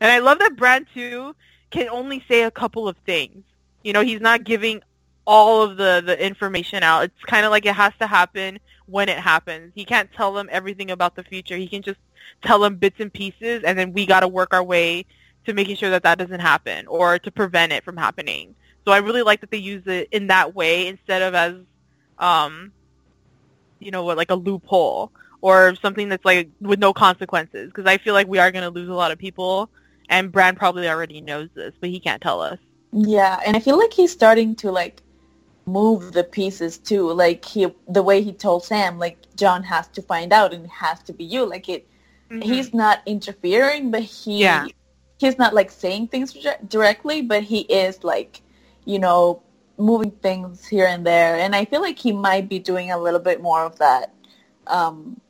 And 0.00 0.12
I 0.12 0.18
love 0.18 0.38
that 0.40 0.56
Bran 0.56 0.86
too 0.94 1.34
can 1.70 1.88
only 1.88 2.22
say 2.28 2.42
a 2.42 2.50
couple 2.50 2.86
of 2.86 2.96
things. 3.06 3.42
You 3.82 3.92
know, 3.94 4.02
he's 4.02 4.20
not 4.20 4.44
giving 4.44 4.82
all 5.24 5.62
of 5.62 5.76
the, 5.76 6.02
the 6.04 6.16
information 6.30 6.82
out. 6.82 7.04
It's 7.04 7.24
kind 7.24 7.44
of 7.46 7.50
like 7.50 7.64
it 7.64 7.74
has 7.74 7.92
to 8.00 8.06
happen 8.06 8.58
when 8.86 9.08
it 9.08 9.18
happens. 9.18 9.72
He 9.74 9.84
can't 9.84 10.12
tell 10.12 10.32
them 10.34 10.48
everything 10.50 10.90
about 10.90 11.14
the 11.16 11.24
future. 11.24 11.56
He 11.56 11.68
can 11.68 11.82
just 11.82 12.00
tell 12.42 12.58
them 12.58 12.76
bits 12.76 13.00
and 13.00 13.12
pieces, 13.12 13.62
and 13.64 13.78
then 13.78 13.92
we 13.92 14.04
got 14.04 14.20
to 14.20 14.28
work 14.28 14.52
our 14.52 14.64
way 14.74 15.06
to 15.46 15.54
making 15.54 15.76
sure 15.76 15.90
that 15.90 16.02
that 16.02 16.18
doesn't 16.18 16.40
happen 16.40 16.86
or 16.86 17.18
to 17.18 17.30
prevent 17.30 17.72
it 17.72 17.84
from 17.84 17.96
happening. 17.96 18.54
So 18.84 18.92
I 18.92 18.98
really 18.98 19.22
like 19.22 19.40
that 19.40 19.50
they 19.50 19.58
use 19.58 19.86
it 19.86 20.08
in 20.10 20.28
that 20.28 20.54
way 20.54 20.86
instead 20.86 21.22
of 21.22 21.34
as, 21.34 21.54
um, 22.18 22.72
you 23.78 23.90
know, 23.90 24.04
what 24.04 24.16
like 24.16 24.30
a 24.30 24.34
loophole 24.34 25.12
or 25.40 25.74
something 25.76 26.08
that's 26.08 26.24
like 26.24 26.48
with 26.60 26.78
no 26.78 26.92
consequences. 26.92 27.68
Because 27.68 27.86
I 27.86 27.98
feel 27.98 28.14
like 28.14 28.26
we 28.26 28.38
are 28.38 28.50
going 28.50 28.64
to 28.64 28.70
lose 28.70 28.88
a 28.88 28.94
lot 28.94 29.10
of 29.10 29.18
people, 29.18 29.70
and 30.08 30.30
Bran 30.32 30.56
probably 30.56 30.88
already 30.88 31.20
knows 31.20 31.48
this, 31.54 31.74
but 31.80 31.90
he 31.90 32.00
can't 32.00 32.20
tell 32.20 32.40
us. 32.40 32.58
Yeah, 32.92 33.40
and 33.46 33.56
I 33.56 33.60
feel 33.60 33.78
like 33.78 33.92
he's 33.92 34.12
starting 34.12 34.56
to 34.56 34.70
like 34.70 35.02
move 35.66 36.12
the 36.12 36.24
pieces 36.24 36.78
too. 36.78 37.12
Like 37.12 37.44
he, 37.44 37.68
the 37.88 38.02
way 38.02 38.22
he 38.22 38.32
told 38.32 38.64
Sam, 38.64 38.98
like 38.98 39.18
Jon 39.36 39.62
has 39.62 39.88
to 39.88 40.02
find 40.02 40.32
out 40.32 40.52
and 40.52 40.64
it 40.64 40.70
has 40.70 41.02
to 41.04 41.12
be 41.12 41.24
you. 41.24 41.44
Like 41.46 41.68
it, 41.68 41.86
he's 42.42 42.74
not 42.74 43.00
interfering, 43.06 43.90
but 43.90 44.02
he, 44.02 44.40
Yeah. 44.40 44.66
He's 45.20 45.36
not 45.36 45.52
like 45.52 45.70
saying 45.70 46.08
things 46.08 46.32
dire- 46.32 46.58
directly, 46.68 47.20
but 47.20 47.42
he 47.42 47.60
is 47.60 48.02
like, 48.02 48.40
you 48.86 48.98
know, 48.98 49.42
moving 49.76 50.10
things 50.10 50.66
here 50.66 50.86
and 50.86 51.06
there. 51.06 51.36
And 51.36 51.54
I 51.54 51.66
feel 51.66 51.82
like 51.82 51.98
he 51.98 52.10
might 52.12 52.48
be 52.48 52.58
doing 52.58 52.90
a 52.90 52.98
little 52.98 53.20
bit 53.20 53.42
more 53.42 53.62
of 53.64 53.78
that 53.78 54.14
um, 54.66 55.20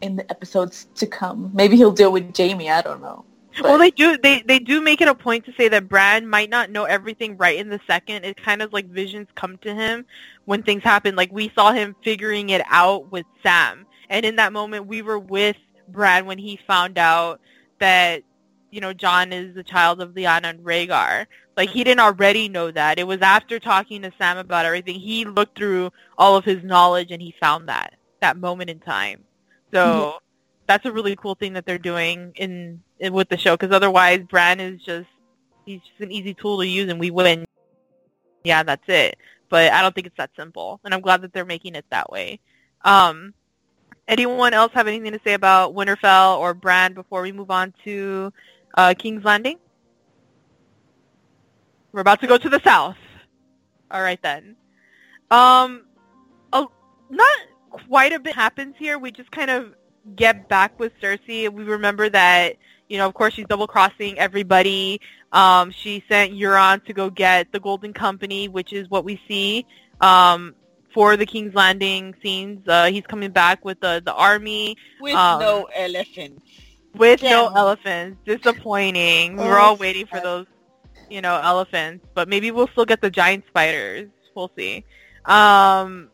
in 0.00 0.16
the 0.16 0.30
episodes 0.30 0.86
to 0.94 1.06
come. 1.06 1.50
Maybe 1.52 1.76
he'll 1.76 1.92
deal 1.92 2.10
with 2.10 2.34
Jaime. 2.34 2.70
I 2.70 2.80
don't 2.80 3.02
know. 3.02 3.26
Well, 3.60 3.76
they 3.76 3.90
do. 3.90 4.16
They 4.16 4.40
they 4.42 4.58
do 4.58 4.80
make 4.80 5.02
it 5.02 5.08
a 5.08 5.14
point 5.14 5.44
to 5.44 5.52
say 5.58 5.68
that 5.68 5.86
Bran 5.86 6.26
might 6.26 6.48
not 6.48 6.70
know 6.70 6.84
everything 6.84 7.36
right 7.36 7.58
in 7.58 7.68
the 7.68 7.80
second. 7.86 8.24
It 8.24 8.42
kind 8.42 8.62
of 8.62 8.72
like 8.72 8.86
visions 8.88 9.28
come 9.34 9.58
to 9.58 9.74
him 9.74 10.06
when 10.46 10.62
things 10.62 10.82
happen. 10.82 11.16
Like 11.16 11.30
we 11.30 11.52
saw 11.54 11.72
him 11.72 11.94
figuring 12.02 12.48
it 12.48 12.62
out 12.70 13.12
with 13.12 13.26
Sam, 13.42 13.84
and 14.08 14.24
in 14.24 14.36
that 14.36 14.54
moment, 14.54 14.86
we 14.86 15.02
were 15.02 15.18
with 15.18 15.56
Bran 15.88 16.24
when 16.24 16.38
he 16.38 16.58
found 16.66 16.96
out 16.96 17.40
that 17.78 18.22
you 18.72 18.80
know 18.80 18.92
Jon 18.92 19.32
is 19.32 19.54
the 19.54 19.62
child 19.62 20.00
of 20.00 20.14
Lyanna 20.14 20.46
and 20.46 20.64
Rhaegar. 20.64 21.26
Like 21.56 21.68
he 21.68 21.84
didn't 21.84 22.00
already 22.00 22.48
know 22.48 22.70
that. 22.72 22.98
It 22.98 23.06
was 23.06 23.20
after 23.20 23.60
talking 23.60 24.02
to 24.02 24.10
Sam 24.18 24.38
about 24.38 24.64
everything. 24.64 24.98
He 24.98 25.24
looked 25.26 25.56
through 25.56 25.92
all 26.18 26.34
of 26.36 26.44
his 26.44 26.64
knowledge 26.64 27.12
and 27.12 27.22
he 27.22 27.34
found 27.38 27.68
that 27.68 27.94
that 28.20 28.38
moment 28.38 28.70
in 28.70 28.80
time. 28.80 29.22
So 29.72 30.18
that's 30.66 30.86
a 30.86 30.92
really 30.92 31.14
cool 31.16 31.34
thing 31.34 31.52
that 31.52 31.66
they're 31.66 31.78
doing 31.78 32.32
in, 32.36 32.82
in 32.98 33.12
with 33.12 33.28
the 33.28 33.36
show 33.36 33.56
because 33.56 33.74
otherwise 33.74 34.20
Bran 34.28 34.58
is 34.58 34.80
just 34.82 35.08
he's 35.66 35.80
just 35.82 36.00
an 36.00 36.10
easy 36.10 36.32
tool 36.34 36.58
to 36.58 36.66
use 36.66 36.90
and 36.90 36.98
we 36.98 37.10
win. 37.10 37.44
Yeah, 38.44 38.62
that's 38.62 38.88
it. 38.88 39.18
But 39.50 39.70
I 39.72 39.82
don't 39.82 39.94
think 39.94 40.06
it's 40.06 40.16
that 40.16 40.30
simple, 40.34 40.80
and 40.82 40.94
I'm 40.94 41.02
glad 41.02 41.20
that 41.22 41.34
they're 41.34 41.44
making 41.44 41.74
it 41.74 41.84
that 41.90 42.10
way. 42.10 42.40
Um, 42.86 43.34
anyone 44.08 44.54
else 44.54 44.72
have 44.72 44.88
anything 44.88 45.12
to 45.12 45.20
say 45.24 45.34
about 45.34 45.74
Winterfell 45.74 46.38
or 46.38 46.54
Bran 46.54 46.94
before 46.94 47.22
we 47.22 47.32
move 47.32 47.50
on 47.50 47.74
to 47.84 48.32
uh, 48.74 48.94
King's 48.98 49.24
Landing? 49.24 49.58
We're 51.92 52.00
about 52.00 52.20
to 52.20 52.26
go 52.26 52.38
to 52.38 52.48
the 52.48 52.60
south. 52.64 52.96
All 53.90 54.02
right 54.02 54.20
then. 54.22 54.56
Um, 55.30 55.84
a, 56.52 56.64
not 57.10 57.38
quite 57.70 58.12
a 58.12 58.18
bit 58.18 58.34
happens 58.34 58.74
here. 58.78 58.98
We 58.98 59.10
just 59.10 59.30
kind 59.30 59.50
of 59.50 59.74
get 60.16 60.48
back 60.48 60.78
with 60.78 60.92
Cersei. 61.00 61.52
We 61.52 61.64
remember 61.64 62.08
that, 62.08 62.56
you 62.88 62.98
know, 62.98 63.06
of 63.06 63.14
course 63.14 63.34
she's 63.34 63.46
double 63.46 63.66
crossing 63.66 64.18
everybody. 64.18 65.00
Um, 65.32 65.70
she 65.70 66.02
sent 66.08 66.32
Euron 66.32 66.84
to 66.86 66.92
go 66.92 67.10
get 67.10 67.52
the 67.52 67.60
Golden 67.60 67.92
Company, 67.92 68.48
which 68.48 68.72
is 68.72 68.88
what 68.90 69.04
we 69.04 69.20
see 69.28 69.66
um, 70.00 70.54
for 70.92 71.16
the 71.16 71.24
King's 71.24 71.54
Landing 71.54 72.14
scenes. 72.22 72.66
Uh, 72.66 72.86
he's 72.86 73.06
coming 73.06 73.30
back 73.30 73.64
with 73.64 73.80
the 73.80 74.02
the 74.04 74.12
army 74.14 74.76
With 75.00 75.14
Um, 75.14 75.40
no 75.40 75.68
elephants. 75.74 76.42
With 76.94 77.22
no 77.22 77.52
elephants. 77.54 78.18
Disappointing. 78.24 79.38
Oh, 79.38 79.44
We're 79.46 79.58
all 79.58 79.76
waiting 79.76 80.06
for 80.06 80.20
those, 80.20 80.46
you 81.10 81.20
know, 81.20 81.40
elephants. 81.42 82.06
But 82.14 82.28
maybe 82.28 82.50
we'll 82.50 82.68
still 82.68 82.84
get 82.84 83.00
the 83.00 83.10
giant 83.10 83.44
spiders. 83.48 84.08
We'll 84.34 84.50
see. 84.56 84.84
Um, 85.24 86.10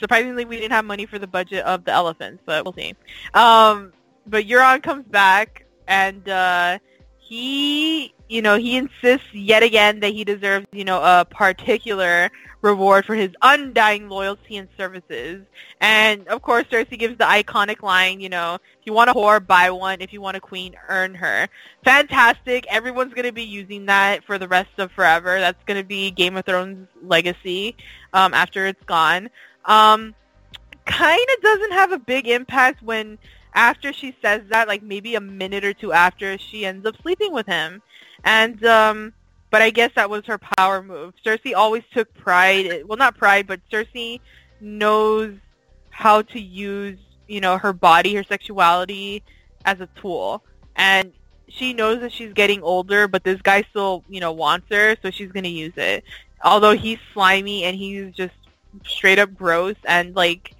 surprisingly, 0.00 0.44
we 0.44 0.56
didn't 0.56 0.72
have 0.72 0.84
money 0.84 1.06
for 1.06 1.18
the 1.18 1.26
budget 1.26 1.64
of 1.64 1.84
the 1.84 1.92
elephants, 1.92 2.42
but 2.46 2.64
we'll 2.64 2.74
see. 2.74 2.94
Um, 3.32 3.92
but 4.26 4.46
Euron 4.46 4.82
comes 4.82 5.06
back, 5.06 5.66
and 5.88 6.28
uh, 6.28 6.78
he, 7.18 8.13
you 8.28 8.42
know, 8.42 8.56
he 8.56 8.76
insists 8.76 9.32
yet 9.32 9.62
again 9.62 10.00
that 10.00 10.12
he 10.12 10.24
deserves, 10.24 10.66
you 10.72 10.84
know, 10.84 11.00
a 11.02 11.24
particular 11.24 12.30
reward 12.62 13.04
for 13.04 13.14
his 13.14 13.30
undying 13.42 14.08
loyalty 14.08 14.56
and 14.56 14.68
services. 14.76 15.44
And 15.80 16.26
of 16.28 16.40
course, 16.40 16.64
Cersei 16.64 16.98
gives 16.98 17.18
the 17.18 17.24
iconic 17.24 17.82
line, 17.82 18.20
you 18.20 18.30
know, 18.30 18.54
if 18.54 18.86
you 18.86 18.92
want 18.94 19.10
a 19.10 19.14
whore, 19.14 19.46
buy 19.46 19.70
one. 19.70 20.00
If 20.00 20.12
you 20.12 20.20
want 20.20 20.36
a 20.36 20.40
queen, 20.40 20.74
earn 20.88 21.14
her. 21.14 21.48
Fantastic. 21.84 22.66
Everyone's 22.68 23.14
going 23.14 23.26
to 23.26 23.32
be 23.32 23.42
using 23.42 23.86
that 23.86 24.24
for 24.24 24.38
the 24.38 24.48
rest 24.48 24.70
of 24.78 24.90
forever. 24.92 25.40
That's 25.40 25.62
going 25.64 25.80
to 25.80 25.86
be 25.86 26.10
Game 26.10 26.36
of 26.36 26.44
Thrones 26.44 26.88
legacy 27.02 27.76
um, 28.12 28.34
after 28.34 28.66
it's 28.66 28.82
gone. 28.84 29.28
Um, 29.66 30.14
kind 30.86 31.26
of 31.36 31.42
doesn't 31.42 31.72
have 31.72 31.92
a 31.92 31.98
big 31.98 32.28
impact 32.28 32.82
when 32.82 33.18
after 33.54 33.92
she 33.92 34.14
says 34.20 34.42
that, 34.48 34.68
like 34.68 34.82
maybe 34.82 35.14
a 35.14 35.20
minute 35.20 35.64
or 35.64 35.72
two 35.72 35.92
after, 35.92 36.36
she 36.38 36.66
ends 36.66 36.84
up 36.86 36.94
sleeping 37.02 37.32
with 37.32 37.46
him. 37.46 37.82
And 38.24 38.64
um, 38.64 39.12
but 39.50 39.62
I 39.62 39.70
guess 39.70 39.92
that 39.94 40.10
was 40.10 40.24
her 40.26 40.38
power 40.38 40.82
move. 40.82 41.14
Cersei 41.24 41.54
always 41.54 41.84
took 41.92 42.12
pride. 42.14 42.82
Well, 42.86 42.98
not 42.98 43.16
pride, 43.16 43.46
but 43.46 43.60
Cersei 43.70 44.20
knows 44.60 45.36
how 45.90 46.22
to 46.22 46.40
use, 46.40 46.98
you 47.28 47.40
know, 47.40 47.56
her 47.58 47.72
body, 47.72 48.14
her 48.14 48.24
sexuality 48.24 49.22
as 49.64 49.80
a 49.80 49.88
tool. 50.00 50.42
And 50.76 51.12
she 51.48 51.72
knows 51.72 52.00
that 52.00 52.12
she's 52.12 52.32
getting 52.32 52.62
older, 52.62 53.06
but 53.06 53.22
this 53.22 53.40
guy 53.42 53.62
still, 53.70 54.02
you 54.08 54.18
know, 54.18 54.32
wants 54.32 54.66
her, 54.70 54.96
so 55.02 55.10
she's 55.10 55.30
to 55.30 55.48
use 55.48 55.74
it. 55.76 56.02
Although 56.42 56.72
he's 56.72 56.98
slimy 57.12 57.64
and 57.64 57.76
he's 57.76 58.12
just 58.12 58.34
straight 58.84 59.20
up 59.20 59.32
gross 59.34 59.76
and 59.84 60.16
like 60.16 60.52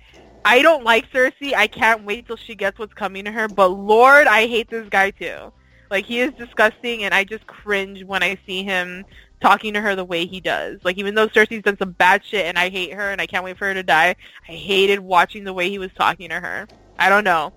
I 0.44 0.62
don't 0.62 0.84
like 0.84 1.10
Cersei. 1.10 1.54
I 1.54 1.66
can't 1.66 2.04
wait 2.04 2.26
till 2.26 2.36
she 2.36 2.54
gets 2.54 2.78
what's 2.78 2.94
coming 2.94 3.24
to 3.24 3.32
her, 3.32 3.48
but 3.48 3.68
Lord, 3.68 4.26
I 4.26 4.46
hate 4.46 4.68
this 4.68 4.88
guy 4.88 5.10
too. 5.10 5.52
Like 5.94 6.06
he 6.06 6.18
is 6.18 6.32
disgusting 6.32 7.04
and 7.04 7.14
I 7.14 7.22
just 7.22 7.46
cringe 7.46 8.02
when 8.02 8.20
I 8.20 8.36
see 8.46 8.64
him 8.64 9.04
talking 9.40 9.72
to 9.74 9.80
her 9.80 9.94
the 9.94 10.04
way 10.04 10.26
he 10.26 10.40
does. 10.40 10.80
Like 10.82 10.98
even 10.98 11.14
though 11.14 11.28
Cersei's 11.28 11.62
done 11.62 11.78
some 11.78 11.92
bad 11.92 12.24
shit 12.24 12.46
and 12.46 12.58
I 12.58 12.68
hate 12.68 12.92
her 12.94 13.12
and 13.12 13.20
I 13.20 13.28
can't 13.28 13.44
wait 13.44 13.56
for 13.56 13.68
her 13.68 13.74
to 13.74 13.84
die, 13.84 14.16
I 14.48 14.52
hated 14.52 14.98
watching 14.98 15.44
the 15.44 15.52
way 15.52 15.70
he 15.70 15.78
was 15.78 15.92
talking 15.96 16.30
to 16.30 16.40
her. 16.40 16.66
I 16.98 17.08
don't 17.08 17.22
know. 17.22 17.52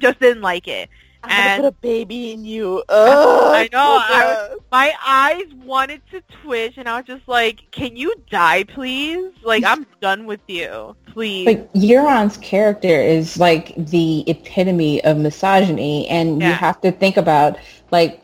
Just 0.00 0.18
didn't 0.18 0.42
like 0.42 0.66
it. 0.66 0.88
I'm 1.24 1.30
And- 1.30 1.62
gonna 1.62 1.72
put 1.72 1.78
a 1.78 1.80
baby 1.82 2.32
in 2.32 2.44
you. 2.44 2.82
Ugh, 2.88 3.54
I 3.54 3.68
know, 3.72 3.98
I 4.00 4.46
gross. 4.48 4.60
My 4.70 4.92
eyes 5.06 5.46
wanted 5.64 6.00
to 6.12 6.22
twitch 6.42 6.74
and 6.76 6.88
I 6.88 6.98
was 6.98 7.06
just 7.06 7.26
like, 7.26 7.62
"Can 7.72 7.96
you 7.96 8.14
die, 8.30 8.64
please? 8.64 9.32
Like 9.42 9.64
I'm 9.64 9.84
done 10.00 10.26
with 10.26 10.40
you. 10.46 10.94
Please." 11.12 11.44
But 11.44 11.72
Euron's 11.74 12.36
character 12.36 13.00
is 13.00 13.36
like 13.38 13.74
the 13.76 14.24
epitome 14.30 15.02
of 15.04 15.16
misogyny, 15.18 16.06
and 16.08 16.40
Yeah. 16.40 16.48
you 16.48 16.54
have 16.54 16.80
to 16.82 16.92
think 16.92 17.16
about 17.16 17.58
like 17.90 18.20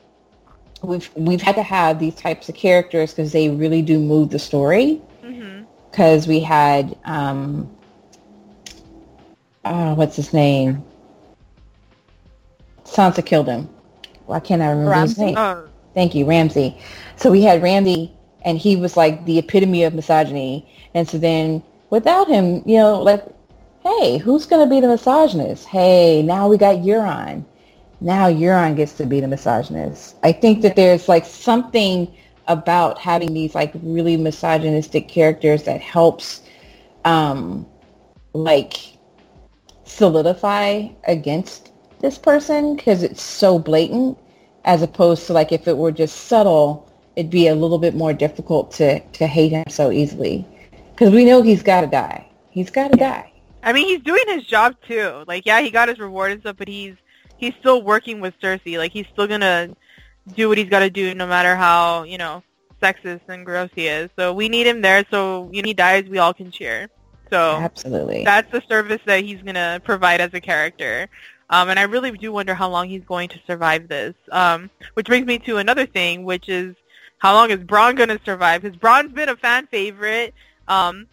we've 0.83 1.11
we've 1.17 1.43
had 1.43 1.57
to 1.57 1.63
have 1.63 1.99
these 1.99 2.15
types 2.15 2.49
of 2.49 2.55
characters 2.55 3.11
because 3.13 3.33
they 3.33 3.49
really 3.51 3.83
do 3.83 3.99
move 3.99 4.31
the 4.31 4.39
story. 4.39 5.01
Because 5.91 6.27
we 6.27 6.41
had 6.41 6.97
um, 7.05 7.71
uh, 9.65 9.95
what's 9.95 10.17
his 10.17 10.33
name? 10.33 10.83
Sansa 12.85 13.25
killed 13.25 13.49
him. 13.49 13.69
Why 14.27 14.41
can't 14.41 14.63
I 14.63 14.71
remember 14.71 14.95
his 14.95 15.19
name? 15.19 15.37
Oh, 15.37 15.69
Thank 15.95 16.15
you, 16.15 16.27
Ramsay. 16.27 16.77
So 17.17 17.31
we 17.31 17.43
had 17.43 17.63
Ramsay, 17.63 18.13
and 18.45 18.59
he 18.59 18.77
was 18.77 18.97
like 18.97 19.25
the 19.27 19.39
epitome 19.39 19.85
of 19.85 19.95
misogyny. 19.95 20.69
And 20.95 21.09
so 21.09 21.19
then 21.19 21.63
without 21.91 22.29
him, 22.29 22.63
you 22.67 22.77
know, 22.77 23.01
like, 23.01 23.25
hey, 23.83 24.19
who's 24.19 24.47
going 24.47 24.67
to 24.67 24.75
be 24.75 24.81
the 24.81 24.89
misogynist? 24.89 25.67
Hey, 25.67 26.23
now 26.23 26.49
we 26.49 26.57
got 26.57 26.77
Euron. 26.77 27.45
Now 28.01 28.29
Euron 28.29 28.77
gets 28.77 28.95
to 28.95 29.07
be 29.07 29.21
the 29.21 29.29
misogynist. 29.29 30.17
I 30.23 30.33
think 30.33 30.63
that 30.63 30.77
there's 30.77 31.09
like 31.09 31.25
something 31.25 32.13
about 32.49 32.99
having 32.99 33.33
these 33.33 33.55
like 33.55 33.73
really 33.83 34.17
misogynistic 34.17 35.09
characters 35.09 35.63
that 35.65 35.81
helps, 35.81 36.43
um, 37.05 37.67
like 38.33 38.75
solidify 39.85 40.89
against 41.07 41.71
this 42.05 42.19
person 42.19 42.77
because 42.77 43.03
it's 43.03 43.23
so 43.23 43.59
blatant 43.59 44.19
as 44.67 44.83
opposed 44.83 45.27
to 45.27 45.33
like 45.33 45.53
if 45.53 45.67
it 45.67 45.77
were 45.77 45.91
just 45.91 46.27
subtle, 46.27 46.87
it'd 47.17 47.31
be 47.31 47.49
a 47.49 47.55
little 47.55 47.79
bit 47.79 47.95
more 47.95 48.13
difficult 48.13 48.71
to, 48.73 49.01
to 49.01 49.27
hate 49.27 49.53
him 49.53 49.65
so 49.69 49.91
easily. 49.91 50.47
Because 50.91 51.13
we 51.15 51.25
know 51.25 51.41
he's 51.41 51.63
got 51.63 51.81
to 51.81 51.87
die. 51.87 52.29
He's 52.51 52.71
got 52.71 52.93
to 52.93 52.99
die. 52.99 53.33
I 53.63 53.73
mean, 53.73 53.89
he's 53.89 54.03
doing 54.03 54.25
his 54.29 54.45
job 54.45 54.77
too. 54.87 55.25
Like, 55.27 55.47
yeah, 55.47 55.63
he 55.63 55.71
got 55.71 55.89
his 55.89 55.99
reward 55.99 56.33
and 56.33 56.41
stuff, 56.43 56.57
but 56.59 56.69
he's 56.69 56.95
he's 57.39 57.55
still 57.59 57.83
working 57.83 58.21
with 58.21 58.35
Cersei. 58.39 58.77
Like, 58.77 58.93
he's 58.93 59.07
still 59.11 59.27
gonna 59.27 59.75
do 60.35 60.51
what 60.51 60.59
he's 60.59 60.69
got 60.69 60.81
to 60.81 60.91
do, 60.91 61.15
no 61.15 61.27
matter 61.27 61.57
how 61.57 62.03
you 62.03 62.19
know 62.19 62.43
sexist 62.83 63.23
and 63.29 63.47
gross 63.47 63.71
he 63.75 63.89
is. 63.89 64.11
So 64.17 64.35
we 64.35 64.51
need 64.51 64.67
him 64.67 64.83
there. 64.83 65.07
So 65.11 65.49
you 65.53 65.63
know, 65.63 65.67
he 65.67 65.75
dies, 65.75 66.05
we 66.05 66.19
all 66.19 66.35
can 66.35 66.51
cheer. 66.51 66.91
So 67.31 67.57
Absolutely. 67.57 68.23
that's 68.25 68.53
the 68.53 68.63
service 68.69 69.01
that 69.07 69.25
he's 69.25 69.41
gonna 69.41 69.81
provide 69.83 70.21
as 70.21 70.35
a 70.35 70.41
character. 70.41 71.09
Um, 71.51 71.69
and 71.69 71.79
I 71.79 71.83
really 71.83 72.11
do 72.13 72.33
wonder 72.33 72.55
how 72.55 72.69
long 72.69 72.89
he's 72.89 73.05
going 73.05 73.29
to 73.31 73.41
survive 73.47 73.89
this. 73.89 74.15
Um, 74.33 74.71
which 74.95 75.07
brings 75.07 75.27
me 75.27 75.39
to 75.41 75.59
another 75.59 75.87
thing, 75.87 76.25
which 76.25 76.49
is 76.49 76.75
how 77.19 77.35
long 77.35 77.51
is 77.51 77.59
Bronn 77.59 77.97
going 77.97 78.09
to 78.09 78.21
survive? 78.25 78.63
Because 78.63 78.77
Bronn's 78.79 79.13
been 79.13 79.29
a 79.29 79.37
fan 79.37 79.67
favorite, 79.69 80.35
um, 80.69 81.07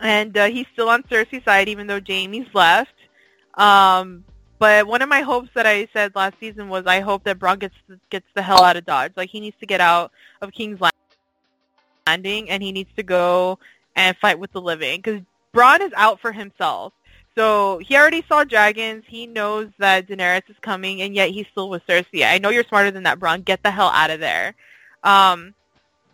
and 0.00 0.36
uh, 0.36 0.46
he's 0.46 0.66
still 0.72 0.88
on 0.88 1.02
Cersei's 1.04 1.44
side, 1.44 1.68
even 1.68 1.86
though 1.86 2.00
Jaime's 2.00 2.48
left. 2.54 2.94
Um, 3.54 4.24
but 4.58 4.86
one 4.86 5.02
of 5.02 5.08
my 5.08 5.22
hopes 5.22 5.50
that 5.54 5.66
I 5.66 5.88
said 5.92 6.14
last 6.14 6.36
season 6.38 6.68
was 6.68 6.86
I 6.86 7.00
hope 7.00 7.24
that 7.24 7.38
Bronn 7.38 7.58
gets 7.58 7.74
gets 8.10 8.26
the 8.34 8.42
hell 8.42 8.62
out 8.62 8.76
of 8.76 8.84
Dodge. 8.84 9.12
Like 9.16 9.30
he 9.30 9.40
needs 9.40 9.56
to 9.60 9.66
get 9.66 9.80
out 9.80 10.12
of 10.42 10.52
King's 10.52 10.80
Landing, 12.06 12.50
and 12.50 12.62
he 12.62 12.70
needs 12.72 12.90
to 12.96 13.02
go 13.02 13.58
and 13.96 14.16
fight 14.18 14.38
with 14.38 14.52
the 14.52 14.60
living. 14.60 14.98
Because 14.98 15.22
Bronn 15.54 15.80
is 15.80 15.92
out 15.96 16.20
for 16.20 16.32
himself. 16.32 16.92
So 17.36 17.78
he 17.78 17.96
already 17.96 18.24
saw 18.28 18.44
dragons. 18.44 19.04
He 19.06 19.26
knows 19.26 19.68
that 19.78 20.08
Daenerys 20.08 20.48
is 20.48 20.56
coming, 20.60 21.02
and 21.02 21.14
yet 21.14 21.30
he's 21.30 21.46
still 21.52 21.68
with 21.68 21.86
Cersei. 21.86 22.26
I 22.26 22.38
know 22.38 22.50
you're 22.50 22.64
smarter 22.64 22.90
than 22.90 23.04
that, 23.04 23.20
Bronn. 23.20 23.44
Get 23.44 23.62
the 23.62 23.70
hell 23.70 23.90
out 23.94 24.10
of 24.10 24.20
there. 24.20 24.54
Um, 25.04 25.54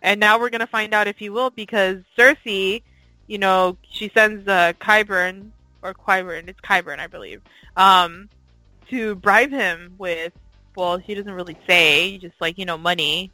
and 0.03 0.21
now 0.21 0.39
we're 0.39 0.51
gonna 0.51 0.67
find 0.67 0.95
out 0.95 1.09
if 1.09 1.17
he 1.17 1.31
will, 1.31 1.51
because 1.51 1.99
Cersei, 2.17 2.83
you 3.27 3.39
know, 3.39 3.77
she 3.91 4.11
sends 4.11 4.47
uh, 4.47 4.75
Qyburn 4.81 5.51
or 5.83 5.95
Qyburn, 5.95 6.49
it's 6.49 6.61
Qyburn, 6.61 6.99
I 6.99 7.07
believe, 7.07 7.41
um, 7.77 8.29
to 8.91 9.15
bribe 9.17 9.51
him 9.51 9.95
with. 9.99 10.33
Well, 10.77 11.01
she 11.01 11.15
doesn't 11.15 11.33
really 11.33 11.57
say, 11.67 12.19
just 12.19 12.35
like 12.39 12.59
you 12.59 12.67
know, 12.67 12.77
money, 12.77 13.31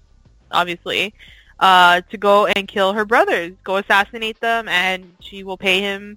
obviously, 0.52 1.12
uh, 1.58 2.02
to 2.10 2.16
go 2.16 2.46
and 2.46 2.68
kill 2.68 2.92
her 2.92 3.04
brothers, 3.04 3.52
go 3.64 3.76
assassinate 3.78 4.38
them, 4.40 4.68
and 4.68 5.12
she 5.20 5.42
will 5.42 5.56
pay 5.56 5.80
him 5.80 6.16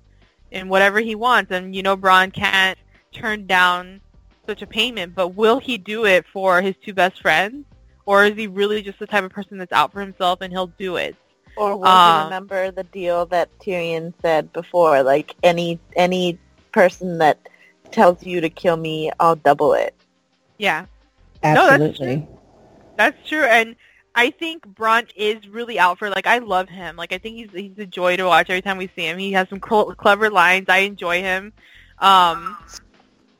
in 0.52 0.70
whatever 0.70 1.00
he 1.00 1.16
wants. 1.16 1.52
And 1.52 1.76
you 1.76 1.84
know, 1.84 1.98
Bronn 1.98 2.34
can't 2.34 2.78
turn 3.14 3.46
down 3.48 4.02
such 4.46 4.62
a 4.62 4.68
payment, 4.68 5.16
but 5.16 5.30
will 5.30 5.60
he 5.60 5.78
do 5.78 6.06
it 6.06 6.26
for 6.32 6.62
his 6.62 6.76
two 6.84 6.94
best 6.94 7.22
friends? 7.22 7.66
Or 8.06 8.26
is 8.26 8.36
he 8.36 8.48
really 8.48 8.82
just 8.82 9.00
the 9.00 9.08
type 9.08 9.24
of 9.24 9.32
person 9.32 9.58
that's 9.58 9.72
out 9.72 9.92
for 9.92 10.00
himself 10.02 10.42
and 10.42 10.52
he'll 10.52 10.68
do 10.78 10.96
it? 10.98 11.16
Or 11.56 11.76
will 11.78 11.88
Uh, 11.88 11.98
you 11.98 12.14
remember 12.14 12.72
the 12.72 12.84
deal 12.84 13.26
that 13.28 13.50
Tyrion 13.60 14.14
said 14.22 14.52
before? 14.54 15.04
Like 15.04 15.36
any 15.44 15.80
any 15.96 16.38
person 16.72 17.18
that 17.20 17.38
tells 17.92 18.24
you 18.24 18.42
to 18.42 18.50
kill 18.50 18.78
me, 18.78 19.12
I'll 19.20 19.36
double 19.36 19.74
it. 19.74 19.94
Yeah, 20.58 20.86
No, 21.50 21.66
that's 21.68 21.84
Absolutely. 21.84 22.28
that's 22.98 23.28
true. 23.28 23.44
And 23.44 23.76
I 24.16 24.32
think 24.32 24.66
Bronn 24.66 25.10
is 25.16 25.48
really 25.48 25.78
out 25.78 26.00
for 26.00 26.10
like 26.10 26.26
I 26.26 26.38
love 26.38 26.70
him. 26.70 26.96
Like 26.96 27.12
I 27.12 27.18
think 27.18 27.36
he's 27.36 27.52
he's 27.52 27.78
a 27.78 27.86
joy 27.86 28.16
to 28.16 28.24
watch 28.24 28.50
every 28.50 28.62
time 28.62 28.78
we 28.78 28.90
see 28.96 29.06
him. 29.06 29.18
He 29.18 29.34
has 29.34 29.50
some 29.50 29.62
cl- 29.62 29.94
clever 29.96 30.30
lines. 30.30 30.68
I 30.70 30.80
enjoy 30.80 31.22
him. 31.22 31.52
Um, 32.00 32.58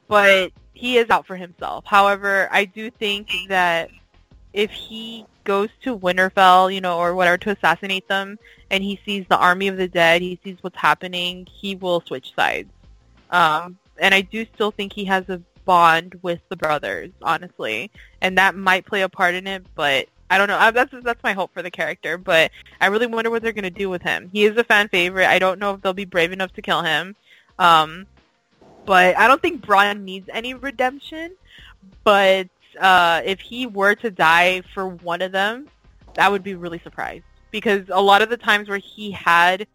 but 0.08 0.52
he 0.74 0.98
is 0.98 1.10
out 1.10 1.26
for 1.26 1.38
himself. 1.38 1.86
However, 1.86 2.50
I 2.52 2.66
do 2.66 2.92
think 2.92 3.30
that 3.48 3.90
if 4.54 4.70
he 4.70 5.26
goes 5.46 5.70
to 5.84 5.98
Winterfell, 5.98 6.74
you 6.74 6.82
know, 6.82 6.98
or 6.98 7.16
whatever 7.16 7.38
to 7.38 7.52
assassinate 7.52 8.08
them, 8.08 8.38
and 8.70 8.84
he 8.84 9.00
sees 9.06 9.26
the 9.30 9.38
army 9.38 9.68
of 9.70 9.78
the 9.78 9.88
dead, 9.88 10.22
he 10.22 10.40
sees 10.44 10.58
what's 10.62 10.78
happening, 10.78 11.48
he 11.50 11.76
will 11.76 12.02
switch 12.02 12.34
sides. 12.36 12.70
Um, 13.30 13.78
and 13.98 14.14
I 14.14 14.22
do 14.22 14.46
still 14.56 14.72
think 14.72 14.92
he 14.92 15.06
has 15.06 15.28
a 15.30 15.42
bond 15.64 16.20
with 16.22 16.40
the 16.50 16.56
brothers, 16.56 17.12
honestly, 17.22 17.92
and 18.22 18.38
that 18.38 18.56
might 18.56 18.86
play 18.86 19.02
a 19.02 19.10
part 19.10 19.36
in 19.36 19.48
it. 19.48 19.66
But 19.76 20.08
I 20.30 20.38
don't 20.38 20.48
know. 20.48 20.58
Uh, 20.58 20.72
That's 20.72 20.94
that's 21.04 21.24
my 21.24 21.34
hope 21.34 21.54
for 21.54 21.62
the 21.62 21.72
character. 21.72 22.18
But 22.18 22.52
I 22.82 22.88
really 22.88 23.08
wonder 23.08 23.30
what 23.30 23.42
they're 23.42 23.54
gonna 23.54 23.70
do 23.70 23.90
with 23.90 24.02
him. 24.02 24.30
He 24.32 24.46
is 24.46 24.58
a 24.58 24.64
fan 24.64 24.88
favorite. 24.90 25.28
I 25.28 25.40
don't 25.40 25.60
know 25.60 25.74
if 25.74 25.82
they'll 25.82 25.94
be 25.94 26.06
brave 26.06 26.32
enough 26.32 26.54
to 26.54 26.62
kill 26.62 26.82
him. 26.82 27.16
Um, 27.60 28.08
but 28.86 29.18
I 29.18 29.28
don't 29.28 29.42
think 29.42 29.66
Bronn 29.66 30.02
needs 30.02 30.30
any 30.32 30.54
redemption. 30.54 31.36
But 32.04 32.48
uh, 32.80 33.22
if 33.24 33.40
he 33.40 33.68
were 33.68 33.96
to 33.96 34.12
die 34.12 34.62
for 34.74 34.88
one 34.88 35.22
of 35.22 35.32
them, 35.32 35.68
that 36.16 36.32
would 36.32 36.44
be 36.44 36.56
really 36.56 36.80
surprised 36.80 37.24
because 37.52 37.84
a 37.90 38.02
lot 38.02 38.22
of 38.22 38.30
the 38.30 38.38
times 38.38 38.68
where 38.68 38.80
he 38.80 39.12
had 39.12 39.68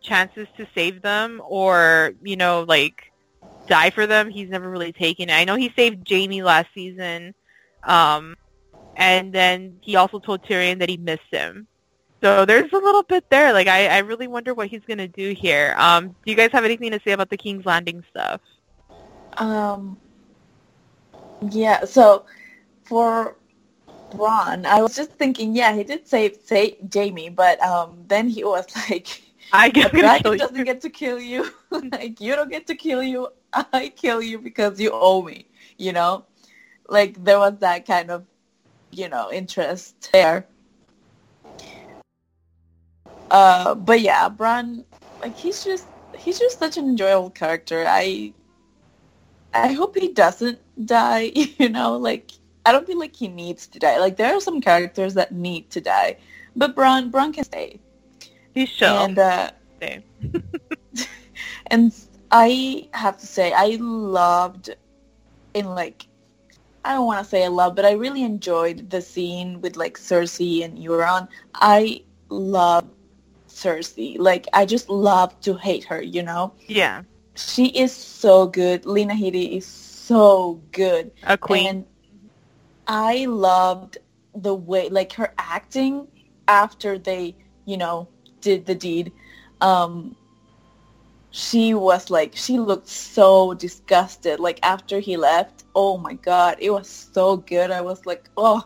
chances 0.00 0.46
to 0.56 0.66
save 0.74 1.02
them 1.02 1.42
or 1.44 2.12
you 2.22 2.36
know 2.36 2.64
like 2.66 3.12
die 3.66 3.90
for 3.90 4.06
them, 4.06 4.30
he's 4.30 4.48
never 4.48 4.68
really 4.68 4.92
taken 4.92 5.28
it. 5.28 5.34
I 5.34 5.44
know 5.44 5.56
he 5.56 5.72
saved 5.76 6.08
Jaime 6.08 6.42
last 6.42 6.68
season, 6.74 7.34
um, 7.84 8.34
and 8.98 9.32
then 9.32 9.78
he 9.80 9.96
also 9.96 10.18
told 10.18 10.42
Tyrion 10.42 10.78
that 10.80 10.90
he 10.90 10.98
missed 10.98 11.30
him. 11.30 11.66
So 12.22 12.44
there's 12.44 12.72
a 12.72 12.76
little 12.76 13.04
bit 13.04 13.24
there. 13.30 13.52
Like 13.52 13.68
I, 13.68 13.86
I 13.86 13.98
really 13.98 14.26
wonder 14.26 14.52
what 14.52 14.68
he's 14.68 14.82
gonna 14.86 15.08
do 15.08 15.32
here. 15.32 15.74
Um, 15.78 16.08
do 16.08 16.30
you 16.30 16.34
guys 16.34 16.50
have 16.52 16.64
anything 16.64 16.90
to 16.90 17.00
say 17.04 17.12
about 17.12 17.30
the 17.30 17.36
King's 17.36 17.64
Landing 17.64 18.04
stuff? 18.10 18.40
Um, 19.38 19.96
yeah, 21.50 21.84
so 21.84 22.26
for 22.84 23.36
Ron, 24.14 24.66
I 24.66 24.82
was 24.82 24.96
just 24.96 25.12
thinking, 25.12 25.54
yeah, 25.54 25.74
he 25.74 25.84
did 25.84 26.08
save 26.08 26.36
say 26.44 26.76
Jaime, 26.92 27.28
but 27.28 27.62
um, 27.62 28.04
then 28.08 28.28
he 28.28 28.42
was 28.42 28.66
like, 28.90 29.22
I 29.52 29.68
"The 29.68 29.74
get 29.74 29.92
dragon 29.92 30.36
doesn't 30.36 30.64
get 30.64 30.80
to 30.82 30.90
kill 30.90 31.20
you. 31.20 31.48
like 31.70 32.20
you 32.20 32.34
don't 32.34 32.50
get 32.50 32.66
to 32.66 32.74
kill 32.74 33.02
you. 33.02 33.28
I 33.52 33.90
kill 33.94 34.20
you 34.20 34.38
because 34.38 34.80
you 34.80 34.90
owe 34.92 35.22
me." 35.22 35.46
You 35.76 35.92
know, 35.92 36.24
like 36.88 37.22
there 37.22 37.38
was 37.38 37.58
that 37.60 37.86
kind 37.86 38.10
of, 38.10 38.24
you 38.90 39.08
know, 39.08 39.30
interest 39.32 40.10
there. 40.12 40.46
Uh, 43.30 43.74
but 43.74 44.00
yeah, 44.00 44.28
Bronn, 44.28 44.84
like 45.20 45.36
he's 45.36 45.64
just 45.64 45.86
he's 46.16 46.38
just 46.38 46.58
such 46.58 46.76
an 46.76 46.88
enjoyable 46.88 47.30
character. 47.30 47.84
I 47.86 48.32
I 49.54 49.72
hope 49.72 49.96
he 49.96 50.12
doesn't 50.12 50.58
die. 50.86 51.32
You 51.58 51.68
know, 51.68 51.96
like 51.96 52.32
I 52.64 52.72
don't 52.72 52.86
feel 52.86 52.98
like 52.98 53.16
he 53.16 53.28
needs 53.28 53.66
to 53.68 53.78
die. 53.78 53.98
Like 53.98 54.16
there 54.16 54.34
are 54.34 54.40
some 54.40 54.60
characters 54.60 55.14
that 55.14 55.32
need 55.32 55.70
to 55.70 55.80
die, 55.80 56.16
but 56.56 56.74
Bronn 56.74 57.10
Bronn 57.10 57.32
can 57.34 57.44
stay. 57.44 57.80
He's 58.54 58.70
chill. 58.70 58.94
And 58.94 59.18
uh, 59.18 59.50
Stay. 59.76 60.04
and 61.68 61.94
I 62.30 62.88
have 62.92 63.16
to 63.18 63.26
say 63.26 63.52
I 63.52 63.76
loved 63.80 64.74
in 65.54 65.66
like 65.66 66.07
I 66.88 66.94
don't 66.94 67.04
want 67.04 67.22
to 67.22 67.28
say 67.28 67.44
I 67.44 67.48
love, 67.48 67.76
but 67.76 67.84
I 67.84 67.92
really 67.92 68.22
enjoyed 68.22 68.88
the 68.88 69.02
scene 69.02 69.60
with 69.60 69.76
like 69.76 69.98
Cersei 69.98 70.64
and 70.64 70.78
Euron. 70.78 71.28
I 71.54 72.00
love 72.30 72.88
Cersei. 73.46 74.16
Like 74.18 74.46
I 74.54 74.64
just 74.64 74.88
love 74.88 75.38
to 75.42 75.54
hate 75.54 75.84
her, 75.84 76.00
you 76.00 76.22
know? 76.22 76.54
yeah, 76.66 77.02
She 77.36 77.66
is 77.66 77.92
so 77.92 78.46
good. 78.46 78.86
Lena 78.86 79.12
Headey 79.12 79.58
is 79.58 79.66
so 79.66 80.62
good. 80.72 81.12
a 81.24 81.36
queen. 81.36 81.66
And 81.66 81.86
I 82.86 83.26
loved 83.26 83.98
the 84.34 84.54
way, 84.54 84.88
like 84.88 85.12
her 85.12 85.34
acting 85.36 86.08
after 86.48 86.98
they, 86.98 87.36
you 87.66 87.76
know, 87.76 88.08
did 88.40 88.64
the 88.64 88.74
deed. 88.74 89.12
Um, 89.60 90.16
she 91.30 91.74
was 91.74 92.10
like, 92.10 92.34
she 92.34 92.58
looked 92.58 92.88
so 92.88 93.54
disgusted. 93.54 94.40
Like 94.40 94.58
after 94.62 94.98
he 95.00 95.16
left, 95.16 95.64
oh 95.74 95.98
my 95.98 96.14
god, 96.14 96.56
it 96.58 96.70
was 96.70 96.88
so 96.88 97.36
good. 97.36 97.70
I 97.70 97.80
was 97.80 98.06
like, 98.06 98.30
oh, 98.36 98.64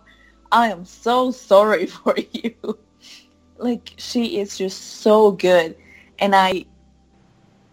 I 0.51 0.69
am 0.69 0.85
so 0.85 1.31
sorry 1.31 1.87
for 1.99 2.15
you. 2.33 2.55
like 3.59 3.93
she 3.97 4.39
is 4.39 4.59
just 4.59 5.01
so 5.01 5.33
good, 5.33 5.77
and 6.19 6.35
I, 6.35 6.67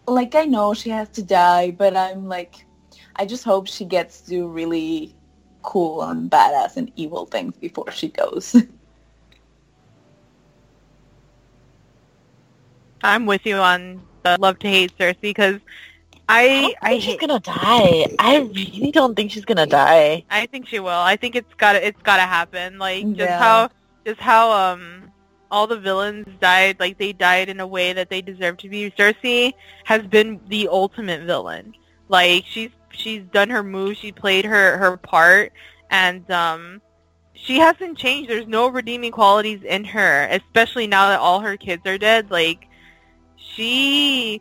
like, 0.06 0.34
I 0.34 0.44
know 0.44 0.74
she 0.74 0.90
has 0.90 1.08
to 1.10 1.22
die, 1.22 1.70
but 1.70 1.96
I'm 1.96 2.26
like, 2.26 2.64
I 3.16 3.26
just 3.26 3.44
hope 3.44 3.66
she 3.66 3.84
gets 3.84 4.22
to 4.22 4.30
do 4.30 4.48
really 4.48 5.14
cool 5.62 6.02
and 6.02 6.30
badass 6.30 6.76
and 6.76 6.90
evil 6.96 7.26
things 7.26 7.56
before 7.56 7.90
she 7.90 8.08
goes. 8.08 8.56
I'm 13.02 13.26
with 13.26 13.46
you 13.46 13.56
on 13.56 14.02
the 14.22 14.38
love 14.38 14.58
to 14.60 14.68
hate 14.68 14.96
Cersei 14.98 15.20
because 15.20 15.60
I 16.28 16.74
I, 16.82 16.90
think 16.90 17.02
she's 17.02 17.12
hate, 17.12 17.20
gonna 17.20 17.40
die. 17.40 18.06
I 18.18 18.38
really 18.38 18.90
don't 18.92 19.14
think 19.16 19.32
she's 19.32 19.44
gonna 19.44 19.66
die. 19.66 20.24
I 20.30 20.46
think 20.46 20.66
she 20.68 20.78
will. 20.80 20.88
I 20.90 21.16
think 21.16 21.34
it's 21.36 21.52
gotta 21.54 21.84
it's 21.86 22.00
gotta 22.02 22.22
happen. 22.22 22.78
Like 22.78 23.12
just 23.14 23.18
Yeah. 23.18 23.38
how 23.38 23.70
just 24.06 24.20
how 24.20 24.50
um 24.52 25.12
all 25.50 25.66
the 25.66 25.78
villains 25.78 26.26
died 26.40 26.78
like 26.80 26.98
they 26.98 27.12
died 27.12 27.48
in 27.48 27.60
a 27.60 27.66
way 27.66 27.92
that 27.92 28.10
they 28.10 28.22
deserve 28.22 28.58
to 28.58 28.68
be. 28.68 28.90
Cersei 28.92 29.52
has 29.84 30.02
been 30.06 30.40
the 30.48 30.68
ultimate 30.68 31.22
villain. 31.26 31.74
Like 32.08 32.44
she's 32.46 32.70
she's 32.90 33.22
done 33.32 33.50
her 33.50 33.62
move, 33.62 33.96
she 33.96 34.12
played 34.12 34.44
her 34.44 34.78
her 34.78 34.96
part 34.96 35.52
and 35.90 36.28
um 36.30 36.80
she 37.34 37.58
hasn't 37.58 37.98
changed. 37.98 38.30
There's 38.30 38.46
no 38.46 38.68
redeeming 38.68 39.12
qualities 39.12 39.62
in 39.62 39.84
her, 39.84 40.28
especially 40.30 40.86
now 40.86 41.08
that 41.08 41.20
all 41.20 41.40
her 41.40 41.56
kids 41.56 41.86
are 41.86 41.98
dead. 41.98 42.30
Like 42.30 42.68
she 43.60 44.40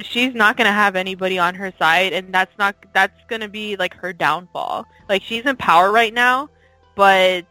she's 0.00 0.34
not 0.34 0.56
going 0.56 0.66
to 0.66 0.72
have 0.72 0.96
anybody 0.96 1.38
on 1.38 1.54
her 1.54 1.72
side 1.78 2.12
and 2.12 2.34
that's 2.34 2.52
not 2.58 2.74
that's 2.92 3.18
going 3.28 3.40
to 3.40 3.48
be 3.48 3.76
like 3.76 3.94
her 3.94 4.12
downfall. 4.12 4.84
Like 5.08 5.22
she's 5.22 5.44
in 5.44 5.56
power 5.56 5.92
right 5.92 6.12
now, 6.12 6.50
but 6.96 7.46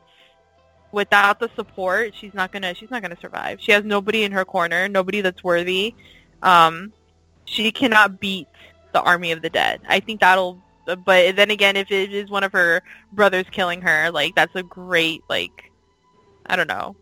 without 0.92 1.40
the 1.40 1.50
support, 1.56 2.14
she's 2.16 2.34
not 2.34 2.52
going 2.52 2.64
to 2.64 2.76
she's 2.76 2.92
not 2.92 3.02
going 3.02 3.16
to 3.16 3.22
survive. 3.22 3.60
She 3.62 3.72
has 3.72 3.86
nobody 3.86 4.24
in 4.24 4.32
her 4.34 4.44
corner, 4.44 4.90
nobody 4.90 5.22
that's 5.22 5.44
worthy. 5.44 5.96
Um 6.44 6.92
she 7.46 7.72
cannot 7.72 8.20
beat 8.20 8.48
the 8.92 9.02
army 9.02 9.32
of 9.32 9.42
the 9.42 9.50
dead. 9.50 9.80
I 9.88 10.02
think 10.02 10.20
that'll 10.20 10.62
but 10.86 11.36
then 11.36 11.50
again 11.50 11.78
if 11.78 11.92
it 11.92 12.14
is 12.14 12.30
one 12.30 12.44
of 12.44 12.52
her 12.52 12.82
brothers 13.14 13.46
killing 13.52 13.82
her, 13.82 14.12
like 14.12 14.36
that's 14.36 14.56
a 14.56 14.64
great 14.64 15.24
like 15.30 15.72
I 16.46 16.58
don't 16.58 16.68
know. 16.68 16.98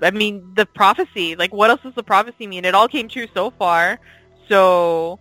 I 0.00 0.10
mean, 0.10 0.52
the 0.54 0.66
prophecy, 0.66 1.36
like 1.36 1.52
what 1.52 1.70
else 1.70 1.80
does 1.82 1.94
the 1.94 2.02
prophecy 2.02 2.46
mean? 2.46 2.64
It 2.64 2.74
all 2.74 2.88
came 2.88 3.08
true 3.08 3.26
so 3.34 3.50
far. 3.50 4.00
So 4.48 5.18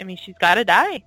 I 0.00 0.04
mean, 0.04 0.16
she's 0.16 0.36
got 0.40 0.54
to 0.54 0.64
die. 0.64 1.02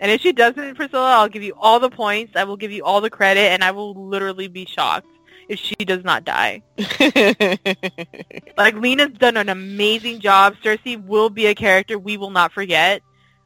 And 0.00 0.10
if 0.10 0.20
she 0.20 0.32
doesn't, 0.32 0.74
Priscilla, 0.74 1.12
I'll 1.12 1.28
give 1.28 1.44
you 1.44 1.54
all 1.56 1.78
the 1.78 1.90
points. 1.90 2.32
I 2.34 2.44
will 2.44 2.56
give 2.56 2.72
you 2.72 2.84
all 2.84 3.00
the 3.00 3.10
credit, 3.10 3.52
and 3.52 3.62
I 3.62 3.70
will 3.70 3.94
literally 3.94 4.48
be 4.48 4.64
shocked 4.64 5.06
if 5.48 5.60
she 5.60 5.76
does 5.84 6.02
not 6.04 6.24
die. 6.24 6.62
Like 8.56 8.74
Lena's 8.74 9.12
done 9.18 9.36
an 9.36 9.48
amazing 9.48 10.20
job. 10.20 10.54
Cersei 10.62 11.02
will 11.04 11.30
be 11.30 11.46
a 11.46 11.54
character 11.54 11.98
we 11.98 12.16
will 12.16 12.30
not 12.30 12.52
forget. 12.52 13.02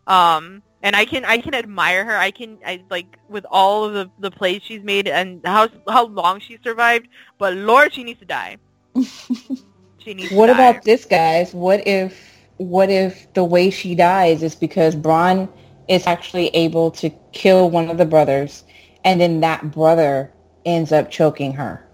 Um, 0.06 0.62
and 0.86 0.94
I 0.94 1.04
can 1.04 1.24
I 1.24 1.38
can 1.38 1.52
admire 1.52 2.04
her. 2.04 2.16
I 2.16 2.30
can 2.30 2.58
I 2.64 2.80
like 2.90 3.18
with 3.28 3.44
all 3.50 3.84
of 3.84 3.92
the 3.92 4.08
the 4.20 4.30
plays 4.30 4.62
she's 4.64 4.84
made 4.84 5.08
and 5.08 5.44
how 5.44 5.68
how 5.88 6.06
long 6.06 6.38
she 6.38 6.58
survived. 6.62 7.08
But 7.38 7.54
Lord, 7.54 7.92
she 7.92 8.04
needs 8.04 8.20
to 8.20 8.24
die. 8.24 8.58
she 8.94 10.14
needs. 10.14 10.30
What 10.30 10.46
to 10.46 10.52
die. 10.52 10.68
about 10.68 10.84
this, 10.84 11.04
guys? 11.04 11.52
What 11.52 11.84
if 11.88 12.38
what 12.58 12.88
if 12.88 13.32
the 13.34 13.42
way 13.42 13.68
she 13.68 13.96
dies 13.96 14.44
is 14.44 14.54
because 14.54 14.94
Bronn 14.94 15.48
is 15.88 16.06
actually 16.06 16.48
able 16.54 16.92
to 16.92 17.10
kill 17.32 17.68
one 17.68 17.90
of 17.90 17.98
the 17.98 18.06
brothers, 18.06 18.62
and 19.04 19.20
then 19.20 19.40
that 19.40 19.72
brother 19.72 20.32
ends 20.64 20.92
up 20.92 21.10
choking 21.10 21.52
her? 21.54 21.84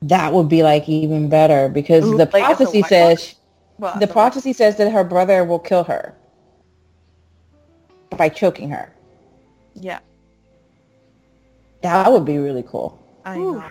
That 0.00 0.32
would 0.32 0.48
be 0.48 0.62
like 0.62 0.88
even 0.88 1.28
better 1.28 1.68
because 1.68 2.04
Ooh, 2.04 2.16
the 2.16 2.30
like 2.32 2.44
prophecy 2.44 2.82
says 2.82 3.34
Well, 3.78 3.98
the 4.00 4.06
prophecy 4.06 4.54
says 4.54 4.76
that 4.76 4.90
her 4.90 5.04
brother 5.04 5.44
will 5.44 5.58
kill 5.58 5.84
her 5.84 6.16
by 8.16 8.28
choking 8.28 8.70
her. 8.70 8.94
Yeah, 9.74 10.00
That 11.82 12.10
would 12.12 12.24
be 12.24 12.38
really 12.38 12.62
cool. 12.62 13.00
I 13.24 13.38
know. 13.38 13.64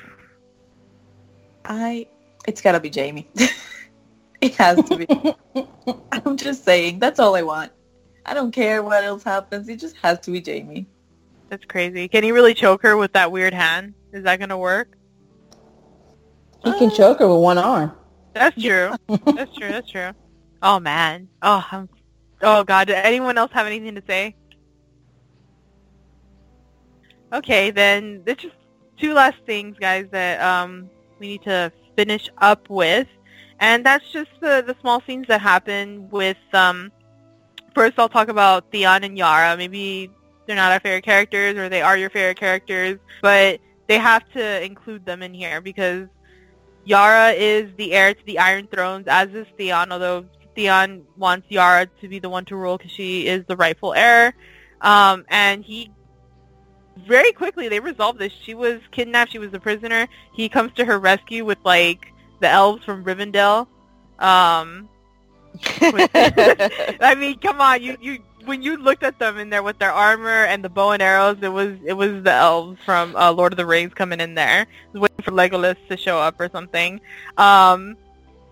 I. 1.65 2.07
It's 2.45 2.61
gotta 2.61 2.79
be 2.79 2.91
Jaime. 2.93 3.29
it 4.41 4.55
has 4.55 4.83
to 4.83 4.97
be. 4.97 5.95
I'm 6.11 6.35
just 6.35 6.65
saying. 6.65 6.99
That's 6.99 7.19
all 7.19 7.35
I 7.35 7.41
want. 7.43 7.71
I 8.25 8.33
don't 8.33 8.51
care 8.51 8.83
what 8.83 9.03
else 9.03 9.23
happens. 9.23 9.69
It 9.69 9.79
just 9.79 9.95
has 9.97 10.19
to 10.21 10.31
be 10.31 10.43
Jaime. 10.45 10.87
That's 11.49 11.63
crazy. 11.65 12.07
Can 12.07 12.23
he 12.23 12.31
really 12.31 12.53
choke 12.53 12.81
her 12.83 12.97
with 12.97 13.13
that 13.13 13.31
weird 13.31 13.53
hand? 13.53 13.93
Is 14.11 14.23
that 14.23 14.39
gonna 14.39 14.57
work? 14.57 14.97
He 16.65 16.71
can 16.79 16.89
choke 16.89 17.19
her 17.19 17.27
with 17.27 17.41
one 17.41 17.57
arm. 17.57 17.93
That's 18.33 18.61
true. 18.61 18.91
that's 19.07 19.55
true. 19.55 19.69
That's 19.69 19.89
true. 19.89 20.11
Oh 20.61 20.79
man. 20.79 21.29
Oh, 21.41 21.65
I'm, 21.71 21.89
oh 22.43 22.63
god. 22.63 22.87
Did 22.87 22.97
anyone 22.97 23.37
else 23.37 23.51
have 23.53 23.65
anything 23.65 23.95
to 23.95 24.03
say? 24.05 24.35
Okay, 27.31 27.71
then 27.71 28.21
there's 28.25 28.37
just 28.37 28.55
two 28.99 29.13
last 29.13 29.37
things, 29.45 29.77
guys, 29.79 30.05
that 30.11 30.41
um 30.41 30.89
we 31.19 31.27
need 31.27 31.43
to 31.43 31.71
finish 31.95 32.29
up 32.39 32.69
with, 32.69 33.07
and 33.59 33.85
that's 33.85 34.07
just 34.11 34.29
the 34.39 34.63
the 34.65 34.75
small 34.81 35.01
scenes 35.07 35.27
that 35.27 35.41
happen 35.41 36.09
with 36.09 36.37
um. 36.53 36.91
First, 37.73 37.97
I'll 37.97 38.09
talk 38.09 38.27
about 38.27 38.71
Theon 38.71 39.03
and 39.03 39.17
Yara. 39.17 39.57
Maybe 39.57 40.11
they're 40.45 40.55
not 40.55 40.71
our 40.71 40.79
favorite 40.79 41.03
characters, 41.03 41.57
or 41.57 41.69
they 41.69 41.81
are 41.81 41.97
your 41.97 42.11
favorite 42.11 42.39
characters, 42.39 42.99
but 43.21 43.59
they 43.87 43.97
have 43.97 44.29
to 44.33 44.63
include 44.63 45.05
them 45.05 45.23
in 45.23 45.33
here 45.33 45.59
because 45.59 46.07
Yara 46.85 47.31
is 47.31 47.71
the 47.77 47.93
heir 47.93 48.13
to 48.13 48.25
the 48.25 48.37
Iron 48.39 48.67
Thrones, 48.67 49.05
as 49.07 49.29
is 49.33 49.47
Theon, 49.57 49.91
although 49.91 50.25
Theon 50.55 51.03
wants 51.17 51.47
Yara 51.49 51.87
to 52.01 52.07
be 52.07 52.19
the 52.19 52.29
one 52.29 52.45
to 52.45 52.55
rule 52.55 52.77
because 52.77 52.91
she 52.91 53.27
is 53.27 53.45
the 53.45 53.55
rightful 53.55 53.93
heir. 53.93 54.33
Um, 54.81 55.25
and 55.29 55.63
he 55.63 55.91
very 57.07 57.31
quickly 57.31 57.69
they 57.69 57.79
resolve 57.79 58.17
this. 58.17 58.33
She 58.43 58.53
was 58.53 58.79
kidnapped. 58.91 59.31
She 59.31 59.39
was 59.39 59.53
a 59.53 59.59
prisoner. 59.59 60.07
He 60.33 60.49
comes 60.49 60.73
to 60.73 60.85
her 60.85 60.99
rescue 60.99 61.45
with 61.45 61.59
like 61.63 62.07
the 62.39 62.49
elves 62.49 62.83
from 62.83 63.03
Rivendell. 63.03 63.67
Um, 64.19 64.89
I 65.81 67.15
mean, 67.17 67.37
come 67.39 67.61
on, 67.61 67.81
you 67.81 67.97
you 68.01 68.19
when 68.45 68.61
you 68.61 68.77
looked 68.77 69.03
at 69.03 69.19
them 69.19 69.37
in 69.37 69.49
there 69.49 69.63
with 69.63 69.79
their 69.79 69.91
armor 69.91 70.45
and 70.45 70.63
the 70.63 70.69
bow 70.69 70.91
and 70.91 71.01
arrows, 71.01 71.37
it 71.41 71.49
was 71.49 71.77
it 71.85 71.93
was 71.93 72.23
the 72.23 72.31
elves 72.31 72.79
from 72.85 73.15
uh, 73.15 73.31
Lord 73.31 73.53
of 73.53 73.57
the 73.57 73.65
Rings 73.65 73.93
coming 73.93 74.19
in 74.19 74.35
there, 74.35 74.67
waiting 74.93 75.23
for 75.23 75.31
Legolas 75.31 75.77
to 75.89 75.97
show 75.97 76.19
up 76.19 76.39
or 76.39 76.49
something. 76.49 76.99
Um, 77.37 77.97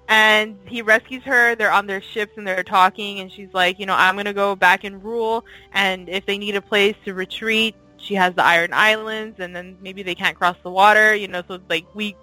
and 0.08 0.58
he 0.66 0.82
rescues 0.82 1.24
her. 1.24 1.56
They're 1.56 1.72
on 1.72 1.88
their 1.88 2.02
ships 2.02 2.34
and 2.38 2.46
they're 2.46 2.64
talking, 2.64 3.20
and 3.20 3.32
she's 3.32 3.54
like, 3.54 3.80
you 3.80 3.86
know, 3.86 3.96
I'm 3.96 4.16
gonna 4.16 4.34
go 4.34 4.56
back 4.56 4.84
and 4.84 5.04
rule, 5.04 5.46
and 5.74 6.10
if 6.10 6.26
they 6.26 6.38
need 6.38 6.56
a 6.56 6.62
place 6.62 6.96
to 7.06 7.14
retreat, 7.14 7.76
she 7.98 8.16
has 8.16 8.34
the 8.34 8.44
Iron 8.44 8.72
Islands, 8.74 9.40
and 9.40 9.56
then 9.56 9.78
maybe 9.82 10.04
they 10.04 10.16
can't 10.16 10.38
cross 10.38 10.58
the 10.64 10.72
water, 10.72 11.14
you 11.16 11.28
know. 11.28 11.44
So 11.48 11.60
like 11.70 11.86
we 11.94 12.16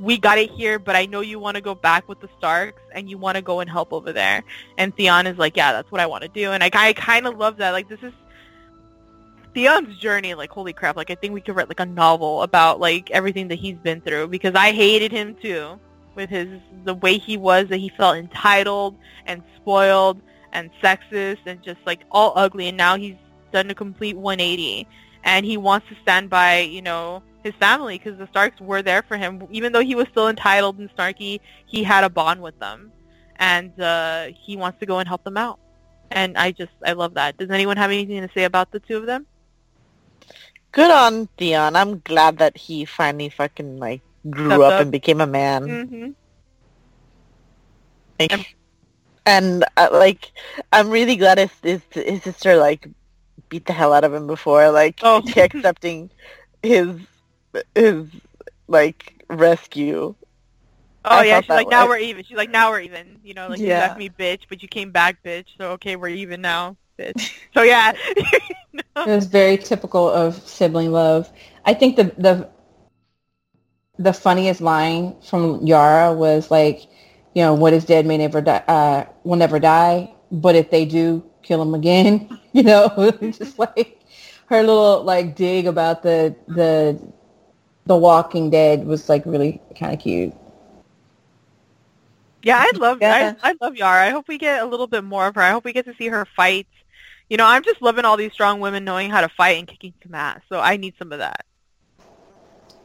we 0.00 0.16
got 0.16 0.38
it 0.38 0.50
here, 0.50 0.78
but 0.78 0.96
I 0.96 1.06
know 1.06 1.20
you 1.20 1.38
want 1.38 1.56
to 1.56 1.60
go 1.60 1.74
back 1.74 2.08
with 2.08 2.20
the 2.20 2.28
Starks 2.38 2.80
and 2.92 3.10
you 3.10 3.18
want 3.18 3.36
to 3.36 3.42
go 3.42 3.60
and 3.60 3.68
help 3.68 3.92
over 3.92 4.12
there. 4.12 4.44
And 4.76 4.94
Theon 4.96 5.26
is 5.26 5.38
like, 5.38 5.56
yeah, 5.56 5.72
that's 5.72 5.90
what 5.90 6.00
I 6.00 6.06
want 6.06 6.22
to 6.22 6.28
do. 6.28 6.52
And 6.52 6.62
I, 6.62 6.70
I 6.72 6.92
kind 6.92 7.26
of 7.26 7.36
love 7.36 7.56
that. 7.56 7.72
Like, 7.72 7.88
this 7.88 8.00
is 8.02 8.12
Theon's 9.54 9.98
journey. 9.98 10.34
Like, 10.34 10.50
holy 10.50 10.72
crap. 10.72 10.96
Like, 10.96 11.10
I 11.10 11.16
think 11.16 11.34
we 11.34 11.40
could 11.40 11.56
write, 11.56 11.68
like, 11.68 11.80
a 11.80 11.86
novel 11.86 12.42
about, 12.42 12.78
like, 12.78 13.10
everything 13.10 13.48
that 13.48 13.56
he's 13.56 13.76
been 13.76 14.00
through 14.00 14.28
because 14.28 14.54
I 14.54 14.72
hated 14.72 15.10
him, 15.10 15.34
too, 15.34 15.80
with 16.14 16.30
his, 16.30 16.48
the 16.84 16.94
way 16.94 17.18
he 17.18 17.36
was, 17.36 17.68
that 17.68 17.78
he 17.78 17.90
felt 17.96 18.16
entitled 18.16 18.96
and 19.26 19.42
spoiled 19.56 20.20
and 20.52 20.70
sexist 20.82 21.38
and 21.46 21.62
just, 21.62 21.78
like, 21.86 22.00
all 22.10 22.32
ugly. 22.36 22.68
And 22.68 22.76
now 22.76 22.96
he's 22.96 23.16
done 23.52 23.70
a 23.70 23.74
complete 23.74 24.16
180 24.16 24.86
and 25.24 25.44
he 25.44 25.56
wants 25.56 25.88
to 25.88 25.96
stand 26.02 26.30
by, 26.30 26.60
you 26.60 26.82
know, 26.82 27.22
his 27.42 27.54
family 27.54 27.98
because 27.98 28.18
the 28.18 28.26
Starks 28.28 28.60
were 28.60 28.82
there 28.82 29.02
for 29.02 29.16
him. 29.16 29.46
Even 29.50 29.72
though 29.72 29.82
he 29.82 29.94
was 29.94 30.06
still 30.10 30.28
entitled 30.28 30.78
and 30.78 30.90
snarky, 30.96 31.40
he 31.66 31.82
had 31.82 32.04
a 32.04 32.10
bond 32.10 32.40
with 32.40 32.58
them, 32.58 32.92
and 33.36 33.78
uh, 33.80 34.28
he 34.40 34.56
wants 34.56 34.78
to 34.80 34.86
go 34.86 34.98
and 34.98 35.08
help 35.08 35.24
them 35.24 35.36
out. 35.36 35.58
And 36.10 36.38
I 36.38 36.52
just, 36.52 36.72
I 36.84 36.92
love 36.92 37.14
that. 37.14 37.36
Does 37.36 37.50
anyone 37.50 37.76
have 37.76 37.90
anything 37.90 38.20
to 38.26 38.32
say 38.32 38.44
about 38.44 38.70
the 38.70 38.80
two 38.80 38.96
of 38.96 39.06
them? 39.06 39.26
Good 40.72 40.90
on 40.90 41.28
Theon. 41.38 41.76
I'm 41.76 42.00
glad 42.00 42.38
that 42.38 42.56
he 42.56 42.84
finally 42.84 43.28
fucking 43.28 43.78
like 43.78 44.02
grew 44.30 44.62
up, 44.62 44.74
up. 44.74 44.80
and 44.80 44.92
became 44.92 45.20
a 45.20 45.26
man. 45.26 45.80
Mm-hmm. 45.88 46.10
Like, 48.18 48.32
and 49.26 49.64
uh, 49.76 49.88
like, 49.92 50.32
I'm 50.72 50.90
really 50.90 51.16
glad 51.16 51.38
his, 51.38 51.50
his 51.62 51.82
his 51.92 52.22
sister 52.22 52.56
like 52.56 52.88
beat 53.48 53.66
the 53.66 53.72
hell 53.72 53.92
out 53.92 54.04
of 54.04 54.14
him 54.14 54.26
before 54.26 54.70
like 54.70 55.02
Oh. 55.02 55.22
accepting 55.36 56.10
his 56.62 56.96
his 57.74 58.06
like 58.68 59.24
rescue. 59.28 60.14
Oh 61.04 61.20
I 61.20 61.22
yeah, 61.22 61.40
she's 61.40 61.48
that 61.48 61.56
like, 61.56 61.68
now 61.68 61.86
we're 61.86 61.98
even. 61.98 62.24
She's 62.24 62.36
like, 62.36 62.50
now 62.50 62.70
we're 62.70 62.80
even. 62.80 63.20
You 63.22 63.34
know, 63.34 63.48
like 63.48 63.64
you 63.64 63.72
Yeah. 63.72 63.78
left 63.78 63.96
me, 63.96 64.10
bitch, 64.10 64.42
but 64.48 64.62
you 64.62 64.68
came 64.68 64.90
back, 64.92 65.22
bitch. 65.24 65.46
So 65.58 65.72
okay, 65.72 65.96
we're 65.96 66.08
even 66.08 66.40
now, 66.42 66.76
bitch. 66.98 67.32
So 67.54 67.62
yeah. 67.62 67.92
It 69.04 69.10
was 69.10 69.26
very 69.26 69.56
typical 69.58 70.08
of 70.10 70.36
sibling 70.46 70.92
love. 70.92 71.30
I 71.64 71.74
think 71.74 71.96
the 71.96 72.04
the 72.18 72.48
the 73.98 74.12
funniest 74.12 74.60
line 74.60 75.16
from 75.22 75.66
Yara 75.66 76.12
was 76.12 76.50
like, 76.50 76.82
you 77.34 77.42
know, 77.42 77.54
what 77.54 77.72
is 77.72 77.84
dead 77.84 78.06
may 78.06 78.16
never 78.18 78.40
die, 78.40 78.62
uh, 78.68 79.04
will 79.24 79.36
never 79.36 79.58
die. 79.58 80.12
But 80.30 80.54
if 80.54 80.70
they 80.70 80.84
do, 80.84 81.24
kill 81.42 81.62
him 81.62 81.74
again. 81.74 82.28
You 82.54 82.62
know, 82.64 83.12
just 83.20 83.58
like 83.58 84.00
her 84.46 84.62
little 84.62 85.04
like 85.04 85.36
dig 85.36 85.66
about 85.66 86.02
the 86.02 86.34
the 86.48 86.98
the 87.86 87.94
Walking 87.94 88.50
Dead 88.50 88.84
was 88.84 89.08
like 89.08 89.24
really 89.26 89.60
kind 89.78 89.92
of 89.92 90.00
cute. 90.00 90.34
Yeah, 92.42 92.58
I 92.58 92.72
love 92.76 92.98
Yeah. 93.00 93.34
I, 93.42 93.50
I 93.50 93.54
love 93.60 93.76
Yara. 93.76 94.06
I 94.06 94.10
hope 94.10 94.26
we 94.28 94.38
get 94.38 94.62
a 94.62 94.66
little 94.66 94.86
bit 94.86 95.04
more 95.04 95.26
of 95.26 95.34
her. 95.36 95.42
I 95.42 95.50
hope 95.50 95.64
we 95.64 95.72
get 95.72 95.84
to 95.84 95.94
see 95.96 96.08
her 96.08 96.24
fight. 96.24 96.66
You 97.28 97.36
know, 97.36 97.46
I'm 97.46 97.62
just 97.62 97.82
loving 97.82 98.04
all 98.06 98.16
these 98.16 98.32
strong 98.32 98.60
women 98.60 98.84
knowing 98.84 99.10
how 99.10 99.20
to 99.20 99.28
fight 99.28 99.58
and 99.58 99.68
kicking 99.68 99.92
some 100.02 100.14
ass. 100.14 100.40
So 100.48 100.58
I 100.58 100.78
need 100.78 100.94
some 100.98 101.12
of 101.12 101.18
that. 101.18 101.44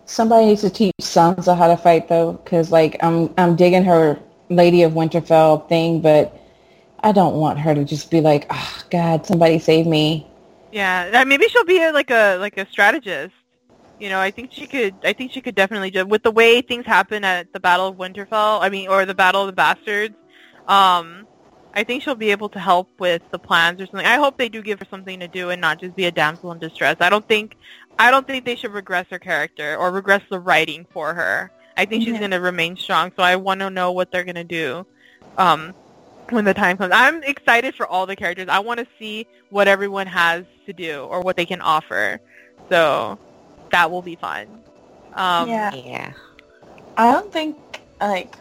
Somebody 0.06 0.48
needs 0.48 0.62
to 0.62 0.70
teach 0.70 0.94
Sansa 1.02 1.58
how 1.58 1.68
to 1.68 1.78
fight 1.78 2.08
though, 2.08 2.34
because 2.34 2.72
like 2.72 2.98
I'm 3.02 3.34
I'm 3.38 3.56
digging 3.56 3.84
her 3.86 4.20
Lady 4.50 4.84
of 4.84 4.94
Winterfell 4.94 5.68
thing, 5.70 6.02
but 6.02 6.38
I 7.00 7.12
don't 7.12 7.36
want 7.36 7.60
her 7.60 7.76
to 7.76 7.84
just 7.84 8.10
be 8.10 8.22
like, 8.22 8.48
oh 8.50 8.82
God, 8.90 9.26
somebody 9.26 9.60
save 9.60 9.86
me. 9.86 10.28
Yeah, 10.72 11.22
uh, 11.22 11.26
maybe 11.26 11.48
she'll 11.50 11.66
be 11.66 11.82
a, 11.82 11.92
like 11.92 12.12
a 12.12 12.38
like 12.38 12.58
a 12.58 12.68
strategist. 12.70 13.36
You 14.00 14.10
know, 14.10 14.20
I 14.20 14.32
think 14.32 14.52
she 14.52 14.68
could. 14.68 14.96
I 15.04 15.14
think 15.14 15.32
she 15.32 15.40
could 15.40 15.56
definitely 15.56 15.92
do 15.92 16.06
with 16.06 16.24
the 16.24 16.32
way 16.32 16.62
things 16.62 16.86
happen 16.86 17.24
at 17.24 17.54
the 17.54 17.60
Battle 17.60 17.88
of 17.88 17.96
Winterfell. 17.98 18.60
I 18.62 18.70
mean, 18.70 18.90
or 18.90 19.06
the 19.06 19.14
Battle 19.14 19.42
of 19.42 19.48
the 19.48 19.54
Bastards. 19.54 20.16
Um, 20.68 21.28
I 21.76 21.84
think 21.84 22.04
she'll 22.04 22.16
be 22.16 22.32
able 22.32 22.50
to 22.50 22.60
help 22.60 22.90
with 23.00 23.22
the 23.32 23.40
plans 23.40 23.82
or 23.82 23.86
something. 23.86 24.06
I 24.06 24.18
hope 24.18 24.38
they 24.38 24.50
do 24.50 24.62
give 24.62 24.80
her 24.80 24.86
something 24.90 25.20
to 25.20 25.28
do 25.28 25.50
and 25.50 25.60
not 25.60 25.80
just 25.80 25.96
be 25.96 26.06
a 26.06 26.12
damsel 26.12 26.52
in 26.52 26.60
distress. 26.60 26.98
I 27.00 27.10
don't 27.10 27.28
think. 27.28 27.58
I 28.00 28.12
don't 28.12 28.26
think 28.28 28.46
they 28.46 28.56
should 28.56 28.74
regress 28.74 29.06
her 29.10 29.20
character 29.20 29.76
or 29.78 29.92
regress 29.92 30.22
the 30.30 30.40
writing 30.40 30.86
for 30.92 31.14
her. 31.14 31.52
I 31.78 31.86
think 31.86 32.04
she's 32.04 32.14
Yeah. 32.14 32.20
going 32.20 32.32
to 32.32 32.40
remain 32.40 32.76
strong. 32.78 33.12
So 33.16 33.24
I 33.24 33.36
want 33.36 33.60
to 33.62 33.70
know 33.70 33.92
what 33.92 34.12
they're 34.12 34.24
going 34.24 34.36
to 34.36 34.44
do. 34.44 34.86
Um, 35.38 35.74
when 36.30 36.46
the 36.46 36.54
time 36.54 36.78
comes. 36.78 36.92
I'm 36.96 37.22
excited 37.24 37.76
for 37.76 37.86
all 37.88 38.06
the 38.06 38.16
characters. 38.16 38.48
I 38.50 38.60
want 38.60 38.80
to 38.80 38.88
see 39.00 39.28
what 39.50 39.68
everyone 39.68 40.08
has 40.08 40.46
to 40.66 40.74
do 40.74 41.02
or 41.04 41.22
what 41.22 41.36
they 41.36 41.46
can 41.46 41.62
offer. 41.62 42.20
So 42.70 43.20
that 43.72 43.92
will 43.92 44.02
be 44.02 44.16
fun. 44.16 44.48
Um, 45.14 45.50
yeah. 45.50 45.74
Yeah. 45.74 46.14
I 46.98 47.12
don't 47.12 47.32
think 47.32 47.58
like 48.00 48.36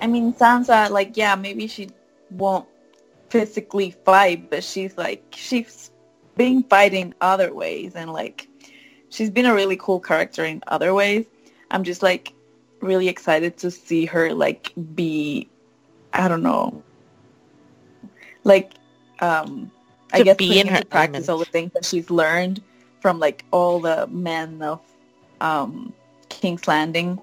I 0.00 0.06
mean 0.06 0.32
Sansa 0.34 0.90
like 0.90 1.16
yeah 1.16 1.34
maybe 1.34 1.66
she 1.66 1.90
won't 2.30 2.66
physically 3.28 3.90
fight 4.04 4.50
but 4.50 4.62
she's 4.62 4.96
like 4.96 5.22
she's 5.36 5.90
been 6.36 6.62
fighting 6.64 7.14
other 7.20 7.52
ways 7.54 7.92
and 7.94 8.12
like 8.12 8.48
she's 9.08 9.30
been 9.30 9.46
a 9.46 9.54
really 9.54 9.76
cool 9.76 10.00
character 10.00 10.44
in 10.44 10.62
other 10.66 10.94
ways. 10.94 11.26
I'm 11.70 11.84
just 11.84 12.02
like 12.02 12.32
really 12.80 13.08
excited 13.08 13.56
to 13.58 13.70
see 13.70 14.04
her 14.06 14.32
like 14.34 14.72
be 14.94 15.48
I 16.12 16.28
don't 16.28 16.42
know 16.42 16.82
like 18.44 18.72
um 19.20 19.70
I 20.12 20.22
guess 20.22 20.36
be 20.36 20.48
putting 20.48 20.68
in 20.68 20.74
her 20.74 20.84
practice 20.84 21.28
element. 21.28 21.30
all 21.30 21.38
the 21.38 21.44
things 21.46 21.72
that 21.72 21.84
she's 21.84 22.10
learned 22.10 22.62
from 23.00 23.18
like 23.18 23.44
all 23.50 23.80
the 23.80 24.06
men 24.08 24.62
of 24.62 24.80
um 25.40 25.92
King's 26.28 26.68
Landing. 26.68 27.20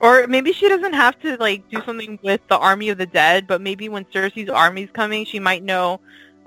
Or 0.00 0.26
maybe 0.26 0.52
she 0.52 0.68
doesn't 0.68 0.94
have 0.94 1.20
to 1.20 1.36
like 1.36 1.68
do 1.68 1.82
something 1.82 2.18
with 2.22 2.40
the 2.48 2.56
army 2.56 2.88
of 2.88 2.98
the 2.98 3.06
dead, 3.06 3.46
but 3.46 3.60
maybe 3.60 3.88
when 3.88 4.06
Cersei's 4.06 4.48
army's 4.48 4.88
coming, 4.92 5.26
she 5.26 5.38
might 5.38 5.62
know 5.62 6.00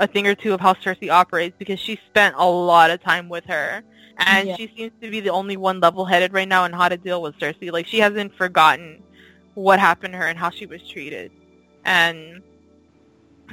a 0.04 0.08
thing 0.08 0.28
or 0.28 0.36
two 0.36 0.54
of 0.54 0.60
how 0.60 0.74
Cersei 0.74 1.10
operates 1.10 1.56
because 1.58 1.80
she 1.80 2.00
spent 2.08 2.36
a 2.38 2.46
lot 2.46 2.92
of 2.92 3.02
time 3.02 3.30
with 3.30 3.46
her. 3.46 3.82
And 4.18 4.48
Yeah. 4.50 4.56
she 4.58 4.72
seems 4.78 4.92
to 5.02 5.10
be 5.10 5.20
the 5.22 5.32
only 5.32 5.58
one 5.58 5.80
level-headed 5.80 6.34
right 6.34 6.48
now 6.48 6.66
in 6.66 6.74
how 6.74 6.88
to 6.90 6.98
deal 6.98 7.22
with 7.22 7.38
Cersei. 7.40 7.72
Like 7.72 7.88
she 7.88 8.00
hasn't 8.00 8.36
forgotten 8.36 9.02
what 9.56 9.80
happened 9.80 10.14
to 10.14 10.18
her 10.20 10.28
and 10.28 10.38
how 10.38 10.50
she 10.52 10.66
was 10.68 10.88
treated. 10.88 11.32
And 11.86 12.42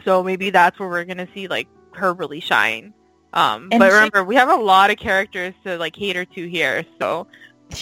so 0.04 0.22
maybe 0.22 0.50
that's 0.50 0.78
where 0.78 0.88
we're 0.88 1.04
going 1.04 1.18
to 1.18 1.28
see 1.34 1.48
like 1.48 1.68
her 1.92 2.12
really 2.12 2.40
shine. 2.40 2.92
Um, 3.32 3.68
And 3.70 3.78
but 3.78 3.88
she- 3.88 3.94
remember, 3.94 4.24
we 4.24 4.34
have 4.34 4.50
a 4.50 4.56
lot 4.56 4.90
of 4.90 4.96
characters 4.98 5.54
to 5.64 5.78
like 5.78 5.92
cater 5.94 6.24
to 6.24 6.48
here, 6.48 6.84
so 7.00 7.26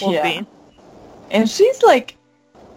we'll 0.03 0.13
Yeah. 0.13 0.23
see. 0.23 0.47
And 1.31 1.49
she's 1.49 1.83
like, 1.83 2.17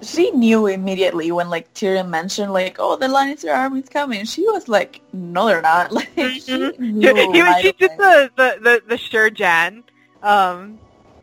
she 0.01 0.31
knew 0.31 0.67
immediately 0.67 1.31
when 1.31 1.49
like 1.49 1.73
Tyrion 1.73 2.09
mentioned 2.09 2.53
like, 2.53 2.77
oh, 2.79 2.95
the 2.95 3.07
Lannister 3.07 3.55
army's 3.55 3.89
coming. 3.89 4.25
She 4.25 4.41
was 4.43 4.67
like, 4.67 5.01
no, 5.13 5.47
they're 5.47 5.61
not. 5.61 5.91
Like 5.93 6.07
she 6.15 6.51
Mhm. 6.51 6.79
knew 6.79 7.15
He- 7.15 7.27
he, 7.33 7.41
right 7.41 7.63
she 7.63 7.71
did 7.73 7.91
the, 7.97 8.31
the, 8.35 8.57
the, 8.61 8.83
the 8.87 8.97
sure 8.97 9.29
Jan 9.29 9.83
um, 10.23 10.79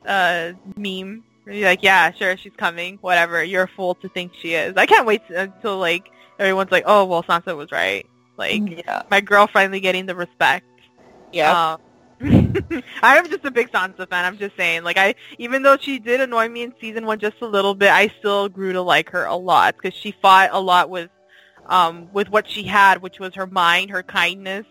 uh, 0.07 0.53
meme. 0.77 1.25
You're 1.47 1.65
like, 1.69 1.83
yeah, 1.83 2.11
sure, 2.13 2.37
she's 2.37 2.53
coming. 2.57 2.99
Whatever. 3.01 3.43
You're 3.43 3.65
a 3.65 3.69
fool 3.69 3.95
to 3.97 4.09
think 4.11 4.33
she 4.41 4.55
is. 4.55 4.77
I 4.77 4.87
can't 4.87 5.07
wait 5.07 5.27
to, 5.29 5.41
until 5.43 5.79
like 5.79 6.11
everyone's 6.39 6.71
like, 6.71 6.85
oh 6.87 7.05
well, 7.05 7.23
Sansa 7.23 7.57
was 7.57 7.73
right. 7.73 8.07
Like 8.37 8.63
Yeah. 8.87 9.03
my 9.11 9.21
girl 9.21 9.47
finally 9.47 9.81
getting 9.81 10.07
the 10.07 10.15
respect. 10.15 10.67
Yeah. 11.33 11.73
Um, 11.73 11.81
I'm 13.03 13.29
just 13.29 13.45
a 13.45 13.51
big 13.51 13.71
Sansa 13.71 14.09
fan. 14.09 14.25
I'm 14.25 14.39
just 14.39 14.57
saying, 14.57 14.83
like 14.83 14.97
I, 14.97 15.15
even 15.39 15.63
though 15.63 15.77
she 15.77 15.99
did 15.99 16.21
annoy 16.21 16.49
me 16.49 16.63
in 16.63 16.75
season 16.81 17.07
one 17.07 17.21
just 17.21 17.37
a 17.41 17.47
little 17.47 17.75
bit, 17.75 17.91
I 17.91 18.09
still 18.19 18.49
grew 18.49 18.73
to 18.73 18.83
like 18.83 19.11
her 19.11 19.25
a 19.25 19.37
lot 19.37 19.77
because 19.77 19.97
she 19.97 20.13
fought 20.21 20.51
a 20.53 20.61
lot 20.61 20.91
with, 20.91 21.11
um, 21.67 22.09
with 22.13 22.29
what 22.29 22.49
she 22.49 22.65
had, 22.65 23.03
which 23.03 23.21
was 23.21 23.35
her 23.35 23.47
mind, 23.47 23.91
her 23.91 24.03
kindness, 24.03 24.67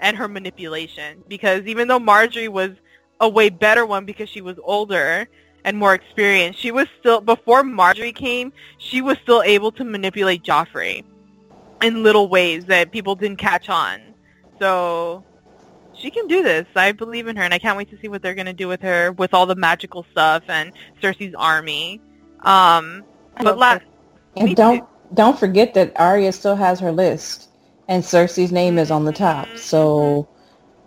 and 0.00 0.16
her 0.16 0.26
manipulation. 0.26 1.22
Because 1.28 1.64
even 1.66 1.86
though 1.86 2.00
Margaery 2.00 2.48
was 2.48 2.70
a 3.20 3.28
way 3.28 3.48
better 3.48 3.86
one 3.86 4.04
because 4.04 4.28
she 4.28 4.40
was 4.40 4.56
older 4.64 5.28
and 5.64 5.76
more 5.76 5.94
experienced, 5.94 6.58
she 6.58 6.72
was 6.72 6.88
still 6.98 7.20
before 7.20 7.62
Margaery 7.62 8.14
came, 8.14 8.52
she 8.78 9.02
was 9.02 9.18
still 9.22 9.42
able 9.42 9.70
to 9.72 9.84
manipulate 9.84 10.42
Joffrey 10.42 11.04
in 11.80 12.02
little 12.02 12.28
ways 12.28 12.64
that 12.64 12.90
people 12.90 13.14
didn't 13.14 13.38
catch 13.38 13.68
on. 13.68 14.00
So 14.58 15.24
she 15.98 16.10
can 16.10 16.26
do 16.28 16.42
this. 16.42 16.66
I 16.76 16.92
believe 16.92 17.26
in 17.26 17.36
her, 17.36 17.42
and 17.42 17.52
I 17.52 17.58
can't 17.58 17.76
wait 17.76 17.90
to 17.90 17.98
see 18.00 18.08
what 18.08 18.22
they're 18.22 18.34
gonna 18.34 18.52
do 18.52 18.68
with 18.68 18.80
her 18.82 19.12
with 19.12 19.34
all 19.34 19.46
the 19.46 19.56
magical 19.56 20.04
stuff 20.10 20.42
and 20.48 20.72
Cersei's 21.02 21.34
army. 21.36 22.00
Um, 22.42 23.04
but 23.36 23.46
hope 23.46 23.56
last, 23.58 23.82
And 24.36 24.54
don't 24.56 24.80
too. 24.80 24.86
don't 25.14 25.38
forget 25.38 25.74
that 25.74 25.92
Arya 25.98 26.32
still 26.32 26.56
has 26.56 26.80
her 26.80 26.92
list, 26.92 27.48
and 27.88 28.02
Cersei's 28.02 28.52
name 28.52 28.78
is 28.78 28.90
on 28.90 29.04
the 29.04 29.12
top. 29.12 29.48
So 29.56 30.28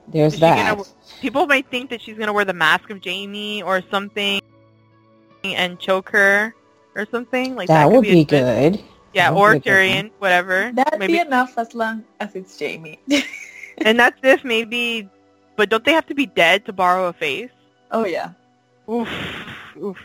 there's 0.08 0.34
Is 0.34 0.40
she 0.40 0.42
gonna 0.42 0.76
that. 0.76 0.94
people 1.22 1.46
might 1.48 1.70
think 1.70 1.90
that 1.90 2.02
she's 2.02 2.18
gonna 2.18 2.34
wear 2.34 2.46
the 2.46 2.54
mask 2.54 2.90
of 2.90 3.04
Jaime 3.04 3.62
or 3.64 3.82
something 3.92 4.42
and 5.44 5.80
choke 5.80 6.10
her 6.10 6.54
or 6.96 7.06
something 7.12 7.56
like 7.56 7.68
that. 7.68 7.88
That 7.88 7.92
would 7.92 8.04
be 8.04 8.22
a 8.22 8.26
twist. 8.26 8.30
good. 8.30 8.84
Yeah, 9.14 9.30
That 9.32 9.36
would 9.36 9.40
or 9.42 9.54
be 9.54 9.58
a. 9.58 9.62
Tyrion, 9.74 10.12
whatever. 10.20 10.72
That'd 10.74 11.00
maybe, 11.00 11.14
be 11.14 11.20
enough 11.20 11.58
as 11.58 11.74
long 11.76 12.06
as 12.20 12.36
it's 12.36 12.58
Jaime. 12.58 13.00
and 13.86 14.00
that's 14.00 14.20
if 14.24 14.44
maybe. 14.44 15.10
But 15.56 15.70
don't 15.70 15.84
they 15.84 15.94
have 15.94 16.08
to 16.08 16.16
be 16.16 16.26
dead 16.26 16.66
to 16.66 16.74
borrow 16.74 17.08
a 17.08 17.14
face? 17.14 17.52
oh 17.92 18.06
yeah. 18.06 18.32
Oof, 18.90 19.10
oof. 19.78 19.98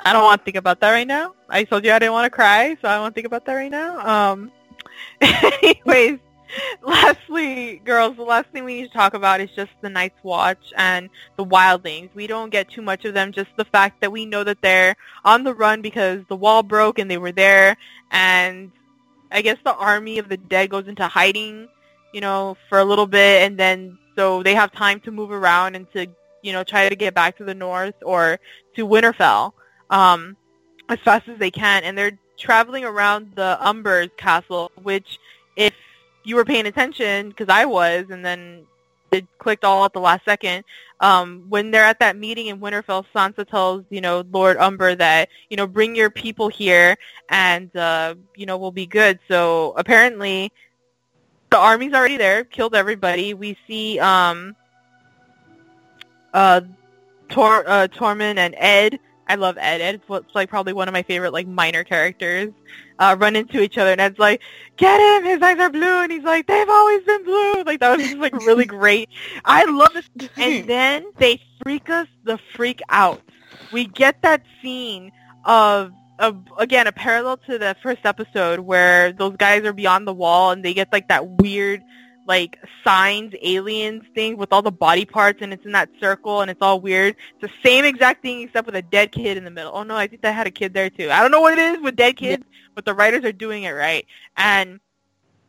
I 0.00 0.12
don't 0.12 0.22
want 0.22 0.40
to 0.40 0.44
think 0.44 0.56
about 0.56 0.80
that 0.80 0.92
right 0.92 1.06
now. 1.06 1.34
I 1.48 1.64
told 1.64 1.84
you 1.84 1.92
I 1.92 1.98
didn't 1.98 2.12
want 2.12 2.26
to 2.26 2.30
cry, 2.30 2.76
so 2.80 2.88
I 2.88 2.94
don't 2.94 3.02
want 3.02 3.14
to 3.14 3.18
think 3.18 3.26
about 3.26 3.44
that 3.46 3.54
right 3.54 3.70
now. 3.70 4.30
Um, 4.30 4.52
anyways, 5.20 6.20
lastly, 6.82 7.82
girls, 7.84 8.16
the 8.16 8.22
last 8.22 8.48
thing 8.50 8.64
we 8.64 8.80
need 8.80 8.86
to 8.86 8.92
talk 8.92 9.14
about 9.14 9.40
is 9.40 9.50
just 9.56 9.72
the 9.80 9.90
Night's 9.90 10.22
Watch 10.22 10.72
and 10.76 11.10
the 11.36 11.44
Wildlings. 11.44 12.10
We 12.14 12.26
don't 12.26 12.50
get 12.50 12.70
too 12.70 12.82
much 12.82 13.04
of 13.04 13.14
them, 13.14 13.32
just 13.32 13.50
the 13.56 13.64
fact 13.64 14.00
that 14.00 14.12
we 14.12 14.24
know 14.24 14.44
that 14.44 14.62
they're 14.62 14.96
on 15.24 15.42
the 15.44 15.54
run 15.54 15.82
because 15.82 16.22
the 16.28 16.36
wall 16.36 16.62
broke 16.62 16.98
and 16.98 17.10
they 17.10 17.18
were 17.18 17.32
there, 17.32 17.76
and 18.10 18.70
I 19.30 19.42
guess 19.42 19.58
the 19.64 19.74
army 19.74 20.18
of 20.18 20.28
the 20.28 20.36
dead 20.36 20.70
goes 20.70 20.86
into 20.86 21.06
hiding, 21.06 21.68
you 22.12 22.20
know, 22.20 22.56
for 22.68 22.78
a 22.78 22.84
little 22.84 23.06
bit, 23.06 23.42
and 23.42 23.58
then 23.58 23.98
so 24.16 24.42
they 24.42 24.54
have 24.54 24.72
time 24.72 25.00
to 25.00 25.10
move 25.10 25.30
around 25.30 25.76
and 25.76 25.90
to, 25.92 26.06
you 26.42 26.52
know, 26.52 26.64
try 26.64 26.88
to 26.88 26.96
get 26.96 27.14
back 27.14 27.36
to 27.38 27.44
the 27.44 27.54
north 27.54 27.94
or 28.02 28.40
to 28.74 28.86
Winterfell 28.86 29.52
um, 29.90 30.36
as 30.88 30.98
fast 31.00 31.28
as 31.28 31.38
they 31.38 31.50
can, 31.50 31.84
and 31.84 31.96
they're 31.96 32.18
traveling 32.38 32.84
around 32.84 33.32
the 33.34 33.58
Umbers 33.60 34.10
castle, 34.16 34.70
which 34.82 35.18
if 35.56 35.74
you 36.24 36.36
were 36.36 36.44
paying 36.44 36.66
attention, 36.66 37.28
because 37.28 37.48
I 37.48 37.64
was, 37.64 38.06
and 38.10 38.24
then 38.24 38.66
it 39.12 39.26
clicked 39.38 39.64
all 39.64 39.84
at 39.84 39.92
the 39.92 40.00
last 40.00 40.24
second. 40.24 40.64
Um, 41.00 41.44
when 41.48 41.70
they're 41.70 41.84
at 41.84 42.00
that 42.00 42.16
meeting 42.16 42.48
in 42.48 42.58
Winterfell, 42.58 43.04
Sansa 43.14 43.46
tells 43.48 43.84
you 43.90 44.00
know 44.00 44.24
Lord 44.32 44.56
Umber 44.56 44.94
that 44.96 45.28
you 45.48 45.56
know 45.56 45.66
bring 45.66 45.94
your 45.94 46.10
people 46.10 46.48
here, 46.48 46.96
and 47.28 47.74
uh, 47.76 48.14
you 48.36 48.46
know 48.46 48.58
we'll 48.58 48.72
be 48.72 48.86
good. 48.86 49.18
So 49.28 49.74
apparently, 49.76 50.52
the 51.50 51.58
army's 51.58 51.92
already 51.92 52.16
there, 52.16 52.44
killed 52.44 52.74
everybody. 52.74 53.34
We 53.34 53.56
see 53.66 53.98
um, 53.98 54.54
uh, 56.34 56.62
Tor 57.28 57.68
uh, 57.68 57.88
Tormund 57.88 58.36
and 58.36 58.54
Edd. 58.56 58.98
I 59.26 59.34
love 59.34 59.58
Edd. 59.58 59.80
Edd's 59.80 60.02
what's 60.06 60.34
like 60.34 60.48
probably 60.48 60.72
one 60.72 60.88
of 60.88 60.92
my 60.92 61.02
favorite 61.02 61.32
like 61.32 61.46
minor 61.46 61.84
characters. 61.84 62.52
Uh, 62.98 63.14
run 63.18 63.36
into 63.36 63.60
each 63.60 63.78
other, 63.78 63.92
and 63.92 64.00
Edd's 64.00 64.18
like, 64.18 64.42
"Get 64.76 65.00
him! 65.00 65.30
His 65.30 65.40
eyes 65.40 65.58
are 65.58 65.70
blue," 65.70 66.02
and 66.02 66.10
he's 66.10 66.24
like, 66.24 66.46
"They've 66.46 66.68
always 66.68 67.02
been 67.04 67.24
blue." 67.24 67.62
Like 67.62 67.80
that 67.80 67.96
was 67.96 68.06
just 68.06 68.18
like 68.18 68.34
really 68.44 68.64
great. 68.66 69.08
I 69.44 69.64
love 69.64 69.92
this. 69.92 70.28
And 70.36 70.68
then 70.68 71.06
they 71.18 71.40
freak 71.62 71.88
us 71.90 72.08
the 72.24 72.38
freak 72.56 72.80
out. 72.88 73.22
We 73.72 73.86
get 73.86 74.22
that 74.22 74.42
scene 74.60 75.12
of 75.44 75.92
of 76.18 76.42
again 76.58 76.86
a 76.86 76.92
parallel 76.92 77.36
to 77.36 77.58
the 77.58 77.76
first 77.82 78.00
episode 78.04 78.60
where 78.60 79.12
those 79.12 79.36
guys 79.36 79.64
are 79.64 79.72
beyond 79.72 80.06
the 80.06 80.14
wall 80.14 80.50
and 80.50 80.64
they 80.64 80.74
get 80.74 80.92
like 80.92 81.08
that 81.08 81.26
weird 81.40 81.82
like 82.28 82.58
signs 82.84 83.32
aliens 83.42 84.04
thing 84.14 84.36
with 84.36 84.52
all 84.52 84.60
the 84.60 84.70
body 84.70 85.06
parts 85.06 85.38
and 85.40 85.52
it's 85.52 85.64
in 85.64 85.72
that 85.72 85.88
circle 85.98 86.42
and 86.42 86.50
it's 86.50 86.60
all 86.60 86.78
weird. 86.78 87.16
It's 87.40 87.50
the 87.50 87.68
same 87.68 87.86
exact 87.86 88.20
thing 88.20 88.42
except 88.42 88.66
with 88.66 88.76
a 88.76 88.82
dead 88.82 89.12
kid 89.12 89.38
in 89.38 89.44
the 89.44 89.50
middle. 89.50 89.72
Oh 89.74 89.82
no, 89.82 89.96
I 89.96 90.06
think 90.06 90.20
that 90.22 90.34
had 90.34 90.46
a 90.46 90.50
kid 90.50 90.74
there 90.74 90.90
too. 90.90 91.10
I 91.10 91.22
don't 91.22 91.30
know 91.30 91.40
what 91.40 91.58
it 91.58 91.58
is 91.58 91.80
with 91.80 91.96
dead 91.96 92.16
kids, 92.18 92.44
but 92.74 92.84
the 92.84 92.92
writers 92.92 93.24
are 93.24 93.32
doing 93.32 93.62
it 93.62 93.70
right. 93.70 94.06
And 94.36 94.78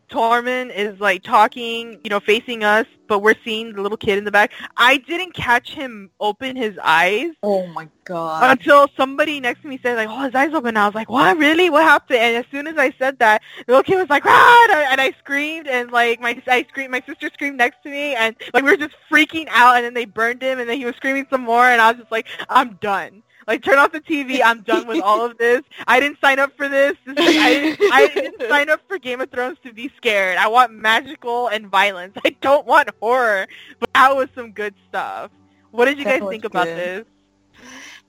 Tormund 0.10 0.76
is 0.76 1.00
like 1.00 1.24
talking, 1.24 2.00
you 2.04 2.10
know, 2.10 2.20
facing 2.20 2.64
us, 2.64 2.86
but 3.08 3.20
we're 3.20 3.36
seeing 3.46 3.74
the 3.74 3.82
little 3.82 3.98
kid 3.98 4.18
in 4.18 4.24
the 4.24 4.32
back. 4.32 4.52
I 4.78 4.98
didn't 4.98 5.34
catch 5.34 5.72
him 5.74 6.10
open 6.20 6.56
his 6.56 6.78
eyes 6.84 7.32
Oh 7.44 7.66
my 7.68 7.88
god. 8.06 8.52
until 8.52 8.88
somebody 8.98 9.40
next 9.40 9.62
to 9.62 9.68
me 9.68 9.80
said 9.82 9.96
like, 9.96 10.10
"Oh, 10.10 10.24
his 10.24 10.36
eyes 10.36 10.54
open." 10.54 10.76
I 10.78 10.86
was 10.86 10.96
like, 10.96 11.10
"What? 11.10 11.38
Really? 11.38 11.70
What 11.70 11.84
happened?" 11.84 12.20
And 12.20 12.38
as 12.38 12.46
soon 12.52 12.68
as 12.68 12.78
I 12.78 12.94
said 13.00 13.20
that, 13.20 13.42
the 13.66 13.74
little 13.74 13.84
kid 13.84 13.98
was 13.98 14.10
like, 14.10 14.24
"Ah!" 14.26 14.64
And 14.66 14.72
I, 14.74 14.92
and 14.92 15.02
I 15.02 15.12
screamed, 15.20 15.68
and 15.68 15.92
like 15.92 16.20
my 16.20 16.42
I 16.48 16.64
screamed, 16.70 16.92
my 16.92 17.02
sister 17.06 17.30
screamed 17.34 17.58
next 17.58 17.82
to 17.84 17.90
me, 17.90 18.16
and 18.16 18.36
like 18.54 18.64
we 18.64 18.72
were 18.72 18.78
just 18.78 18.96
freaking 19.12 19.48
out. 19.50 19.76
And 19.78 19.86
then 19.86 19.94
they 19.94 20.06
burned 20.06 20.42
him, 20.42 20.60
and 20.60 20.70
then 20.70 20.78
he 20.78 20.86
was 20.86 20.96
screaming 20.96 21.28
some 21.30 21.42
more, 21.42 21.66
and 21.66 21.82
I 21.82 21.92
was 21.92 22.00
just 22.02 22.12
like, 22.12 22.28
"I'm 22.50 22.76
done." 22.82 23.24
Like 23.50 23.64
turn 23.64 23.80
off 23.80 23.92
the 23.92 24.00
TV. 24.00 24.42
I'm 24.46 24.62
done 24.62 24.86
with 24.86 25.02
all 25.02 25.26
of 25.26 25.40
this. 25.40 25.64
I 25.88 26.00
didn't 26.00 26.20
sign 26.22 26.38
up 26.38 26.56
for 26.56 26.70
this. 26.70 26.96
this 27.08 27.18
is, 27.18 27.36
I, 27.36 27.50
didn't, 27.50 27.92
I 27.92 28.08
didn't 28.08 28.42
sign 28.50 28.70
up 28.70 28.80
for 28.88 29.00
Game 29.00 29.22
of 29.22 29.32
Thrones 29.32 29.58
to 29.64 29.74
be 29.74 29.92
scared. 29.98 30.38
I 30.38 30.48
want 30.48 30.72
magical 30.72 31.48
and 31.48 31.66
violence. 31.66 32.16
I 32.24 32.36
don't 32.42 32.68
want 32.68 32.92
horror. 33.02 33.48
But 33.80 33.90
that 33.96 34.16
was 34.16 34.30
some 34.36 34.52
good 34.52 34.76
stuff. 34.88 35.32
What 35.72 35.86
did 35.86 35.98
you 35.98 36.04
That 36.04 36.20
guys 36.20 36.30
think 36.30 36.46
about 36.46 36.66
this? 36.66 37.06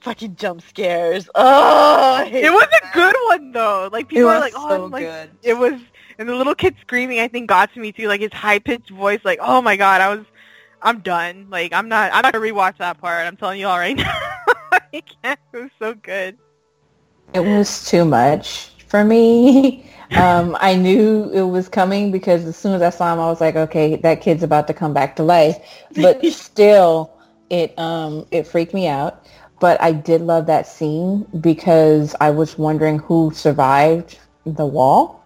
Fucking 0.01 0.37
jump 0.37 0.61
scares. 0.61 1.31
Oh, 1.35 2.23
It 2.31 2.53
was 2.53 2.69
a 2.83 2.95
good 2.95 3.17
one 3.29 3.53
though. 3.53 3.89
Like 3.91 4.09
people 4.09 4.29
are 4.29 4.41
like, 4.41 4.53
oh, 4.55 4.69
so 4.69 4.85
like, 4.87 5.07
good. 5.07 5.31
it 5.43 5.55
was, 5.55 5.81
and 6.19 6.29
the 6.29 6.35
little 6.35 6.55
kid 6.55 6.77
screaming, 6.83 7.21
I 7.21 7.29
think 7.29 7.49
got 7.49 7.73
to 7.73 7.81
me 7.81 7.93
too. 7.93 8.09
Like 8.09 8.21
his 8.21 8.33
high 8.35 8.59
pitched 8.59 8.91
voice, 8.91 9.21
like, 9.25 9.39
oh 9.41 9.63
my 9.63 9.77
god, 9.77 10.03
I 10.03 10.15
was, 10.15 10.27
I'm 10.83 11.01
done. 11.01 11.47
Like 11.49 11.73
I'm 11.73 11.89
not, 11.89 12.13
I'm 12.13 12.21
not 12.23 12.35
gonna 12.35 12.45
rewatch 12.45 12.77
that 12.77 13.01
part. 13.01 13.27
I'm 13.27 13.39
telling 13.39 13.59
you 13.59 13.69
all 13.69 13.79
right 13.79 13.97
now. 13.97 14.31
I 14.93 15.03
can't. 15.03 15.41
It 15.53 15.59
was 15.63 15.71
so 15.79 15.95
good. 15.95 16.39
It 17.35 17.45
was 17.45 17.85
too 17.85 18.05
much 18.05 18.71
for 18.87 19.05
me. 19.05 19.85
Um, 20.15 20.57
I 20.61 20.75
knew 20.75 21.31
it 21.33 21.43
was 21.43 21.69
coming 21.69 22.11
because 22.11 22.45
as 22.45 22.57
soon 22.57 22.75
as 22.75 22.83
I 22.83 22.91
saw 22.91 23.13
him, 23.13 23.21
I 23.21 23.27
was 23.27 23.41
like, 23.41 23.55
okay, 23.57 23.95
that 23.97 24.21
kid's 24.21 24.43
about 24.43 24.67
to 24.69 24.75
come 24.75 24.93
back 24.93 25.17
to 25.17 25.23
life. 25.23 25.57
But 25.97 26.27
still, 26.31 27.13
it 27.49 27.79
um, 27.79 28.27
it 28.31 28.47
freaked 28.47 28.75
me 28.75 28.89
out. 28.89 29.25
But 29.61 29.81
I 29.81 29.93
did 29.93 30.21
love 30.23 30.47
that 30.47 30.67
scene 30.67 31.27
because 31.41 32.15
I 32.21 32.31
was 32.31 32.59
wondering 32.59 32.99
who 32.99 33.31
survived 33.33 34.19
the 34.45 34.67
wall. 34.67 35.23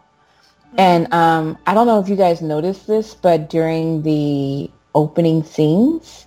And 0.76 1.12
um, 1.12 1.58
I 1.66 1.74
don't 1.74 1.86
know 1.86 2.00
if 2.00 2.08
you 2.08 2.16
guys 2.16 2.40
noticed 2.42 2.86
this, 2.86 3.14
but 3.14 3.48
during 3.48 4.02
the 4.02 4.70
opening 4.94 5.42
scenes, 5.44 6.23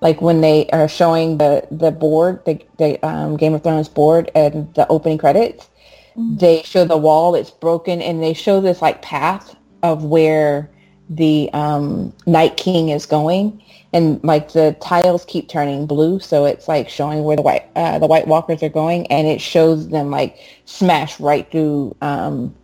like 0.00 0.20
when 0.20 0.40
they 0.40 0.68
are 0.70 0.88
showing 0.88 1.38
the 1.38 1.66
the 1.70 1.90
board, 1.90 2.44
the, 2.44 2.60
the 2.78 3.04
um, 3.06 3.36
Game 3.36 3.54
of 3.54 3.62
Thrones 3.62 3.88
board 3.88 4.30
and 4.34 4.72
the 4.74 4.86
opening 4.88 5.18
credits, 5.18 5.68
they 6.16 6.62
show 6.62 6.84
the 6.84 6.96
wall 6.96 7.34
it's 7.34 7.50
broken, 7.50 8.00
and 8.00 8.22
they 8.22 8.34
show 8.34 8.60
this 8.60 8.80
like 8.82 9.02
path 9.02 9.54
of 9.82 10.04
where 10.04 10.70
the 11.08 11.50
um, 11.52 12.12
Night 12.26 12.56
King 12.56 12.88
is 12.88 13.06
going, 13.06 13.62
and 13.92 14.22
like 14.24 14.52
the 14.52 14.76
tiles 14.80 15.24
keep 15.26 15.48
turning 15.48 15.86
blue, 15.86 16.18
so 16.20 16.44
it's 16.44 16.68
like 16.68 16.88
showing 16.88 17.22
where 17.24 17.36
the 17.36 17.42
white 17.42 17.68
uh, 17.76 17.98
the 17.98 18.06
White 18.06 18.26
Walkers 18.26 18.62
are 18.62 18.68
going, 18.68 19.06
and 19.08 19.26
it 19.26 19.40
shows 19.40 19.88
them 19.88 20.10
like 20.10 20.38
smash 20.64 21.20
right 21.20 21.50
through 21.50 21.94
um, 22.00 22.54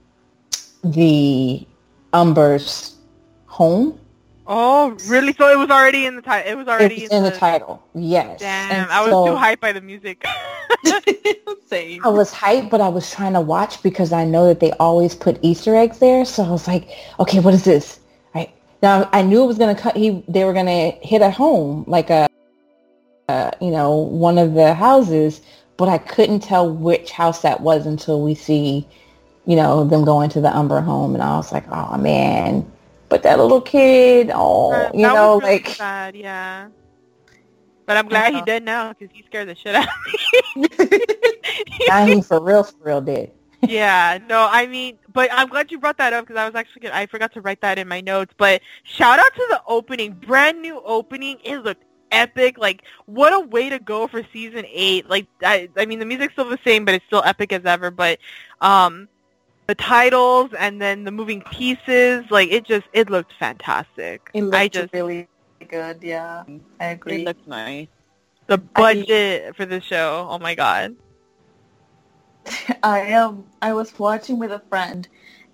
the 0.82 1.66
Umber's 2.12 2.96
home. 3.46 3.98
Oh, 4.46 4.96
really? 5.06 5.32
So 5.34 5.48
it 5.50 5.58
was 5.58 5.70
already 5.70 6.06
in 6.06 6.16
the 6.16 6.22
title. 6.22 6.50
It 6.50 6.56
was 6.56 6.66
already 6.66 7.04
It's 7.04 7.12
in 7.12 7.22
the 7.22 7.30
title, 7.30 7.82
yes. 7.94 8.40
Damn, 8.40 8.72
And 8.72 8.90
I 8.90 9.00
was 9.02 9.10
so- 9.10 9.26
too 9.26 9.32
hyped 9.32 9.60
by 9.60 9.72
the 9.72 9.80
music. 9.80 10.24
Same. 11.66 12.04
I 12.04 12.08
was 12.08 12.32
hyped, 12.32 12.68
but 12.70 12.80
I 12.80 12.88
was 12.88 13.10
trying 13.10 13.34
to 13.34 13.40
watch 13.40 13.82
because 13.82 14.12
I 14.12 14.24
know 14.24 14.46
that 14.48 14.60
they 14.60 14.72
always 14.72 15.14
put 15.14 15.38
Easter 15.42 15.76
eggs 15.76 15.98
there. 16.00 16.24
So 16.24 16.42
I 16.44 16.50
was 16.50 16.66
like, 16.66 16.88
okay, 17.20 17.38
what 17.40 17.54
is 17.54 17.64
this? 17.64 18.00
Right 18.34 18.52
now, 18.82 19.08
I 19.12 19.22
knew 19.22 19.42
it 19.42 19.46
was 19.46 19.58
gonna 19.58 19.74
cut. 19.74 19.96
He 19.96 20.22
they 20.28 20.44
were 20.44 20.52
gonna 20.52 20.90
hit 21.02 21.22
a 21.22 21.30
home, 21.30 21.84
like 21.86 22.10
a, 22.10 22.28
uh, 23.28 23.52
you 23.60 23.70
know, 23.70 23.94
one 23.96 24.38
of 24.38 24.54
the 24.54 24.74
houses, 24.74 25.40
but 25.76 25.88
I 25.88 25.98
couldn't 25.98 26.40
tell 26.40 26.70
which 26.70 27.10
house 27.12 27.42
that 27.42 27.60
was 27.60 27.86
until 27.86 28.22
we 28.22 28.34
see 28.34 28.86
you 29.44 29.56
know, 29.56 29.84
them 29.84 30.04
going 30.04 30.30
to 30.30 30.40
the 30.40 30.56
Umber 30.56 30.80
home, 30.80 31.14
and 31.14 31.22
I 31.22 31.36
was 31.36 31.50
like, 31.52 31.64
oh 31.68 31.96
man, 31.98 32.70
but 33.12 33.24
that 33.24 33.38
little 33.38 33.60
kid, 33.60 34.30
oh, 34.32 34.70
That- 34.70 34.94
you 34.94 35.02
know, 35.02 35.38
really 35.38 35.56
like 35.56 35.68
sad, 35.68 36.16
yeah. 36.16 36.68
But 37.84 37.98
I'm 37.98 38.08
glad 38.08 38.32
he 38.32 38.40
did 38.40 38.64
now 38.64 38.94
because 38.94 39.14
he 39.14 39.22
scared 39.24 39.50
the 39.50 39.54
shit 39.54 39.74
out 39.74 39.86
of 39.86 40.56
me. 40.56 40.98
I 41.90 42.06
mean, 42.06 42.22
for 42.22 42.40
real, 42.40 42.64
for 42.64 42.74
real, 42.82 43.02
did. 43.02 43.30
yeah, 43.60 44.18
no, 44.30 44.48
I 44.50 44.66
mean, 44.66 44.96
but 45.12 45.28
I'm 45.30 45.48
glad 45.48 45.70
you 45.70 45.78
brought 45.78 45.98
that 45.98 46.14
up 46.14 46.24
because 46.26 46.40
I 46.40 46.46
was 46.46 46.54
actually 46.54 46.80
gonna, 46.80 46.94
I 46.94 47.04
forgot 47.04 47.34
to 47.34 47.42
write 47.42 47.60
that 47.60 47.78
in 47.78 47.86
my 47.86 48.00
notes. 48.00 48.32
But 48.38 48.62
shout 48.84 49.18
out 49.18 49.34
to 49.34 49.46
the 49.50 49.60
opening, 49.66 50.14
brand 50.14 50.62
new 50.62 50.80
opening. 50.82 51.36
It 51.44 51.58
looked 51.58 51.84
epic. 52.12 52.56
Like, 52.56 52.80
what 53.04 53.34
a 53.34 53.40
way 53.40 53.68
to 53.68 53.78
go 53.78 54.08
for 54.08 54.22
season 54.32 54.64
eight. 54.72 55.10
Like, 55.10 55.26
I, 55.42 55.68
I 55.76 55.84
mean, 55.84 55.98
the 55.98 56.06
music's 56.06 56.32
still 56.32 56.48
the 56.48 56.58
same, 56.64 56.86
but 56.86 56.94
it's 56.94 57.04
still 57.04 57.22
epic 57.26 57.52
as 57.52 57.66
ever. 57.66 57.90
But, 57.90 58.20
um, 58.62 59.06
the 59.66 59.74
titles 59.74 60.50
and 60.58 60.80
then 60.80 61.04
the 61.04 61.10
moving 61.10 61.42
pieces, 61.42 62.24
like, 62.30 62.50
it 62.50 62.64
just, 62.64 62.86
it 62.92 63.10
looked 63.10 63.32
fantastic. 63.38 64.30
It 64.34 64.42
looked 64.42 64.56
I 64.56 64.68
just, 64.68 64.92
really 64.92 65.28
good. 65.68 66.02
Yeah, 66.02 66.44
I 66.80 66.86
agree. 66.86 67.22
It 67.22 67.24
looks 67.24 67.46
nice. 67.46 67.88
the 68.46 68.58
budget 68.58 69.56
for 69.56 69.64
the 69.64 69.80
show. 69.80 70.26
Oh 70.30 70.38
my 70.38 70.54
god. 70.54 70.94
I 72.82 73.12
um 73.12 73.44
I 73.60 73.72
was 73.72 73.98
watching 73.98 74.38
with 74.38 74.52
a 74.52 74.60
friend, 74.68 75.08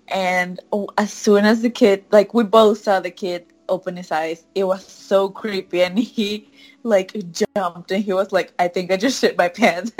and 0.07 0.59
oh, 0.71 0.89
as 0.97 1.13
soon 1.13 1.45
as 1.45 1.61
the 1.61 1.69
kid, 1.69 2.03
like 2.11 2.33
we 2.33 2.43
both 2.43 2.79
saw 2.79 2.99
the 2.99 3.11
kid 3.11 3.45
open 3.69 3.95
his 3.95 4.11
eyes, 4.11 4.45
it 4.55 4.63
was 4.63 4.85
so 4.85 5.29
creepy, 5.29 5.83
and 5.83 5.97
he 5.97 6.49
like 6.83 7.13
jumped, 7.31 7.91
and 7.91 8.03
he 8.03 8.13
was 8.13 8.31
like, 8.31 8.53
"I 8.59 8.67
think 8.67 8.91
I 8.91 8.97
just 8.97 9.21
shit 9.21 9.37
my 9.37 9.49
pants." 9.49 9.91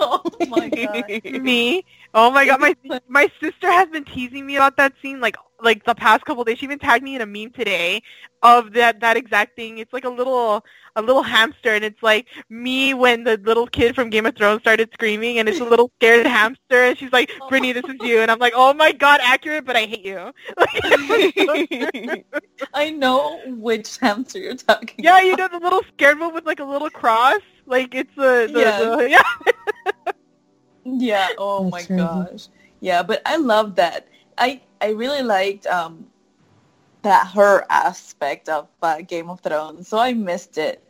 oh 0.00 0.22
my 0.48 0.68
god! 0.68 1.42
me. 1.42 1.84
Oh 2.18 2.30
my 2.30 2.46
god, 2.46 2.60
my 2.60 2.74
my 3.08 3.28
sister 3.40 3.70
has 3.70 3.88
been 3.90 4.04
teasing 4.04 4.46
me 4.46 4.56
about 4.56 4.78
that 4.78 4.94
scene 5.02 5.20
like 5.20 5.36
like 5.62 5.84
the 5.84 5.94
past 5.94 6.24
couple 6.24 6.44
days. 6.44 6.58
She 6.58 6.64
even 6.64 6.78
tagged 6.78 7.04
me 7.04 7.14
in 7.14 7.20
a 7.20 7.26
meme 7.26 7.50
today 7.50 8.02
of 8.42 8.72
that 8.72 9.00
that 9.00 9.18
exact 9.18 9.54
thing. 9.54 9.76
It's 9.78 9.92
like 9.92 10.04
a 10.04 10.08
little 10.08 10.64
a 10.96 11.02
little 11.02 11.22
hamster 11.22 11.74
and 11.74 11.84
it's 11.84 12.02
like 12.02 12.26
me 12.48 12.94
when 12.94 13.24
the 13.24 13.36
little 13.44 13.66
kid 13.66 13.94
from 13.94 14.08
Game 14.08 14.24
of 14.24 14.34
Thrones 14.34 14.62
started 14.62 14.88
screaming 14.94 15.38
and 15.38 15.46
it's 15.46 15.60
a 15.60 15.64
little 15.64 15.90
scared 15.98 16.24
hamster 16.26 16.84
and 16.84 16.96
she's 16.96 17.12
like, 17.12 17.30
Brittany, 17.50 17.72
this 17.72 17.84
is 17.84 17.96
you 18.00 18.20
and 18.20 18.30
I'm 18.30 18.38
like, 18.38 18.54
Oh 18.56 18.72
my 18.72 18.92
god, 18.92 19.20
accurate 19.22 19.66
but 19.66 19.76
I 19.76 19.84
hate 19.84 20.06
you. 20.06 20.32
I 22.72 22.90
know 22.90 23.42
which 23.46 23.98
hamster 23.98 24.38
you're 24.38 24.54
talking. 24.56 25.04
yeah, 25.04 25.18
about. 25.18 25.26
you 25.26 25.36
know 25.36 25.48
the 25.48 25.58
little 25.58 25.82
scared 25.94 26.18
one 26.18 26.32
with 26.32 26.46
like 26.46 26.60
a 26.60 26.64
little 26.64 26.88
cross? 26.88 27.40
Like 27.66 27.94
it's 27.94 28.16
a 28.16 28.46
the, 28.46 28.52
Yeah. 28.60 28.78
the 28.78 29.10
yeah. 29.10 30.12
Yeah. 30.86 31.28
Oh 31.38 31.68
my 31.68 31.82
gosh. 31.82 32.48
Yeah, 32.80 33.02
but 33.02 33.22
I 33.26 33.36
love 33.36 33.74
that. 33.76 34.06
I 34.38 34.60
I 34.80 34.90
really 34.90 35.22
liked 35.22 35.66
um 35.66 36.06
that 37.02 37.26
her 37.28 37.64
aspect 37.70 38.48
of 38.48 38.68
uh, 38.82 39.00
Game 39.02 39.30
of 39.30 39.40
Thrones, 39.40 39.88
so 39.88 39.98
I 39.98 40.12
missed 40.12 40.58
it. 40.58 40.82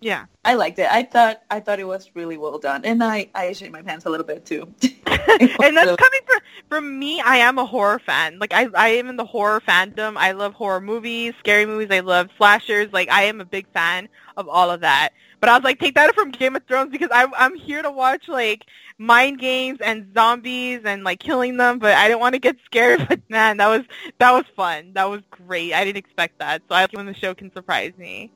Yeah. 0.00 0.26
I 0.44 0.54
liked 0.54 0.80
it. 0.80 0.88
I 0.90 1.04
thought 1.04 1.42
I 1.50 1.60
thought 1.60 1.78
it 1.78 1.86
was 1.86 2.10
really 2.14 2.36
well 2.36 2.58
done, 2.58 2.84
and 2.84 3.02
I 3.02 3.28
I 3.34 3.52
shit 3.52 3.70
my 3.70 3.82
pants 3.82 4.04
a 4.06 4.10
little 4.10 4.26
bit 4.26 4.44
too. 4.44 4.72
and 4.82 5.76
that's 5.76 5.96
coming 5.96 6.20
from 6.26 6.40
from 6.68 6.98
me. 6.98 7.20
I 7.20 7.36
am 7.36 7.58
a 7.58 7.64
horror 7.64 8.00
fan. 8.00 8.38
Like 8.38 8.52
I, 8.52 8.68
I 8.74 8.88
am 8.88 9.08
in 9.08 9.16
the 9.16 9.24
horror 9.24 9.60
fandom. 9.60 10.16
I 10.16 10.32
love 10.32 10.54
horror 10.54 10.80
movies, 10.80 11.34
scary 11.38 11.66
movies. 11.66 11.88
I 11.90 12.00
love 12.00 12.28
slashers. 12.36 12.92
Like 12.92 13.08
I 13.10 13.24
am 13.24 13.40
a 13.40 13.44
big 13.44 13.66
fan 13.72 14.08
of 14.36 14.48
all 14.48 14.70
of 14.70 14.80
that. 14.80 15.10
But 15.42 15.48
I 15.48 15.56
was 15.56 15.64
like, 15.64 15.80
take 15.80 15.96
that 15.96 16.14
from 16.14 16.30
Game 16.30 16.54
of 16.54 16.62
Thrones 16.68 16.92
because 16.92 17.08
I'm 17.12 17.34
I'm 17.34 17.56
here 17.56 17.82
to 17.82 17.90
watch 17.90 18.28
like 18.28 18.64
mind 18.96 19.40
games 19.40 19.80
and 19.80 20.06
zombies 20.14 20.82
and 20.84 21.02
like 21.02 21.18
killing 21.18 21.56
them. 21.56 21.80
But 21.80 21.94
I 21.96 22.06
didn't 22.06 22.20
want 22.20 22.34
to 22.34 22.38
get 22.38 22.56
scared. 22.64 23.04
But 23.08 23.28
man, 23.28 23.56
that 23.56 23.66
was 23.66 23.82
that 24.18 24.30
was 24.30 24.44
fun. 24.54 24.92
That 24.94 25.10
was 25.10 25.20
great. 25.32 25.72
I 25.72 25.84
didn't 25.84 25.96
expect 25.96 26.38
that. 26.38 26.62
So 26.68 26.76
I 26.76 26.86
when 26.92 27.06
the 27.06 27.14
show 27.14 27.34
can 27.34 27.52
surprise 27.52 27.92
me. 27.98 28.30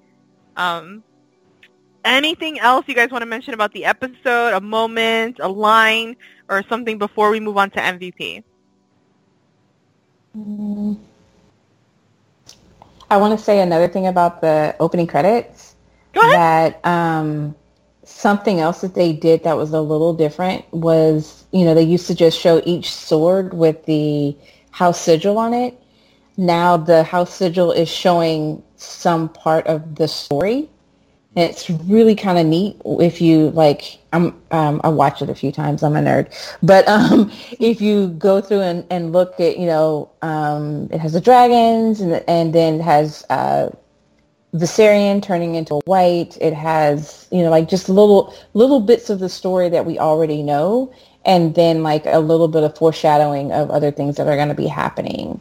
Um, 0.56 1.04
anything 2.04 2.58
else 2.58 2.84
you 2.88 2.94
guys 2.96 3.12
want 3.12 3.22
to 3.22 3.26
mention 3.26 3.54
about 3.54 3.72
the 3.72 3.84
episode? 3.84 4.54
A 4.54 4.60
moment, 4.60 5.38
a 5.40 5.48
line, 5.48 6.16
or 6.48 6.64
something 6.68 6.98
before 6.98 7.30
we 7.30 7.38
move 7.38 7.56
on 7.56 7.70
to 7.70 7.78
MVP? 7.78 8.42
Mm. 10.36 10.98
I 13.08 13.16
want 13.16 13.38
to 13.38 13.44
say 13.44 13.60
another 13.60 13.86
thing 13.86 14.08
about 14.08 14.40
the 14.40 14.74
opening 14.80 15.06
credits. 15.06 15.65
That 16.22 16.84
um, 16.84 17.55
something 18.05 18.60
else 18.60 18.80
that 18.80 18.94
they 18.94 19.12
did 19.12 19.44
that 19.44 19.56
was 19.56 19.72
a 19.72 19.80
little 19.80 20.14
different 20.14 20.64
was, 20.72 21.44
you 21.52 21.64
know, 21.64 21.74
they 21.74 21.82
used 21.82 22.06
to 22.06 22.14
just 22.14 22.38
show 22.38 22.62
each 22.64 22.93
sword 22.93 23.52
with 23.55 23.84
the 23.84 24.36
house 24.70 25.01
sigil 25.01 25.38
on 25.38 25.52
it. 25.52 25.78
Now 26.36 26.76
the 26.76 27.02
house 27.02 27.34
sigil 27.34 27.72
is 27.72 27.88
showing 27.88 28.62
some 28.76 29.28
part 29.28 29.66
of 29.66 29.97
the 29.97 30.06
story. 30.06 30.68
And 31.34 31.51
it's 31.51 31.68
really 31.68 32.14
kind 32.14 32.38
of 32.38 32.47
neat 32.47 32.80
if 32.84 33.20
you 33.20 33.51
like. 33.51 33.98
I'm 34.14 34.40
um, 34.52 34.80
I 34.84 34.88
watched 34.88 35.20
it 35.20 35.28
a 35.28 35.34
few 35.34 35.52
times. 35.52 35.82
I'm 35.82 35.94
a 35.94 36.01
nerd, 36.01 36.32
but 36.62 36.88
um, 36.88 37.30
if 37.60 37.78
you 37.82 38.09
go 38.09 38.40
through 38.40 38.62
and, 38.62 38.86
and 38.88 39.12
look 39.12 39.38
at 39.38 39.59
you 39.59 39.66
know 39.66 40.10
um, 40.22 40.88
it 40.90 40.98
has 40.98 41.12
the 41.12 41.20
dragons 41.20 42.01
and 42.01 42.24
and 42.26 42.55
then 42.55 42.80
has 42.80 43.22
uh, 43.28 43.68
Viserion 44.55 45.23
turning 45.23 45.55
into 45.55 45.81
white. 45.85 46.39
It 46.40 46.55
has 46.55 47.28
you 47.31 47.43
know 47.43 47.51
like 47.51 47.68
just 47.68 47.89
little 47.89 48.35
little 48.55 48.81
bits 48.81 49.10
of 49.10 49.18
the 49.18 49.28
story 49.28 49.68
that 49.68 49.85
we 49.85 49.98
already 49.98 50.43
know, 50.43 50.93
and 51.24 51.55
then 51.55 51.82
like 51.82 52.06
a 52.06 52.18
little 52.18 52.48
bit 52.48 52.62
of 52.62 52.77
foreshadowing 52.77 53.52
of 53.52 53.70
other 53.70 53.90
things 53.90 54.16
that 54.16 54.27
are 54.27 54.36
going 54.36 54.48
to 54.48 54.55
be 54.55 54.66
happening. 54.66 55.40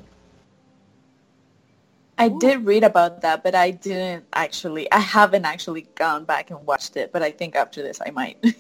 I 2.18 2.30
did 2.30 2.65
read 2.65 2.84
about 2.84 3.22
that, 3.22 3.44
but 3.44 3.56
I 3.56 3.72
didn't 3.72 4.26
actually. 4.34 4.91
I 4.91 4.99
haven't 4.99 5.45
actually 5.45 5.88
gone 5.95 6.26
back 6.26 6.49
and 6.49 6.65
watched 6.65 6.98
it, 6.98 7.11
but 7.11 7.22
I 7.22 7.32
think 7.32 7.56
after 7.56 7.82
this 7.82 7.99
I 8.06 8.11
might. 8.11 8.44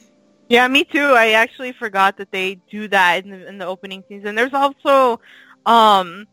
Yeah, 0.47 0.67
me 0.67 0.83
too. 0.83 1.13
I 1.13 1.31
actually 1.31 1.71
forgot 1.71 2.17
that 2.17 2.31
they 2.31 2.55
do 2.69 2.87
that 2.89 3.23
in 3.25 3.31
the 3.31 3.47
in 3.47 3.57
the 3.57 3.65
opening 3.65 4.03
season. 4.07 4.35
There's 4.35 4.53
also 4.53 5.19
um 5.65 6.27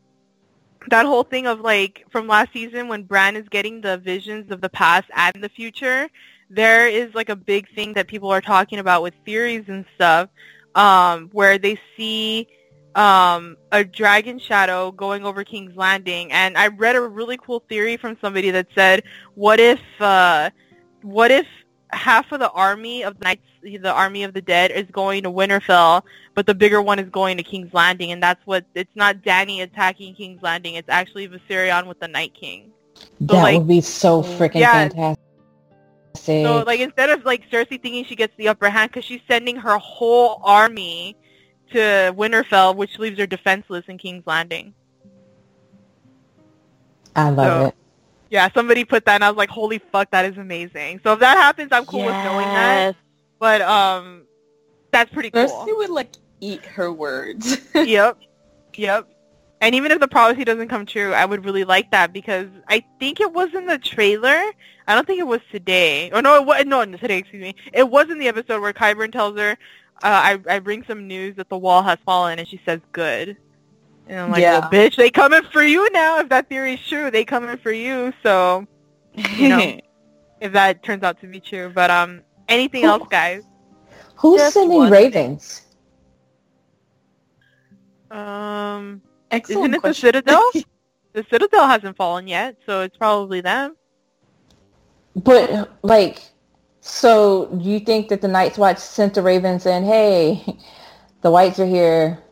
that 0.89 1.07
whole 1.07 1.25
thing 1.25 1.47
of 1.47 1.61
like 1.61 2.05
from 2.11 2.27
last 2.27 2.53
season 2.53 2.89
when 2.89 3.05
Bran 3.05 3.37
is 3.37 3.49
getting 3.49 3.81
the 3.81 3.99
visions 3.99 4.51
of 4.51 4.61
the 4.61 4.69
past 4.69 5.09
and 5.15 5.43
the 5.43 5.49
future. 5.49 6.09
There 6.51 6.87
is 6.87 7.15
like 7.15 7.29
a 7.29 7.37
big 7.37 7.73
thing 7.75 7.95
that 7.95 8.09
people 8.09 8.31
are 8.31 8.41
talking 8.41 8.79
about 8.79 9.03
with 9.03 9.15
theories 9.25 9.65
and 9.69 9.85
stuff, 9.95 10.29
um, 10.75 11.31
where 11.33 11.57
they 11.59 11.79
see 11.97 12.47
um, 12.95 13.57
a 13.71 13.85
dragon 13.85 14.39
shadow 14.39 14.93
going 14.93 15.25
over 15.25 15.45
King's 15.45 15.75
Landing, 15.77 16.31
and 16.33 16.59
I 16.59 16.67
read 16.69 16.97
a 16.97 17.01
really 17.01 17.39
cool 17.39 17.61
theory 17.69 17.97
from 17.97 18.19
somebody 18.21 18.51
that 18.51 18.67
said, 18.75 19.05
"What 19.35 19.61
if, 19.61 19.81
uh, 19.99 20.51
what 21.01 21.31
if 21.31 21.47
half 21.93 22.33
of 22.33 22.41
the 22.41 22.51
army 22.51 23.03
of 23.05 23.19
the 23.19 23.25
knights, 23.25 23.43
the 23.63 23.93
army 23.93 24.25
of 24.25 24.33
the 24.35 24.41
dead, 24.43 24.71
is 24.71 24.87
going 24.91 25.23
to 25.25 25.31
Winterfell, 25.31 26.03
but 26.35 26.47
the 26.47 26.55
bigger 26.55 26.81
one 26.83 26.99
is 26.99 27.09
going 27.11 27.37
to 27.37 27.43
King's 27.43 27.73
Landing, 27.75 28.13
and 28.13 28.23
that's 28.23 28.45
what 28.47 28.65
it's 28.75 28.95
not 28.95 29.17
Dany 29.23 29.63
attacking 29.63 30.15
King's 30.15 30.43
Landing; 30.43 30.75
it's 30.75 30.89
actually 30.89 31.29
Viserion 31.29 31.87
with 31.87 32.01
the 32.01 32.09
Night 32.09 32.35
King. 32.35 32.71
that 33.21 33.35
like- 33.35 33.59
would 33.59 33.69
be 33.69 33.81
so 33.81 34.23
freaking 34.23 34.61
Yeah. 34.61 34.73
fantastic. 34.73 35.19
So 36.15 36.63
like 36.67 36.81
instead 36.81 37.11
of 37.11 37.25
like 37.25 37.49
Cersei 37.51 37.81
thinking 37.83 38.05
she 38.05 38.15
gets 38.15 38.35
the 38.37 38.49
upper 38.49 38.69
hand 38.69 38.91
because 38.91 39.05
she's 39.05 39.23
sending 39.27 39.57
her 39.57 39.79
whole 39.79 40.41
army 40.45 41.17
to 41.73 41.79
Winterfell, 42.17 42.77
which 42.77 42.99
leaves 42.99 43.19
her 43.19 43.27
defenseless 43.27 43.85
in 43.89 43.97
King's 43.99 44.27
Landing. 44.27 44.75
I 47.17 47.31
love 47.31 47.47
so- 47.63 47.67
it. 47.69 47.75
Yeah, 48.33 48.49
somebody 48.55 48.87
put 48.87 49.05
that, 49.05 49.17
and 49.17 49.25
I 49.25 49.29
was 49.29 49.37
like, 49.37 49.51
"Holy 49.51 49.79
fuck, 49.79 50.11
that 50.13 50.25
is 50.25 50.39
amazing!" 50.39 51.01
So 51.05 51.13
if 51.13 51.19
that 51.21 51.37
happens, 51.37 51.69
I'm 51.71 51.85
cool 51.85 52.07
with 52.07 52.15
knowing 52.15 52.47
that. 52.47 52.97
But 53.39 53.61
um, 53.61 54.23
that's 54.91 55.13
pretty 55.13 55.31
cool. 55.31 55.47
Cersei 55.47 55.77
would 55.77 55.91
like 55.91 56.13
eat 56.41 56.65
her 56.65 56.91
words. 56.91 57.61
yep, 57.75 58.17
yep. 58.75 59.07
And 59.61 59.75
even 59.75 59.93
if 59.93 60.01
the 60.01 60.09
prophecy 60.09 60.45
doesn't 60.45 60.69
come 60.69 60.87
true, 60.87 61.13
I 61.13 61.27
would 61.27 61.45
really 61.45 61.65
like 61.65 61.91
that 61.91 62.15
because 62.15 62.49
I 62.69 62.83
think 62.99 63.21
it 63.21 63.31
was 63.31 63.53
in 63.53 63.67
the 63.67 63.77
trailer. 63.77 64.43
I 64.87 64.95
don't 64.95 65.07
think 65.07 65.21
it 65.21 65.27
was 65.27 65.43
today. 65.51 66.11
Oh 66.11 66.21
no, 66.21 66.37
it 66.37 66.47
was 66.47 66.65
no 66.65 66.85
no, 66.85 66.97
today. 66.97 67.19
Excuse 67.19 67.43
me. 67.43 67.55
It 67.75 67.87
was 67.87 68.09
in 68.09 68.19
the 68.19 68.29
episode 68.29 68.63
where 68.63 68.73
Qyburn 68.73 69.13
tells 69.13 69.37
her, 69.37 69.51
uh, 69.51 69.57
"I 70.05 70.39
I 70.49 70.59
bring 70.59 70.85
some 70.85 71.07
news 71.07 71.37
that 71.37 71.51
the 71.51 71.59
wall 71.59 71.83
has 71.83 71.99
fallen," 72.07 72.39
and 72.39 72.49
she 72.49 72.59
says, 72.65 72.81
"Good." 72.93 73.37
And 74.09 74.19
I'm 74.19 74.31
like, 74.31 74.41
Yeah. 74.43 74.61
"Well, 74.61 74.71
bitch, 74.71 74.97
they 74.97 75.11
coming 75.11 75.43
for 75.53 75.63
you 75.63 75.89
now. 75.93 76.19
If 76.19 76.29
that 76.29 76.49
theory 76.49 76.75
is 76.75 76.81
true, 76.89 77.11
they 77.11 77.25
coming 77.25 77.57
for 77.59 77.73
you." 77.73 78.13
So 78.23 78.67
you 79.15 79.49
know, 79.49 79.79
if 80.41 80.53
that 80.53 80.83
turns 80.83 81.03
out 81.03 81.21
to 81.21 81.27
be 81.27 81.41
true, 81.41 81.71
but 81.75 81.91
um, 81.91 82.23
anything 82.49 82.83
Who- 82.83 82.89
else, 82.89 83.09
guys? 83.11 83.43
Who's 84.17 84.41
Just 84.41 84.55
sending 84.55 84.89
ravens? 84.89 85.63
Um, 88.11 89.01
Excellent 89.31 89.75
Isn't 89.75 89.75
it 89.75 89.83
the. 89.89 89.95
Citadel? 89.95 90.51
the 91.13 91.25
Citadel 91.31 91.67
hasn't 91.67 91.97
fallen 91.97 92.29
yet, 92.29 92.57
so 92.67 92.83
it's 92.83 92.97
probably 92.97 93.41
them. 93.41 93.77
But 95.17 95.71
like, 95.83 96.23
so 96.81 97.47
do 97.47 97.69
you 97.69 97.81
think 97.81 98.09
that 98.09 98.21
the 98.21 98.29
Night's 98.29 98.59
Watch 98.59 98.79
sent 98.79 99.15
the 99.15 99.23
Ravens 99.23 99.63
saying, 99.65 99.85
"Hey, 99.85 100.45
the 101.23 101.31
whites 101.31 101.59
are 101.59 101.67
here. 101.67 102.23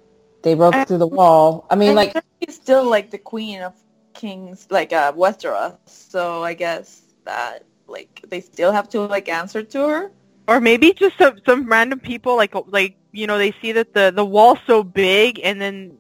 They 0.43 0.55
broke 0.55 0.75
I- 0.75 0.85
through 0.85 0.99
the 0.99 1.07
wall. 1.07 1.67
I 1.71 1.75
mean, 1.77 1.89
And 1.91 1.97
like, 1.97 2.17
she's 2.43 2.57
still 2.57 2.89
like 2.89 3.11
the 3.11 3.19
queen 3.19 3.63
of 3.63 3.75
kings, 4.15 4.67
like 4.71 4.93
uh, 4.93 5.13
Westeros. 5.13 5.77
So 5.87 6.43
I 6.43 6.55
guess 6.55 7.03
that 7.25 7.65
like 7.87 8.25
they 8.29 8.41
still 8.41 8.73
have 8.73 8.89
to 8.91 9.01
like 9.03 9.29
answer 9.29 9.63
to 9.63 9.89
her. 9.89 10.11
Or 10.49 10.61
maybe 10.61 10.93
just 10.93 11.17
some 11.19 11.39
some 11.47 11.67
random 11.67 12.01
people 12.01 12.37
like 12.37 12.55
like 12.67 12.97
you 13.13 13.27
know 13.27 13.39
they 13.39 13.55
see 13.61 13.73
that 13.73 13.95
the 13.95 14.13
the 14.15 14.25
wall's 14.25 14.59
so 14.67 14.83
big 14.83 15.41
and 15.43 15.61
then 15.61 15.97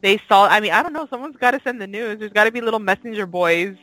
they 0.00 0.18
saw. 0.28 0.46
I 0.46 0.60
mean 0.60 0.72
I 0.72 0.82
don't 0.82 0.92
know. 0.92 1.06
Someone's 1.10 1.36
got 1.36 1.50
to 1.52 1.60
send 1.62 1.80
the 1.80 1.86
news. 1.86 2.18
There's 2.18 2.32
got 2.32 2.44
to 2.44 2.52
be 2.52 2.60
little 2.60 2.80
messenger 2.80 3.26
boys 3.26 3.76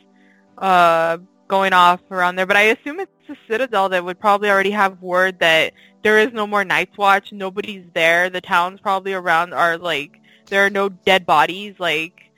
uh, 0.56 1.18
going 1.46 1.72
off 1.72 2.00
around 2.10 2.36
there. 2.36 2.46
But 2.46 2.56
I 2.56 2.62
assume 2.62 3.00
it's 3.00 3.12
the 3.28 3.36
Citadel 3.48 3.90
that 3.90 4.04
would 4.04 4.18
probably 4.18 4.50
already 4.50 4.70
have 4.70 5.00
word 5.02 5.38
that 5.40 5.72
there 6.02 6.18
is 6.18 6.32
no 6.32 6.46
more 6.46 6.64
Night's 6.64 6.96
Watch. 6.96 7.32
Nobody's 7.32 7.84
there. 7.94 8.30
The 8.30 8.40
towns 8.40 8.80
probably 8.80 9.12
around 9.14 9.52
are 9.52 9.76
like 9.78 10.20
there 10.46 10.64
are 10.64 10.70
no 10.70 10.88
dead 10.88 11.26
bodies. 11.26 11.74
Like 11.78 12.30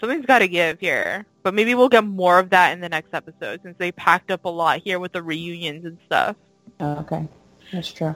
something's 0.00 0.26
got 0.26 0.40
to 0.40 0.48
give 0.48 0.80
here. 0.80 1.26
But 1.42 1.54
maybe 1.54 1.74
we'll 1.74 1.88
get 1.88 2.04
more 2.04 2.38
of 2.38 2.50
that 2.50 2.72
in 2.72 2.80
the 2.80 2.88
next 2.88 3.12
episode 3.12 3.60
since 3.62 3.76
they 3.78 3.90
packed 3.92 4.30
up 4.30 4.44
a 4.44 4.48
lot 4.48 4.80
here 4.82 5.00
with 5.00 5.12
the 5.12 5.22
reunions 5.22 5.84
and 5.84 5.98
stuff. 6.06 6.36
oh, 6.80 6.98
okay, 6.98 7.26
that's 7.72 7.92
true. 7.92 8.14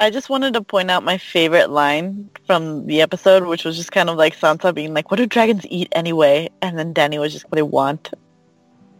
I 0.00 0.10
just 0.10 0.30
wanted 0.30 0.54
to 0.54 0.62
point 0.62 0.92
out 0.92 1.02
my 1.02 1.18
favorite 1.18 1.70
line 1.70 2.30
from 2.46 2.86
the 2.86 3.00
episode, 3.00 3.44
which 3.44 3.64
was 3.64 3.76
just 3.76 3.90
kind 3.90 4.08
of 4.08 4.16
like 4.16 4.38
Sansa 4.38 4.72
being 4.72 4.94
like, 4.94 5.10
"What 5.10 5.16
do 5.16 5.26
dragons 5.26 5.66
eat 5.68 5.88
anyway?" 5.90 6.50
And 6.62 6.78
then 6.78 6.94
Dany 6.94 7.18
was 7.18 7.32
just, 7.32 7.46
"What 7.46 7.56
they 7.56 7.62
want." 7.62 8.10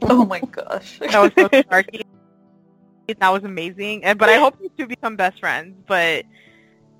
Oh 0.02 0.24
my 0.24 0.39
gosh. 0.39 1.01
That 1.01 1.20
was 1.20 1.32
so 1.36 1.48
snarky. 1.48 2.02
That 3.16 3.30
was 3.30 3.44
amazing. 3.44 4.05
And 4.05 4.18
but 4.18 4.28
I 4.28 4.36
hope 4.36 4.59
these 4.59 4.70
two 4.78 4.86
become 4.86 5.16
best 5.16 5.40
friends. 5.40 5.76
But 5.86 6.24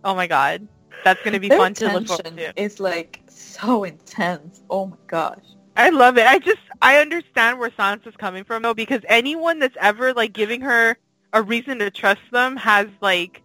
oh 0.05 0.15
my 0.15 0.27
god, 0.27 0.67
that's 1.05 1.21
gonna 1.23 1.39
be 1.41 1.51
Their 1.51 1.59
fun 1.59 1.75
to 1.75 1.89
look 1.89 2.07
forward 2.07 2.25
to. 2.37 2.53
is 2.57 2.81
like 2.81 3.23
so 3.29 3.85
intense. 3.85 4.63
Oh 4.71 4.87
my 4.87 4.97
gosh. 5.07 5.45
I 5.77 5.91
love 5.91 6.17
it. 6.19 6.27
I 6.27 6.39
just 6.39 6.61
I 6.81 6.99
understand 6.99 7.59
where 7.59 7.71
Sansa's 7.71 8.17
coming 8.17 8.45
from 8.45 8.63
though, 8.63 8.75
because 8.75 9.01
anyone 9.09 9.59
that's 9.59 9.77
ever 9.81 10.13
like 10.15 10.33
giving 10.33 10.63
her 10.63 10.97
a 11.33 11.43
reason 11.43 11.79
to 11.81 11.91
trust 11.91 12.21
them 12.33 12.57
has 12.57 12.87
like 13.01 13.43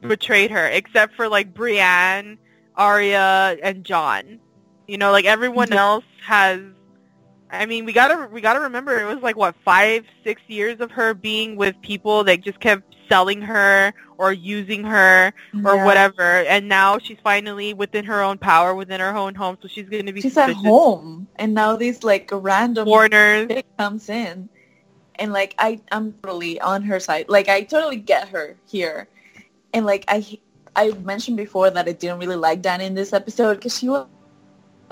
betrayed 0.00 0.50
her, 0.50 0.66
except 0.68 1.14
for 1.14 1.28
like 1.28 1.52
Brienne, 1.54 2.38
Arya, 2.76 3.56
and 3.62 3.84
Jon. 3.84 4.38
You 4.86 4.98
know, 4.98 5.10
like 5.10 5.24
everyone 5.24 5.72
Yeah. 5.72 5.80
else 5.80 6.04
has. 6.24 6.60
I 7.52 7.66
mean, 7.66 7.84
we 7.84 7.92
gotta 7.92 8.28
we 8.32 8.40
gotta 8.40 8.60
remember 8.60 8.98
it 8.98 9.04
was 9.04 9.22
like 9.22 9.36
what 9.36 9.54
five 9.64 10.04
six 10.24 10.40
years 10.48 10.80
of 10.80 10.90
her 10.92 11.14
being 11.14 11.56
with 11.56 11.80
people 11.82 12.24
that 12.24 12.40
just 12.40 12.58
kept 12.60 12.82
selling 13.08 13.42
her 13.42 13.92
or 14.16 14.32
using 14.32 14.84
her 14.84 15.32
or 15.64 15.76
Yeah. 15.76 15.84
whatever, 15.84 16.22
and 16.22 16.68
now 16.68 16.98
she's 16.98 17.18
finally 17.22 17.74
within 17.74 18.04
her 18.06 18.22
own 18.22 18.38
power, 18.38 18.74
within 18.74 19.00
her 19.00 19.14
own 19.14 19.34
home, 19.34 19.58
so 19.60 19.68
she's 19.68 19.88
gonna 19.88 20.12
be 20.12 20.22
She's 20.22 20.36
at 20.38 20.50
home, 20.54 21.28
and 21.36 21.52
now 21.54 21.76
this 21.76 22.02
like 22.02 22.30
random 22.32 22.86
foreigners. 22.86 23.50
comes 23.78 24.08
in, 24.08 24.48
and 25.16 25.32
like 25.32 25.54
I 25.58 25.80
I'm 25.92 26.14
totally 26.22 26.58
on 26.60 26.82
her 26.84 27.00
side. 27.00 27.26
Like 27.28 27.48
I 27.48 27.62
totally 27.62 27.96
get 27.96 28.28
her 28.28 28.56
here, 28.66 29.08
and 29.74 29.84
like 29.84 30.04
I 30.08 30.24
I 30.74 30.92
mentioned 31.04 31.36
before 31.36 31.68
that 31.70 31.86
I 31.86 31.92
didn't 31.92 32.18
really 32.18 32.36
like 32.36 32.62
Dany 32.62 32.84
in 32.84 32.94
this 32.94 33.12
episode 33.12 33.56
because 33.56 33.76
she 33.78 33.88
was 33.90 34.06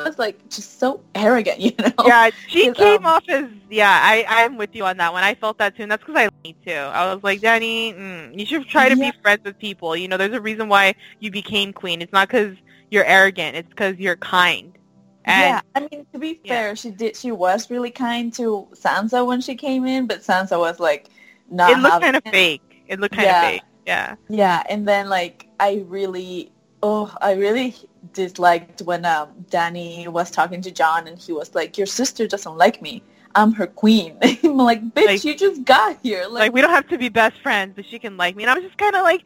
was 0.05 0.19
like 0.19 0.49
just 0.49 0.79
so 0.79 1.03
arrogant, 1.15 1.61
you 1.61 1.73
know. 1.79 1.93
Yeah, 1.99 2.31
she 2.47 2.69
came 2.69 3.05
um, 3.05 3.07
off 3.07 3.25
as 3.29 3.47
yeah. 3.69 4.01
I 4.03 4.25
I'm 4.27 4.57
with 4.57 4.71
you 4.75 4.85
on 4.85 4.97
that 4.99 5.13
one. 5.13 5.23
I 5.23 5.35
felt 5.35 5.59
that 5.59 5.77
too, 5.77 5.83
and 5.83 5.91
that's 5.93 6.03
because 6.03 6.17
I 6.19 6.25
like 6.25 6.33
me 6.45 6.57
too. 6.67 6.73
I 6.73 7.13
was 7.13 7.23
like, 7.23 7.41
Dany, 7.43 7.95
mm, 7.97 8.39
you 8.39 8.47
should 8.47 8.67
try 8.69 8.89
to 8.89 8.97
Yeah. 8.97 9.11
be 9.11 9.13
friends 9.23 9.41
with 9.45 9.59
people. 9.59 9.97
You 9.97 10.09
know, 10.09 10.17
there's 10.17 10.33
a 10.35 10.41
reason 10.41 10.69
why 10.69 10.95
you 11.21 11.31
became 11.31 11.73
queen. 11.73 12.01
It's 12.03 12.13
not 12.13 12.29
because 12.29 12.57
you're 12.91 13.05
arrogant. 13.05 13.57
It's 13.57 13.69
because 13.69 13.97
you're 13.99 14.17
kind. 14.17 14.77
And 15.25 15.61
yeah, 15.61 15.61
I 15.75 15.81
mean 15.91 16.07
to 16.13 16.19
be 16.19 16.41
Yeah. 16.43 16.55
fair, 16.55 16.77
she 16.77 16.91
did. 16.91 17.17
She 17.17 17.33
was 17.33 17.71
really 17.71 17.91
kind 17.91 18.33
to 18.35 18.69
Sansa 18.75 19.27
when 19.27 19.41
she 19.41 19.55
came 19.57 19.85
in, 19.87 20.07
but 20.07 20.21
Sansa 20.23 20.59
was 20.59 20.81
like 20.81 21.09
not. 21.51 21.71
it 21.73 21.79
looked 21.79 22.01
kind 22.01 22.17
of 22.17 22.23
it. 22.25 22.33
fake. 22.33 22.63
It 22.89 23.01
looked 23.01 23.15
kind 23.15 23.25
Yeah. 23.25 23.33
of 23.33 23.37
fake. 23.39 23.63
Yeah. 23.87 24.17
Yeah, 24.29 24.63
and 24.69 24.87
then 24.89 25.09
like 25.09 25.49
I 25.61 25.85
really, 25.87 26.53
oh, 26.83 27.15
I 27.21 27.33
really 27.35 27.75
disliked 28.13 28.83
when 28.83 29.05
um, 29.05 29.29
Dany 29.51 30.09
was 30.09 30.31
talking 30.31 30.61
to 30.63 30.71
Jon 30.71 31.07
and 31.09 31.19
he 31.19 31.33
was 31.33 31.55
like, 31.55 31.77
"Your 31.79 31.87
sister 31.87 32.27
doesn't 32.27 32.57
like 32.57 32.81
me. 32.83 33.03
I'm 33.35 33.53
her 33.53 33.67
queen." 33.67 34.17
I'm 34.23 34.57
like, 34.57 34.83
"Bitch, 34.95 35.07
Like- 35.07 35.25
you 35.25 35.37
just 35.37 35.65
got 35.65 35.99
here." 36.03 36.23
Like, 36.25 36.41
Like, 36.41 36.53
we 36.53 36.61
don't 36.61 36.71
have 36.71 36.89
to 36.89 36.99
be 36.99 37.09
best 37.09 37.37
friends, 37.43 37.73
but 37.77 37.85
she 37.87 37.99
can 37.99 38.17
like 38.17 38.37
me. 38.37 38.45
And 38.45 38.51
I 38.51 38.55
was 38.55 38.65
just 38.65 38.79
kind 38.79 38.95
of 38.97 39.03
like, 39.03 39.23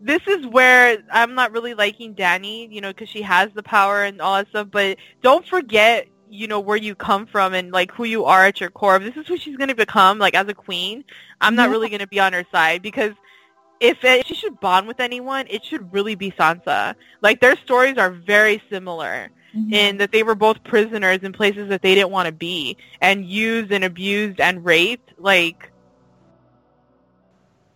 this 0.00 0.20
is 0.28 0.46
where 0.46 0.98
I'm 1.12 1.34
not 1.34 1.52
really 1.52 1.74
liking 1.74 2.14
Dany, 2.14 2.70
you 2.72 2.80
know, 2.80 2.90
because 2.90 3.08
she 3.08 3.22
has 3.22 3.50
the 3.54 3.62
power 3.62 4.04
and 4.04 4.20
all 4.20 4.36
that 4.36 4.48
stuff. 4.50 4.68
But 4.70 4.98
don't 5.22 5.44
forget, 5.46 6.06
you 6.30 6.46
know, 6.46 6.60
where 6.60 6.76
you 6.76 6.94
come 6.94 7.26
from 7.26 7.54
and 7.54 7.72
like 7.72 7.90
who 7.92 8.04
you 8.04 8.24
are 8.24 8.44
at 8.46 8.60
your 8.60 8.70
core. 8.70 8.96
If 8.96 9.02
this 9.02 9.16
is 9.22 9.26
who 9.26 9.36
she's 9.36 9.56
going 9.56 9.68
to 9.70 9.74
become, 9.74 10.18
like 10.18 10.34
as 10.34 10.46
a 10.48 10.54
queen, 10.54 11.04
I'm 11.40 11.56
not 11.56 11.64
Yeah. 11.64 11.70
really 11.72 11.88
going 11.88 12.00
to 12.00 12.06
be 12.06 12.20
on 12.20 12.32
her 12.32 12.44
side 12.52 12.82
because 12.82 13.12
if, 13.80 14.04
it, 14.04 14.20
if 14.20 14.26
she 14.26 14.34
should 14.34 14.60
bond 14.60 14.86
with 14.86 15.00
anyone, 15.00 15.46
it 15.48 15.64
should 15.64 15.92
really 15.92 16.14
be 16.14 16.30
Sansa. 16.32 16.94
Like 17.22 17.40
their 17.40 17.56
stories 17.56 17.98
are 17.98 18.10
very 18.10 18.62
similar 18.70 19.30
Mhm. 19.56 19.72
in 19.72 19.96
that 19.96 20.12
they 20.12 20.22
were 20.22 20.34
both 20.34 20.62
prisoners 20.64 21.20
in 21.22 21.32
places 21.32 21.70
that 21.70 21.80
they 21.80 21.94
didn't 21.94 22.10
want 22.10 22.26
to 22.26 22.32
be 22.32 22.76
and 23.00 23.24
used 23.24 23.72
and 23.72 23.82
abused 23.82 24.40
and 24.40 24.62
raped 24.62 25.12
like 25.18 25.70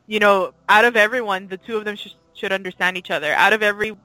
you 0.06 0.18
know 0.18 0.52
out 0.68 0.84
of 0.84 0.96
everyone 0.96 1.48
the 1.48 1.56
two 1.56 1.76
of 1.78 1.84
them 1.84 1.96
should 1.96 2.12
should 2.34 2.52
understand 2.52 2.96
each 2.98 3.10
other 3.10 3.32
out 3.34 3.52
of 3.54 3.62
every 3.62 3.96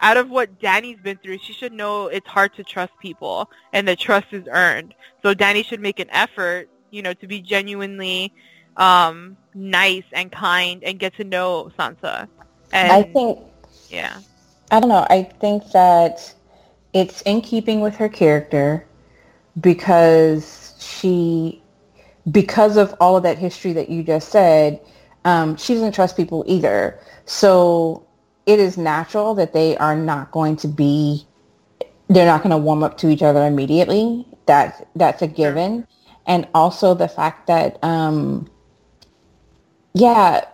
out 0.00 0.16
of 0.16 0.30
what 0.30 0.58
Dany's 0.58 1.00
been 1.00 1.16
through 1.18 1.38
she 1.38 1.52
should 1.52 1.72
know 1.72 2.08
it's 2.08 2.26
hard 2.26 2.54
to 2.56 2.64
trust 2.64 2.92
people 3.00 3.48
and 3.72 3.86
that 3.86 3.98
trust 4.00 4.26
is 4.32 4.44
earned 4.50 4.94
so 5.22 5.32
Dany 5.34 5.64
should 5.64 5.80
make 5.80 6.00
an 6.00 6.10
effort 6.10 6.68
you 6.90 7.02
know 7.02 7.14
to 7.14 7.26
be 7.28 7.40
genuinely 7.40 8.32
um 8.76 9.36
nice 9.54 10.04
and 10.12 10.32
kind 10.32 10.82
and 10.84 10.98
get 10.98 11.14
to 11.16 11.24
know 11.24 11.70
Sansa 11.78 12.28
and 12.72 12.90
I 12.90 13.02
think 13.02 13.38
yeah 13.88 14.20
I 14.72 14.80
don't 14.80 14.88
know. 14.88 15.06
I 15.10 15.24
think 15.24 15.70
that 15.72 16.34
it's 16.94 17.20
in 17.22 17.42
keeping 17.42 17.80
with 17.80 17.96
her 17.96 18.08
character 18.08 18.86
because 19.60 20.74
she, 20.80 21.62
because 22.30 22.76
of 22.78 22.94
all 23.00 23.16
of 23.16 23.22
that 23.24 23.38
history 23.38 23.72
that 23.74 23.90
you 23.90 24.02
just 24.02 24.30
said, 24.30 24.80
um, 25.24 25.56
she 25.56 25.74
doesn't 25.74 25.92
trust 25.92 26.16
people 26.16 26.44
either. 26.48 26.98
So 27.26 28.06
it 28.46 28.60
is 28.60 28.78
natural 28.78 29.34
that 29.34 29.52
they 29.52 29.76
are 29.76 29.96
not 29.96 30.32
going 30.32 30.56
to 30.56 30.68
be, 30.68 31.26
they're 32.08 32.26
not 32.26 32.42
going 32.42 32.50
to 32.50 32.58
warm 32.58 32.82
up 32.82 32.98
to 32.98 33.10
each 33.10 33.22
other 33.22 33.46
immediately. 33.46 34.26
That 34.46 34.88
that's 34.96 35.22
a 35.22 35.28
given. 35.28 35.86
And 36.26 36.48
also 36.54 36.94
the 36.94 37.08
fact 37.08 37.46
that, 37.48 37.82
um, 37.84 38.48
yeah, 39.94 40.44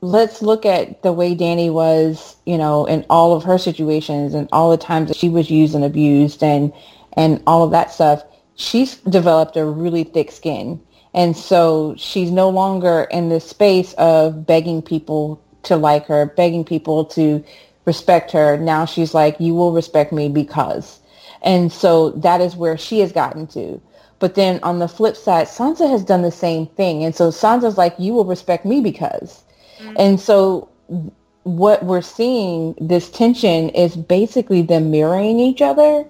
let's 0.00 0.42
look 0.42 0.64
at 0.64 1.02
the 1.02 1.12
way 1.12 1.34
Dany 1.34 1.72
was, 1.72 2.36
you 2.46 2.56
know, 2.58 2.86
in 2.86 3.04
all 3.10 3.34
of 3.34 3.44
her 3.44 3.58
situations 3.58 4.34
and 4.34 4.48
all 4.52 4.70
the 4.70 4.76
times 4.76 5.08
that 5.08 5.16
she 5.16 5.28
was 5.28 5.50
used 5.50 5.74
and 5.74 5.84
abused 5.84 6.42
and 6.42 6.72
and 7.16 7.42
all 7.46 7.64
of 7.64 7.72
that 7.72 7.90
stuff. 7.90 8.22
She's 8.54 8.96
developed 8.96 9.56
a 9.56 9.64
really 9.64 10.04
thick 10.04 10.30
skin. 10.30 10.80
And 11.14 11.36
so 11.36 11.94
she's 11.96 12.30
no 12.30 12.48
longer 12.48 13.08
in 13.10 13.28
the 13.28 13.40
space 13.40 13.94
of 13.94 14.46
begging 14.46 14.82
people 14.82 15.42
to 15.64 15.76
like 15.76 16.06
her, 16.06 16.26
begging 16.26 16.64
people 16.64 17.04
to 17.06 17.44
respect 17.86 18.30
her. 18.32 18.56
Now 18.56 18.84
she's 18.84 19.14
like, 19.14 19.40
you 19.40 19.54
will 19.54 19.72
respect 19.72 20.12
me 20.12 20.28
because. 20.28 21.00
And 21.42 21.72
so 21.72 22.10
that 22.10 22.40
is 22.40 22.54
where 22.56 22.76
she 22.76 23.00
has 23.00 23.10
gotten 23.12 23.46
to. 23.48 23.80
But 24.18 24.34
then 24.34 24.58
on 24.62 24.78
the 24.78 24.88
flip 24.88 25.16
side, 25.16 25.46
Sansa 25.46 25.88
has 25.88 26.04
done 26.04 26.22
the 26.22 26.32
same 26.32 26.66
thing. 26.66 27.04
And 27.04 27.14
so 27.14 27.30
Sansa's 27.30 27.78
like, 27.78 27.94
you 27.98 28.12
will 28.12 28.24
respect 28.24 28.64
me 28.64 28.80
because. 28.80 29.44
Mm-hmm. 29.78 29.94
And 29.96 30.20
so 30.20 30.68
what 31.44 31.84
we're 31.84 32.02
seeing, 32.02 32.74
this 32.80 33.10
tension 33.10 33.70
is 33.70 33.96
basically 33.96 34.62
them 34.62 34.90
mirroring 34.90 35.38
each 35.38 35.62
other 35.62 36.04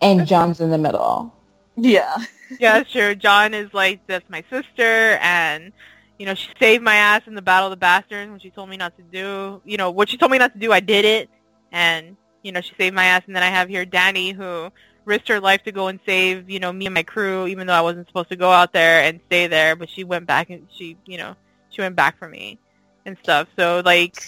and 0.00 0.26
Jon's 0.26 0.60
in 0.60 0.70
the 0.70 0.78
middle. 0.78 1.32
yeah, 1.76 2.16
yeah, 2.60 2.82
sure. 2.84 3.08
true. 3.08 3.14
Jon 3.14 3.54
is 3.54 3.72
like, 3.74 4.00
that's 4.06 4.28
my 4.28 4.44
sister, 4.50 5.18
and 5.20 5.72
you 6.18 6.26
know, 6.26 6.34
she 6.34 6.48
saved 6.58 6.82
my 6.82 6.96
ass 6.96 7.22
in 7.26 7.34
the 7.34 7.42
Battle 7.42 7.66
of 7.66 7.70
the 7.70 7.76
Bastards 7.76 8.30
when 8.30 8.40
she 8.40 8.50
told 8.50 8.68
me 8.68 8.76
not 8.76 8.96
to 8.96 9.02
do, 9.02 9.60
you 9.64 9.76
know, 9.76 9.90
what 9.90 10.08
she 10.08 10.16
told 10.16 10.32
me 10.32 10.38
not 10.38 10.52
to 10.52 10.58
do, 10.58 10.72
I 10.72 10.80
did 10.80 11.04
it, 11.04 11.30
and 11.72 12.16
you 12.42 12.52
know, 12.52 12.60
she 12.60 12.74
saved 12.76 12.94
my 12.94 13.04
ass. 13.04 13.22
And 13.26 13.36
then 13.36 13.42
I 13.42 13.48
have 13.48 13.68
here 13.68 13.84
Dany, 13.84 14.34
who 14.34 14.70
risked 15.08 15.28
her 15.28 15.40
life 15.40 15.64
to 15.64 15.72
go 15.72 15.88
and 15.88 15.98
save, 16.06 16.48
you 16.48 16.60
know, 16.60 16.72
me 16.72 16.86
and 16.86 16.94
my 16.94 17.02
crew, 17.02 17.46
even 17.46 17.66
though 17.66 17.72
I 17.72 17.80
wasn't 17.80 18.06
supposed 18.06 18.28
to 18.28 18.36
go 18.36 18.50
out 18.50 18.72
there 18.72 19.02
and 19.02 19.20
stay 19.26 19.46
there, 19.46 19.74
but 19.74 19.88
she 19.88 20.04
went 20.04 20.26
back 20.26 20.50
and 20.50 20.68
she, 20.72 20.96
you 21.06 21.18
know, 21.18 21.34
she 21.70 21.80
went 21.80 21.96
back 21.96 22.18
for 22.18 22.28
me 22.28 22.58
and 23.06 23.16
stuff. 23.22 23.48
So 23.58 23.82
like, 23.84 24.22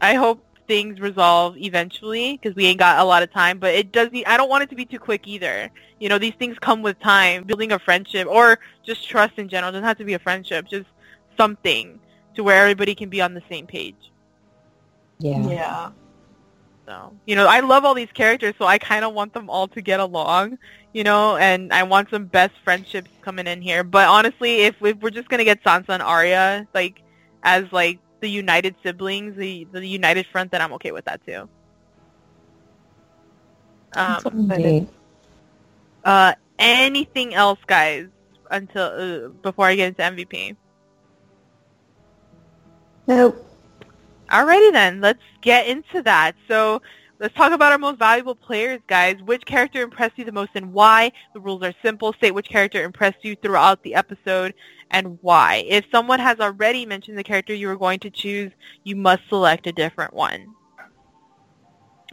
I 0.00 0.14
hope 0.14 0.42
things 0.66 1.00
resolve 1.00 1.56
eventually 1.58 2.38
because 2.40 2.56
we 2.56 2.66
ain't 2.66 2.78
got 2.78 2.98
a 3.00 3.04
lot 3.04 3.22
of 3.22 3.32
time. 3.32 3.58
But 3.58 3.74
it 3.74 3.92
does. 3.92 4.08
I 4.26 4.36
don't 4.36 4.48
want 4.48 4.62
it 4.62 4.70
to 4.70 4.76
be 4.76 4.84
too 4.84 4.98
quick 4.98 5.26
either. 5.26 5.70
You 5.98 6.08
know, 6.08 6.18
these 6.18 6.34
things 6.38 6.56
come 6.58 6.82
with 6.82 6.98
time. 7.00 7.44
Building 7.44 7.72
a 7.72 7.78
friendship 7.78 8.26
or 8.28 8.58
just 8.84 9.08
trust 9.08 9.34
in 9.38 9.48
general 9.48 9.68
it 9.70 9.72
doesn't 9.72 9.84
have 9.84 9.98
to 9.98 10.04
be 10.04 10.14
a 10.14 10.18
friendship. 10.18 10.66
Just 10.68 10.86
something 11.36 11.98
to 12.34 12.42
where 12.42 12.62
everybody 12.62 12.94
can 12.94 13.10
be 13.10 13.20
on 13.20 13.34
the 13.34 13.42
same 13.50 13.66
page. 13.66 14.12
Yeah. 15.18 15.48
yeah. 15.48 15.90
So, 16.86 17.12
you 17.26 17.36
know, 17.36 17.46
I 17.46 17.60
love 17.60 17.84
all 17.84 17.94
these 17.94 18.10
characters, 18.12 18.54
so 18.58 18.64
I 18.64 18.78
kind 18.78 19.04
of 19.04 19.14
want 19.14 19.32
them 19.34 19.48
all 19.48 19.68
to 19.68 19.80
get 19.80 20.00
along, 20.00 20.58
you 20.92 21.04
know, 21.04 21.36
and 21.36 21.72
I 21.72 21.84
want 21.84 22.10
some 22.10 22.26
best 22.26 22.54
friendships 22.64 23.10
coming 23.22 23.46
in 23.46 23.62
here. 23.62 23.84
But 23.84 24.08
honestly, 24.08 24.62
if, 24.62 24.74
if 24.82 24.96
we're 24.98 25.10
just 25.10 25.28
going 25.28 25.38
to 25.38 25.44
get 25.44 25.62
Sansa 25.62 25.90
and 25.90 26.02
Arya, 26.02 26.66
like, 26.74 27.02
as, 27.44 27.70
like, 27.70 28.00
the 28.20 28.28
united 28.28 28.74
siblings, 28.82 29.36
the, 29.36 29.66
the 29.72 29.86
united 29.86 30.26
front, 30.26 30.50
then 30.50 30.60
I'm 30.60 30.72
okay 30.74 30.90
with 30.90 31.04
that, 31.04 31.24
too. 31.24 31.48
Um, 33.94 34.50
uh, 36.04 36.34
anything 36.58 37.34
else, 37.34 37.58
guys, 37.66 38.08
until 38.50 38.82
uh, 38.82 39.28
before 39.42 39.66
I 39.66 39.76
get 39.76 39.88
into 39.88 40.02
MVP? 40.02 40.56
Nope. 43.06 43.51
Alrighty 44.32 44.72
then, 44.72 45.02
let's 45.02 45.22
get 45.42 45.66
into 45.66 46.02
that. 46.02 46.34
So 46.48 46.80
let's 47.18 47.34
talk 47.34 47.52
about 47.52 47.70
our 47.72 47.78
most 47.78 47.98
valuable 47.98 48.34
players, 48.34 48.80
guys. 48.86 49.16
Which 49.22 49.44
character 49.44 49.82
impressed 49.82 50.16
you 50.16 50.24
the 50.24 50.32
most 50.32 50.52
and 50.54 50.72
why? 50.72 51.12
The 51.34 51.40
rules 51.40 51.62
are 51.62 51.74
simple. 51.82 52.14
State 52.14 52.30
which 52.30 52.48
character 52.48 52.82
impressed 52.82 53.22
you 53.22 53.36
throughout 53.36 53.82
the 53.82 53.94
episode 53.94 54.54
and 54.90 55.18
why. 55.20 55.64
If 55.68 55.84
someone 55.92 56.18
has 56.18 56.40
already 56.40 56.86
mentioned 56.86 57.18
the 57.18 57.24
character 57.24 57.54
you 57.54 57.68
were 57.68 57.76
going 57.76 58.00
to 58.00 58.10
choose, 58.10 58.52
you 58.84 58.96
must 58.96 59.28
select 59.28 59.66
a 59.66 59.72
different 59.72 60.14
one. 60.14 60.54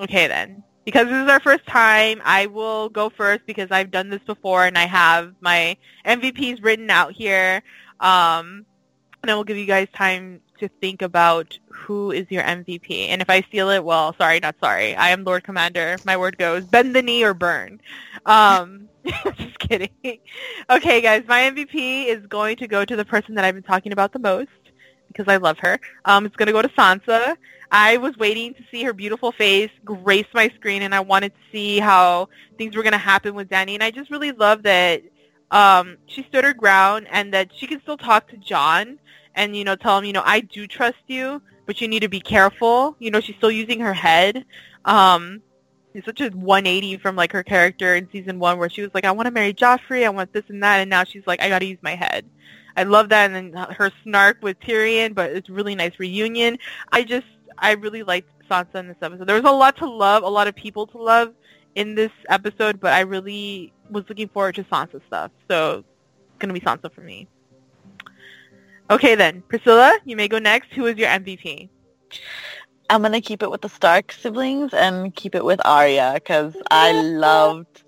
Okay 0.02 0.28
then. 0.28 0.64
Because 0.84 1.06
this 1.06 1.24
is 1.24 1.30
our 1.30 1.40
first 1.40 1.66
time, 1.68 2.22
I 2.26 2.48
will 2.48 2.90
go 2.90 3.10
first 3.10 3.46
because 3.46 3.70
I've 3.72 3.92
done 3.92 4.10
this 4.10 4.24
before 4.26 4.66
and 4.66 4.78
I 4.78 4.88
have 4.88 5.36
my 5.40 5.78
MVPs 6.06 6.64
written 6.64 6.90
out 6.90 7.14
here. 7.14 7.62
Um, 8.00 8.66
and 9.22 9.30
I 9.30 9.36
will 9.36 9.44
give 9.44 9.58
you 9.58 9.66
guys 9.66 9.88
time 9.94 10.42
to 10.60 10.70
think 10.82 11.02
about 11.02 11.58
who 11.70 12.12
is 12.12 12.26
your 12.30 12.44
MVP. 12.44 13.10
And 13.10 13.22
if 13.22 13.30
I 13.30 13.42
steal 13.42 13.70
it, 13.70 13.84
well, 13.84 14.16
sorry, 14.18 14.40
not 14.40 14.56
sorry. 14.62 14.96
I 14.96 15.10
am 15.10 15.24
Lord 15.24 15.44
Commander. 15.44 15.98
My 16.06 16.18
word 16.18 16.38
goes, 16.38 16.64
bend 16.66 16.96
the 16.96 17.02
knee 17.02 17.24
or 17.24 17.34
burn. 17.34 17.82
Um, 18.26 18.90
just 19.38 19.60
kidding. 19.60 19.90
Okay, 20.70 21.02
guys, 21.02 21.24
my 21.28 21.42
MVP 21.52 22.06
is 22.08 22.26
going 22.28 22.58
to 22.58 22.68
go 22.68 22.86
to 22.86 22.96
the 22.96 23.06
person 23.06 23.36
that 23.36 23.46
I've 23.46 23.56
been 23.56 23.64
talking 23.64 23.92
about 23.92 24.14
the 24.14 24.20
most 24.20 24.50
because 25.08 25.28
I 25.28 25.38
love 25.38 25.58
her. 25.60 25.80
Um, 26.06 26.26
it's 26.26 26.36
going 26.36 26.48
to 26.48 26.54
go 26.54 26.62
to 26.62 26.70
Sansa. 26.70 27.36
I 27.72 27.98
was 27.98 28.18
waiting 28.18 28.54
to 28.56 28.64
see 28.72 28.84
her 28.84 28.94
beautiful 28.94 29.32
face 29.32 29.70
grace 29.86 30.26
my 30.34 30.50
screen, 30.50 30.82
and 30.82 30.94
I 30.94 31.00
wanted 31.02 31.34
to 31.34 31.42
see 31.52 31.80
how 31.80 32.30
things 32.58 32.76
were 32.76 32.84
going 32.84 32.94
to 32.94 32.98
happen 32.98 33.36
with 33.36 33.50
Dany. 33.50 33.74
And 33.74 33.84
I 33.84 33.92
just 33.92 34.10
really 34.10 34.32
love 34.32 34.64
that 34.64 35.04
um, 35.52 35.98
she 36.08 36.24
stood 36.24 36.44
her 36.44 36.54
ground 36.54 37.08
and 37.12 37.34
that 37.34 37.50
she 37.56 37.68
can 37.68 37.82
still 37.82 37.98
talk 37.98 38.28
to 38.30 38.38
Jon 38.38 39.00
and, 39.40 39.56
you 39.56 39.64
know, 39.64 39.78
tell 39.78 39.98
him, 39.98 40.04
you 40.04 40.12
know, 40.12 40.22
I 40.26 40.42
do 40.42 40.68
trust 40.68 40.98
you, 41.08 41.42
but 41.66 41.80
you 41.80 41.88
need 41.88 42.02
to 42.02 42.10
be 42.10 42.20
careful. 42.20 42.98
You 43.00 43.10
know, 43.10 43.22
she's 43.22 43.38
still 43.38 43.50
using 43.50 43.80
her 43.80 43.94
head. 43.94 44.44
Um, 44.84 45.42
it's 45.94 46.06
such 46.06 46.20
a 46.20 46.30
180 46.30 46.98
from, 46.98 47.16
like, 47.16 47.32
her 47.32 47.42
character 47.42 47.96
in 47.96 48.10
season 48.12 48.38
one 48.38 48.60
where 48.60 48.70
she 48.70 48.82
was 48.82 48.92
like, 48.94 49.06
I 49.06 49.12
want 49.12 49.28
to 49.28 49.32
marry 49.32 49.54
Joffrey, 49.54 50.06
I 50.06 50.10
want 50.10 50.34
this 50.34 50.44
and 50.50 50.62
that, 50.62 50.80
and 50.82 50.90
now 50.90 51.06
she's 51.06 51.26
like, 51.26 51.42
I 51.42 51.48
got 51.48 51.60
to 51.60 51.66
use 51.66 51.78
my 51.82 51.96
head. 51.96 52.26
I 52.76 52.84
love 52.84 53.08
that, 53.10 53.32
and 53.32 53.54
then 53.54 53.64
her 53.72 53.92
snark 54.04 54.40
with 54.42 54.60
Tyrion, 54.60 55.16
but 55.16 55.32
it's 55.32 55.50
really 55.50 55.74
nice 55.74 55.98
reunion. 56.00 56.58
I 56.92 57.04
just, 57.04 57.28
I 57.58 57.72
really 57.76 58.04
liked 58.04 58.30
Sansa 58.52 58.76
in 58.76 58.90
this 58.90 58.98
episode. 59.02 59.26
There 59.26 59.42
was 59.42 59.50
a 59.50 59.56
lot 59.56 59.78
to 59.78 59.90
love, 59.90 60.24
a 60.24 60.30
lot 60.30 60.48
of 60.50 60.56
people 60.56 60.86
to 60.88 60.98
love 60.98 61.34
in 61.76 61.96
this 61.96 62.12
episode, 62.28 62.82
but 62.82 62.92
I 62.92 63.02
really 63.02 63.72
was 63.90 64.04
looking 64.10 64.28
forward 64.28 64.56
to 64.56 64.66
Sansa 64.66 65.00
stuff. 65.08 65.32
So 65.50 65.86
it's 66.36 66.46
to 66.46 66.54
be 66.54 66.60
Sansa 66.60 66.94
for 66.94 67.02
me. 67.02 67.28
Okay 68.92 69.14
then, 69.14 69.44
Priscilla, 69.48 70.00
you 70.04 70.16
may 70.16 70.28
go 70.28 70.40
next. 70.40 70.74
Who 70.74 70.88
is 70.88 70.98
your 70.98 71.10
MVP? 71.10 71.70
I'm 72.90 73.04
gonna 73.04 73.22
keep 73.22 73.44
it 73.44 73.52
with 73.52 73.62
the 73.62 73.70
Stark 73.70 74.12
siblings 74.12 74.74
and 74.74 75.16
keep 75.16 75.36
it 75.36 75.46
with 75.46 75.62
Arya 75.64 76.14
because 76.16 76.56
I 76.72 76.92
loved, 77.04 77.84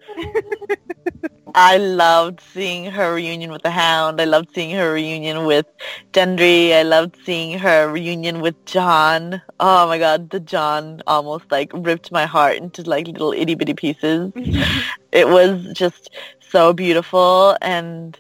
I 1.55 1.77
loved 1.77 2.39
seeing 2.53 2.85
her 2.91 3.15
reunion 3.15 3.51
with 3.51 3.63
the 3.63 3.71
Hound. 3.71 4.21
I 4.21 4.25
loved 4.25 4.53
seeing 4.53 4.75
her 4.75 4.93
reunion 4.93 5.45
with 5.45 5.65
Gendry. 6.13 6.71
I 6.71 6.83
loved 6.83 7.17
seeing 7.25 7.57
her 7.57 7.91
reunion 7.91 8.39
with 8.39 8.63
Jon. 8.65 9.41
Oh 9.59 9.87
my 9.87 9.97
God, 9.97 10.29
the 10.29 10.39
Jon 10.39 11.01
almost 11.07 11.45
like 11.49 11.71
ripped 11.73 12.11
my 12.11 12.27
heart 12.27 12.57
into 12.57 12.83
like 12.83 13.07
little 13.07 13.31
itty 13.31 13.55
bitty 13.55 13.73
pieces. 13.73 14.31
it 15.11 15.27
was 15.27 15.65
just 15.73 16.11
so 16.51 16.73
beautiful 16.73 17.57
and 17.59 18.19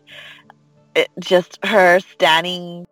it 0.95 1.09
just 1.19 1.63
her 1.65 1.99
standing 1.99 2.85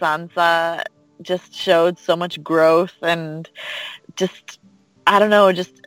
Sansa 0.00 0.82
just 1.22 1.54
showed 1.54 1.98
so 1.98 2.16
much 2.16 2.42
growth 2.42 2.94
and 3.02 3.48
just 4.16 4.58
I 5.06 5.18
don't 5.18 5.30
know, 5.30 5.52
just 5.52 5.80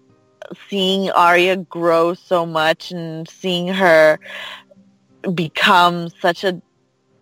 seeing 0.69 1.09
Arya 1.11 1.57
grow 1.57 2.13
so 2.13 2.45
much 2.45 2.91
and 2.91 3.27
seeing 3.27 3.67
her 3.67 4.19
become 5.33 6.09
such 6.21 6.43
a 6.43 6.61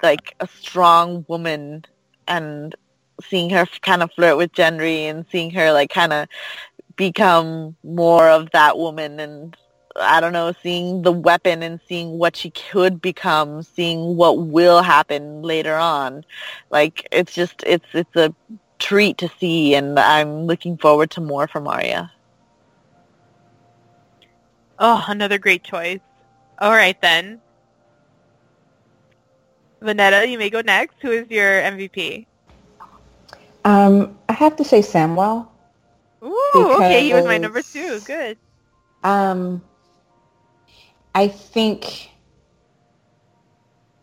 like 0.03 0.35
a 0.39 0.47
strong 0.47 1.25
woman 1.27 1.85
and 2.27 2.75
seeing 3.21 3.49
her 3.49 3.65
kind 3.81 4.03
of 4.03 4.11
flirt 4.13 4.37
with 4.37 4.51
Gendry 4.51 5.09
and 5.09 5.25
seeing 5.31 5.51
her 5.51 5.71
like 5.71 5.89
kind 5.89 6.13
of 6.13 6.27
become 6.95 7.75
more 7.83 8.29
of 8.29 8.49
that 8.51 8.77
woman 8.77 9.19
and 9.19 9.57
I 9.97 10.19
don't 10.19 10.33
know, 10.33 10.53
seeing 10.61 11.03
the 11.03 11.11
weapon 11.11 11.63
and 11.63 11.79
seeing 11.87 12.17
what 12.17 12.35
she 12.35 12.49
could 12.49 13.01
become, 13.01 13.63
seeing 13.63 14.17
what 14.17 14.39
will 14.39 14.81
happen 14.81 15.41
later 15.41 15.75
on. 15.75 16.25
Like 16.69 17.07
it's 17.11 17.33
just 17.33 17.63
it's 17.65 17.85
it's 17.93 18.15
a 18.15 18.33
treat 18.77 19.17
to 19.19 19.29
see 19.39 19.73
and 19.75 19.97
I'm 19.97 20.45
looking 20.45 20.77
forward 20.77 21.11
to 21.11 21.21
more 21.21 21.47
from 21.47 21.67
Arya. 21.67 22.11
Oh, 24.77 25.05
another 25.07 25.37
great 25.37 25.63
choice. 25.63 26.01
All 26.59 26.71
right 26.71 26.99
then. 27.01 27.41
Vanetta, 29.81 30.29
you 30.29 30.37
may 30.37 30.49
go 30.49 30.61
next. 30.61 30.95
Who 31.01 31.11
is 31.11 31.29
your 31.29 31.61
MVP? 31.61 32.25
Um, 33.63 34.17
I 34.27 34.33
have 34.33 34.55
to 34.57 34.63
say 34.63 34.81
Samwell. 34.81 35.47
Ooh, 36.23 36.51
okay, 36.55 37.03
he 37.03 37.13
was 37.13 37.25
my 37.25 37.37
number 37.37 37.61
two. 37.61 37.99
Good. 38.01 38.37
Um, 39.03 39.61
I 41.15 41.29
think 41.29 42.11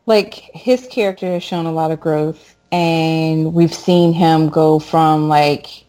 like 0.06 0.34
his 0.34 0.86
character 0.90 1.26
has 1.26 1.42
shown 1.42 1.66
a 1.66 1.72
lot 1.72 1.90
of 1.90 2.00
growth 2.00 2.56
and 2.72 3.52
we've 3.52 3.74
seen 3.74 4.14
him 4.14 4.48
go 4.48 4.78
from 4.78 5.28
like 5.28 5.84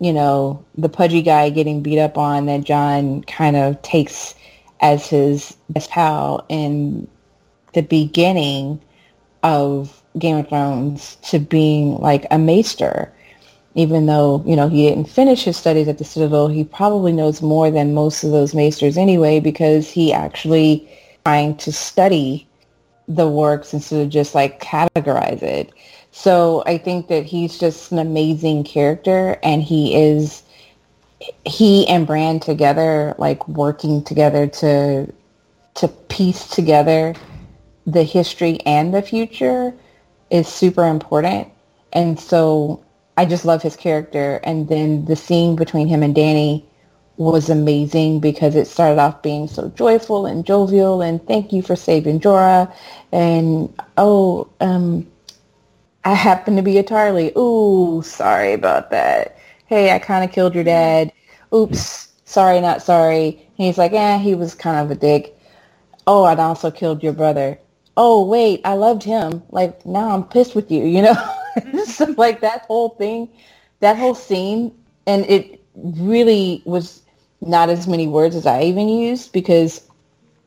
you 0.00 0.10
know 0.10 0.64
the 0.76 0.88
pudgy 0.88 1.20
guy 1.20 1.50
getting 1.50 1.82
beat 1.82 1.98
up 1.98 2.16
on 2.16 2.46
that 2.46 2.64
Jon 2.64 3.22
kind 3.24 3.56
of 3.56 3.80
takes 3.82 4.34
as 4.80 5.06
his 5.06 5.54
best 5.68 5.90
pal 5.90 6.46
in 6.48 7.06
the 7.74 7.82
beginning 7.82 8.80
of 9.42 10.02
Game 10.18 10.38
of 10.38 10.48
Thrones 10.48 11.16
to 11.28 11.38
being 11.38 11.98
like 11.98 12.26
a 12.30 12.38
maester 12.38 13.12
even 13.74 14.06
though 14.06 14.42
you 14.46 14.56
know 14.56 14.68
he 14.68 14.88
didn't 14.88 15.08
finish 15.08 15.44
his 15.44 15.56
studies 15.56 15.88
at 15.88 15.98
the 15.98 16.04
Citadel, 16.04 16.48
he 16.48 16.64
probably 16.64 17.12
knows 17.12 17.42
more 17.42 17.70
than 17.70 17.94
most 17.94 18.24
of 18.24 18.30
those 18.30 18.54
maesters 18.54 18.96
anyway 18.96 19.40
because 19.40 19.90
he 19.90 20.12
actually 20.12 20.88
trying 21.24 21.56
to 21.56 21.72
study 21.72 22.46
the 23.06 23.28
works 23.28 23.72
instead 23.72 24.02
of 24.02 24.08
just 24.08 24.34
like 24.34 24.60
categorize 24.60 25.42
it. 25.42 25.70
So 26.10 26.62
I 26.66 26.78
think 26.78 27.08
that 27.08 27.24
he's 27.24 27.58
just 27.58 27.92
an 27.92 27.98
amazing 27.98 28.64
character, 28.64 29.38
and 29.42 29.62
he 29.62 29.94
is 29.94 30.42
he 31.44 31.86
and 31.88 32.06
Bran 32.06 32.40
together, 32.40 33.14
like 33.18 33.46
working 33.48 34.02
together 34.02 34.46
to 34.46 35.12
to 35.74 35.88
piece 36.08 36.48
together 36.48 37.14
the 37.86 38.02
history 38.02 38.60
and 38.66 38.92
the 38.92 39.00
future 39.00 39.72
is 40.30 40.46
super 40.48 40.84
important. 40.84 41.48
And 41.92 42.20
so 42.20 42.84
I 43.18 43.24
just 43.24 43.44
love 43.44 43.62
his 43.62 43.74
character. 43.74 44.38
And 44.44 44.68
then 44.68 45.04
the 45.06 45.16
scene 45.16 45.56
between 45.56 45.88
him 45.88 46.04
and 46.04 46.14
Dany 46.14 46.64
was 47.16 47.50
amazing 47.50 48.20
because 48.20 48.54
it 48.54 48.68
started 48.68 49.00
off 49.00 49.22
being 49.22 49.48
so 49.48 49.70
joyful 49.70 50.24
and 50.24 50.46
jovial 50.46 51.02
and 51.02 51.26
thank 51.26 51.52
you 51.52 51.60
for 51.60 51.74
saving 51.74 52.20
Jorah 52.20 52.72
and 53.10 53.74
oh 53.96 54.48
um 54.60 55.04
I 56.04 56.14
happen 56.14 56.54
to 56.54 56.62
be 56.62 56.78
a 56.78 56.84
Tarly. 56.84 57.36
Ooh, 57.36 58.02
sorry 58.02 58.52
about 58.52 58.92
that. 58.92 59.36
Hey, 59.66 59.90
I 59.90 59.98
kind 59.98 60.24
of 60.24 60.30
killed 60.30 60.54
your 60.54 60.62
dad. 60.62 61.12
Oops, 61.52 62.08
sorry, 62.24 62.60
not 62.60 62.82
sorry. 62.82 63.50
He's 63.56 63.78
like, 63.78 63.92
eh, 63.92 64.18
he 64.18 64.36
was 64.36 64.54
kind 64.54 64.78
of 64.78 64.92
a 64.92 64.94
dick. 64.94 65.36
Oh, 66.06 66.22
I'd 66.22 66.38
also 66.38 66.70
killed 66.70 67.02
your 67.02 67.14
brother. 67.14 67.58
Oh, 67.96 68.24
wait, 68.24 68.60
I 68.64 68.74
loved 68.74 69.02
him. 69.02 69.42
Like, 69.50 69.84
now 69.84 70.10
I'm 70.10 70.22
pissed 70.22 70.54
with 70.54 70.70
you, 70.70 70.84
you 70.84 71.02
know? 71.02 71.16
so 71.86 72.14
like 72.16 72.40
that 72.40 72.62
whole 72.62 72.90
thing, 72.90 73.28
that 73.80 73.96
whole 73.96 74.14
scene, 74.14 74.74
and 75.06 75.24
it 75.26 75.62
really 75.74 76.62
was 76.64 77.02
not 77.40 77.68
as 77.68 77.86
many 77.86 78.06
words 78.06 78.34
as 78.34 78.46
I 78.46 78.62
even 78.62 78.88
used 78.88 79.32
because 79.32 79.82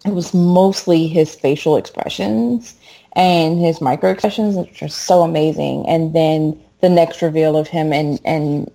it 0.05 0.13
was 0.13 0.33
mostly 0.33 1.07
his 1.07 1.35
facial 1.35 1.77
expressions 1.77 2.75
and 3.13 3.59
his 3.59 3.81
micro 3.81 4.11
expressions, 4.11 4.55
which 4.55 4.81
are 4.81 4.87
so 4.87 5.21
amazing. 5.21 5.87
And 5.87 6.13
then 6.13 6.59
the 6.81 6.89
next 6.89 7.21
reveal 7.21 7.55
of 7.55 7.67
him 7.67 7.93
and 7.93 8.19
and 8.25 8.71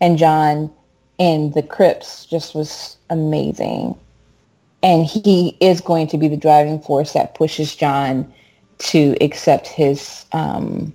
and 0.00 0.18
Jon 0.18 0.70
in 1.18 1.52
the 1.52 1.62
crypts 1.62 2.24
just 2.24 2.54
was 2.54 2.96
amazing. 3.10 3.94
And 4.82 5.04
he 5.04 5.56
is 5.60 5.82
going 5.82 6.06
to 6.08 6.16
be 6.16 6.28
the 6.28 6.36
driving 6.38 6.80
force 6.80 7.12
that 7.12 7.34
pushes 7.34 7.76
Jon 7.76 8.32
to 8.78 9.14
accept 9.20 9.66
his 9.68 10.24
um, 10.32 10.94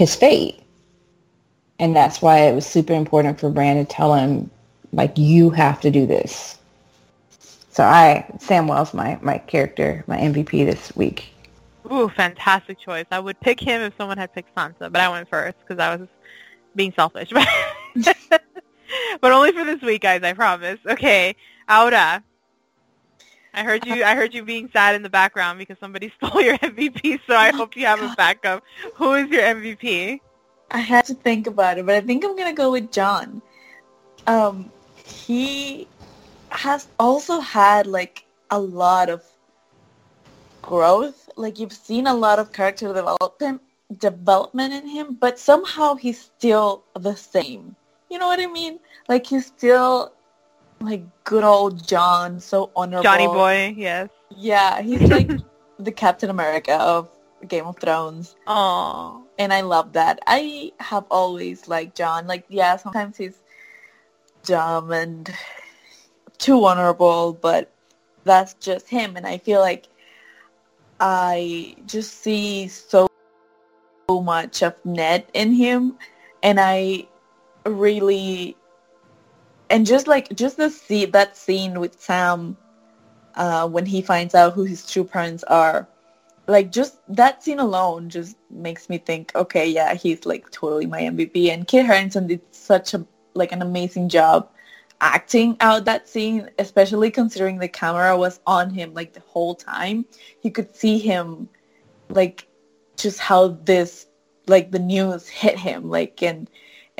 his 0.00 0.16
fate. 0.16 0.58
And 1.78 1.94
that's 1.94 2.22
why 2.22 2.38
it 2.48 2.54
was 2.54 2.64
super 2.64 2.94
important 2.94 3.38
for 3.38 3.50
Bran 3.50 3.76
to 3.76 3.84
tell 3.84 4.14
him, 4.14 4.50
like, 4.92 5.18
you 5.18 5.50
have 5.50 5.78
to 5.82 5.90
do 5.90 6.06
this. 6.06 6.58
So 7.70 7.84
I, 7.84 8.24
Samwell's 8.38 8.94
my, 8.94 9.18
my 9.20 9.36
character, 9.36 10.02
my 10.06 10.16
MVP 10.16 10.64
this 10.64 10.96
week. 10.96 11.34
Ooh, 11.92 12.08
fantastic 12.08 12.80
choice. 12.80 13.04
I 13.10 13.18
would 13.18 13.38
pick 13.40 13.60
him 13.60 13.82
if 13.82 13.92
someone 13.98 14.16
had 14.16 14.32
picked 14.32 14.54
Sansa, 14.54 14.90
but 14.90 14.96
I 14.96 15.10
went 15.10 15.28
first 15.28 15.58
because 15.60 15.78
I 15.78 15.94
was 15.96 16.08
being 16.74 16.94
selfish. 16.96 17.30
but 19.20 19.32
only 19.32 19.52
for 19.52 19.64
this 19.64 19.82
week, 19.82 20.00
guys. 20.00 20.22
I 20.22 20.32
promise. 20.32 20.78
Okay, 20.86 21.36
Aura. 21.68 22.24
I 23.52 23.64
heard 23.64 23.84
you. 23.86 24.04
I 24.04 24.14
heard 24.14 24.32
you 24.32 24.44
being 24.44 24.70
sad 24.72 24.94
in 24.94 25.02
the 25.02 25.10
background 25.10 25.58
because 25.58 25.78
somebody 25.78 26.12
stole 26.22 26.40
your 26.40 26.58
MVP. 26.58 27.20
So 27.26 27.34
I 27.34 27.50
hope 27.50 27.76
you 27.76 27.86
have 27.86 28.00
a 28.00 28.14
backup. 28.16 28.62
Who 28.94 29.14
is 29.14 29.28
your 29.30 29.42
MVP? 29.42 30.20
I 30.70 30.78
had 30.78 31.04
to 31.06 31.14
think 31.14 31.46
about 31.46 31.78
it, 31.78 31.86
but 31.86 31.96
I 31.96 32.00
think 32.00 32.24
I'm 32.24 32.36
gonna 32.36 32.52
go 32.52 32.70
with 32.72 32.92
Jon. 32.92 33.42
Um, 34.26 34.70
he 35.04 35.88
has 36.50 36.88
also 36.98 37.40
had 37.40 37.86
like 37.86 38.24
a 38.50 38.58
lot 38.58 39.08
of 39.08 39.24
growth. 40.62 41.28
Like 41.36 41.58
you've 41.58 41.72
seen 41.72 42.06
a 42.06 42.14
lot 42.14 42.38
of 42.38 42.52
character 42.52 42.92
development 42.92 43.62
development 43.98 44.72
in 44.72 44.86
him, 44.86 45.16
but 45.20 45.38
somehow 45.38 45.94
he's 45.96 46.20
still 46.20 46.84
the 46.94 47.16
same. 47.16 47.74
You 48.08 48.18
know 48.18 48.26
what 48.26 48.40
I 48.40 48.46
mean? 48.46 48.78
Like 49.08 49.26
he's 49.26 49.46
still 49.46 50.12
like 50.80 51.02
good 51.24 51.44
old 51.44 51.86
Jon, 51.86 52.40
so 52.40 52.70
honorable. 52.74 53.02
Johnny 53.02 53.26
boy, 53.26 53.74
yes. 53.76 54.08
Yeah, 54.30 54.80
he's 54.82 55.02
like 55.02 55.30
the 55.78 55.92
Captain 55.92 56.30
America 56.30 56.74
of 56.74 57.08
Game 57.46 57.66
of 57.66 57.78
Thrones. 57.78 58.36
Oh. 58.46 59.24
And 59.38 59.52
I 59.52 59.62
love 59.62 59.92
that. 59.94 60.20
I 60.26 60.72
have 60.80 61.04
always 61.10 61.68
liked 61.68 61.96
Jon. 61.96 62.26
Like, 62.26 62.44
yeah, 62.48 62.76
sometimes 62.76 63.16
he's 63.16 63.38
dumb 64.44 64.90
and 64.92 65.32
too 66.38 66.64
honorable, 66.64 67.32
but 67.32 67.72
that's 68.24 68.54
just 68.54 68.88
him. 68.88 69.16
And 69.16 69.26
I 69.26 69.38
feel 69.38 69.60
like 69.60 69.88
I 70.98 71.76
just 71.86 72.22
see 72.22 72.68
so 72.68 73.08
much 74.10 74.62
of 74.62 74.74
Ned 74.84 75.24
in 75.34 75.52
him, 75.52 75.96
and 76.42 76.58
I 76.60 77.06
really 77.64 78.56
and 79.70 79.86
just 79.86 80.06
like 80.06 80.34
just 80.34 80.56
the 80.56 80.68
see 80.68 81.06
that 81.06 81.36
scene 81.36 81.80
with 81.80 82.00
Sam 82.00 82.56
uh, 83.36 83.68
when 83.68 83.86
he 83.86 84.02
finds 84.02 84.34
out 84.34 84.52
who 84.52 84.64
his 84.64 84.84
true 84.90 85.04
parents 85.04 85.44
are, 85.44 85.88
like 86.46 86.72
just 86.72 86.98
that 87.08 87.42
scene 87.42 87.60
alone 87.60 88.10
just 88.10 88.36
makes 88.50 88.88
me 88.88 88.98
think, 88.98 89.32
okay, 89.34 89.68
yeah, 89.68 89.94
he's 89.94 90.26
like 90.26 90.50
totally 90.50 90.86
my 90.86 91.00
MVP. 91.02 91.50
And 91.50 91.66
Kit 91.66 91.86
Harington 91.86 92.26
did 92.26 92.42
such 92.50 92.92
a 92.94 93.06
like 93.34 93.52
an 93.52 93.62
amazing 93.62 94.08
job 94.08 94.50
acting 95.00 95.56
out 95.60 95.84
that 95.86 96.08
scene, 96.08 96.50
especially 96.58 97.10
considering 97.10 97.58
the 97.58 97.68
camera 97.68 98.16
was 98.16 98.40
on 98.46 98.70
him 98.70 98.92
like 98.92 99.12
the 99.12 99.20
whole 99.20 99.54
time. 99.54 100.04
You 100.42 100.50
could 100.50 100.74
see 100.74 100.98
him 100.98 101.48
like 102.08 102.48
just 102.96 103.20
how 103.20 103.48
this 103.64 104.06
like 104.46 104.72
the 104.72 104.78
news 104.80 105.28
hit 105.28 105.56
him 105.58 105.88
like 105.88 106.22
and 106.22 106.50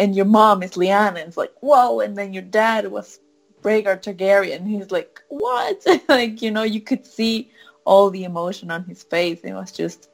and 0.01 0.17
your 0.17 0.25
mom 0.25 0.65
is 0.65 0.73
Lyanna 0.73 1.21
and 1.21 1.29
it's 1.29 1.37
like 1.37 1.53
whoa 1.61 2.01
and 2.01 2.17
then 2.17 2.33
your 2.33 2.43
dad 2.43 2.91
was 2.91 3.21
Rhaegar 3.63 4.03
Targaryen 4.03 4.67
he's 4.67 4.91
like 4.91 5.23
what 5.29 5.87
like 6.09 6.43
you 6.43 6.51
know 6.51 6.65
you 6.65 6.81
could 6.81 7.07
see 7.07 7.51
all 7.85 8.11
the 8.11 8.25
emotion 8.25 8.73
on 8.73 8.83
his 8.85 9.05
face 9.05 9.41
it 9.45 9.53
was 9.53 9.71
just 9.71 10.09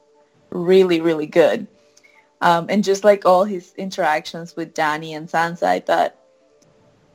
really 0.50 1.00
really 1.00 1.26
good 1.26 1.66
um, 2.42 2.66
and 2.68 2.84
just 2.84 3.02
like 3.02 3.24
all 3.24 3.44
his 3.44 3.72
interactions 3.78 4.54
with 4.56 4.74
Dany 4.74 5.16
and 5.16 5.28
Sansa 5.28 5.62
I 5.64 5.80
thought 5.80 6.14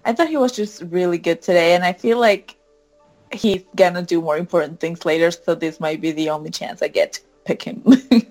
I 0.03 0.13
thought 0.13 0.29
he 0.29 0.37
was 0.37 0.51
just 0.51 0.81
really 0.83 1.17
good 1.17 1.41
today, 1.41 1.75
and 1.75 1.83
I 1.83 1.93
feel 1.93 2.19
like 2.19 2.55
he's 3.31 3.63
gonna 3.75 4.01
do 4.01 4.21
more 4.21 4.37
important 4.37 4.79
things 4.79 5.05
later. 5.05 5.31
So 5.31 5.55
this 5.55 5.79
might 5.79 6.01
be 6.01 6.11
the 6.11 6.29
only 6.29 6.49
chance 6.49 6.81
I 6.81 6.87
get 6.87 7.13
to 7.13 7.21
pick 7.45 7.63
him. 7.63 7.83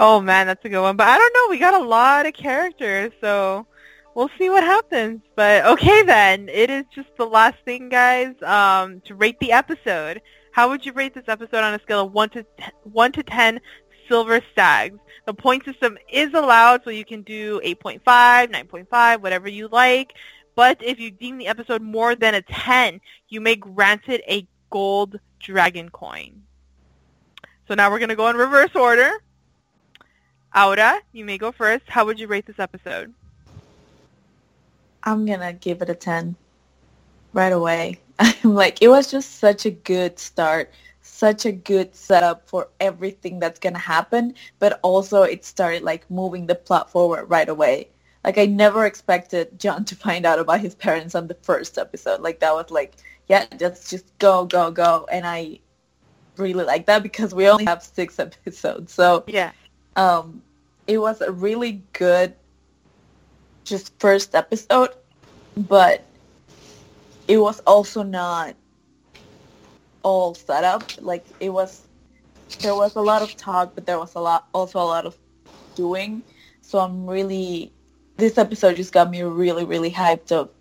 oh 0.00 0.20
man, 0.20 0.48
that's 0.48 0.64
a 0.64 0.68
good 0.68 0.82
one. 0.82 0.96
But 0.96 1.06
I 1.06 1.18
don't 1.18 1.34
know. 1.34 1.50
We 1.50 1.58
got 1.58 1.80
a 1.80 1.84
lot 1.84 2.26
of 2.26 2.32
characters, 2.34 3.12
so 3.20 3.66
we'll 4.14 4.30
see 4.38 4.50
what 4.50 4.64
happens. 4.64 5.20
But 5.36 5.66
okay, 5.66 6.02
then 6.02 6.48
it 6.48 6.70
is 6.70 6.84
just 6.92 7.10
the 7.16 7.26
last 7.26 7.58
thing, 7.64 7.88
guys. 7.90 8.34
Um, 8.42 9.00
to 9.02 9.14
rate 9.14 9.38
the 9.38 9.52
episode. 9.52 10.22
How 10.52 10.68
would 10.70 10.84
you 10.84 10.92
rate 10.92 11.14
this 11.14 11.28
episode 11.28 11.62
on 11.62 11.74
a 11.74 11.80
scale 11.80 12.06
of 12.06 12.12
one 12.12 12.30
to 12.30 12.44
one 12.82 13.12
to 13.12 13.22
ten 13.22 13.60
silver 14.08 14.40
stags? 14.50 14.98
The 15.26 15.34
point 15.34 15.64
system 15.64 15.96
is 16.10 16.34
allowed, 16.34 16.82
so 16.82 16.90
you 16.90 17.04
can 17.04 17.22
do 17.22 17.60
8.5, 17.60 18.02
9.5, 18.02 19.20
whatever 19.20 19.48
you 19.48 19.68
like. 19.68 20.12
But 20.56 20.82
if 20.82 20.98
you 20.98 21.12
deem 21.12 21.38
the 21.38 21.46
episode 21.46 21.82
more 21.82 22.16
than 22.16 22.34
a 22.34 22.42
10, 22.42 23.00
you 23.28 23.40
may 23.40 23.54
grant 23.54 24.08
it 24.08 24.22
a 24.28 24.48
gold 24.70 25.20
dragon 25.38 25.88
coin. 25.90 26.42
So 27.68 27.74
now 27.74 27.90
we're 27.90 28.00
going 28.00 28.08
to 28.08 28.16
go 28.16 28.28
in 28.28 28.36
reverse 28.36 28.74
order. 28.74 29.12
Aura, 30.54 31.00
you 31.12 31.24
may 31.24 31.38
go 31.38 31.52
first. 31.52 31.84
How 31.88 32.04
would 32.04 32.18
you 32.18 32.26
rate 32.26 32.46
this 32.46 32.58
episode? 32.58 33.12
I'm 35.02 35.24
going 35.26 35.40
to 35.40 35.52
give 35.52 35.82
it 35.82 35.90
a 35.90 35.94
10 35.94 36.36
right 37.32 37.52
away. 37.52 38.00
I'm 38.18 38.54
like, 38.54 38.82
it 38.82 38.88
was 38.88 39.10
just 39.10 39.38
such 39.38 39.64
a 39.66 39.70
good 39.70 40.18
start 40.18 40.70
such 41.02 41.44
a 41.44 41.52
good 41.52 41.94
setup 41.94 42.48
for 42.48 42.68
everything 42.80 43.38
that's 43.38 43.58
going 43.58 43.72
to 43.72 43.78
happen, 43.78 44.34
but 44.58 44.80
also 44.82 45.22
it 45.22 45.44
started 45.44 45.82
like 45.82 46.10
moving 46.10 46.46
the 46.46 46.54
plot 46.54 46.90
forward 46.90 47.24
right 47.26 47.48
away. 47.48 47.88
Like 48.24 48.38
I 48.38 48.46
never 48.46 48.86
expected 48.86 49.58
Jon 49.58 49.84
to 49.90 49.96
find 49.96 50.24
out 50.24 50.38
about 50.38 50.60
his 50.60 50.74
parents 50.74 51.14
on 51.14 51.26
the 51.26 51.36
first 51.42 51.78
episode. 51.78 52.20
Like 52.20 52.40
that 52.40 52.54
was 52.54 52.70
like, 52.70 52.94
yeah, 53.28 53.46
let's 53.60 53.90
just 53.90 54.06
go, 54.18 54.44
go, 54.44 54.70
go. 54.70 55.06
And 55.10 55.26
I 55.26 55.60
really 56.36 56.64
like 56.64 56.86
that 56.86 57.02
because 57.02 57.34
we 57.34 57.48
only 57.48 57.64
have 57.66 57.82
six 57.82 58.18
episodes. 58.26 58.92
So 58.92 59.24
yeah, 59.26 59.52
um, 59.96 60.42
it 60.86 60.98
was 60.98 61.20
a 61.20 61.30
really 61.30 61.82
good 61.92 62.34
just 63.64 63.98
first 63.98 64.34
episode, 64.34 64.90
but 65.56 66.04
it 67.28 67.38
was 67.38 67.60
also 67.60 68.02
not 68.02 68.54
all 70.02 70.34
set 70.34 70.64
up. 70.64 70.82
Like 71.00 71.24
it 71.38 71.50
was, 71.50 71.82
there 72.60 72.74
was 72.74 72.96
a 72.96 73.00
lot 73.00 73.22
of 73.22 73.36
talk, 73.36 73.74
but 73.74 73.86
there 73.86 73.98
was 73.98 74.14
a 74.14 74.20
lot, 74.20 74.48
also 74.52 74.78
a 74.78 74.84
lot 74.84 75.06
of 75.06 75.16
doing. 75.74 76.22
So 76.62 76.78
I'm 76.78 77.06
really, 77.06 77.72
this 78.16 78.38
episode 78.38 78.76
just 78.76 78.92
got 78.92 79.10
me 79.10 79.22
really, 79.22 79.64
really 79.64 79.90
hyped 79.90 80.32
up 80.32 80.52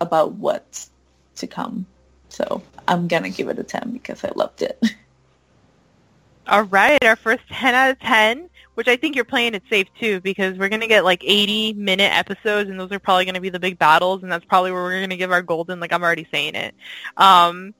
about 0.00 0.32
what's 0.32 0.90
to 1.36 1.46
come. 1.46 1.86
So 2.28 2.62
I'm 2.88 3.08
gonna 3.08 3.30
give 3.30 3.48
it 3.48 3.58
a 3.58 3.62
10 3.62 3.92
because 3.92 4.24
I 4.24 4.32
loved 4.34 4.62
it. 4.62 4.82
All 6.46 6.64
right, 6.64 7.02
our 7.04 7.16
first 7.16 7.42
10 7.48 7.74
out 7.74 7.90
of 7.90 7.98
10, 8.00 8.50
which 8.74 8.88
I 8.88 8.96
think 8.96 9.14
you're 9.14 9.24
playing 9.24 9.54
it 9.54 9.62
safe 9.70 9.88
too 9.98 10.20
because 10.20 10.58
we're 10.58 10.68
going 10.68 10.80
to 10.80 10.86
get 10.86 11.04
like 11.04 11.22
80 11.24 11.74
minute 11.74 12.12
episodes 12.12 12.70
and 12.70 12.78
those 12.78 12.90
are 12.92 12.98
probably 12.98 13.24
going 13.24 13.34
to 13.34 13.40
be 13.40 13.50
the 13.50 13.60
big 13.60 13.78
battles 13.78 14.22
and 14.22 14.30
that's 14.30 14.44
probably 14.44 14.72
where 14.72 14.82
we're 14.82 14.98
going 14.98 15.10
to 15.10 15.16
give 15.16 15.32
our 15.32 15.42
golden, 15.42 15.80
like 15.80 15.92
I'm 15.92 16.02
already 16.02 16.26
saying 16.30 16.54
it. 16.54 16.74
Um, 17.16 17.74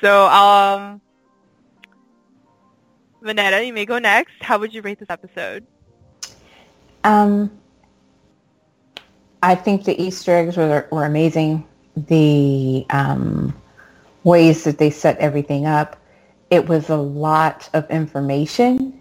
so, 0.00 0.26
um, 0.26 1.00
Vanetta, 3.22 3.66
you 3.66 3.72
may 3.72 3.84
go 3.84 3.98
next. 3.98 4.32
How 4.40 4.58
would 4.58 4.72
you 4.72 4.82
rate 4.82 4.98
this 4.98 5.10
episode? 5.10 5.66
Um, 7.04 7.50
I 9.42 9.54
think 9.54 9.84
the 9.84 10.00
Easter 10.00 10.34
eggs 10.34 10.56
were, 10.56 10.86
were 10.90 11.04
amazing. 11.04 11.66
The 11.96 12.86
um, 12.90 13.54
ways 14.24 14.64
that 14.64 14.78
they 14.78 14.90
set 14.90 15.18
everything 15.18 15.66
up, 15.66 15.96
it 16.50 16.68
was 16.68 16.88
a 16.88 16.96
lot 16.96 17.68
of 17.74 17.88
information. 17.90 18.99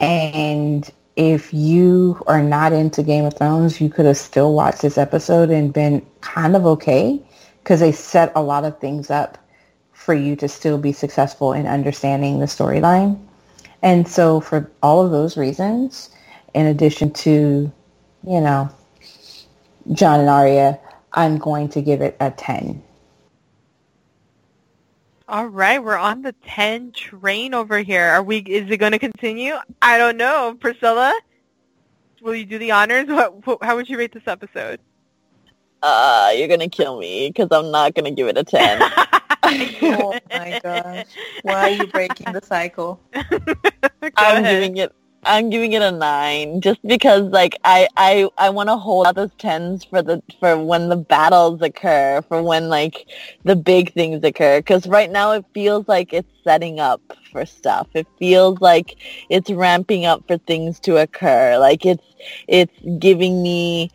And 0.00 0.90
if 1.16 1.52
you 1.52 2.22
are 2.26 2.42
not 2.42 2.72
into 2.72 3.02
Game 3.02 3.24
of 3.24 3.36
Thrones, 3.36 3.80
you 3.80 3.90
could 3.90 4.06
have 4.06 4.16
still 4.16 4.54
watched 4.54 4.82
this 4.82 4.96
episode 4.96 5.50
and 5.50 5.72
been 5.72 6.04
kind 6.22 6.56
of 6.56 6.64
okay 6.66 7.20
because 7.62 7.80
they 7.80 7.92
set 7.92 8.32
a 8.34 8.42
lot 8.42 8.64
of 8.64 8.78
things 8.80 9.10
up 9.10 9.36
for 9.92 10.14
you 10.14 10.34
to 10.36 10.48
still 10.48 10.78
be 10.78 10.92
successful 10.92 11.52
in 11.52 11.66
understanding 11.66 12.40
the 12.40 12.46
storyline. 12.46 13.20
And 13.82 14.08
so 14.08 14.40
for 14.40 14.70
all 14.82 15.04
of 15.04 15.10
those 15.10 15.36
reasons, 15.36 16.10
in 16.54 16.66
addition 16.66 17.12
to, 17.12 17.70
you 18.26 18.40
know, 18.40 18.70
Jon 19.92 20.20
and 20.20 20.28
Arya, 20.28 20.78
I'm 21.12 21.38
going 21.38 21.68
to 21.70 21.82
give 21.82 22.00
it 22.00 22.16
a 22.20 22.30
10. 22.30 22.82
All 25.30 25.46
right, 25.46 25.80
we're 25.82 25.96
on 25.96 26.22
the 26.22 26.34
10 26.44 26.90
train 26.90 27.54
over 27.54 27.78
here. 27.78 28.02
Are 28.02 28.20
we 28.20 28.38
is 28.38 28.68
it 28.68 28.78
going 28.78 28.90
to 28.90 28.98
continue? 28.98 29.54
I 29.80 29.96
don't 29.96 30.16
know. 30.16 30.56
Priscilla, 30.58 31.14
will 32.20 32.34
you 32.34 32.44
do 32.44 32.58
the 32.58 32.72
honors? 32.72 33.06
What, 33.06 33.46
what 33.46 33.62
how 33.62 33.76
would 33.76 33.88
you 33.88 33.96
rate 33.96 34.12
this 34.12 34.26
episode? 34.26 34.80
uh, 35.84 36.32
you're 36.34 36.48
gonna 36.48 36.68
kill 36.68 36.98
me 36.98 37.28
because 37.28 37.46
I'm 37.52 37.70
not 37.70 37.94
gonna 37.94 38.10
give 38.10 38.26
it 38.26 38.36
a 38.38 38.44
ten. 38.44 38.82
Oh 39.82 40.16
my 40.30 40.60
gosh. 40.62 41.06
Why 41.42 41.54
are 41.54 41.70
you 41.70 41.86
breaking 41.86 42.32
the 42.32 42.42
cycle? 42.42 43.00
I'm 43.14 43.24
ahead. 44.44 44.44
giving 44.44 44.76
it. 44.76 44.94
I'm 45.22 45.50
giving 45.50 45.72
it 45.74 45.82
a 45.82 45.92
nine, 45.92 46.62
just 46.62 46.80
because 46.86 47.24
like 47.24 47.54
I 47.64 47.88
I 47.96 48.28
I 48.38 48.50
want 48.50 48.70
to 48.70 48.76
hold 48.76 49.06
out 49.06 49.16
those 49.16 49.34
tens 49.38 49.84
for 49.84 50.02
the 50.02 50.22
for 50.38 50.56
when 50.56 50.88
the 50.88 50.96
battles 50.96 51.60
occur, 51.60 52.22
for 52.26 52.42
when 52.42 52.68
like 52.68 53.06
the 53.44 53.54
big 53.54 53.92
things 53.92 54.24
occur. 54.24 54.60
Because 54.60 54.86
right 54.86 55.10
now 55.10 55.32
it 55.32 55.44
feels 55.52 55.86
like 55.88 56.14
it's 56.14 56.28
setting 56.42 56.80
up 56.80 57.02
for 57.32 57.44
stuff. 57.44 57.86
It 57.94 58.06
feels 58.18 58.60
like 58.60 58.96
it's 59.28 59.50
ramping 59.50 60.06
up 60.06 60.26
for 60.26 60.38
things 60.38 60.80
to 60.80 60.96
occur. 60.96 61.58
Like 61.58 61.84
it's 61.84 62.04
it's 62.48 62.74
giving 62.98 63.42
me 63.42 63.90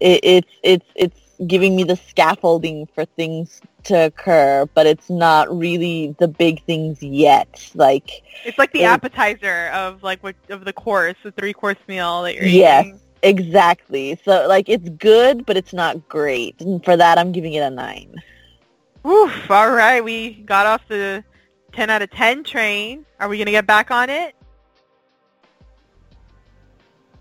it, 0.00 0.20
it's 0.22 0.52
it's 0.62 0.86
it's 0.94 1.20
giving 1.46 1.74
me 1.74 1.84
the 1.84 1.96
scaffolding 1.96 2.86
for 2.94 3.04
things 3.04 3.60
to 3.86 4.06
occur, 4.06 4.66
but 4.74 4.86
it's 4.86 5.10
not 5.10 5.54
really 5.56 6.14
the 6.18 6.28
big 6.28 6.62
things 6.64 7.02
yet. 7.02 7.70
Like 7.74 8.22
It's 8.44 8.58
like 8.58 8.72
the 8.72 8.84
appetizer 8.84 9.68
of 9.68 10.02
like 10.02 10.22
what 10.22 10.36
of 10.48 10.64
the 10.64 10.72
course, 10.72 11.16
the 11.22 11.32
three 11.32 11.52
course 11.52 11.78
meal 11.88 12.22
that 12.22 12.34
you're 12.34 12.44
Yes. 12.44 12.84
eating. 12.86 12.92
Yes, 12.94 13.00
exactly. 13.22 14.20
So 14.24 14.46
like 14.46 14.68
it's 14.68 14.88
good, 14.90 15.46
but 15.46 15.56
it's 15.56 15.72
not 15.72 16.08
great. 16.08 16.60
And 16.60 16.84
for 16.84 16.96
that, 16.96 17.18
I'm 17.18 17.32
giving 17.32 17.54
it 17.54 17.60
a 17.60 17.70
nine. 17.70 18.14
Oof, 19.06 19.50
all 19.50 19.70
right. 19.70 20.02
We 20.02 20.34
got 20.34 20.66
off 20.66 20.82
the 20.88 21.24
10 21.72 21.90
out 21.90 22.02
of 22.02 22.10
10 22.10 22.44
train. 22.44 23.04
Are 23.18 23.28
we 23.28 23.38
going 23.38 23.46
to 23.46 23.52
get 23.52 23.66
back 23.66 23.90
on 23.90 24.10
it? 24.10 24.35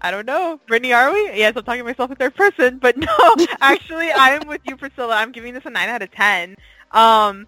I 0.05 0.11
don't 0.11 0.27
know. 0.27 0.59
Brittany, 0.67 0.93
are 0.93 1.11
we? 1.11 1.31
Yes, 1.33 1.53
I'm 1.55 1.63
talking 1.63 1.79
to 1.79 1.83
myself 1.83 2.11
in 2.11 2.17
third 2.17 2.35
person, 2.35 2.77
but 2.77 2.95
no, 2.97 3.07
actually, 3.59 4.11
I'm 4.11 4.47
with 4.47 4.61
you, 4.65 4.77
Priscilla. 4.77 5.15
I'm 5.15 5.31
giving 5.31 5.55
this 5.55 5.65
a 5.65 5.71
9 5.71 5.89
out 5.89 6.03
of 6.03 6.11
10. 6.11 6.55
Um, 6.91 7.47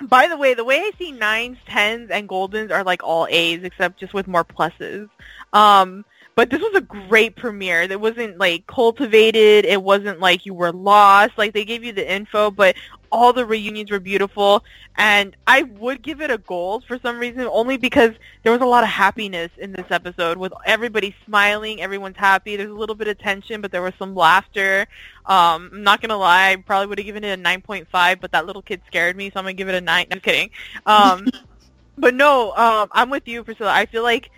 by 0.00 0.28
the 0.28 0.38
way, 0.38 0.54
the 0.54 0.64
way 0.64 0.78
I 0.78 0.92
see 0.98 1.12
9s, 1.12 1.58
10s, 1.68 2.10
and 2.10 2.26
Goldens 2.26 2.70
are 2.70 2.84
like 2.84 3.04
all 3.04 3.26
A's, 3.28 3.64
except 3.64 4.00
just 4.00 4.14
with 4.14 4.26
more 4.26 4.46
pluses. 4.46 5.10
Um, 5.52 6.06
but 6.38 6.50
this 6.50 6.60
was 6.60 6.72
a 6.76 6.80
great 6.82 7.34
premiere. 7.34 7.82
It 7.82 8.00
wasn't 8.00 8.38
like 8.38 8.64
cultivated. 8.68 9.64
It 9.64 9.82
wasn't 9.82 10.20
like 10.20 10.46
you 10.46 10.54
were 10.54 10.70
lost. 10.70 11.32
Like 11.36 11.52
they 11.52 11.64
gave 11.64 11.82
you 11.82 11.92
the 11.92 12.08
info, 12.08 12.52
but 12.52 12.76
all 13.10 13.32
the 13.32 13.44
reunions 13.44 13.90
were 13.90 13.98
beautiful. 13.98 14.62
And 14.94 15.36
I 15.48 15.64
would 15.64 16.00
give 16.00 16.20
it 16.20 16.30
a 16.30 16.38
gold 16.38 16.84
for 16.86 16.96
some 17.00 17.18
reason, 17.18 17.40
only 17.50 17.76
because 17.76 18.12
there 18.44 18.52
was 18.52 18.60
a 18.60 18.66
lot 18.66 18.84
of 18.84 18.88
happiness 18.88 19.50
in 19.58 19.72
this 19.72 19.86
episode 19.90 20.38
with 20.38 20.52
everybody 20.64 21.12
smiling. 21.26 21.80
Everyone's 21.80 22.16
happy. 22.16 22.54
There's 22.54 22.70
a 22.70 22.72
little 22.72 22.94
bit 22.94 23.08
of 23.08 23.18
tension, 23.18 23.60
but 23.60 23.72
there 23.72 23.82
was 23.82 23.94
some 23.98 24.14
laughter. 24.14 24.86
Um, 25.26 25.70
I'm 25.72 25.82
not 25.82 26.00
gonna 26.00 26.16
lie, 26.16 26.50
I 26.50 26.56
probably 26.56 26.86
would 26.86 27.00
have 27.00 27.06
given 27.06 27.24
it 27.24 27.36
a 27.36 27.42
9.5, 27.42 28.20
but 28.20 28.30
that 28.30 28.46
little 28.46 28.62
kid 28.62 28.80
scared 28.86 29.16
me, 29.16 29.28
so 29.30 29.40
I'm 29.40 29.44
gonna 29.44 29.54
give 29.54 29.68
it 29.68 29.74
a 29.74 29.80
9. 29.80 30.06
I'm 30.12 30.20
kidding. 30.20 30.50
Um, 30.86 31.26
but 31.98 32.14
no, 32.14 32.52
um, 32.52 32.90
I'm 32.92 33.10
with 33.10 33.26
you, 33.26 33.42
Priscilla. 33.42 33.72
I 33.72 33.86
feel 33.86 34.04
like 34.04 34.30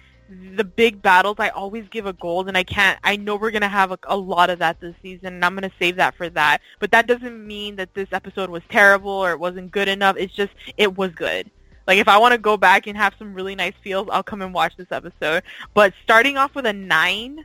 the 0.57 0.65
big 0.65 1.03
battles, 1.03 1.37
I 1.39 1.49
always 1.49 1.89
give 1.89 2.07
a 2.07 2.13
gold, 2.13 2.49
and 2.49 2.57
I 2.57 2.63
can't. 2.63 2.99
I 3.03 3.17
know 3.17 3.37
we're 3.37 3.51
gonna 3.51 3.69
have 3.69 3.91
a, 3.91 3.99
a 4.05 4.17
lot 4.17 4.51
of 4.51 4.61
that 4.61 4.81
this 4.81 4.95
season, 5.03 5.35
and 5.35 5.45
I'm 5.45 5.55
gonna 5.55 5.73
save 5.79 5.97
that 5.97 6.15
for 6.15 6.29
that. 6.31 6.61
But 6.79 6.93
that 6.93 7.07
doesn't 7.07 7.47
mean 7.47 7.77
that 7.77 7.95
this 7.95 8.09
episode 8.13 8.51
was 8.51 8.63
terrible 8.69 9.11
or 9.11 9.33
it 9.33 9.41
wasn't 9.41 9.73
good 9.73 9.89
enough. 9.89 10.17
It's 10.17 10.35
just 10.35 10.53
it 10.77 10.97
was 10.97 11.11
good. 11.13 11.51
Like 11.87 11.99
if 11.99 12.07
I 12.07 12.19
want 12.19 12.33
to 12.33 12.39
go 12.39 12.57
back 12.57 12.87
and 12.87 12.97
have 12.97 13.15
some 13.19 13.35
really 13.35 13.57
nice 13.57 13.75
feels, 13.83 14.09
I'll 14.13 14.23
come 14.23 14.43
and 14.43 14.55
watch 14.55 14.77
this 14.77 14.93
episode. 14.93 15.43
But 15.75 15.93
starting 16.05 16.37
off 16.37 16.55
with 16.55 16.67
a 16.67 16.73
nine, 16.73 17.45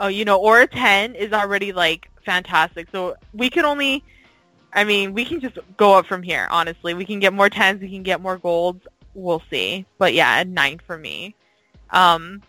uh, 0.00 0.08
you 0.08 0.24
know, 0.24 0.40
or 0.40 0.62
a 0.62 0.66
ten 0.66 1.14
is 1.14 1.32
already 1.32 1.72
like 1.72 2.10
fantastic. 2.24 2.88
So 2.90 3.14
we 3.32 3.48
can 3.48 3.64
only, 3.64 4.02
I 4.72 4.82
mean, 4.82 5.14
we 5.14 5.24
can 5.24 5.40
just 5.40 5.58
go 5.76 5.94
up 5.94 6.06
from 6.06 6.24
here. 6.24 6.48
Honestly, 6.50 6.94
we 6.94 7.04
can 7.04 7.20
get 7.20 7.32
more 7.32 7.48
tens, 7.48 7.80
we 7.80 7.88
can 7.88 8.02
get 8.02 8.20
more 8.20 8.38
golds. 8.38 8.84
We'll 9.14 9.42
see. 9.48 9.86
But 9.98 10.14
yeah, 10.14 10.40
a 10.40 10.44
nine 10.44 10.80
for 10.84 10.98
me. 10.98 11.36
Um, 11.90 12.42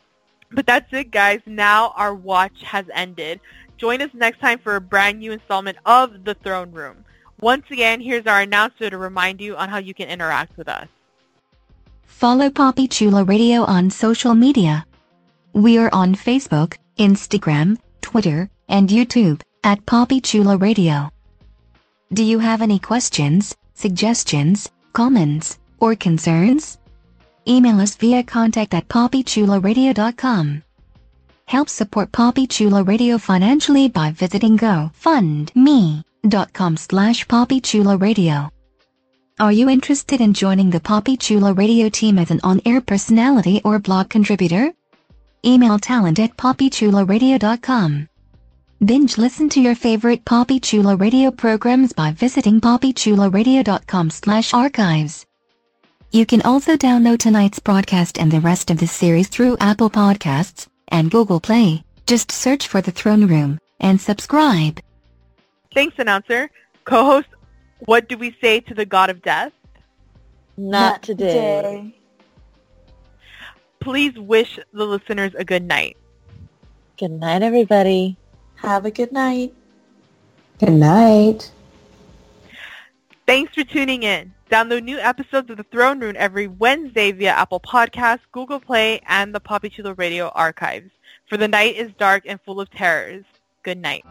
but 0.51 0.65
that's 0.65 0.91
it, 0.93 1.11
guys. 1.11 1.41
Now 1.45 1.93
our 1.95 2.13
watch 2.13 2.63
has 2.63 2.85
ended. 2.93 3.39
Join 3.77 4.01
us 4.01 4.09
next 4.13 4.39
time 4.39 4.59
for 4.59 4.75
a 4.75 4.81
brand 4.81 5.19
new 5.19 5.31
installment 5.31 5.77
of 5.85 6.23
The 6.23 6.33
Throne 6.35 6.71
Room. 6.71 7.05
Once 7.39 7.65
again, 7.69 8.01
here's 8.01 8.25
our 8.25 8.41
announcer 8.41 8.89
to 8.89 8.97
remind 8.97 9.39
you 9.39 9.55
on 9.55 9.69
how 9.69 9.77
you 9.77 9.93
can 9.93 10.09
interact 10.09 10.57
with 10.57 10.67
us. 10.67 10.87
Follow 12.03 12.49
Poppy 12.49 12.87
Chula 12.87 13.23
Radio 13.23 13.61
on 13.63 13.91
social 13.91 14.33
media. 14.33 14.85
We 15.53 15.77
are 15.77 15.89
on 15.93 16.15
Facebook, 16.15 16.77
Instagram, 16.97 17.77
Twitter, 18.01 18.49
and 18.67 18.89
YouTube 18.89 19.41
at 19.63 19.85
Poppy 19.85 20.19
Chula 20.21 20.57
Radio. 20.57 21.11
Do 22.11 22.23
you 22.23 22.39
have 22.39 22.61
any 22.61 22.79
questions, 22.79 23.55
suggestions, 23.75 24.69
comments, 24.93 25.59
or 25.79 25.95
concerns? 25.95 26.79
Email 27.47 27.79
us 27.79 27.95
via 27.95 28.23
contact 28.23 28.73
at 28.73 28.87
poppychularadio.com. 28.89 30.63
Help 31.45 31.69
support 31.69 32.11
Poppy 32.11 32.45
Chula 32.45 32.83
Radio 32.83 33.17
financially 33.17 33.87
by 33.87 34.11
visiting 34.11 34.57
gofundme.com 34.57 35.53
slash 36.77 37.25
poppychularadio. 37.27 38.49
Are 39.39 39.51
you 39.51 39.69
interested 39.69 40.19
in 40.19 40.33
joining 40.33 40.71
the 40.71 40.79
Poppy 40.79 41.15
Chula 41.15 41.53
radio 41.53 41.89
team 41.89 42.17
as 42.17 42.31
an 42.31 42.39
on-air 42.43 42.81
personality 42.81 43.61
or 43.63 43.77
blog 43.77 44.09
contributor? 44.09 44.73
Email 45.45 45.77
talent 45.77 46.17
at 46.17 46.35
poppychularadio.com. 46.35 48.09
Binge 48.83 49.17
listen 49.17 49.47
to 49.49 49.61
your 49.61 49.75
favorite 49.75 50.25
Poppy 50.25 50.59
Chula 50.59 50.95
radio 50.95 51.29
programs 51.29 51.93
by 51.93 52.11
visiting 52.13 52.59
poppychularadio.com 52.59 54.09
slash 54.09 54.53
archives. 54.53 55.26
You 56.11 56.25
can 56.25 56.41
also 56.43 56.77
download 56.77 57.19
tonight's 57.19 57.59
broadcast 57.59 58.17
and 58.17 58.31
the 58.31 58.39
rest 58.39 58.71
of 58.71 58.77
the 58.77 58.87
series 58.87 59.27
through 59.27 59.57
Apple 59.59 59.89
Podcasts 59.89 60.67
and 60.87 61.11
Google 61.11 61.41
Play. 61.41 61.83
Just 62.05 62.31
search 62.31 62.67
for 62.67 62.81
The 62.81 62.91
Throne 62.91 63.27
Room 63.27 63.59
and 63.81 63.99
subscribe. 63.99 64.79
Thanks, 65.73 65.99
announcer. 65.99 66.49
Co-host, 66.85 67.27
what 67.79 68.07
do 68.07 68.17
we 68.17 68.35
say 68.39 68.61
to 68.61 68.73
the 68.73 68.85
god 68.85 69.09
of 69.09 69.21
death? 69.21 69.51
Not, 70.55 71.03
today. 71.03 71.93
Please 73.81 74.17
wish 74.17 74.57
the 74.73 74.85
listeners 74.85 75.33
a 75.37 75.43
good 75.43 75.63
night. 75.63 75.97
Good 76.97 77.11
night, 77.11 77.41
everybody. 77.41 78.15
Have 78.55 78.85
a 78.85 78.91
good 78.91 79.11
night. 79.11 79.53
Good 80.59 80.71
night. 80.71 81.51
Thanks 83.27 83.53
for 83.53 83.65
tuning 83.65 84.03
in. 84.03 84.33
Download 84.49 84.83
new 84.83 84.97
episodes 84.97 85.49
of 85.49 85.57
The 85.57 85.63
Throne 85.63 85.99
Room 85.99 86.15
every 86.17 86.47
Wednesday 86.47 87.11
via 87.11 87.31
Apple 87.31 87.59
Podcasts, 87.59 88.21
Google 88.31 88.61
Play, 88.61 89.01
and 89.05 89.35
the 89.35 89.41
Poppy 89.41 89.69
Chulo 89.69 89.93
Radio 89.95 90.29
archives. 90.29 90.89
For 91.29 91.35
the 91.35 91.49
night 91.49 91.75
is 91.75 91.91
dark 91.99 92.23
and 92.25 92.39
full 92.45 92.61
of 92.61 92.71
terrors. 92.71 93.25
Good 93.63 93.77
night. 93.77 94.05